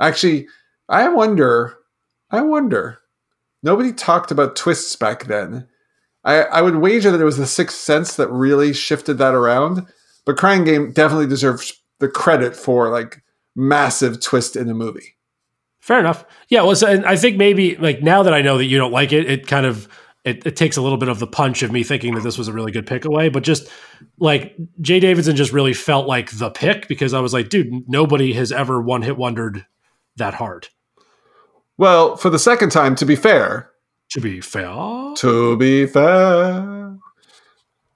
Actually, 0.00 0.48
I 0.88 1.08
wonder. 1.08 1.76
I 2.32 2.40
wonder. 2.42 2.98
Nobody 3.62 3.92
talked 3.92 4.30
about 4.30 4.56
twists 4.56 4.96
back 4.96 5.26
then. 5.26 5.68
I, 6.24 6.42
I 6.42 6.62
would 6.62 6.76
wager 6.76 7.10
that 7.10 7.20
it 7.20 7.24
was 7.24 7.36
the 7.36 7.46
Sixth 7.46 7.76
Sense 7.76 8.16
that 8.16 8.28
really 8.28 8.72
shifted 8.72 9.18
that 9.18 9.34
around. 9.34 9.86
But 10.24 10.36
Crying 10.36 10.64
Game 10.64 10.92
definitely 10.92 11.26
deserves 11.26 11.80
the 11.98 12.08
credit 12.08 12.56
for 12.56 12.88
like 12.88 13.22
massive 13.54 14.20
twist 14.20 14.56
in 14.56 14.68
a 14.68 14.74
movie. 14.74 15.16
Fair 15.80 15.98
enough. 15.98 16.24
Yeah. 16.48 16.62
Well, 16.62 16.76
so, 16.76 16.86
and 16.86 17.04
I 17.04 17.16
think 17.16 17.36
maybe 17.36 17.76
like 17.76 18.02
now 18.02 18.22
that 18.22 18.32
I 18.32 18.40
know 18.40 18.56
that 18.58 18.66
you 18.66 18.78
don't 18.78 18.92
like 18.92 19.12
it, 19.12 19.28
it 19.28 19.46
kind 19.46 19.66
of 19.66 19.88
it, 20.24 20.46
it 20.46 20.54
takes 20.54 20.76
a 20.76 20.82
little 20.82 20.98
bit 20.98 21.08
of 21.08 21.18
the 21.18 21.26
punch 21.26 21.64
of 21.64 21.72
me 21.72 21.82
thinking 21.82 22.14
that 22.14 22.22
this 22.22 22.38
was 22.38 22.46
a 22.46 22.52
really 22.52 22.70
good 22.70 22.86
pick 22.86 23.04
away. 23.04 23.28
But 23.28 23.42
just 23.42 23.68
like 24.18 24.56
Jaye 24.80 25.00
Davidson 25.00 25.34
just 25.34 25.52
really 25.52 25.74
felt 25.74 26.06
like 26.06 26.30
the 26.30 26.50
pick 26.50 26.86
because 26.86 27.12
I 27.12 27.20
was 27.20 27.32
like, 27.32 27.48
dude, 27.48 27.88
nobody 27.88 28.32
has 28.34 28.52
ever 28.52 28.80
one 28.80 29.02
hit 29.02 29.16
wondered 29.16 29.66
that 30.16 30.34
hard. 30.34 30.68
Well, 31.82 32.16
for 32.16 32.30
the 32.30 32.38
second 32.38 32.70
time, 32.70 32.94
to 32.94 33.04
be 33.04 33.16
fair, 33.16 33.68
To 34.10 34.20
be 34.20 34.40
fair, 34.40 34.70
to 35.16 35.56
be 35.56 35.84
fair, 35.84 36.96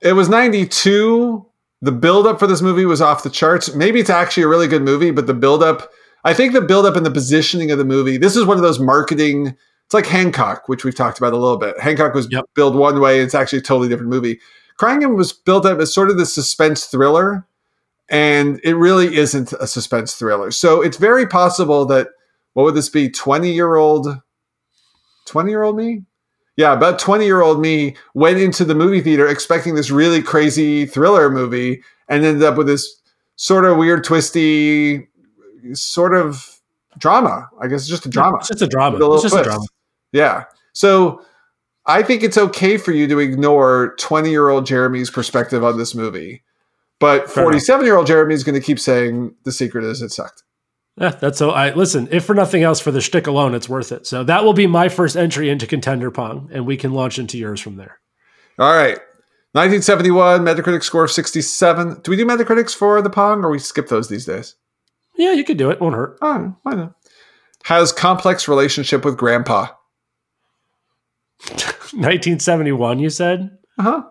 it 0.01 0.15
was 0.15 0.29
92. 0.29 1.47
The 1.83 1.93
buildup 1.93 2.41
for 2.41 2.49
this 2.49 2.61
movie 2.61 2.85
was 2.85 3.01
off 3.01 3.23
the 3.23 3.31
charts. 3.31 3.77
Maybe 3.77 4.01
it's 4.01 4.11
actually 4.11 4.43
a 4.43 4.49
really 4.49 4.67
good 4.67 4.83
movie, 4.83 5.13
but 5.13 5.29
the 5.29 5.35
buildup, 5.35 5.89
I 6.25 6.35
think 6.35 6.53
the 6.53 6.63
buildup 6.63 6.97
and 6.97 7.07
the 7.07 7.13
positioning 7.13 7.71
of 7.71 7.79
the 7.79 7.85
movie, 7.85 8.17
this 8.17 8.35
is 8.35 8.45
one 8.45 8.57
of 8.57 8.65
those 8.65 8.81
marketing, 8.81 9.55
it's 9.85 9.95
like 9.95 10.07
Hancock, 10.07 10.69
which 10.69 10.83
we've 10.85 10.97
talked 10.97 11.19
about 11.19 11.33
a 11.33 11.37
little 11.37 11.57
bit. 11.57 11.79
Hancock 11.79 12.13
was 12.13 12.27
Yep. 12.29 12.47
built 12.57 12.75
one 12.75 12.99
way, 12.99 13.21
it's 13.21 13.37
actually 13.37 13.61
a 13.61 13.63
totally 13.63 13.89
different 13.89 14.11
movie. 14.11 14.41
Crying 14.79 14.99
Game 14.99 15.15
was 15.15 15.33
built 15.33 15.65
up 15.65 15.79
as 15.79 15.95
sort 15.95 16.11
of 16.11 16.19
the 16.19 16.27
suspense 16.27 16.87
thriller, 16.87 17.47
and 18.09 18.59
it 18.65 18.75
really 18.75 19.17
isn't 19.17 19.53
a 19.53 19.69
suspense 19.69 20.17
thriller. 20.17 20.51
So 20.51 20.83
it's 20.83 20.97
very 20.97 21.25
possible 21.29 21.87
that, 21.87 22.09
what 22.57 22.63
would 22.63 22.75
this 22.75 22.89
be, 22.89 23.11
20 23.11 23.53
year 23.53 23.75
old, 23.75 24.09
20 25.27 25.51
year 25.51 25.63
old 25.63 25.77
me? 25.77 26.05
Yeah, 26.57 26.73
about 26.73 26.99
20 26.99 27.27
year 27.27 27.43
old 27.43 27.61
me 27.61 27.97
went 28.15 28.39
into 28.39 28.65
the 28.65 28.75
movie 28.75 29.03
theater 29.03 29.29
expecting 29.29 29.75
this 29.75 29.91
really 29.91 30.23
crazy 30.23 30.87
thriller 30.87 31.29
movie 31.29 31.83
and 32.09 32.25
ended 32.25 32.43
up 32.43 32.57
with 32.57 32.67
this 32.67 33.03
sort 33.37 33.67
of 33.67 33.77
weird, 33.77 34.05
twisty, 34.05 35.07
sort 35.75 36.15
of 36.15 36.59
drama. 36.97 37.47
I 37.61 37.67
guess 37.67 37.83
it's 37.83 37.91
just 37.91 38.07
a 38.07 38.09
drama. 38.09 38.39
It's 38.39 38.49
just 38.49 38.63
a 38.63 38.67
drama. 38.67 38.97
a 39.05 39.13
It's 39.13 39.25
just 39.25 39.37
a 39.37 39.43
drama. 39.43 39.67
Yeah. 40.13 40.45
So 40.73 41.21
I 41.85 42.03
think 42.03 42.23
it's 42.23 42.39
okay 42.39 42.79
for 42.79 42.93
you 42.93 43.07
to 43.07 43.19
ignore 43.19 43.95
20 43.99 44.31
year 44.31 44.49
old 44.49 44.65
Jeremy's 44.65 45.11
perspective 45.11 45.63
on 45.63 45.77
this 45.77 45.95
movie. 45.95 46.43
But 47.01 47.29
47 47.29 47.85
year 47.85 47.99
old 47.99 48.07
Jeremy 48.07 48.33
is 48.33 48.45
going 48.45 48.59
to 48.59 48.65
keep 48.65 48.81
saying 48.81 49.35
the 49.45 49.53
secret 49.53 49.85
is 49.85 50.01
it 50.01 50.11
sucked. 50.11 50.43
Yeah, 50.99 51.11
that's 51.11 51.39
so. 51.39 51.51
I 51.51 51.75
listen. 51.75 52.09
If 52.11 52.25
for 52.25 52.35
nothing 52.35 52.63
else, 52.63 52.81
for 52.81 52.91
the 52.91 53.03
shtick 53.03 53.27
alone, 53.27 53.55
it's 53.55 53.69
worth 53.69 53.93
it. 53.93 54.07
So 54.07 54.25
that 54.25 54.45
will 54.45 54.55
be 54.55 54.67
my 54.67 54.89
first 54.89 55.15
entry 55.17 55.51
into 55.51 55.67
contender 55.67 56.11
pong, 56.11 56.49
and 56.53 56.67
we 56.67 56.77
can 56.79 56.93
launch 56.93 57.19
into 57.19 57.37
yours 57.37 57.61
from 57.61 57.77
there. 57.77 57.99
All 58.59 58.73
right. 58.73 58.99
1971, 59.53 60.43
Metacritic 60.43 60.83
score 60.83 61.05
of 61.05 61.11
67. 61.11 62.01
Do 62.03 62.11
we 62.11 62.17
do 62.17 62.27
Metacritics 62.27 62.75
for 62.75 63.01
the 63.01 63.09
Pong 63.09 63.43
or 63.43 63.51
we 63.51 63.59
skip 63.59 63.89
those 63.89 64.09
these 64.09 64.27
days? 64.27 64.55
Yeah, 65.17 65.33
you 65.33 65.45
could 65.45 65.57
do 65.57 65.71
it. 65.71 65.81
Won't 65.81 65.95
hurt. 65.95 66.19
Oh, 66.21 66.55
why 66.63 66.75
not? 66.75 66.95
Has 67.65 67.91
complex 67.91 68.49
relationship 68.49 69.03
with 69.05 69.17
grandpa. 69.17 69.69
1971. 71.49 72.99
You 72.99 73.11
said. 73.11 73.57
Uh 73.79 73.83
huh. 73.83 74.03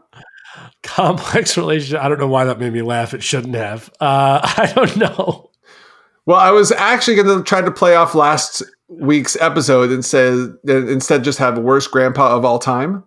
complex 0.84 1.58
relationship. 1.58 2.02
I 2.04 2.10
don't 2.10 2.20
know 2.20 2.28
why 2.28 2.46
that 2.46 2.60
made 2.60 2.74
me 2.74 2.82
laugh. 2.82 3.14
It 3.14 3.24
shouldn't 3.24 3.56
have. 3.56 3.90
Uh, 4.00 4.40
I 4.58 4.72
don't 4.76 4.98
know. 4.98 5.52
Well, 6.26 6.38
I 6.40 6.52
was 6.52 6.72
actually 6.72 7.16
going 7.16 7.38
to 7.38 7.44
try 7.44 7.62
to 7.62 7.72
play 7.72 7.96
off 7.96 8.16
last 8.16 8.64
week's 8.88 9.36
episode 9.40 9.92
and 9.92 10.04
say 10.04 10.34
instead 10.68 11.24
just 11.24 11.40
have 11.40 11.58
worst 11.58 11.92
grandpa 11.92 12.36
of 12.36 12.46
all 12.46 12.60
time. 12.60 13.04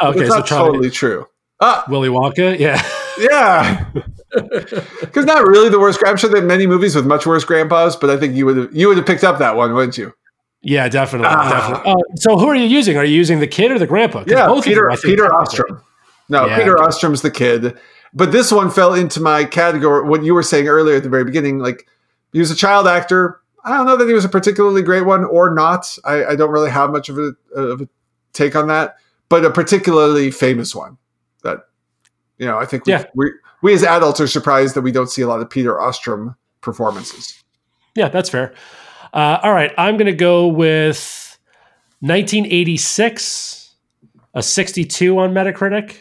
Okay, 0.00 0.20
it's 0.20 0.28
so 0.34 0.42
totally 0.42 0.90
true. 0.90 1.26
Ah, 1.60 1.84
Willy 1.88 2.08
Wonka. 2.08 2.58
Yeah, 2.58 2.82
yeah. 3.18 3.86
Because 4.30 5.24
not 5.24 5.46
really 5.46 5.70
the 5.70 5.80
worst. 5.80 6.00
I'm 6.06 6.18
sure 6.18 6.28
there 6.28 6.42
are 6.42 6.46
many 6.46 6.66
movies 6.66 6.94
with 6.94 7.06
much 7.06 7.26
worse 7.26 7.44
grandpas, 7.44 7.96
but 7.96 8.10
I 8.10 8.18
think 8.18 8.34
you 8.36 8.44
would 8.44 8.56
have 8.58 8.76
you 8.76 8.88
would 8.88 8.98
have 8.98 9.06
picked 9.06 9.24
up 9.24 9.38
that 9.38 9.56
one, 9.56 9.72
wouldn't 9.72 9.96
you? 9.96 10.12
yeah, 10.60 10.86
definitely, 10.88 11.28
Ah. 11.30 11.50
definitely. 11.50 11.92
Uh, 11.92 12.16
so 12.16 12.36
who 12.36 12.46
are 12.48 12.54
you 12.54 12.66
using? 12.66 12.98
Are 12.98 13.04
you 13.06 13.14
using 13.16 13.40
the 13.40 13.46
kid 13.46 13.70
or 13.72 13.78
the 13.78 13.86
grandpa? 13.86 14.24
Yeah, 14.26 14.46
both 14.46 14.64
Peter 14.64 14.90
Peter 15.02 15.28
Ostrum. 15.28 15.80
No, 16.28 16.44
Yeah. 16.46 16.58
Peter 16.58 16.74
Ostrum's 16.74 17.22
the 17.22 17.30
kid. 17.30 17.78
But 18.12 18.30
this 18.32 18.52
one 18.52 18.70
fell 18.70 18.92
into 18.92 19.18
my 19.20 19.44
category. 19.44 20.06
What 20.06 20.22
you 20.24 20.34
were 20.34 20.42
saying 20.42 20.68
earlier 20.68 20.96
at 20.96 21.02
the 21.04 21.08
very 21.08 21.24
beginning, 21.24 21.58
like 21.58 21.86
he 22.32 22.38
was 22.38 22.50
a 22.50 22.56
child 22.56 22.86
actor. 22.86 23.40
I 23.64 23.76
don't 23.76 23.86
know 23.86 23.96
that 23.96 24.06
he 24.06 24.14
was 24.14 24.24
a 24.24 24.28
particularly 24.28 24.82
great 24.82 25.04
one 25.04 25.24
or 25.24 25.52
not. 25.54 25.98
I, 26.04 26.24
I 26.26 26.36
don't 26.36 26.50
really 26.50 26.70
have 26.70 26.90
much 26.90 27.08
of 27.08 27.18
a, 27.18 27.32
of 27.54 27.82
a 27.82 27.88
take 28.32 28.54
on 28.56 28.68
that, 28.68 28.96
but 29.28 29.44
a 29.44 29.50
particularly 29.50 30.30
famous 30.30 30.74
one. 30.74 30.96
That 31.42 31.60
you 32.38 32.46
know, 32.46 32.58
I 32.58 32.64
think 32.64 32.86
we, 32.86 32.92
Yeah. 32.92 33.04
we 33.14 33.30
we 33.62 33.74
as 33.74 33.82
adults 33.82 34.20
are 34.20 34.26
surprised 34.26 34.74
that 34.76 34.82
we 34.82 34.92
don't 34.92 35.10
see 35.10 35.22
a 35.22 35.26
lot 35.28 35.40
of 35.40 35.50
Peter 35.50 35.74
Ostrum 35.74 36.36
performances. 36.60 37.42
Yeah, 37.94 38.08
that's 38.08 38.30
fair. 38.30 38.54
Uh, 39.12 39.38
all 39.42 39.52
right, 39.52 39.72
I'm 39.76 39.96
going 39.96 40.06
to 40.06 40.12
go 40.12 40.46
with 40.46 41.38
1986, 42.00 43.74
a 44.34 44.42
62 44.42 45.18
on 45.18 45.32
Metacritic. 45.32 45.96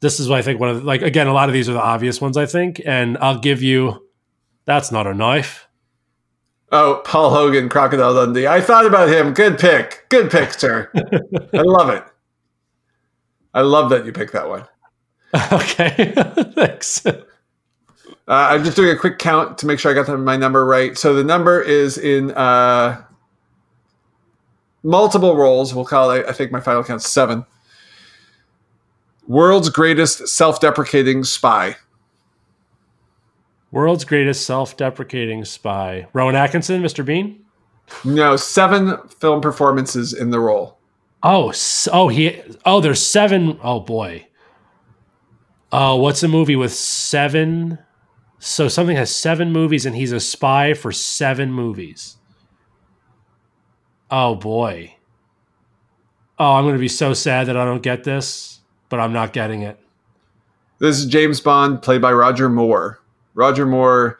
This 0.00 0.18
is, 0.20 0.28
what 0.28 0.38
I 0.38 0.42
think, 0.42 0.58
one 0.60 0.68
of 0.70 0.76
the, 0.80 0.82
like 0.86 1.02
again, 1.02 1.26
a 1.28 1.32
lot 1.32 1.48
of 1.48 1.52
these 1.52 1.68
are 1.68 1.72
the 1.72 1.82
obvious 1.82 2.20
ones, 2.20 2.36
I 2.36 2.46
think, 2.46 2.80
and 2.84 3.16
I'll 3.18 3.38
give 3.38 3.62
you. 3.62 4.00
That's 4.66 4.90
not 4.90 5.06
a 5.06 5.14
knife. 5.14 5.68
Oh, 6.72 7.02
Paul 7.04 7.30
Hogan, 7.30 7.68
Crocodile 7.68 8.14
Dundee. 8.14 8.46
I 8.46 8.60
thought 8.60 8.86
about 8.86 9.08
him. 9.08 9.32
Good 9.32 9.58
pick. 9.58 10.06
Good 10.08 10.30
pick, 10.30 10.52
sir. 10.52 10.90
I 11.52 11.60
love 11.62 11.88
it. 11.90 12.02
I 13.52 13.60
love 13.60 13.90
that 13.90 14.04
you 14.04 14.12
picked 14.12 14.32
that 14.32 14.48
one. 14.48 14.66
Okay, 15.52 16.14
thanks. 16.54 17.04
Uh, 17.06 17.12
I'm 18.28 18.62
just 18.62 18.76
doing 18.76 18.90
a 18.90 18.96
quick 18.96 19.18
count 19.18 19.58
to 19.58 19.66
make 19.66 19.80
sure 19.80 19.90
I 19.90 19.94
got 20.00 20.16
my 20.20 20.36
number 20.36 20.64
right. 20.64 20.96
So 20.96 21.12
the 21.12 21.24
number 21.24 21.60
is 21.60 21.98
in 21.98 22.30
uh, 22.30 23.02
multiple 24.84 25.36
roles. 25.36 25.74
We'll 25.74 25.84
call 25.86 26.12
it, 26.12 26.24
I 26.28 26.32
think 26.32 26.52
my 26.52 26.60
final 26.60 26.84
count 26.84 27.02
seven. 27.02 27.44
World's 29.26 29.70
greatest 29.70 30.28
self 30.28 30.60
deprecating 30.60 31.24
spy. 31.24 31.76
World's 33.74 34.04
greatest 34.04 34.46
self 34.46 34.76
deprecating 34.76 35.44
spy. 35.44 36.06
Rowan 36.12 36.36
Atkinson, 36.36 36.80
Mr. 36.80 37.04
Bean? 37.04 37.44
No, 38.04 38.36
seven 38.36 38.96
film 39.08 39.40
performances 39.40 40.12
in 40.12 40.30
the 40.30 40.38
role. 40.38 40.78
Oh, 41.24 41.52
oh, 41.92 42.06
he, 42.06 42.40
oh, 42.64 42.80
there's 42.80 43.04
seven. 43.04 43.58
Oh, 43.64 43.80
boy. 43.80 44.28
Oh, 45.72 45.96
what's 45.96 46.22
a 46.22 46.28
movie 46.28 46.54
with 46.54 46.72
seven? 46.72 47.80
So 48.38 48.68
something 48.68 48.96
has 48.96 49.12
seven 49.12 49.50
movies 49.50 49.86
and 49.86 49.96
he's 49.96 50.12
a 50.12 50.20
spy 50.20 50.72
for 50.74 50.92
seven 50.92 51.52
movies. 51.52 52.16
Oh, 54.08 54.36
boy. 54.36 54.94
Oh, 56.38 56.52
I'm 56.52 56.62
going 56.62 56.74
to 56.74 56.78
be 56.78 56.86
so 56.86 57.12
sad 57.12 57.48
that 57.48 57.56
I 57.56 57.64
don't 57.64 57.82
get 57.82 58.04
this, 58.04 58.60
but 58.88 59.00
I'm 59.00 59.12
not 59.12 59.32
getting 59.32 59.62
it. 59.62 59.80
This 60.78 60.98
is 60.98 61.06
James 61.06 61.40
Bond, 61.40 61.82
played 61.82 62.00
by 62.00 62.12
Roger 62.12 62.48
Moore. 62.48 63.00
Roger 63.34 63.66
Moore, 63.66 64.18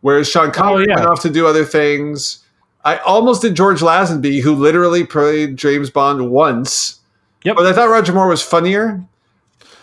whereas 0.00 0.28
Sean 0.28 0.48
oh, 0.48 0.52
Connery 0.52 0.86
oh, 0.88 0.90
yeah. 0.90 0.96
went 0.96 1.08
off 1.08 1.22
to 1.22 1.30
do 1.30 1.46
other 1.46 1.64
things. 1.64 2.44
I 2.84 2.98
almost 2.98 3.42
did 3.42 3.54
George 3.54 3.80
Lazenby, 3.80 4.42
who 4.42 4.54
literally 4.54 5.04
played 5.04 5.56
James 5.56 5.90
Bond 5.90 6.30
once. 6.30 7.00
Yep. 7.44 7.56
But 7.56 7.66
I 7.66 7.72
thought 7.72 7.88
Roger 7.90 8.12
Moore 8.12 8.28
was 8.28 8.42
funnier. 8.42 9.04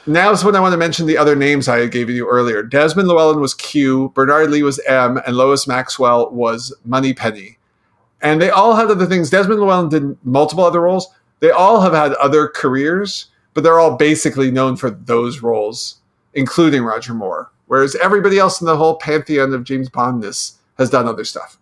Now 0.08 0.32
is 0.32 0.44
when 0.44 0.56
I 0.56 0.60
want 0.60 0.74
to 0.74 0.78
mention 0.78 1.06
the 1.06 1.18
other 1.18 1.36
names 1.36 1.68
I 1.68 1.86
gave 1.86 2.10
you 2.10 2.28
earlier. 2.28 2.64
Desmond 2.64 3.08
Llewellyn 3.08 3.40
was 3.40 3.54
Q, 3.54 4.12
Bernard 4.16 4.50
Lee 4.50 4.64
was 4.64 4.80
M, 4.88 5.18
and 5.28 5.38
Lois 5.38 5.68
Maxwell 5.68 6.32
was 6.32 6.74
Moneypenny. 6.86 7.60
And 8.22 8.42
they 8.42 8.50
all 8.50 8.76
had 8.76 8.90
other 8.90 9.06
things. 9.06 9.30
Desmond 9.30 9.60
Llewellyn 9.60 9.90
did 9.90 10.18
multiple 10.24 10.64
other 10.64 10.82
roles. 10.82 11.08
They 11.40 11.52
all 11.52 11.82
have 11.82 11.94
had 11.94 12.14
other 12.14 12.48
careers, 12.48 13.28
but 13.54 13.64
they're 13.64 13.80
all 13.80 13.96
basically 13.96 14.50
known 14.50 14.76
for 14.76 14.90
those 14.90 15.42
roles, 15.42 15.98
including 16.34 16.84
Roger 16.84 17.14
Moore. 17.14 17.52
Whereas 17.72 17.96
everybody 17.96 18.38
else 18.38 18.60
in 18.60 18.68
the 18.68 18.76
whole 18.76 18.98
pantheon 18.98 19.54
of 19.54 19.64
James 19.64 19.88
Bondness 19.88 20.58
has 20.78 20.90
done 20.90 21.08
other 21.08 21.24
stuff. 21.24 21.58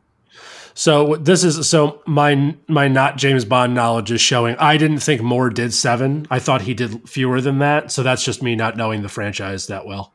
So 0.74 1.18
this 1.18 1.44
is 1.44 1.70
so 1.70 2.02
my 2.08 2.56
my 2.68 2.88
not 2.88 3.18
James 3.18 3.46
Bond 3.46 3.76
knowledge 3.76 4.12
is 4.12 4.20
showing. 4.20 4.56
I 4.56 4.78
didn't 4.78 5.02
think 5.02 5.22
Moore 5.22 5.52
did 5.52 5.72
seven. 5.72 6.26
I 6.32 6.40
thought 6.40 6.64
he 6.64 6.74
did 6.74 7.08
fewer 7.08 7.42
than 7.42 7.60
that. 7.60 7.92
So 7.92 8.02
that's 8.02 8.24
just 8.24 8.42
me 8.42 8.56
not 8.56 8.76
knowing 8.76 9.04
the 9.04 9.08
franchise 9.08 9.68
that 9.68 9.86
well. 9.86 10.12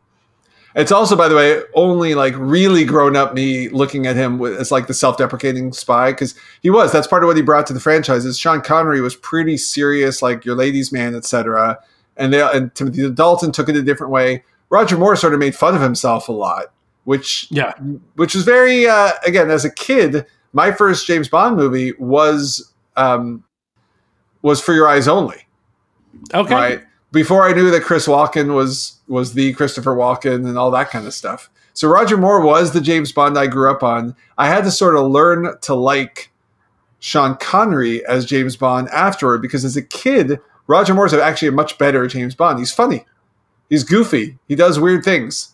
It's 0.75 0.91
also, 0.91 1.15
by 1.15 1.29
the 1.29 1.37
way, 1.37 1.63
only 1.75 2.17
like 2.17 2.35
really 2.37 2.85
grown 2.85 3.15
up 3.15 3.33
me 3.33 3.69
looking 3.69 4.09
at 4.09 4.17
him 4.17 4.43
as 4.43 4.73
like 4.73 4.89
the 4.89 4.95
self-deprecating 4.95 5.73
spy 5.75 6.11
because 6.11 6.35
he 6.61 6.71
was. 6.71 6.91
That's 6.91 7.07
part 7.07 7.23
of 7.23 7.29
what 7.29 7.37
he 7.37 7.43
brought 7.45 7.69
to 7.69 7.73
the 7.73 7.79
franchise. 7.79 8.25
Is 8.25 8.37
Sean 8.37 8.63
Connery 8.63 9.01
was 9.01 9.15
pretty 9.15 9.57
serious, 9.57 10.23
like 10.23 10.45
your 10.45 10.57
ladies' 10.57 10.91
man, 10.91 11.15
etc. 11.15 11.79
And 12.17 12.33
they 12.33 12.43
and 12.43 12.75
Timothy 12.75 13.09
Dalton 13.13 13.53
took 13.53 13.69
it 13.69 13.77
a 13.77 13.83
different 13.83 14.13
way. 14.13 14.43
Roger 14.71 14.97
Moore 14.97 15.17
sort 15.17 15.35
of 15.35 15.41
made 15.41 15.55
fun 15.55 15.75
of 15.75 15.81
himself 15.81 16.29
a 16.29 16.33
lot, 16.33 16.73
which 17.05 17.47
yeah, 17.51 17.75
which 18.17 18.35
was 18.35 18.45
very 18.45 18.87
uh, 18.87 19.13
again 19.27 19.51
as 19.51 19.65
a 19.65 19.71
kid. 19.71 20.27
My 20.53 20.73
first 20.73 21.07
James 21.07 21.29
Bond 21.29 21.57
movie 21.57 21.93
was 21.99 22.73
um, 22.97 23.45
was 24.43 24.61
For 24.61 24.73
Your 24.73 24.89
Eyes 24.89 25.09
Only. 25.09 25.47
Okay. 26.33 26.55
Right 26.55 26.85
before 27.15 27.49
I 27.49 27.53
knew 27.53 27.71
that 27.71 27.85
Chris 27.85 28.07
Walken 28.07 28.55
was 28.55 29.01
was 29.09 29.33
the 29.33 29.55
Christopher 29.55 29.95
Walken 29.95 30.47
and 30.47 30.59
all 30.59 30.71
that 30.73 30.91
kind 30.91 31.07
of 31.07 31.15
stuff. 31.15 31.49
So 31.73 31.89
Roger 31.89 32.17
Moore 32.17 32.45
was 32.45 32.73
the 32.73 32.81
James 32.81 33.13
Bond 33.13 33.39
I 33.39 33.47
grew 33.47 33.71
up 33.71 33.83
on. 33.83 34.15
I 34.37 34.49
had 34.49 34.65
to 34.65 34.71
sort 34.71 34.97
of 34.97 35.11
learn 35.11 35.57
to 35.63 35.75
like 35.75 36.31
Sean 36.99 37.37
Connery 37.37 38.05
as 38.07 38.27
James 38.27 38.57
Bond 38.57 38.89
afterward 38.89 39.41
because 39.43 39.65
as 39.65 39.77
a 39.77 39.83
kid, 39.83 40.41
Roger 40.67 40.93
Moore's 40.93 41.15
actually 41.15 41.49
a 41.49 41.53
much 41.53 41.79
better 41.79 42.07
James 42.07 42.35
Bond. 42.35 42.59
He's 42.59 42.73
funny. 42.73 43.07
He's 43.71 43.85
goofy. 43.85 44.39
He 44.49 44.55
does 44.55 44.79
weird 44.79 45.05
things. 45.05 45.53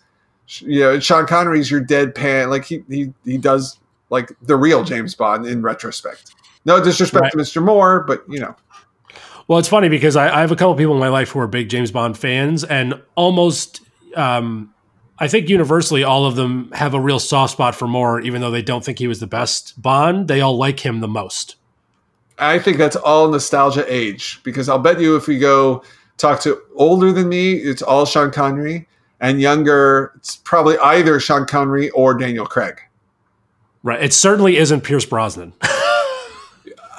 You 0.58 0.80
know, 0.80 1.00
Sean 1.00 1.26
Connery's 1.26 1.70
your 1.70 1.82
deadpan. 1.82 2.48
Like 2.48 2.64
he 2.64 2.82
he 2.88 3.12
he 3.24 3.38
does 3.38 3.78
like 4.10 4.32
the 4.42 4.56
real 4.56 4.84
James 4.84 5.14
Bond 5.14 5.46
in 5.46 5.62
retrospect. 5.62 6.32
No 6.64 6.82
disrespect 6.82 7.22
right. 7.22 7.32
to 7.32 7.38
Mr. 7.38 7.62
Moore, 7.62 8.00
but 8.00 8.24
you 8.28 8.40
know. 8.40 8.54
Well, 9.48 9.58
it's 9.58 9.68
funny 9.68 9.88
because 9.88 10.14
I, 10.14 10.36
I 10.36 10.40
have 10.40 10.52
a 10.52 10.56
couple 10.56 10.74
people 10.76 10.94
in 10.94 11.00
my 11.00 11.08
life 11.08 11.30
who 11.30 11.40
are 11.40 11.46
big 11.46 11.68
James 11.68 11.90
Bond 11.90 12.16
fans, 12.16 12.62
and 12.62 13.00
almost, 13.16 13.80
um, 14.14 14.72
I 15.18 15.26
think 15.26 15.48
universally, 15.48 16.04
all 16.04 16.26
of 16.26 16.36
them 16.36 16.70
have 16.72 16.94
a 16.94 17.00
real 17.00 17.18
soft 17.18 17.54
spot 17.54 17.74
for 17.74 17.88
Moore, 17.88 18.20
even 18.20 18.40
though 18.40 18.50
they 18.50 18.62
don't 18.62 18.84
think 18.84 18.98
he 18.98 19.08
was 19.08 19.18
the 19.18 19.26
best 19.26 19.80
Bond. 19.80 20.28
They 20.28 20.40
all 20.40 20.56
like 20.56 20.80
him 20.80 21.00
the 21.00 21.08
most. 21.08 21.56
I 22.38 22.58
think 22.58 22.78
that's 22.78 22.96
all 22.96 23.28
nostalgia 23.28 23.84
age 23.92 24.40
because 24.44 24.68
I'll 24.68 24.78
bet 24.78 25.00
you 25.00 25.16
if 25.16 25.26
we 25.26 25.38
go 25.38 25.82
talk 26.20 26.40
to 26.42 26.60
older 26.74 27.12
than 27.12 27.28
me, 27.28 27.54
it's 27.54 27.82
all 27.82 28.04
Sean 28.04 28.30
Connery, 28.30 28.88
and 29.20 29.40
younger, 29.40 30.12
it's 30.16 30.36
probably 30.36 30.78
either 30.78 31.18
Sean 31.20 31.46
Connery 31.46 31.90
or 31.90 32.14
Daniel 32.14 32.46
Craig. 32.46 32.80
Right. 33.82 34.02
It 34.02 34.12
certainly 34.12 34.56
isn't 34.56 34.82
Pierce 34.82 35.06
Brosnan. 35.06 35.52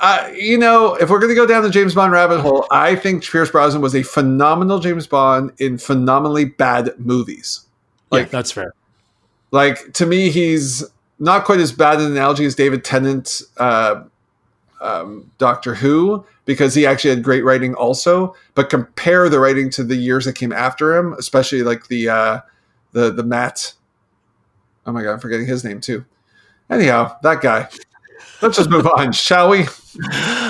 Uh, 0.03 0.33
you 0.35 0.57
know, 0.57 0.95
if 0.95 1.11
we're 1.11 1.19
going 1.19 1.29
to 1.29 1.35
go 1.35 1.45
down 1.45 1.61
the 1.61 1.69
James 1.69 1.93
Bond 1.93 2.11
rabbit 2.11 2.41
hole, 2.41 2.65
I 2.71 2.95
think 2.95 3.23
Pierce 3.23 3.51
Brosnan 3.51 3.83
was 3.83 3.93
a 3.93 4.01
phenomenal 4.01 4.79
James 4.79 5.05
Bond 5.05 5.51
in 5.59 5.77
phenomenally 5.77 6.43
bad 6.43 6.89
movies. 6.97 7.67
Like 8.09 8.25
yeah, 8.25 8.29
that's 8.31 8.51
fair. 8.51 8.73
Like 9.51 9.93
to 9.93 10.07
me, 10.07 10.31
he's 10.31 10.83
not 11.19 11.45
quite 11.45 11.59
as 11.59 11.71
bad 11.71 11.99
an 11.99 12.11
analogy 12.11 12.45
as 12.45 12.55
David 12.55 12.83
Tennant, 12.83 13.43
uh, 13.57 14.03
um, 14.81 15.29
Doctor 15.37 15.75
Who, 15.75 16.25
because 16.45 16.73
he 16.73 16.85
actually 16.85 17.11
had 17.11 17.23
great 17.23 17.43
writing 17.43 17.73
also. 17.75 18.35
But 18.55 18.69
compare 18.69 19.29
the 19.29 19.39
writing 19.39 19.69
to 19.71 19.83
the 19.83 19.95
years 19.95 20.25
that 20.25 20.33
came 20.33 20.51
after 20.51 20.97
him, 20.97 21.13
especially 21.13 21.63
like 21.63 21.87
the 21.87 22.09
uh, 22.09 22.39
the 22.91 23.11
the 23.11 23.23
Matt. 23.23 23.73
Oh 24.85 24.91
my 24.91 25.03
god, 25.03 25.13
I'm 25.13 25.19
forgetting 25.19 25.47
his 25.47 25.63
name 25.63 25.81
too. 25.81 26.05
Anyhow, 26.69 27.17
that 27.23 27.41
guy. 27.41 27.67
Let's 28.41 28.57
just 28.57 28.69
move 28.69 28.87
on, 28.87 29.11
shall 29.11 29.49
we? 29.49 29.65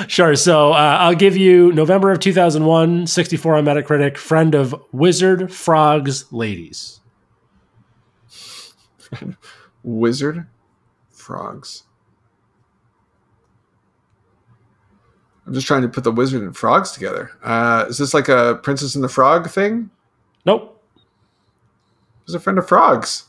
Sure. 0.07 0.35
So 0.35 0.73
uh, 0.73 0.97
I'll 0.99 1.15
give 1.15 1.37
you 1.37 1.71
November 1.71 2.11
of 2.11 2.19
2001, 2.19 3.07
64 3.07 3.55
on 3.55 3.65
Metacritic, 3.65 4.17
friend 4.17 4.53
of 4.53 4.75
Wizard 4.91 5.51
Frogs 5.53 6.31
Ladies. 6.31 6.99
Wizard 9.83 10.47
Frogs. 11.09 11.83
I'm 15.45 15.53
just 15.53 15.67
trying 15.67 15.81
to 15.81 15.87
put 15.87 16.03
the 16.03 16.11
wizard 16.11 16.43
and 16.43 16.55
frogs 16.55 16.91
together. 16.91 17.31
Uh, 17.43 17.85
is 17.89 17.97
this 17.97 18.13
like 18.13 18.29
a 18.29 18.59
Princess 18.63 18.95
and 18.95 19.03
the 19.03 19.09
Frog 19.09 19.49
thing? 19.49 19.89
Nope. 20.45 20.81
He's 22.25 22.35
a 22.35 22.39
friend 22.39 22.59
of 22.59 22.67
frogs. 22.67 23.25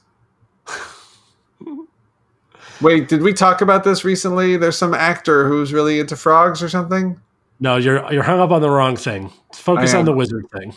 Wait, 2.81 3.09
did 3.09 3.23
we 3.23 3.33
talk 3.33 3.61
about 3.61 3.85
this 3.85 4.05
recently? 4.05 4.57
There's 4.57 4.77
some 4.77 4.93
actor 4.93 5.47
who's 5.49 5.73
really 5.73 6.01
into 6.01 6.17
frogs 6.17 6.63
or 6.63 6.69
something. 6.69 7.21
No, 7.61 7.77
you're 7.77 8.13
you're 8.13 8.25
hung 8.25 8.41
up 8.41 8.51
on 8.51 8.61
the 8.61 8.69
wrong 8.69 8.97
thing. 8.97 9.31
Focus 9.55 9.95
on 9.95 10.05
the 10.05 10.13
wizard 10.13 10.47
thing. 10.51 10.75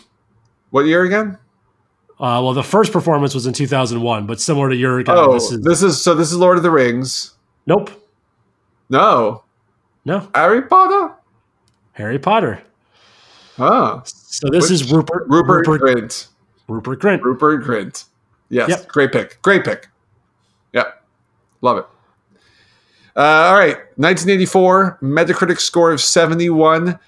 What 0.70 0.86
year 0.86 1.03
again? 1.03 1.38
Uh, 2.20 2.40
well, 2.44 2.53
the 2.53 2.64
first 2.64 2.94
performance 2.94 3.34
was 3.34 3.48
in 3.48 3.53
2001, 3.53 4.28
but 4.28 4.40
similar 4.40 4.70
to 4.70 4.76
your. 4.76 5.03
Oh, 5.07 5.34
this 5.34 5.52
is, 5.52 5.62
this 5.62 5.82
is 5.82 6.02
so. 6.02 6.14
This 6.14 6.32
is 6.32 6.38
Lord 6.38 6.57
of 6.57 6.64
the 6.64 6.70
Rings. 6.70 7.34
Nope. 7.66 7.90
No. 8.90 9.44
No. 10.06 10.30
Harry 10.36 10.62
Potter. 10.62 11.15
Harry 11.96 12.20
Potter. 12.20 12.62
Oh. 13.58 14.02
So 14.06 14.48
this 14.52 14.64
Which, 14.64 14.72
is 14.72 14.92
Rupert. 14.92 15.26
Rupert. 15.28 15.68
Rupert 15.68 15.82
Grint. 15.82 16.28
Rupert 16.68 17.02
Grint. 17.02 17.22
Rupert 17.22 17.64
Grint. 17.64 18.06
Yes. 18.50 18.70
Yep. 18.70 18.88
Great 18.88 19.12
pick. 19.12 19.42
Great 19.42 19.64
pick. 19.64 19.88
Yeah. 20.74 20.92
Love 21.62 21.78
it. 21.80 21.86
Uh, 23.18 23.48
all 23.48 23.54
right, 23.54 23.78
1984 23.96 25.00
Metacritic 25.02 25.60
score 25.60 25.94
of 25.94 26.02
71. 26.02 27.00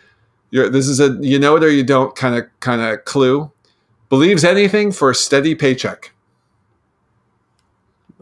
You're, 0.51 0.69
this 0.69 0.87
is 0.87 1.01
a 1.01 1.17
you 1.19 1.37
know 1.37 1.57
it 1.57 1.63
or 1.63 1.69
you 1.69 1.83
don't 1.83 2.15
kind 2.15 2.35
of 2.35 2.45
kind 2.61 2.81
of 2.81 3.03
clue. 3.03 3.51
Believes 4.07 4.45
anything 4.45 4.93
for 4.93 5.09
a 5.09 5.15
steady 5.15 5.53
paycheck. 5.53 6.13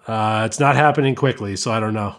Uh, 0.08 0.44
it's 0.48 0.60
not 0.60 0.76
happening 0.76 1.14
quickly, 1.14 1.56
so 1.56 1.72
I 1.72 1.80
don't 1.80 1.94
know. 1.94 2.16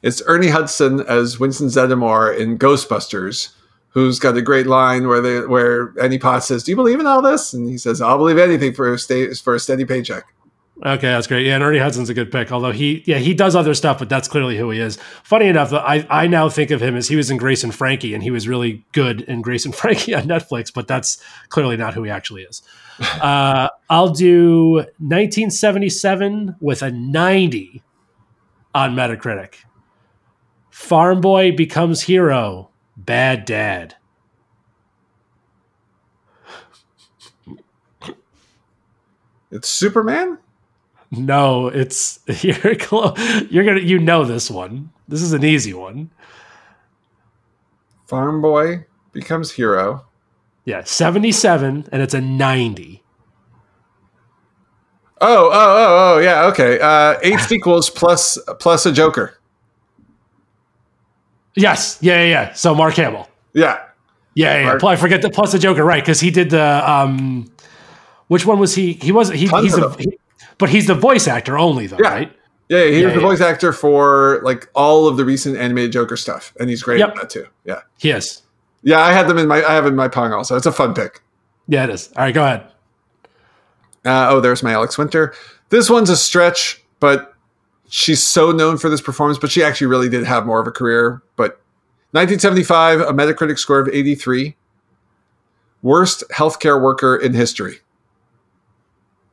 It's 0.00 0.22
Ernie 0.26 0.48
Hudson 0.48 1.00
as 1.00 1.38
Winston 1.38 1.68
Zeddemore 1.68 2.36
in 2.36 2.58
Ghostbusters, 2.58 3.50
who's 3.92 4.18
got 4.18 4.36
a 4.36 4.42
great 4.42 4.66
line 4.66 5.06
where 5.08 5.20
they 5.20 5.40
where 5.46 5.94
Annie 6.00 6.18
Potts 6.18 6.46
says, 6.46 6.64
"Do 6.64 6.72
you 6.72 6.76
believe 6.76 7.00
in 7.00 7.06
all 7.06 7.22
this?" 7.22 7.52
And 7.52 7.68
he 7.68 7.78
says, 7.78 8.00
"I'll 8.00 8.18
believe 8.18 8.38
anything 8.38 8.72
for 8.72 8.92
a 8.92 8.98
stay, 8.98 9.32
for 9.34 9.54
a 9.54 9.60
steady 9.60 9.84
paycheck." 9.84 10.24
Okay, 10.84 11.08
that's 11.08 11.28
great. 11.28 11.46
Yeah, 11.46 11.54
and 11.54 11.62
Ernie 11.62 11.78
Hudson's 11.78 12.08
a 12.08 12.14
good 12.14 12.32
pick. 12.32 12.50
Although 12.50 12.72
he, 12.72 13.04
yeah, 13.06 13.18
he 13.18 13.34
does 13.34 13.54
other 13.54 13.72
stuff, 13.72 14.00
but 14.00 14.08
that's 14.08 14.26
clearly 14.26 14.56
who 14.56 14.70
he 14.70 14.80
is. 14.80 14.98
Funny 15.22 15.46
enough, 15.46 15.72
I 15.72 16.04
I 16.10 16.26
now 16.26 16.48
think 16.48 16.72
of 16.72 16.82
him 16.82 16.96
as 16.96 17.06
he 17.06 17.14
was 17.14 17.30
in 17.30 17.36
Grace 17.36 17.62
and 17.62 17.72
Frankie, 17.72 18.14
and 18.14 18.22
he 18.22 18.32
was 18.32 18.48
really 18.48 18.84
good 18.92 19.20
in 19.22 19.42
Grace 19.42 19.64
and 19.64 19.74
Frankie 19.82 20.14
on 20.14 20.24
Netflix. 20.24 20.72
But 20.74 20.88
that's 20.88 21.22
clearly 21.50 21.76
not 21.76 21.94
who 21.94 22.02
he 22.02 22.10
actually 22.10 22.42
is. 22.42 22.62
Uh, 23.20 23.68
I'll 23.88 24.10
do 24.10 24.74
1977 24.74 26.56
with 26.60 26.82
a 26.82 26.90
90 26.90 27.82
on 28.74 28.94
Metacritic. 28.94 29.54
Farm 30.70 31.20
Boy 31.20 31.52
becomes 31.52 32.02
hero. 32.02 32.71
Bad 32.96 33.44
dad. 33.44 33.96
It's 39.50 39.68
Superman. 39.68 40.38
No, 41.10 41.68
it's 41.68 42.20
you're 42.42 42.74
close. 42.76 43.18
You're 43.50 43.64
gonna 43.64 43.80
you 43.80 43.98
know 43.98 44.24
this 44.24 44.50
one. 44.50 44.90
This 45.06 45.20
is 45.20 45.34
an 45.34 45.44
easy 45.44 45.74
one. 45.74 46.10
Farm 48.06 48.40
boy 48.40 48.86
becomes 49.12 49.52
hero. 49.52 50.06
Yeah, 50.64 50.84
seventy-seven, 50.84 51.88
and 51.92 52.02
it's 52.02 52.14
a 52.14 52.20
ninety. 52.20 53.02
Oh, 55.20 55.50
oh, 55.50 55.50
oh, 55.52 56.14
oh, 56.16 56.18
yeah. 56.18 56.46
Okay, 56.46 56.80
uh, 56.80 57.18
eight 57.22 57.40
sequels 57.48 57.90
plus 57.90 58.38
plus 58.58 58.86
a 58.86 58.92
Joker. 58.92 59.38
Yes, 61.54 61.98
yeah, 62.00 62.22
yeah. 62.22 62.28
yeah. 62.28 62.52
So 62.54 62.74
Mark 62.74 62.94
Hamill. 62.94 63.28
Yeah, 63.52 63.80
Yeah, 64.34 64.58
yeah. 64.58 64.64
Mark- 64.66 64.84
I 64.84 64.96
forget 64.96 65.20
the 65.22 65.30
plus 65.30 65.52
the 65.52 65.58
Joker, 65.58 65.84
right? 65.84 66.02
Because 66.02 66.20
he 66.20 66.30
did 66.30 66.50
the 66.50 66.90
um, 66.90 67.50
which 68.28 68.46
one 68.46 68.58
was 68.58 68.74
he? 68.74 68.94
He 68.94 69.12
wasn't. 69.12 69.38
He, 69.38 69.48
Tons 69.48 69.64
he's 69.64 69.76
them. 69.76 69.94
he- 69.98 70.18
but 70.58 70.68
he's 70.70 70.86
the 70.86 70.94
voice 70.94 71.26
actor 71.28 71.58
only, 71.58 71.86
though, 71.86 71.98
Yeah. 72.02 72.08
right? 72.08 72.32
yeah. 72.68 72.84
He 72.84 73.00
Yeah, 73.00 73.06
was 73.06 73.14
the 73.14 73.20
voice 73.20 73.40
actor 73.40 73.72
for 73.72 74.40
like 74.44 74.68
all 74.74 75.06
of 75.08 75.16
the 75.16 75.24
recent 75.24 75.56
animated 75.58 75.92
Joker 75.92 76.16
stuff, 76.16 76.54
and 76.60 76.70
he's 76.70 76.82
great 76.82 76.98
Yep. 77.00 77.08
at 77.10 77.14
that 77.16 77.30
too. 77.30 77.46
Yeah, 77.64 77.80
He 77.98 78.10
is. 78.10 78.42
yeah. 78.82 79.00
I 79.00 79.12
had 79.12 79.28
them 79.28 79.36
in 79.38 79.48
my 79.48 79.56
I 79.64 79.74
have 79.74 79.86
in 79.86 79.96
my 79.96 80.08
pong 80.08 80.32
also. 80.32 80.56
It's 80.56 80.66
a 80.66 80.72
fun 80.72 80.94
pick. 80.94 81.20
Yeah, 81.68 81.84
it 81.84 81.90
is. 81.90 82.10
All 82.16 82.24
right, 82.24 82.34
go 82.34 82.44
ahead. 82.44 82.62
Uh, 84.04 84.28
oh, 84.30 84.40
there's 84.40 84.62
my 84.62 84.72
Alex 84.72 84.98
Winter. 84.98 85.32
This 85.68 85.88
one's 85.88 86.10
a 86.10 86.16
stretch, 86.16 86.82
but 87.00 87.31
she's 87.92 88.22
so 88.22 88.50
known 88.50 88.78
for 88.78 88.88
this 88.88 89.02
performance, 89.02 89.38
but 89.38 89.50
she 89.50 89.62
actually 89.62 89.86
really 89.86 90.08
did 90.08 90.24
have 90.24 90.46
more 90.46 90.60
of 90.60 90.66
a 90.66 90.70
career. 90.70 91.22
But 91.36 91.60
1975, 92.12 93.00
a 93.00 93.12
Metacritic 93.12 93.58
score 93.58 93.78
of 93.78 93.88
83. 93.88 94.56
Worst 95.82 96.24
healthcare 96.32 96.80
worker 96.80 97.14
in 97.14 97.34
history. 97.34 97.80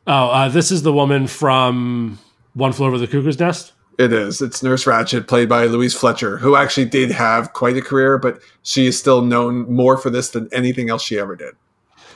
Oh, 0.07 0.27
uh, 0.29 0.49
this 0.49 0.71
is 0.71 0.83
the 0.83 0.91
woman 0.91 1.27
from 1.27 2.19
One 2.53 2.73
Flew 2.73 2.87
Over 2.87 2.97
the 2.97 3.07
Cuckoo's 3.07 3.39
Nest. 3.39 3.73
It 3.97 4.11
is. 4.11 4.41
It's 4.41 4.61
Nurse 4.61 4.85
Ratched, 4.85 5.27
played 5.27 5.47
by 5.47 5.65
Louise 5.65 5.93
Fletcher, 5.93 6.37
who 6.37 6.55
actually 6.55 6.85
did 6.85 7.11
have 7.11 7.53
quite 7.53 7.77
a 7.77 7.81
career, 7.81 8.17
but 8.17 8.39
she 8.63 8.87
is 8.87 8.97
still 8.97 9.21
known 9.21 9.71
more 9.71 9.97
for 9.97 10.09
this 10.09 10.29
than 10.29 10.49
anything 10.51 10.89
else 10.89 11.03
she 11.03 11.19
ever 11.19 11.35
did. 11.35 11.53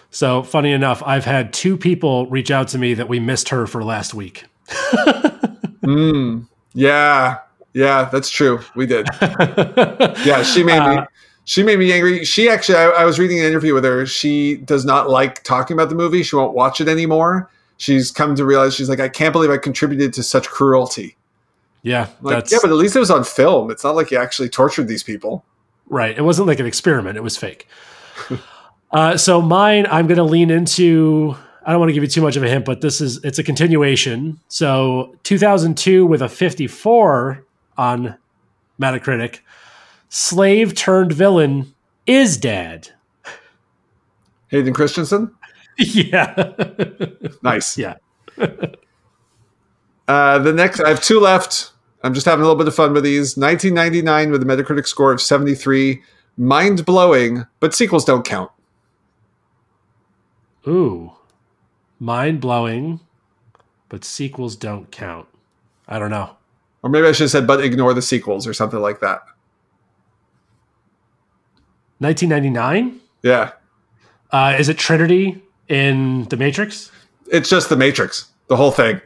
So 0.09 0.43
funny 0.43 0.71
enough, 0.71 1.03
I've 1.05 1.25
had 1.25 1.53
two 1.53 1.77
people 1.77 2.25
reach 2.27 2.51
out 2.51 2.69
to 2.69 2.77
me 2.77 2.93
that 2.95 3.09
we 3.09 3.19
missed 3.19 3.49
her 3.49 3.67
for 3.67 3.83
last 3.83 4.13
week. 4.13 4.45
Mm, 5.83 6.47
yeah, 6.73 7.39
yeah, 7.73 8.05
that's 8.11 8.29
true. 8.29 8.59
We 8.75 8.85
did. 8.85 9.07
Yeah, 10.25 10.43
she 10.43 10.63
made 10.63 10.79
me. 10.79 10.97
Uh, 10.97 11.05
She 11.45 11.61
made 11.61 11.77
me 11.77 11.91
angry. 11.91 12.23
She 12.23 12.47
actually, 12.49 12.77
I, 12.77 12.85
I 12.85 13.03
was 13.03 13.19
reading 13.19 13.39
an 13.39 13.45
interview 13.45 13.73
with 13.73 13.83
her. 13.83 14.05
She 14.05 14.55
does 14.57 14.85
not 14.85 15.09
like 15.09 15.43
talking 15.43 15.75
about 15.75 15.89
the 15.89 15.95
movie. 15.95 16.23
She 16.23 16.37
won't 16.37 16.53
watch 16.53 16.79
it 16.79 16.87
anymore. 16.87 17.49
She's 17.77 18.11
come 18.11 18.33
to 18.35 18.45
realize 18.45 18.73
she's 18.75 18.87
like, 18.87 19.01
I 19.01 19.09
can't 19.09 19.33
believe 19.33 19.49
I 19.49 19.57
contributed 19.57 20.13
to 20.13 20.23
such 20.23 20.47
cruelty. 20.47 21.17
yeah, 21.81 22.07
Like, 22.21 22.49
yeah, 22.49 22.59
but 22.61 22.69
at 22.71 22.77
least 22.77 22.95
it 22.95 22.99
was 22.99 23.11
on 23.11 23.25
film. 23.25 23.71
It's 23.71 23.83
not 23.83 23.93
like 23.95 24.09
you 24.09 24.17
actually 24.17 24.47
tortured 24.47 24.87
these 24.87 25.03
people. 25.03 25.43
right. 25.89 26.17
It 26.17 26.21
wasn't 26.21 26.47
like 26.47 26.59
an 26.61 26.65
experiment; 26.65 27.17
it 27.17 27.23
was 27.23 27.35
fake. 27.35 27.67
uh, 28.91 29.17
so 29.17 29.41
mine, 29.41 29.85
I'm 29.91 30.07
going 30.07 30.17
to 30.17 30.23
lean 30.23 30.49
into. 30.49 31.35
I 31.65 31.71
don't 31.71 31.79
want 31.79 31.89
to 31.89 31.93
give 31.93 32.03
you 32.03 32.09
too 32.09 32.21
much 32.21 32.35
of 32.35 32.43
a 32.43 32.49
hint, 32.49 32.65
but 32.65 32.81
this 32.81 33.01
is 33.01 33.23
it's 33.23 33.39
a 33.39 33.43
continuation. 33.43 34.39
So 34.47 35.15
2002 35.23 36.05
with 36.05 36.21
a 36.21 36.29
54 36.29 37.45
on 37.77 38.17
Metacritic. 38.81 39.39
Slave 40.09 40.75
turned 40.75 41.11
villain 41.11 41.73
is 42.05 42.37
dead. 42.37 42.91
Hayden 44.49 44.73
Christensen, 44.73 45.33
yeah. 45.77 46.51
nice. 47.41 47.77
Yeah. 47.77 47.95
Uh, 50.05 50.37
the 50.39 50.51
next, 50.51 50.81
I 50.81 50.89
have 50.89 51.01
two 51.01 51.17
left. 51.17 51.71
I'm 52.03 52.13
just 52.13 52.25
having 52.25 52.41
a 52.41 52.45
little 52.45 52.57
bit 52.57 52.67
of 52.67 52.75
fun 52.75 52.93
with 52.93 53.05
these. 53.05 53.37
1999 53.37 54.31
with 54.31 54.43
a 54.43 54.45
Metacritic 54.45 54.85
score 54.85 55.13
of 55.13 55.21
73. 55.21 56.03
Mind 56.35 56.85
blowing, 56.85 57.45
but 57.61 57.73
sequels 57.73 58.03
don't 58.03 58.25
count. 58.25 58.51
Ooh. 60.67 61.13
Mind 62.03 62.41
blowing, 62.41 62.99
but 63.87 64.03
sequels 64.03 64.57
don't 64.57 64.91
count. 64.91 65.25
I 65.87 65.99
don't 65.99 66.09
know. 66.09 66.35
Or 66.81 66.89
maybe 66.89 67.07
I 67.07 67.13
should 67.13 67.23
have 67.23 67.31
said, 67.31 67.47
but 67.47 67.63
ignore 67.63 67.93
the 67.93 68.01
sequels 68.01 68.45
or 68.45 68.53
something 68.53 68.81
like 68.81 68.99
that. 68.99 69.21
1999? 71.99 72.99
Yeah. 73.21 73.51
Uh, 74.33 74.53
is 74.59 74.67
it 74.67 74.77
Trinity 74.77 75.41
in 75.69 76.25
The 76.25 76.35
Matrix? 76.35 76.91
It's 77.31 77.47
just 77.49 77.69
the 77.69 77.77
Matrix, 77.77 78.25
the 78.47 78.57
whole 78.57 78.71
thing, 78.71 78.99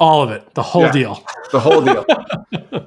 All 0.00 0.20
of 0.24 0.30
it, 0.32 0.54
the 0.54 0.62
whole 0.62 0.82
Yeah. 0.82 0.90
deal. 0.90 1.24
the 1.52 1.60
whole 1.60 1.82
deal. 1.82 2.04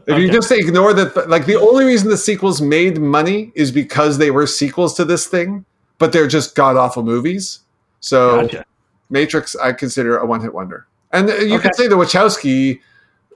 If 0.07 0.17
you 0.19 0.29
just 0.29 0.51
ignore 0.51 0.93
that, 0.93 1.29
like 1.29 1.45
the 1.45 1.55
only 1.55 1.85
reason 1.85 2.09
the 2.09 2.17
sequels 2.17 2.61
made 2.61 2.97
money 2.99 3.53
is 3.55 3.71
because 3.71 4.17
they 4.17 4.29
were 4.31 4.45
sequels 4.45 4.93
to 4.95 5.05
this 5.05 5.25
thing, 5.27 5.63
but 5.99 6.11
they're 6.11 6.27
just 6.27 6.53
god 6.53 6.75
awful 6.75 7.01
movies. 7.03 7.61
So 8.01 8.41
Gotcha. 8.41 8.65
Matrix, 9.09 9.55
I 9.55 9.73
consider 9.73 10.17
a 10.17 10.25
one 10.25 10.41
hit 10.41 10.53
wonder, 10.53 10.87
and 11.11 11.29
you 11.29 11.55
Okay. 11.55 11.59
could 11.59 11.75
say 11.75 11.87
the 11.87 11.95
Wachowski 11.95 12.79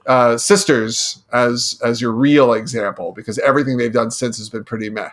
uh, 0.06 0.36
sisters 0.36 1.22
as 1.32 1.80
as 1.84 2.00
your 2.00 2.12
real 2.12 2.52
example 2.52 3.12
because 3.12 3.38
everything 3.38 3.76
they've 3.78 3.92
done 3.92 4.10
since 4.10 4.36
has 4.38 4.48
been 4.48 4.64
pretty 4.64 4.90
meh. 4.90 5.10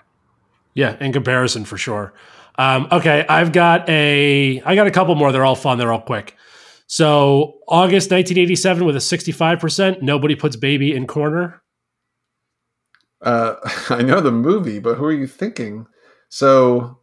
Yeah, 0.73 0.95
in 0.99 1.14
comparison 1.14 1.65
for 1.65 1.77
sure. 1.77 2.14
Um, 2.57 2.88
okay, 2.91 3.26
I've 3.30 3.52
got 3.53 3.88
a 3.90 4.61
I 4.65 4.76
got 4.76 4.88
a 4.88 4.91
couple 4.91 5.15
more. 5.15 5.31
They're 5.31 5.45
all 5.45 5.56
fun. 5.56 5.77
They're 5.77 5.94
all 5.94 6.02
quick. 6.02 6.36
So 6.88 7.60
August 7.68 8.10
1987 8.11 8.84
with 8.84 8.95
a 8.95 8.99
65%. 8.99 10.02
Nobody 10.02 10.36
puts 10.36 10.56
baby 10.56 10.95
in 10.95 11.06
corner. 11.06 11.61
Uh, 13.22 13.56
I 13.90 14.02
know 14.02 14.22
the 14.22 14.31
movie, 14.31 14.80
but 14.80 14.95
who 14.95 15.06
are 15.06 15.11
you 15.14 15.27
thinking? 15.27 15.86
So, 16.30 16.98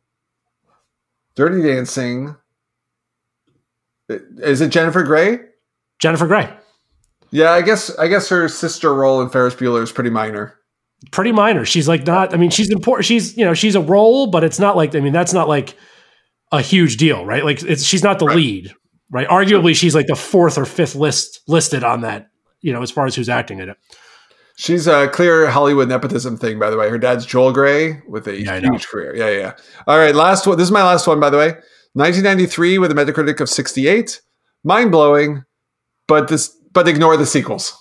Dirty 1.37 1.62
Dancing. 1.62 2.37
Is 4.09 4.61
it 4.61 4.69
Jennifer 4.69 5.03
Grey? 5.03 5.41
Jennifer 5.99 6.27
Grey. 6.27 6.49
Yeah, 7.31 7.51
I 7.53 7.62
guess 7.62 7.97
I 7.99 8.07
guess 8.09 8.28
her 8.28 8.49
sister 8.49 8.95
role 8.95 9.20
in 9.20 9.28
Ferris 9.31 9.55
Bueller 9.55 9.83
is 9.83 9.93
pretty 9.93 10.11
minor. 10.11 10.55
Pretty 11.11 11.33
minor. 11.33 11.65
She's 11.65 11.89
like 11.89 12.07
not. 12.07 12.33
I 12.33 12.37
mean, 12.37 12.51
she's 12.51 12.70
important. 12.70 13.05
She's 13.07 13.37
you 13.37 13.45
know 13.45 13.55
she's 13.55 13.74
a 13.74 13.81
role, 13.81 14.28
but 14.28 14.45
it's 14.45 14.59
not 14.59 14.77
like 14.77 14.95
I 14.95 15.01
mean 15.01 15.12
that's 15.12 15.33
not 15.33 15.49
like 15.49 15.77
a 16.53 16.61
huge 16.61 16.97
deal, 16.97 17.24
right? 17.27 17.45
Like 17.45 17.62
it's 17.62 17.83
she's 17.85 18.03
not 18.05 18.19
the 18.19 18.27
Right. 18.27 18.37
lead, 18.37 18.74
right? 19.11 19.27
Arguably, 19.28 19.74
she's 19.74 19.95
like 19.95 20.07
the 20.07 20.15
fourth 20.16 20.57
or 20.57 20.65
fifth 20.65 20.95
list 20.95 21.41
listed 21.49 21.83
on 21.85 22.03
that. 22.03 22.28
You 22.61 22.73
know, 22.73 22.83
as 22.83 22.91
far 22.91 23.07
as 23.07 23.15
who's 23.15 23.28
acting 23.28 23.59
in 23.59 23.69
it. 23.69 23.77
She's 24.59 24.87
a 24.87 25.09
clear 25.09 25.51
Hollywood 25.51 25.89
nepotism 25.89 26.39
thing, 26.39 26.59
by 26.59 26.70
the 26.70 26.78
way. 26.78 26.89
Her 26.89 26.97
dad's 26.99 27.27
Joel 27.27 27.53
Grey 27.53 28.01
with 28.09 28.27
a 28.27 28.41
Yeah, 28.41 28.59
huge 28.59 28.87
career. 28.89 29.15
Yeah, 29.15 29.28
yeah. 29.28 29.53
All 29.87 29.99
right, 29.99 30.15
last 30.15 30.47
one. 30.47 30.57
This 30.57 30.65
is 30.69 30.73
my 30.73 30.83
last 30.83 31.07
one, 31.07 31.20
by 31.20 31.28
the 31.28 31.37
way. 31.37 31.55
1993 31.97 32.78
with 32.78 32.90
a 32.90 32.94
Metacritic 32.94 33.40
of 33.40 33.48
68. 33.48 34.20
Mind 34.64 34.93
blowing, 34.93 35.44
but 36.06 36.28
this 36.28 36.48
but 36.73 36.86
ignore 36.86 37.16
the 37.16 37.24
sequels. 37.24 37.73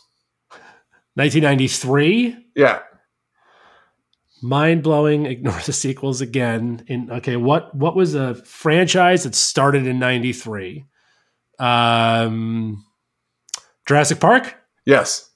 1993. 1.16 2.46
Yeah. 2.56 2.80
mind 4.42 4.84
blowing. 4.84 5.26
Ignore 5.36 5.60
the 5.66 5.74
sequels 5.74 6.22
again. 6.22 6.86
In 6.88 7.12
okay, 7.12 7.36
what 7.36 7.76
what 7.76 7.96
was 7.96 8.16
a 8.16 8.36
franchise 8.36 9.24
that 9.24 9.36
started 9.36 9.86
in 9.86 10.00
'93? 10.00 10.86
Um, 11.60 12.86
Jurassic 13.86 14.20
Park. 14.22 14.56
Yes. 14.86 15.30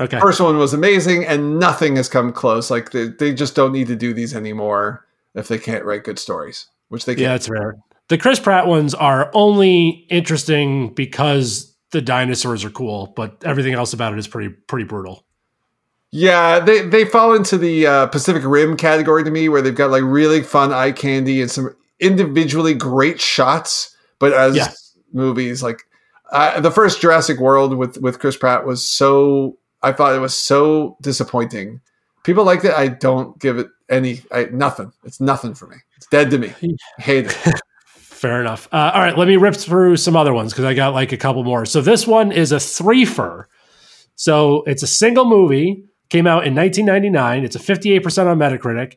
Okay, 0.00 0.18
First 0.18 0.40
one 0.40 0.56
was 0.56 0.72
amazing, 0.72 1.26
and 1.26 1.58
nothing 1.58 1.96
has 1.96 2.08
come 2.08 2.32
close. 2.32 2.70
Like 2.70 2.92
they, 2.92 3.08
they 3.08 3.34
just 3.34 3.54
don't 3.54 3.72
need 3.72 3.88
to 3.88 3.96
do 3.96 4.14
these 4.14 4.34
anymore 4.34 5.06
if 5.34 5.48
they 5.48 5.58
can't 5.58 5.84
write 5.84 6.04
good 6.04 6.18
stories, 6.18 6.68
which 6.92 7.04
they 7.06 7.12
yeah, 7.12 7.16
can. 7.16 7.24
that's 7.30 7.48
rare. 7.48 7.76
The 8.08 8.18
Chris 8.18 8.38
Pratt 8.38 8.66
ones 8.66 8.94
are 8.94 9.30
only 9.34 10.06
interesting 10.10 10.92
because 10.94 11.74
the 11.90 12.02
dinosaurs 12.02 12.64
are 12.64 12.70
cool, 12.70 13.12
but 13.16 13.42
everything 13.44 13.72
else 13.74 13.92
about 13.92 14.12
it 14.12 14.18
is 14.18 14.28
pretty 14.28 14.50
pretty 14.50 14.84
brutal. 14.84 15.24
Yeah, 16.10 16.60
they 16.60 16.82
they 16.82 17.04
fall 17.06 17.34
into 17.34 17.56
the 17.56 17.86
uh, 17.86 18.06
Pacific 18.08 18.42
Rim 18.44 18.76
category 18.76 19.24
to 19.24 19.30
me, 19.30 19.48
where 19.48 19.62
they've 19.62 19.74
got 19.74 19.90
like 19.90 20.02
really 20.04 20.42
fun 20.42 20.72
eye 20.72 20.92
candy 20.92 21.40
and 21.40 21.50
some 21.50 21.74
individually 22.00 22.74
great 22.74 23.20
shots, 23.20 23.96
but 24.18 24.32
as 24.34 24.56
Yeah. 24.56 24.68
movies, 25.12 25.62
like 25.62 25.82
I, 26.30 26.60
the 26.60 26.70
first 26.70 27.00
Jurassic 27.00 27.38
World 27.38 27.76
with 27.76 27.98
with 28.02 28.18
Chris 28.18 28.36
Pratt 28.36 28.66
was 28.66 28.86
so. 28.86 29.56
I 29.84 29.90
thought 29.92 30.14
it 30.14 30.20
was 30.20 30.34
so 30.36 30.96
disappointing. 31.00 31.80
People 32.24 32.44
liked 32.44 32.64
it. 32.64 32.72
I 32.72 32.86
don't 32.88 33.36
give 33.40 33.58
it 33.58 33.66
any. 33.92 34.22
I, 34.32 34.44
nothing. 34.44 34.92
It's 35.04 35.20
nothing 35.20 35.54
for 35.54 35.66
me. 35.66 35.76
It's 35.96 36.06
dead 36.06 36.30
to 36.30 36.38
me. 36.38 36.52
I 36.98 37.02
hate 37.02 37.26
it. 37.26 37.32
Fair 37.86 38.40
enough. 38.40 38.68
Uh, 38.72 38.92
all 38.94 39.00
right, 39.00 39.18
let 39.18 39.26
me 39.26 39.36
rip 39.36 39.56
through 39.56 39.96
some 39.96 40.16
other 40.16 40.32
ones 40.32 40.52
because 40.52 40.64
I 40.64 40.74
got 40.74 40.94
like 40.94 41.12
a 41.12 41.16
couple 41.16 41.42
more. 41.44 41.66
So 41.66 41.80
this 41.80 42.06
one 42.06 42.30
is 42.30 42.52
a 42.52 42.56
threefer. 42.56 43.46
So 44.14 44.62
it's 44.66 44.82
a 44.82 44.86
single 44.86 45.24
movie. 45.24 45.84
Came 46.08 46.26
out 46.26 46.46
in 46.46 46.54
1999. 46.54 47.44
It's 47.44 47.56
a 47.56 47.58
58% 47.58 48.26
on 48.26 48.38
Metacritic. 48.38 48.96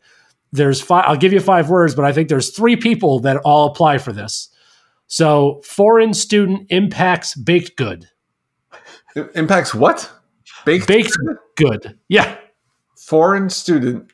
There's 0.51 0.79
five. 0.79 1.05
I'll 1.07 1.17
give 1.17 1.33
you 1.33 1.39
five 1.39 1.69
words, 1.69 1.95
but 1.95 2.05
I 2.05 2.13
think 2.13 2.29
there's 2.29 2.55
three 2.55 2.75
people 2.75 3.19
that 3.21 3.37
all 3.37 3.67
apply 3.67 3.97
for 3.97 4.13
this. 4.13 4.49
So 5.07 5.61
foreign 5.63 6.13
student 6.13 6.67
impacts 6.69 7.35
baked 7.35 7.77
good. 7.77 8.07
It 9.15 9.31
impacts 9.35 9.73
what? 9.73 10.11
Baked, 10.65 10.87
baked 10.87 11.17
good. 11.55 11.97
Yeah. 12.09 12.37
Foreign 12.97 13.49
student 13.49 14.11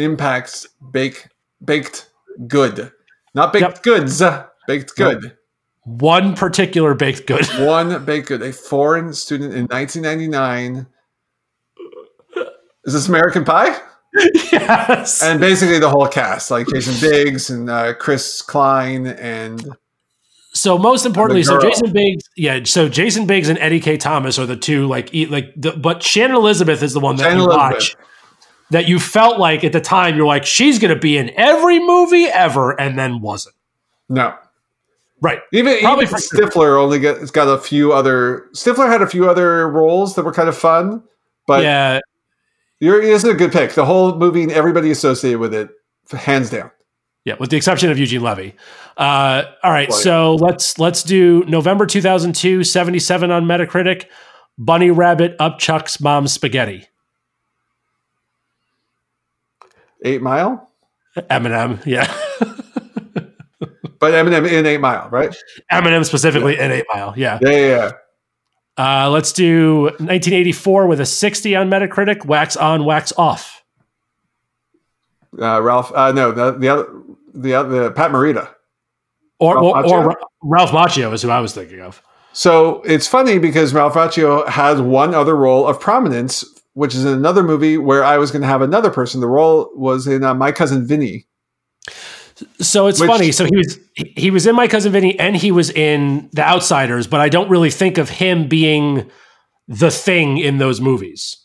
impacts 0.00 0.66
bake 0.92 1.28
baked 1.64 2.10
good. 2.46 2.92
Not 3.34 3.52
baked 3.52 3.62
yep. 3.62 3.82
goods. 3.82 4.22
Baked 4.66 4.96
good. 4.96 5.36
One 5.84 6.34
particular 6.34 6.94
baked 6.94 7.26
good. 7.26 7.46
One 7.58 8.04
baked 8.04 8.28
good. 8.28 8.42
A 8.42 8.52
foreign 8.52 9.12
student 9.12 9.54
in 9.54 9.66
1999. 9.66 10.86
Is 12.84 12.94
this 12.94 13.08
American 13.08 13.44
Pie? 13.44 13.78
Yes. 14.52 15.22
And 15.22 15.40
basically 15.40 15.78
the 15.78 15.90
whole 15.90 16.08
cast, 16.08 16.50
like 16.50 16.66
Jason 16.68 17.08
Biggs 17.08 17.50
and 17.50 17.70
uh, 17.70 17.94
Chris 17.94 18.42
Klein 18.42 19.06
and. 19.06 19.76
So 20.52 20.76
most 20.76 21.06
importantly, 21.06 21.44
so 21.44 21.60
Jason 21.60 21.92
Biggs, 21.92 22.24
yeah. 22.36 22.60
So 22.64 22.88
Jason 22.88 23.26
Biggs 23.26 23.48
and 23.48 23.56
Eddie 23.58 23.78
Kaye 23.78 23.96
Thomas 23.96 24.36
are 24.36 24.46
the 24.46 24.56
two, 24.56 24.88
like, 24.88 25.10
like, 25.28 25.52
the, 25.54 25.72
but 25.72 26.02
Shannon 26.02 26.34
Elizabeth 26.34 26.82
is 26.82 26.92
the 26.92 26.98
one 26.98 27.16
that 27.16 27.22
Shannon 27.22 27.38
you 27.38 27.52
Elizabeth. 27.52 27.96
That 28.70 28.88
you 28.88 28.98
felt 28.98 29.38
like 29.38 29.64
at 29.64 29.72
the 29.72 29.80
time 29.80 30.16
you're 30.16 30.26
like 30.26 30.46
she's 30.46 30.78
going 30.78 30.94
to 30.94 31.00
be 31.00 31.16
in 31.16 31.30
every 31.36 31.78
movie 31.78 32.24
ever, 32.24 32.78
and 32.80 32.98
then 32.98 33.20
wasn't. 33.20 33.54
No, 34.08 34.34
Right. 35.20 35.40
Even, 35.52 35.80
Probably 35.80 36.04
even 36.04 36.16
Stifler 36.16 36.82
only 36.82 36.98
got, 36.98 37.32
got 37.32 37.46
a 37.46 37.58
few 37.58 37.92
other. 37.92 38.48
Stifler 38.54 38.88
had 38.88 39.02
a 39.02 39.06
few 39.06 39.28
other 39.28 39.68
roles 39.68 40.14
that 40.14 40.24
were 40.24 40.32
kind 40.32 40.48
of 40.48 40.56
fun, 40.56 41.02
but 41.46 41.62
yeah, 41.62 42.00
you're, 42.80 43.02
this 43.02 43.24
is 43.24 43.30
a 43.30 43.34
good 43.34 43.52
pick. 43.52 43.74
The 43.74 43.84
whole 43.84 44.16
movie 44.16 44.42
and 44.42 44.52
everybody 44.52 44.90
associated 44.90 45.38
with 45.38 45.52
it, 45.52 45.68
hands 46.10 46.50
down. 46.50 46.70
Yeah, 47.26 47.34
with 47.38 47.50
the 47.50 47.58
exception 47.58 47.90
of 47.90 47.98
Eugene 47.98 48.22
Levy. 48.22 48.54
Uh, 48.96 49.42
all 49.62 49.70
right, 49.70 49.92
so 49.92 50.36
let's 50.36 50.78
let's 50.78 51.02
do 51.02 51.44
November 51.44 51.84
2002, 51.84 52.64
77 52.64 53.30
on 53.30 53.44
Metacritic. 53.44 54.06
Bunny 54.56 54.90
Rabbit 54.90 55.36
up 55.38 55.58
Chuck's 55.58 56.00
mom's 56.00 56.32
spaghetti. 56.32 56.86
Eight 60.04 60.22
Mile. 60.22 60.70
Eminem, 61.16 61.84
yeah. 61.86 62.12
But 64.00 64.14
Eminem 64.14 64.50
in 64.50 64.64
Eight 64.64 64.80
Mile, 64.80 65.08
right? 65.10 65.36
Eminem 65.70 66.04
specifically 66.06 66.56
yeah. 66.56 66.64
in 66.64 66.72
Eight 66.72 66.86
Mile, 66.92 67.14
yeah. 67.16 67.38
Yeah, 67.42 67.50
yeah. 67.50 67.66
yeah. 67.66 67.92
Uh, 68.78 69.10
let's 69.10 69.32
do 69.32 69.82
1984 69.82 70.86
with 70.86 71.00
a 71.00 71.06
60 71.06 71.54
on 71.54 71.68
Metacritic. 71.68 72.24
Wax 72.24 72.56
on, 72.56 72.86
wax 72.86 73.12
off. 73.18 73.62
Uh, 75.38 75.60
Ralph, 75.60 75.92
uh, 75.94 76.12
no, 76.12 76.32
the 76.32 76.52
the 76.52 76.68
other, 76.68 77.02
the 77.34 77.54
other, 77.54 77.90
Pat 77.90 78.10
Morita. 78.10 78.48
Or 79.38 79.56
Ralph 79.56 79.86
or, 79.86 80.10
or, 80.12 80.20
Ralph 80.42 80.70
Macchio 80.70 81.12
is 81.12 81.22
who 81.22 81.30
I 81.30 81.40
was 81.40 81.54
thinking 81.54 81.80
of. 81.80 82.02
So 82.32 82.80
it's 82.82 83.06
funny 83.06 83.38
because 83.38 83.74
Ralph 83.74 83.94
Macchio 83.94 84.48
has 84.48 84.80
one 84.80 85.14
other 85.14 85.36
role 85.36 85.66
of 85.66 85.78
prominence, 85.78 86.44
which 86.74 86.94
is 86.94 87.04
another 87.04 87.42
movie 87.42 87.78
where 87.78 88.04
I 88.04 88.18
was 88.18 88.30
going 88.30 88.42
to 88.42 88.48
have 88.48 88.62
another 88.62 88.90
person. 88.90 89.20
The 89.20 89.26
role 89.26 89.70
was 89.74 90.06
in 90.06 90.24
uh, 90.24 90.34
My 90.34 90.52
Cousin 90.52 90.86
Vinny. 90.86 91.26
So 92.58 92.86
it's 92.86 93.00
Which, 93.00 93.08
funny. 93.08 93.32
So 93.32 93.44
he 93.44 93.56
was 93.56 93.78
he 93.94 94.30
was 94.30 94.46
in 94.46 94.56
My 94.56 94.66
Cousin 94.66 94.92
Vinny 94.92 95.18
and 95.18 95.36
he 95.36 95.52
was 95.52 95.70
in 95.70 96.30
The 96.32 96.42
Outsiders, 96.42 97.06
but 97.06 97.20
I 97.20 97.28
don't 97.28 97.50
really 97.50 97.70
think 97.70 97.98
of 97.98 98.08
him 98.08 98.48
being 98.48 99.10
the 99.68 99.90
thing 99.90 100.38
in 100.38 100.58
those 100.58 100.80
movies. 100.80 101.36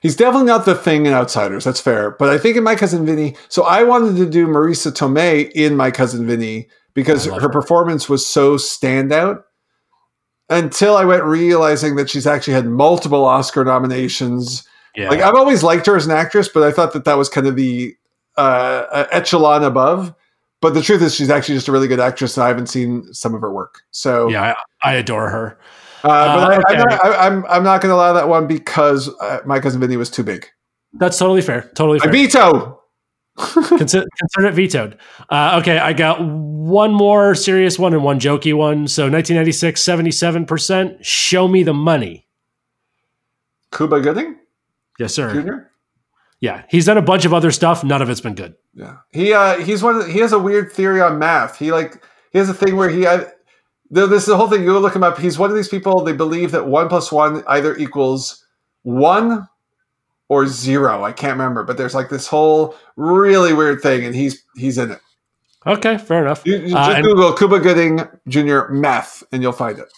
He's 0.00 0.16
definitely 0.16 0.46
not 0.46 0.64
the 0.64 0.74
thing 0.74 1.06
in 1.06 1.12
Outsiders. 1.12 1.64
That's 1.64 1.80
fair. 1.80 2.10
But 2.10 2.28
I 2.28 2.38
think 2.38 2.56
in 2.56 2.62
My 2.62 2.76
Cousin 2.76 3.06
Vinny, 3.06 3.36
so 3.48 3.64
I 3.64 3.82
wanted 3.82 4.16
to 4.16 4.28
do 4.28 4.46
Marisa 4.46 4.92
Tomei 4.92 5.50
in 5.52 5.76
My 5.76 5.90
Cousin 5.90 6.26
Vinny 6.26 6.68
because 6.92 7.24
her, 7.24 7.40
her 7.40 7.48
performance 7.48 8.08
was 8.08 8.26
so 8.26 8.56
standout. 8.56 9.42
Until 10.50 10.94
I 10.94 11.06
went 11.06 11.24
realizing 11.24 11.96
that 11.96 12.10
she's 12.10 12.26
actually 12.26 12.52
had 12.52 12.66
multiple 12.66 13.24
Oscar 13.24 13.64
nominations. 13.64 14.68
Yeah. 14.96 15.08
Like 15.08 15.20
I've 15.20 15.34
always 15.34 15.62
liked 15.62 15.86
her 15.86 15.96
as 15.96 16.06
an 16.06 16.12
actress, 16.12 16.48
but 16.48 16.62
I 16.62 16.70
thought 16.70 16.92
that 16.92 17.04
that 17.04 17.18
was 17.18 17.28
kind 17.28 17.46
of 17.46 17.56
the 17.56 17.96
uh, 18.36 19.06
echelon 19.10 19.64
above. 19.64 20.14
But 20.60 20.74
the 20.74 20.82
truth 20.82 21.02
is, 21.02 21.14
she's 21.14 21.30
actually 21.30 21.56
just 21.56 21.68
a 21.68 21.72
really 21.72 21.88
good 21.88 22.00
actress, 22.00 22.36
and 22.36 22.44
I 22.44 22.48
haven't 22.48 22.68
seen 22.68 23.12
some 23.12 23.34
of 23.34 23.40
her 23.42 23.52
work. 23.52 23.82
So 23.90 24.28
yeah, 24.28 24.54
I, 24.82 24.92
I 24.92 24.94
adore 24.94 25.28
her. 25.28 25.58
Uh, 26.04 26.36
but 26.36 26.52
uh, 26.52 26.56
okay. 26.56 26.62
I, 26.68 26.72
am 26.72 26.88
not, 26.88 27.04
I, 27.04 27.26
am 27.26 27.46
I'm 27.48 27.64
not 27.64 27.80
going 27.80 27.90
to 27.90 27.94
allow 27.94 28.12
that 28.12 28.28
one 28.28 28.46
because 28.46 29.08
uh, 29.20 29.40
my 29.44 29.60
cousin 29.60 29.80
Vinny 29.80 29.96
was 29.96 30.10
too 30.10 30.22
big. 30.22 30.48
That's 30.94 31.18
totally 31.18 31.42
fair. 31.42 31.70
Totally 31.74 31.98
fair. 31.98 32.08
I 32.08 32.12
veto. 32.12 32.80
consider, 33.36 34.06
consider, 34.18 34.46
it 34.46 34.54
vetoed. 34.54 34.98
Uh, 35.28 35.58
okay, 35.60 35.78
I 35.78 35.92
got 35.92 36.24
one 36.24 36.92
more 36.92 37.34
serious 37.34 37.78
one 37.78 37.92
and 37.92 38.04
one 38.04 38.20
jokey 38.20 38.54
one. 38.54 38.86
So 38.86 39.04
1996, 39.10 39.82
77%. 39.82 40.98
Show 41.02 41.48
me 41.48 41.62
the 41.62 41.74
money. 41.74 42.28
Cuba 43.72 44.00
Gooding? 44.00 44.36
Yes, 44.98 45.14
sir. 45.14 45.32
Junior? 45.32 45.70
Yeah, 46.40 46.64
he's 46.68 46.84
done 46.84 46.98
a 46.98 47.02
bunch 47.02 47.24
of 47.24 47.32
other 47.32 47.50
stuff. 47.50 47.82
None 47.84 48.02
of 48.02 48.10
it's 48.10 48.20
been 48.20 48.34
good. 48.34 48.54
Yeah, 48.74 48.98
he 49.12 49.32
uh, 49.32 49.60
he's 49.60 49.82
one. 49.82 50.00
The, 50.00 50.12
he 50.12 50.18
has 50.18 50.32
a 50.32 50.38
weird 50.38 50.72
theory 50.72 51.00
on 51.00 51.18
math. 51.18 51.58
He 51.58 51.72
like 51.72 52.04
he 52.32 52.38
has 52.38 52.48
a 52.48 52.54
thing 52.54 52.76
where 52.76 52.90
he. 52.90 53.06
I, 53.06 53.26
this 53.90 54.22
is 54.22 54.26
the 54.26 54.36
whole 54.36 54.48
thing. 54.48 54.62
You 54.62 54.78
look 54.78 54.94
him 54.94 55.04
up. 55.04 55.18
He's 55.18 55.38
one 55.38 55.50
of 55.50 55.56
these 55.56 55.68
people. 55.68 56.02
They 56.02 56.12
believe 56.12 56.50
that 56.50 56.66
one 56.66 56.88
plus 56.88 57.10
one 57.10 57.44
either 57.46 57.76
equals 57.76 58.44
one 58.82 59.48
or 60.28 60.46
zero. 60.46 61.04
I 61.04 61.12
can't 61.12 61.38
remember, 61.38 61.62
but 61.62 61.76
there's 61.76 61.94
like 61.94 62.08
this 62.08 62.26
whole 62.26 62.74
really 62.96 63.52
weird 63.52 63.80
thing, 63.80 64.04
and 64.04 64.14
he's 64.14 64.44
he's 64.56 64.78
in 64.78 64.90
it. 64.90 65.00
Okay, 65.66 65.96
fair 65.96 66.22
enough. 66.22 66.42
You, 66.44 66.58
you 66.58 66.76
uh, 66.76 66.92
just 66.92 67.04
Google 67.04 67.32
Cuba 67.32 67.58
Gooding 67.58 68.00
Jr. 68.28 68.70
math, 68.70 69.22
and 69.32 69.42
you'll 69.42 69.52
find 69.52 69.78
it. 69.78 69.90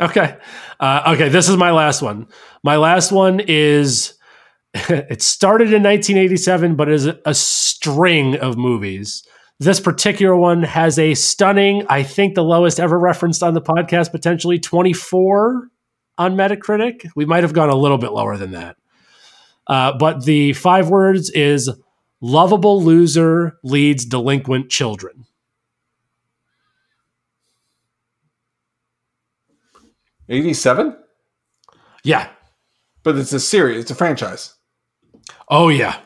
Okay, 0.00 0.36
uh, 0.80 1.12
okay. 1.14 1.28
This 1.28 1.48
is 1.48 1.56
my 1.56 1.70
last 1.70 2.02
one. 2.02 2.26
My 2.64 2.76
last 2.76 3.12
one 3.12 3.40
is 3.46 4.14
it 4.88 5.22
started 5.22 5.72
in 5.72 5.82
1987, 5.84 6.74
but 6.74 6.90
is 6.90 7.06
a 7.06 7.34
string 7.34 8.36
of 8.36 8.56
movies. 8.56 9.22
This 9.60 9.78
particular 9.78 10.34
one 10.34 10.64
has 10.64 10.98
a 10.98 11.14
stunning, 11.14 11.86
I 11.88 12.02
think 12.02 12.34
the 12.34 12.42
lowest 12.42 12.80
ever 12.80 12.98
referenced 12.98 13.44
on 13.44 13.54
the 13.54 13.62
podcast, 13.62 14.10
potentially 14.10 14.58
24 14.58 15.68
on 16.18 16.34
Metacritic. 16.34 17.06
We 17.14 17.24
might 17.24 17.44
have 17.44 17.52
gone 17.52 17.70
a 17.70 17.76
little 17.76 17.98
bit 17.98 18.10
lower 18.10 18.36
than 18.36 18.50
that. 18.50 18.76
Uh, 19.68 19.96
but 19.96 20.24
the 20.24 20.54
five 20.54 20.90
words 20.90 21.30
is 21.30 21.70
lovable 22.20 22.82
loser 22.82 23.58
leads 23.62 24.04
delinquent 24.04 24.70
children. 24.70 25.24
87? 30.28 30.96
Yeah. 32.02 32.28
But 33.04 33.18
it's 33.18 33.32
a 33.32 33.40
series, 33.40 33.82
it's 33.82 33.90
a 33.92 33.94
franchise. 33.94 34.54
Oh 35.48 35.68
yeah. 35.68 36.00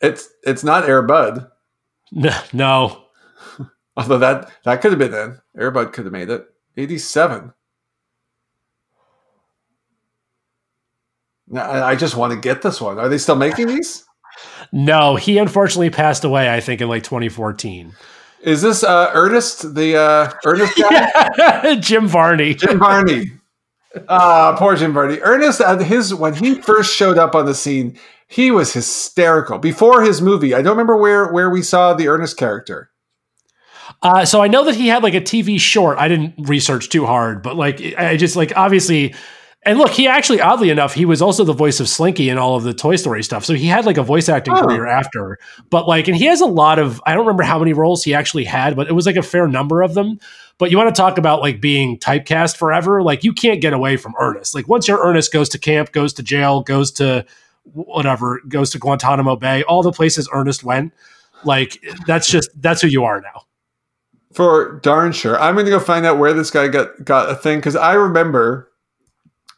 It's 0.00 0.28
it's 0.42 0.64
not 0.64 0.88
Air 0.88 1.02
Bud. 1.02 1.46
No. 2.52 3.04
Although 3.96 4.18
that 4.18 4.50
that 4.64 4.80
could 4.82 4.90
have 4.90 4.98
been 4.98 5.12
then. 5.12 5.40
Air 5.56 5.70
Bud 5.70 5.92
could 5.92 6.04
have 6.06 6.12
made 6.12 6.28
it. 6.28 6.44
87. 6.76 7.52
Now, 11.48 11.84
I 11.84 11.96
just 11.96 12.16
want 12.16 12.32
to 12.32 12.38
get 12.38 12.62
this 12.62 12.80
one. 12.80 12.98
Are 12.98 13.08
they 13.08 13.18
still 13.18 13.36
making 13.36 13.66
these? 13.66 14.04
No, 14.72 15.16
he 15.16 15.38
unfortunately 15.38 15.90
passed 15.90 16.24
away, 16.24 16.52
I 16.52 16.60
think, 16.60 16.80
in 16.80 16.88
like 16.88 17.02
2014. 17.02 17.92
Is 18.42 18.62
this 18.62 18.82
uh, 18.84 19.10
Ernest, 19.12 19.74
the 19.74 19.96
uh, 19.96 20.32
Ernest 20.44 20.76
guy? 20.78 21.10
Yeah. 21.36 21.74
Jim 21.80 22.06
Varney. 22.06 22.54
Jim 22.54 22.78
Varney. 22.78 23.32
Ah, 24.08 24.50
uh, 24.50 24.56
poor 24.56 24.76
Jim 24.76 24.92
Varney. 24.92 25.18
Ernest, 25.20 25.60
uh, 25.60 25.78
his 25.78 26.14
when 26.14 26.34
he 26.34 26.60
first 26.60 26.94
showed 26.94 27.18
up 27.18 27.34
on 27.34 27.46
the 27.46 27.54
scene, 27.54 27.98
he 28.28 28.50
was 28.50 28.72
hysterical. 28.72 29.58
Before 29.58 30.02
his 30.02 30.22
movie, 30.22 30.54
I 30.54 30.62
don't 30.62 30.72
remember 30.72 30.96
where 30.96 31.32
where 31.32 31.50
we 31.50 31.62
saw 31.62 31.94
the 31.94 32.08
Ernest 32.08 32.36
character. 32.36 32.90
Uh, 34.02 34.24
so 34.24 34.40
I 34.40 34.46
know 34.46 34.64
that 34.64 34.76
he 34.76 34.86
had 34.86 35.02
like 35.02 35.14
a 35.14 35.20
TV 35.20 35.58
short. 35.58 35.98
I 35.98 36.08
didn't 36.08 36.34
research 36.38 36.88
too 36.88 37.04
hard, 37.04 37.42
but 37.42 37.56
like 37.56 37.80
I 37.98 38.16
just 38.16 38.36
like 38.36 38.56
obviously 38.56 39.14
and 39.62 39.78
look, 39.78 39.90
he 39.90 40.08
actually, 40.08 40.40
oddly 40.40 40.70
enough, 40.70 40.94
he 40.94 41.04
was 41.04 41.20
also 41.20 41.44
the 41.44 41.52
voice 41.52 41.80
of 41.80 41.88
Slinky 41.88 42.30
in 42.30 42.38
all 42.38 42.56
of 42.56 42.62
the 42.62 42.72
Toy 42.72 42.96
Story 42.96 43.22
stuff. 43.22 43.44
So 43.44 43.52
he 43.52 43.66
had 43.66 43.84
like 43.84 43.98
a 43.98 44.02
voice 44.02 44.28
acting 44.30 44.54
oh. 44.54 44.62
career 44.62 44.86
after. 44.86 45.38
But 45.68 45.86
like, 45.86 46.08
and 46.08 46.16
he 46.16 46.24
has 46.26 46.40
a 46.40 46.46
lot 46.46 46.78
of, 46.78 47.00
I 47.04 47.12
don't 47.12 47.26
remember 47.26 47.42
how 47.42 47.58
many 47.58 47.74
roles 47.74 48.02
he 48.02 48.14
actually 48.14 48.44
had, 48.44 48.74
but 48.74 48.88
it 48.88 48.92
was 48.92 49.04
like 49.04 49.16
a 49.16 49.22
fair 49.22 49.46
number 49.46 49.82
of 49.82 49.92
them. 49.92 50.18
But 50.60 50.70
you 50.70 50.76
want 50.76 50.94
to 50.94 51.00
talk 51.00 51.16
about 51.16 51.40
like 51.40 51.58
being 51.58 51.98
typecast 51.98 52.58
forever? 52.58 53.02
Like 53.02 53.24
you 53.24 53.32
can't 53.32 53.62
get 53.62 53.72
away 53.72 53.96
from 53.96 54.14
Ernest. 54.20 54.54
Like 54.54 54.68
once 54.68 54.86
your 54.86 55.02
Ernest 55.02 55.32
goes 55.32 55.48
to 55.48 55.58
camp, 55.58 55.90
goes 55.92 56.12
to 56.12 56.22
jail, 56.22 56.60
goes 56.60 56.92
to 56.92 57.24
whatever, 57.72 58.42
goes 58.46 58.68
to 58.72 58.78
Guantanamo 58.78 59.36
Bay, 59.36 59.62
all 59.62 59.82
the 59.82 59.90
places 59.90 60.28
Ernest 60.34 60.62
went, 60.62 60.92
like 61.44 61.82
that's 62.06 62.30
just 62.30 62.50
that's 62.60 62.82
who 62.82 62.88
you 62.88 63.04
are 63.04 63.22
now. 63.22 63.46
For 64.34 64.78
darn 64.82 65.12
sure. 65.12 65.40
I'm 65.40 65.54
going 65.54 65.64
to 65.64 65.72
go 65.72 65.80
find 65.80 66.04
out 66.04 66.18
where 66.18 66.34
this 66.34 66.50
guy 66.50 66.68
got 66.68 67.04
got 67.06 67.30
a 67.30 67.34
thing 67.34 67.58
because 67.58 67.74
I 67.74 67.94
remember 67.94 68.70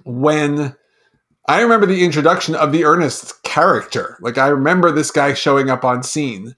when 0.05 0.77
I 1.49 1.63
remember 1.63 1.87
the 1.87 2.05
introduction 2.05 2.55
of 2.55 2.71
the 2.71 2.85
Ernest 2.85 3.43
character. 3.43 4.19
Like 4.21 4.39
I 4.39 4.47
remember 4.47 4.93
this 4.93 5.11
guy 5.11 5.35
showing 5.35 5.69
up 5.69 5.85
on 5.85 6.05
scene. 6.05 6.55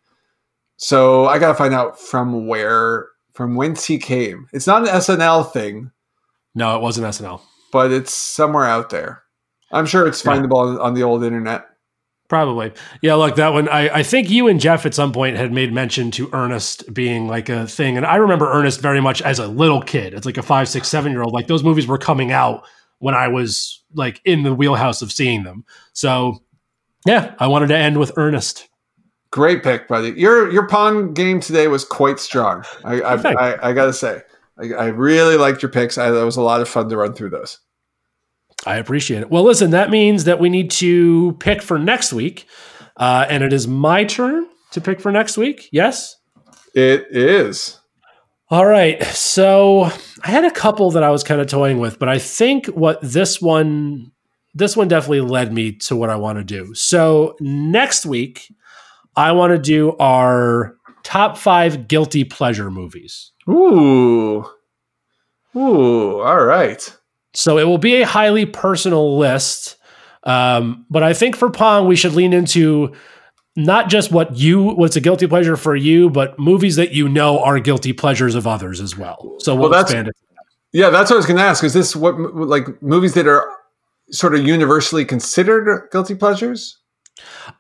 So 0.77 1.25
I 1.25 1.39
got 1.39 1.49
to 1.49 1.55
find 1.55 1.73
out 1.73 1.99
from 1.99 2.47
where 2.47 3.09
from 3.35 3.56
whence 3.56 3.85
he 3.85 3.98
came. 3.98 4.48
It's 4.52 4.66
not 4.66 4.82
an 4.82 4.89
SNL 4.89 5.52
thing. 5.52 5.90
No, 6.55 6.77
it 6.77 6.82
wasn't 6.82 7.06
SNL. 7.06 7.40
But 7.73 7.93
it's 7.93 8.15
somewhere 8.15 8.65
out 8.65 8.90
there. 8.90 9.23
I'm 9.73 9.86
sure 9.86 10.06
it's 10.06 10.23
findable 10.23 10.77
yeah. 10.77 10.82
on 10.82 10.94
the 10.94 11.02
old 11.02 11.24
internet. 11.24 11.66
Probably. 12.28 12.73
Yeah, 13.02 13.15
look, 13.15 13.36
that 13.36 13.52
one, 13.52 13.69
I, 13.69 13.97
I 13.97 14.02
think 14.02 14.31
you 14.31 14.48
and 14.48 14.59
Jeff 14.59 14.86
at 14.86 14.94
some 14.94 15.12
point 15.12 15.36
had 15.36 15.52
made 15.52 15.73
mention 15.73 16.11
to 16.12 16.31
Ernest 16.32 16.93
being 16.94 17.28
like 17.28 17.48
a 17.48 17.66
thing. 17.66 17.97
And 17.97 18.06
I 18.06 18.16
remember 18.16 18.51
Ernest 18.51 18.81
very 18.81 19.01
much 19.01 19.20
as 19.20 19.39
a 19.39 19.47
little 19.47 19.82
kid. 19.82 20.15
It's 20.15 20.24
like 20.24 20.39
a 20.39 20.43
five, 20.43 20.69
six, 20.69 20.89
seven 20.89 21.12
year 21.12 21.23
old. 21.23 21.35
Like 21.35 21.48
those 21.48 21.62
movies 21.62 21.86
were 21.86 21.98
coming 21.98 22.32
out 22.32 22.65
when 22.98 23.15
I 23.15 23.28
was 23.28 23.82
like 23.93 24.20
in 24.24 24.43
the 24.43 24.55
wheelhouse 24.55 25.02
of 25.02 25.12
seeing 25.12 25.43
them. 25.43 25.65
So 25.93 26.43
yeah, 27.05 27.35
I 27.39 27.48
wanted 27.48 27.69
to 27.69 27.77
end 27.77 27.98
with 27.98 28.12
Ernest. 28.16 28.69
Great 29.35 29.65
pick, 29.65 29.89
buddy. 29.89 30.12
Your 30.12 30.48
your 30.52 30.69
pong 30.69 31.12
game 31.12 31.40
today 31.40 31.66
was 31.66 31.85
quite 31.85 32.20
strong. 32.20 32.65
I 32.85 33.01
I, 33.01 33.15
I, 33.15 33.70
I, 33.70 33.73
gotta 33.73 33.93
say, 33.93 34.23
I, 34.56 34.73
I, 34.74 34.86
really 34.86 35.36
liked 35.36 35.61
your 35.61 35.73
picks. 35.73 35.98
I, 35.98 36.09
that 36.12 36.24
was 36.24 36.36
a 36.36 36.40
lot 36.40 36.61
of 36.61 36.69
fun 36.69 36.89
to 36.89 36.97
run 36.97 37.15
through 37.15 37.31
those. 37.31 37.59
I 38.65 38.77
appreciate 38.77 39.23
it. 39.23 39.31
Well, 39.32 39.43
listen, 39.43 39.73
that 39.73 39.90
means 39.90 40.23
that 40.23 40.39
we 40.39 40.51
need 40.51 40.70
to 40.70 41.32
pick 41.40 41.62
for 41.62 41.81
next 41.81 42.12
week. 42.12 42.47
Uh, 42.97 43.27
and 43.28 43.43
it 43.43 43.52
is 43.52 43.66
my 43.66 44.05
turn 44.05 44.47
to 44.70 44.81
pick 44.81 45.01
for 45.01 45.11
next 45.11 45.36
week. 45.36 45.69
Yes? 45.73 46.15
It 46.73 47.09
is. 47.11 47.81
All 48.51 48.66
right. 48.66 49.02
So 49.02 49.90
I 50.23 50.31
had 50.31 50.44
a 50.44 50.51
couple 50.52 50.93
that 50.93 51.02
I 51.02 51.11
was 51.11 51.24
kind 51.24 51.40
of 51.40 51.48
toying 51.48 51.81
with, 51.81 51.98
but 51.98 52.09
I 52.09 52.20
think 52.20 52.66
what 52.66 53.01
this 53.02 53.43
one 53.43 54.12
this 54.55 54.77
one 54.77 54.86
definitely 54.86 55.23
led 55.23 55.52
me 55.52 55.73
to 55.73 55.97
what 55.97 56.09
I 56.09 56.15
want 56.15 56.39
to 56.39 56.44
do. 56.44 56.73
So 56.77 57.35
next 57.40 58.06
week, 58.06 58.47
I 59.16 59.32
want 59.32 59.53
to 59.53 59.59
do 59.59 59.97
our 59.99 60.77
top 61.03 61.36
five 61.36 61.89
guilty 61.89 62.24
pleasure 62.24 62.70
movies. 62.70 63.32
Ooh. 63.49 64.45
Ooh, 65.57 66.20
all 66.20 66.45
right. 66.45 66.97
So 67.35 67.59
it 67.59 67.65
will 67.65 67.78
be 67.78 68.03
a 68.03 68.07
highly 68.07 68.47
personal 68.47 69.19
list. 69.19 69.77
Um, 70.24 70.86
but 70.91 71.03
I 71.03 71.12
think 71.12 71.36
for 71.36 71.51
Pong, 71.51 71.86
we 71.86 71.97
should 71.97 72.15
lean 72.15 72.32
into 72.32 72.95
not 73.57 73.89
just 73.89 74.11
what 74.11 74.36
you 74.36 74.62
what's 74.62 74.97
a 74.97 75.01
guilty 75.01 75.27
pleasure 75.27 75.57
for 75.57 75.77
you, 75.77 76.11
but 76.11 76.39
movies 76.39 76.77
that 76.77 76.93
you 76.93 77.09
know 77.09 77.39
are 77.41 77.59
guilty 77.61 77.93
pleasures 77.93 78.35
of 78.35 78.47
others 78.47 78.81
as 78.81 78.97
well. 78.97 79.36
So 79.41 79.55
we'll, 79.55 79.70
well 79.70 79.81
expand 79.81 80.09
it. 80.09 80.16
Yeah, 80.73 80.91
that's 80.91 81.11
what 81.11 81.16
I 81.16 81.19
was 81.19 81.27
going 81.27 81.36
to 81.36 81.43
ask. 81.43 81.62
Is 81.62 81.73
this 81.73 81.95
what 81.95 82.19
like 82.35 82.82
movies 82.82 83.15
that 83.15 83.28
are 83.28 83.49
sort 84.11 84.35
of 84.35 84.45
universally 84.45 85.05
considered 85.05 85.89
guilty 85.93 86.15
pleasures? 86.16 86.78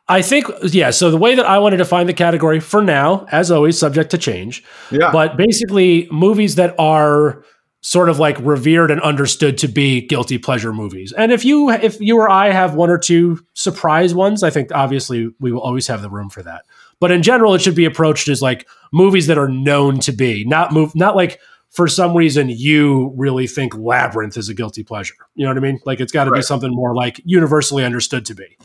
I 0.08 0.22
think 0.22 0.46
yeah. 0.64 0.90
So 0.90 1.10
the 1.10 1.16
way 1.16 1.34
that 1.34 1.46
I 1.46 1.58
want 1.58 1.72
to 1.72 1.76
define 1.76 2.06
the 2.06 2.12
category 2.12 2.60
for 2.60 2.82
now, 2.82 3.26
as 3.30 3.50
always, 3.50 3.78
subject 3.78 4.10
to 4.10 4.18
change. 4.18 4.64
Yeah. 4.90 5.10
But 5.12 5.36
basically, 5.36 6.08
movies 6.10 6.56
that 6.56 6.74
are 6.78 7.44
sort 7.84 8.08
of 8.08 8.18
like 8.18 8.38
revered 8.40 8.90
and 8.90 8.98
understood 9.02 9.58
to 9.58 9.68
be 9.68 10.00
guilty 10.00 10.38
pleasure 10.38 10.72
movies. 10.72 11.12
And 11.12 11.30
if 11.30 11.44
you 11.44 11.70
if 11.70 12.00
you 12.00 12.18
or 12.18 12.30
I 12.30 12.50
have 12.50 12.74
one 12.74 12.90
or 12.90 12.98
two 12.98 13.40
surprise 13.54 14.14
ones, 14.14 14.42
I 14.42 14.50
think 14.50 14.72
obviously 14.74 15.30
we 15.38 15.52
will 15.52 15.60
always 15.60 15.86
have 15.86 16.02
the 16.02 16.10
room 16.10 16.30
for 16.30 16.42
that. 16.42 16.64
But 16.98 17.10
in 17.10 17.22
general, 17.22 17.54
it 17.54 17.60
should 17.60 17.74
be 17.74 17.84
approached 17.84 18.28
as 18.28 18.40
like 18.40 18.66
movies 18.92 19.26
that 19.26 19.36
are 19.36 19.48
known 19.48 20.00
to 20.00 20.12
be, 20.12 20.44
not 20.46 20.72
move 20.72 20.94
not 20.94 21.14
like 21.14 21.40
for 21.70 21.86
some 21.86 22.16
reason 22.16 22.48
you 22.48 23.12
really 23.16 23.46
think 23.46 23.76
Labyrinth 23.76 24.36
is 24.36 24.48
a 24.48 24.54
guilty 24.54 24.82
pleasure. 24.82 25.16
You 25.34 25.44
know 25.44 25.50
what 25.50 25.58
I 25.58 25.60
mean? 25.60 25.80
Like 25.84 26.00
it's 26.00 26.12
got 26.12 26.24
to 26.24 26.30
right. 26.30 26.38
be 26.38 26.42
something 26.42 26.74
more 26.74 26.94
like 26.94 27.20
universally 27.24 27.84
understood 27.84 28.24
to 28.26 28.34
be. 28.34 28.56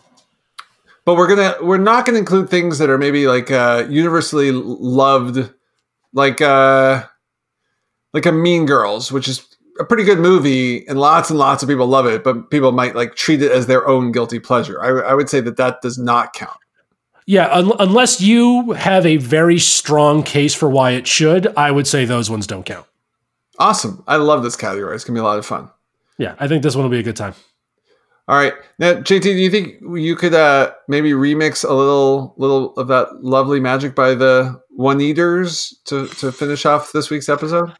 But 1.10 1.15
we're 1.15 1.27
gonna 1.27 1.56
we're 1.64 1.80
not 1.80 2.06
gonna 2.06 2.19
include 2.19 2.52
things 2.52 2.77
that 2.77 2.88
are 2.88 2.99
maybe 2.99 3.26
like 3.26 3.49
uh 3.49 3.88
universally 3.90 4.52
loved 4.52 5.52
like 6.14 6.40
uh 6.40 7.03
like 8.14 8.27
a 8.27 8.31
Mean 8.31 8.68
Girls, 8.68 9.11
which 9.11 9.27
is 9.27 9.44
a 9.80 9.84
pretty 9.84 10.03
good 10.03 10.19
movie, 10.19 10.88
and 10.88 10.99
lots 10.99 11.31
and 11.31 11.40
lots 11.40 11.64
of 11.64 11.69
people 11.69 11.88
love 11.88 12.06
it, 12.06 12.23
but 12.23 12.52
people 12.52 12.72
might 12.73 12.94
like 12.94 13.15
treat 13.15 13.41
it 13.41 13.52
as 13.52 13.65
their 13.65 13.88
own 13.88 14.11
guilty 14.11 14.38
pleasure. 14.38 14.80
I, 14.84 15.10
I 15.10 15.15
would 15.15 15.31
say 15.31 15.41
that 15.41 15.57
that 15.57 15.81
does 15.81 15.98
not 15.98 16.34
count. 16.34 16.60
Yeah, 17.26 17.48
un- 17.52 17.72
unless 17.80 18.22
you 18.22 18.73
have 18.73 19.03
a 19.07 19.18
very 19.18 19.57
strong 19.57 20.22
case 20.22 20.53
for 20.53 20.69
why 20.69 20.91
it 20.91 21.07
should, 21.07 21.48
I 21.57 21.72
would 21.72 21.88
say 21.88 22.06
those 22.06 22.30
ones 22.30 22.45
don't 22.45 22.68
count. 22.68 22.86
Awesome. 23.57 24.03
I 24.07 24.18
love 24.18 24.44
this 24.44 24.56
category. 24.56 24.94
It's 24.94 25.06
going 25.06 25.15
to 25.15 25.22
be 25.22 25.23
a 25.23 25.27
lot 25.27 25.40
of 25.40 25.45
fun. 25.48 25.72
Yeah, 26.19 26.36
I 26.38 26.48
think 26.48 26.61
this 26.61 26.76
one 26.76 26.84
will 26.84 26.91
be 26.91 26.99
a 26.99 27.03
good 27.03 27.15
time. 27.15 27.34
All 28.30 28.35
right. 28.35 28.53
Now, 28.77 28.93
JT, 28.93 29.23
do 29.23 29.31
you 29.31 29.49
think 29.49 29.81
you 29.81 30.15
could 30.15 30.35
uh, 30.35 30.72
maybe 30.88 31.14
remix 31.14 31.68
a 31.68 31.73
little 31.73 32.35
little 32.38 32.76
of 32.76 32.88
that 32.88 33.23
lovely 33.23 33.60
magic 33.60 33.95
by 33.95 34.14
the 34.14 34.61
One 34.69 35.01
Eaters 35.01 35.76
to, 35.85 36.07
to 36.07 36.31
finish 36.31 36.64
off 36.64 36.91
this 36.91 37.10
week's 37.10 37.27
episode? 37.27 37.73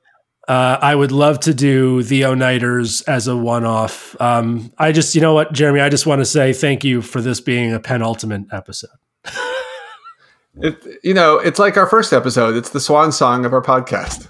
Uh, 0.48 0.80
I 0.82 0.96
would 0.96 1.12
love 1.12 1.40
to 1.42 1.54
do 1.54 2.02
the 2.02 2.22
Onighters 2.22 3.08
as 3.08 3.28
a 3.28 3.38
one-off. 3.38 4.20
Um, 4.20 4.74
I 4.80 4.92
just, 4.92 5.14
you 5.14 5.22
know 5.22 5.36
what, 5.36 5.54
Jeremy, 5.54 5.82
I 5.82 5.90
just 5.90 6.08
want 6.08 6.22
to 6.22 6.26
say 6.26 6.52
thank 6.52 6.84
you 6.84 7.04
for 7.04 7.22
this 7.22 7.40
being 7.40 7.72
a 7.72 7.80
penultimate 7.80 8.46
episode. 8.52 8.90
it, 10.56 10.84
you 11.04 11.14
know, 11.14 11.38
it's 11.38 11.60
like 11.60 11.78
our 11.78 11.86
first 11.86 12.12
episode. 12.12 12.56
It's 12.56 12.72
the 12.72 12.80
swan 12.80 13.12
song 13.12 13.46
of 13.46 13.54
our 13.54 13.62
podcast. 13.62 14.28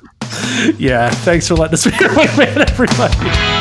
yeah, 0.78 1.10
thanks 1.10 1.48
for 1.48 1.56
letting 1.56 1.76
us 1.76 1.86
be 1.90 1.96
your 1.98 2.14
man, 2.14 2.60
everybody. 2.70 3.59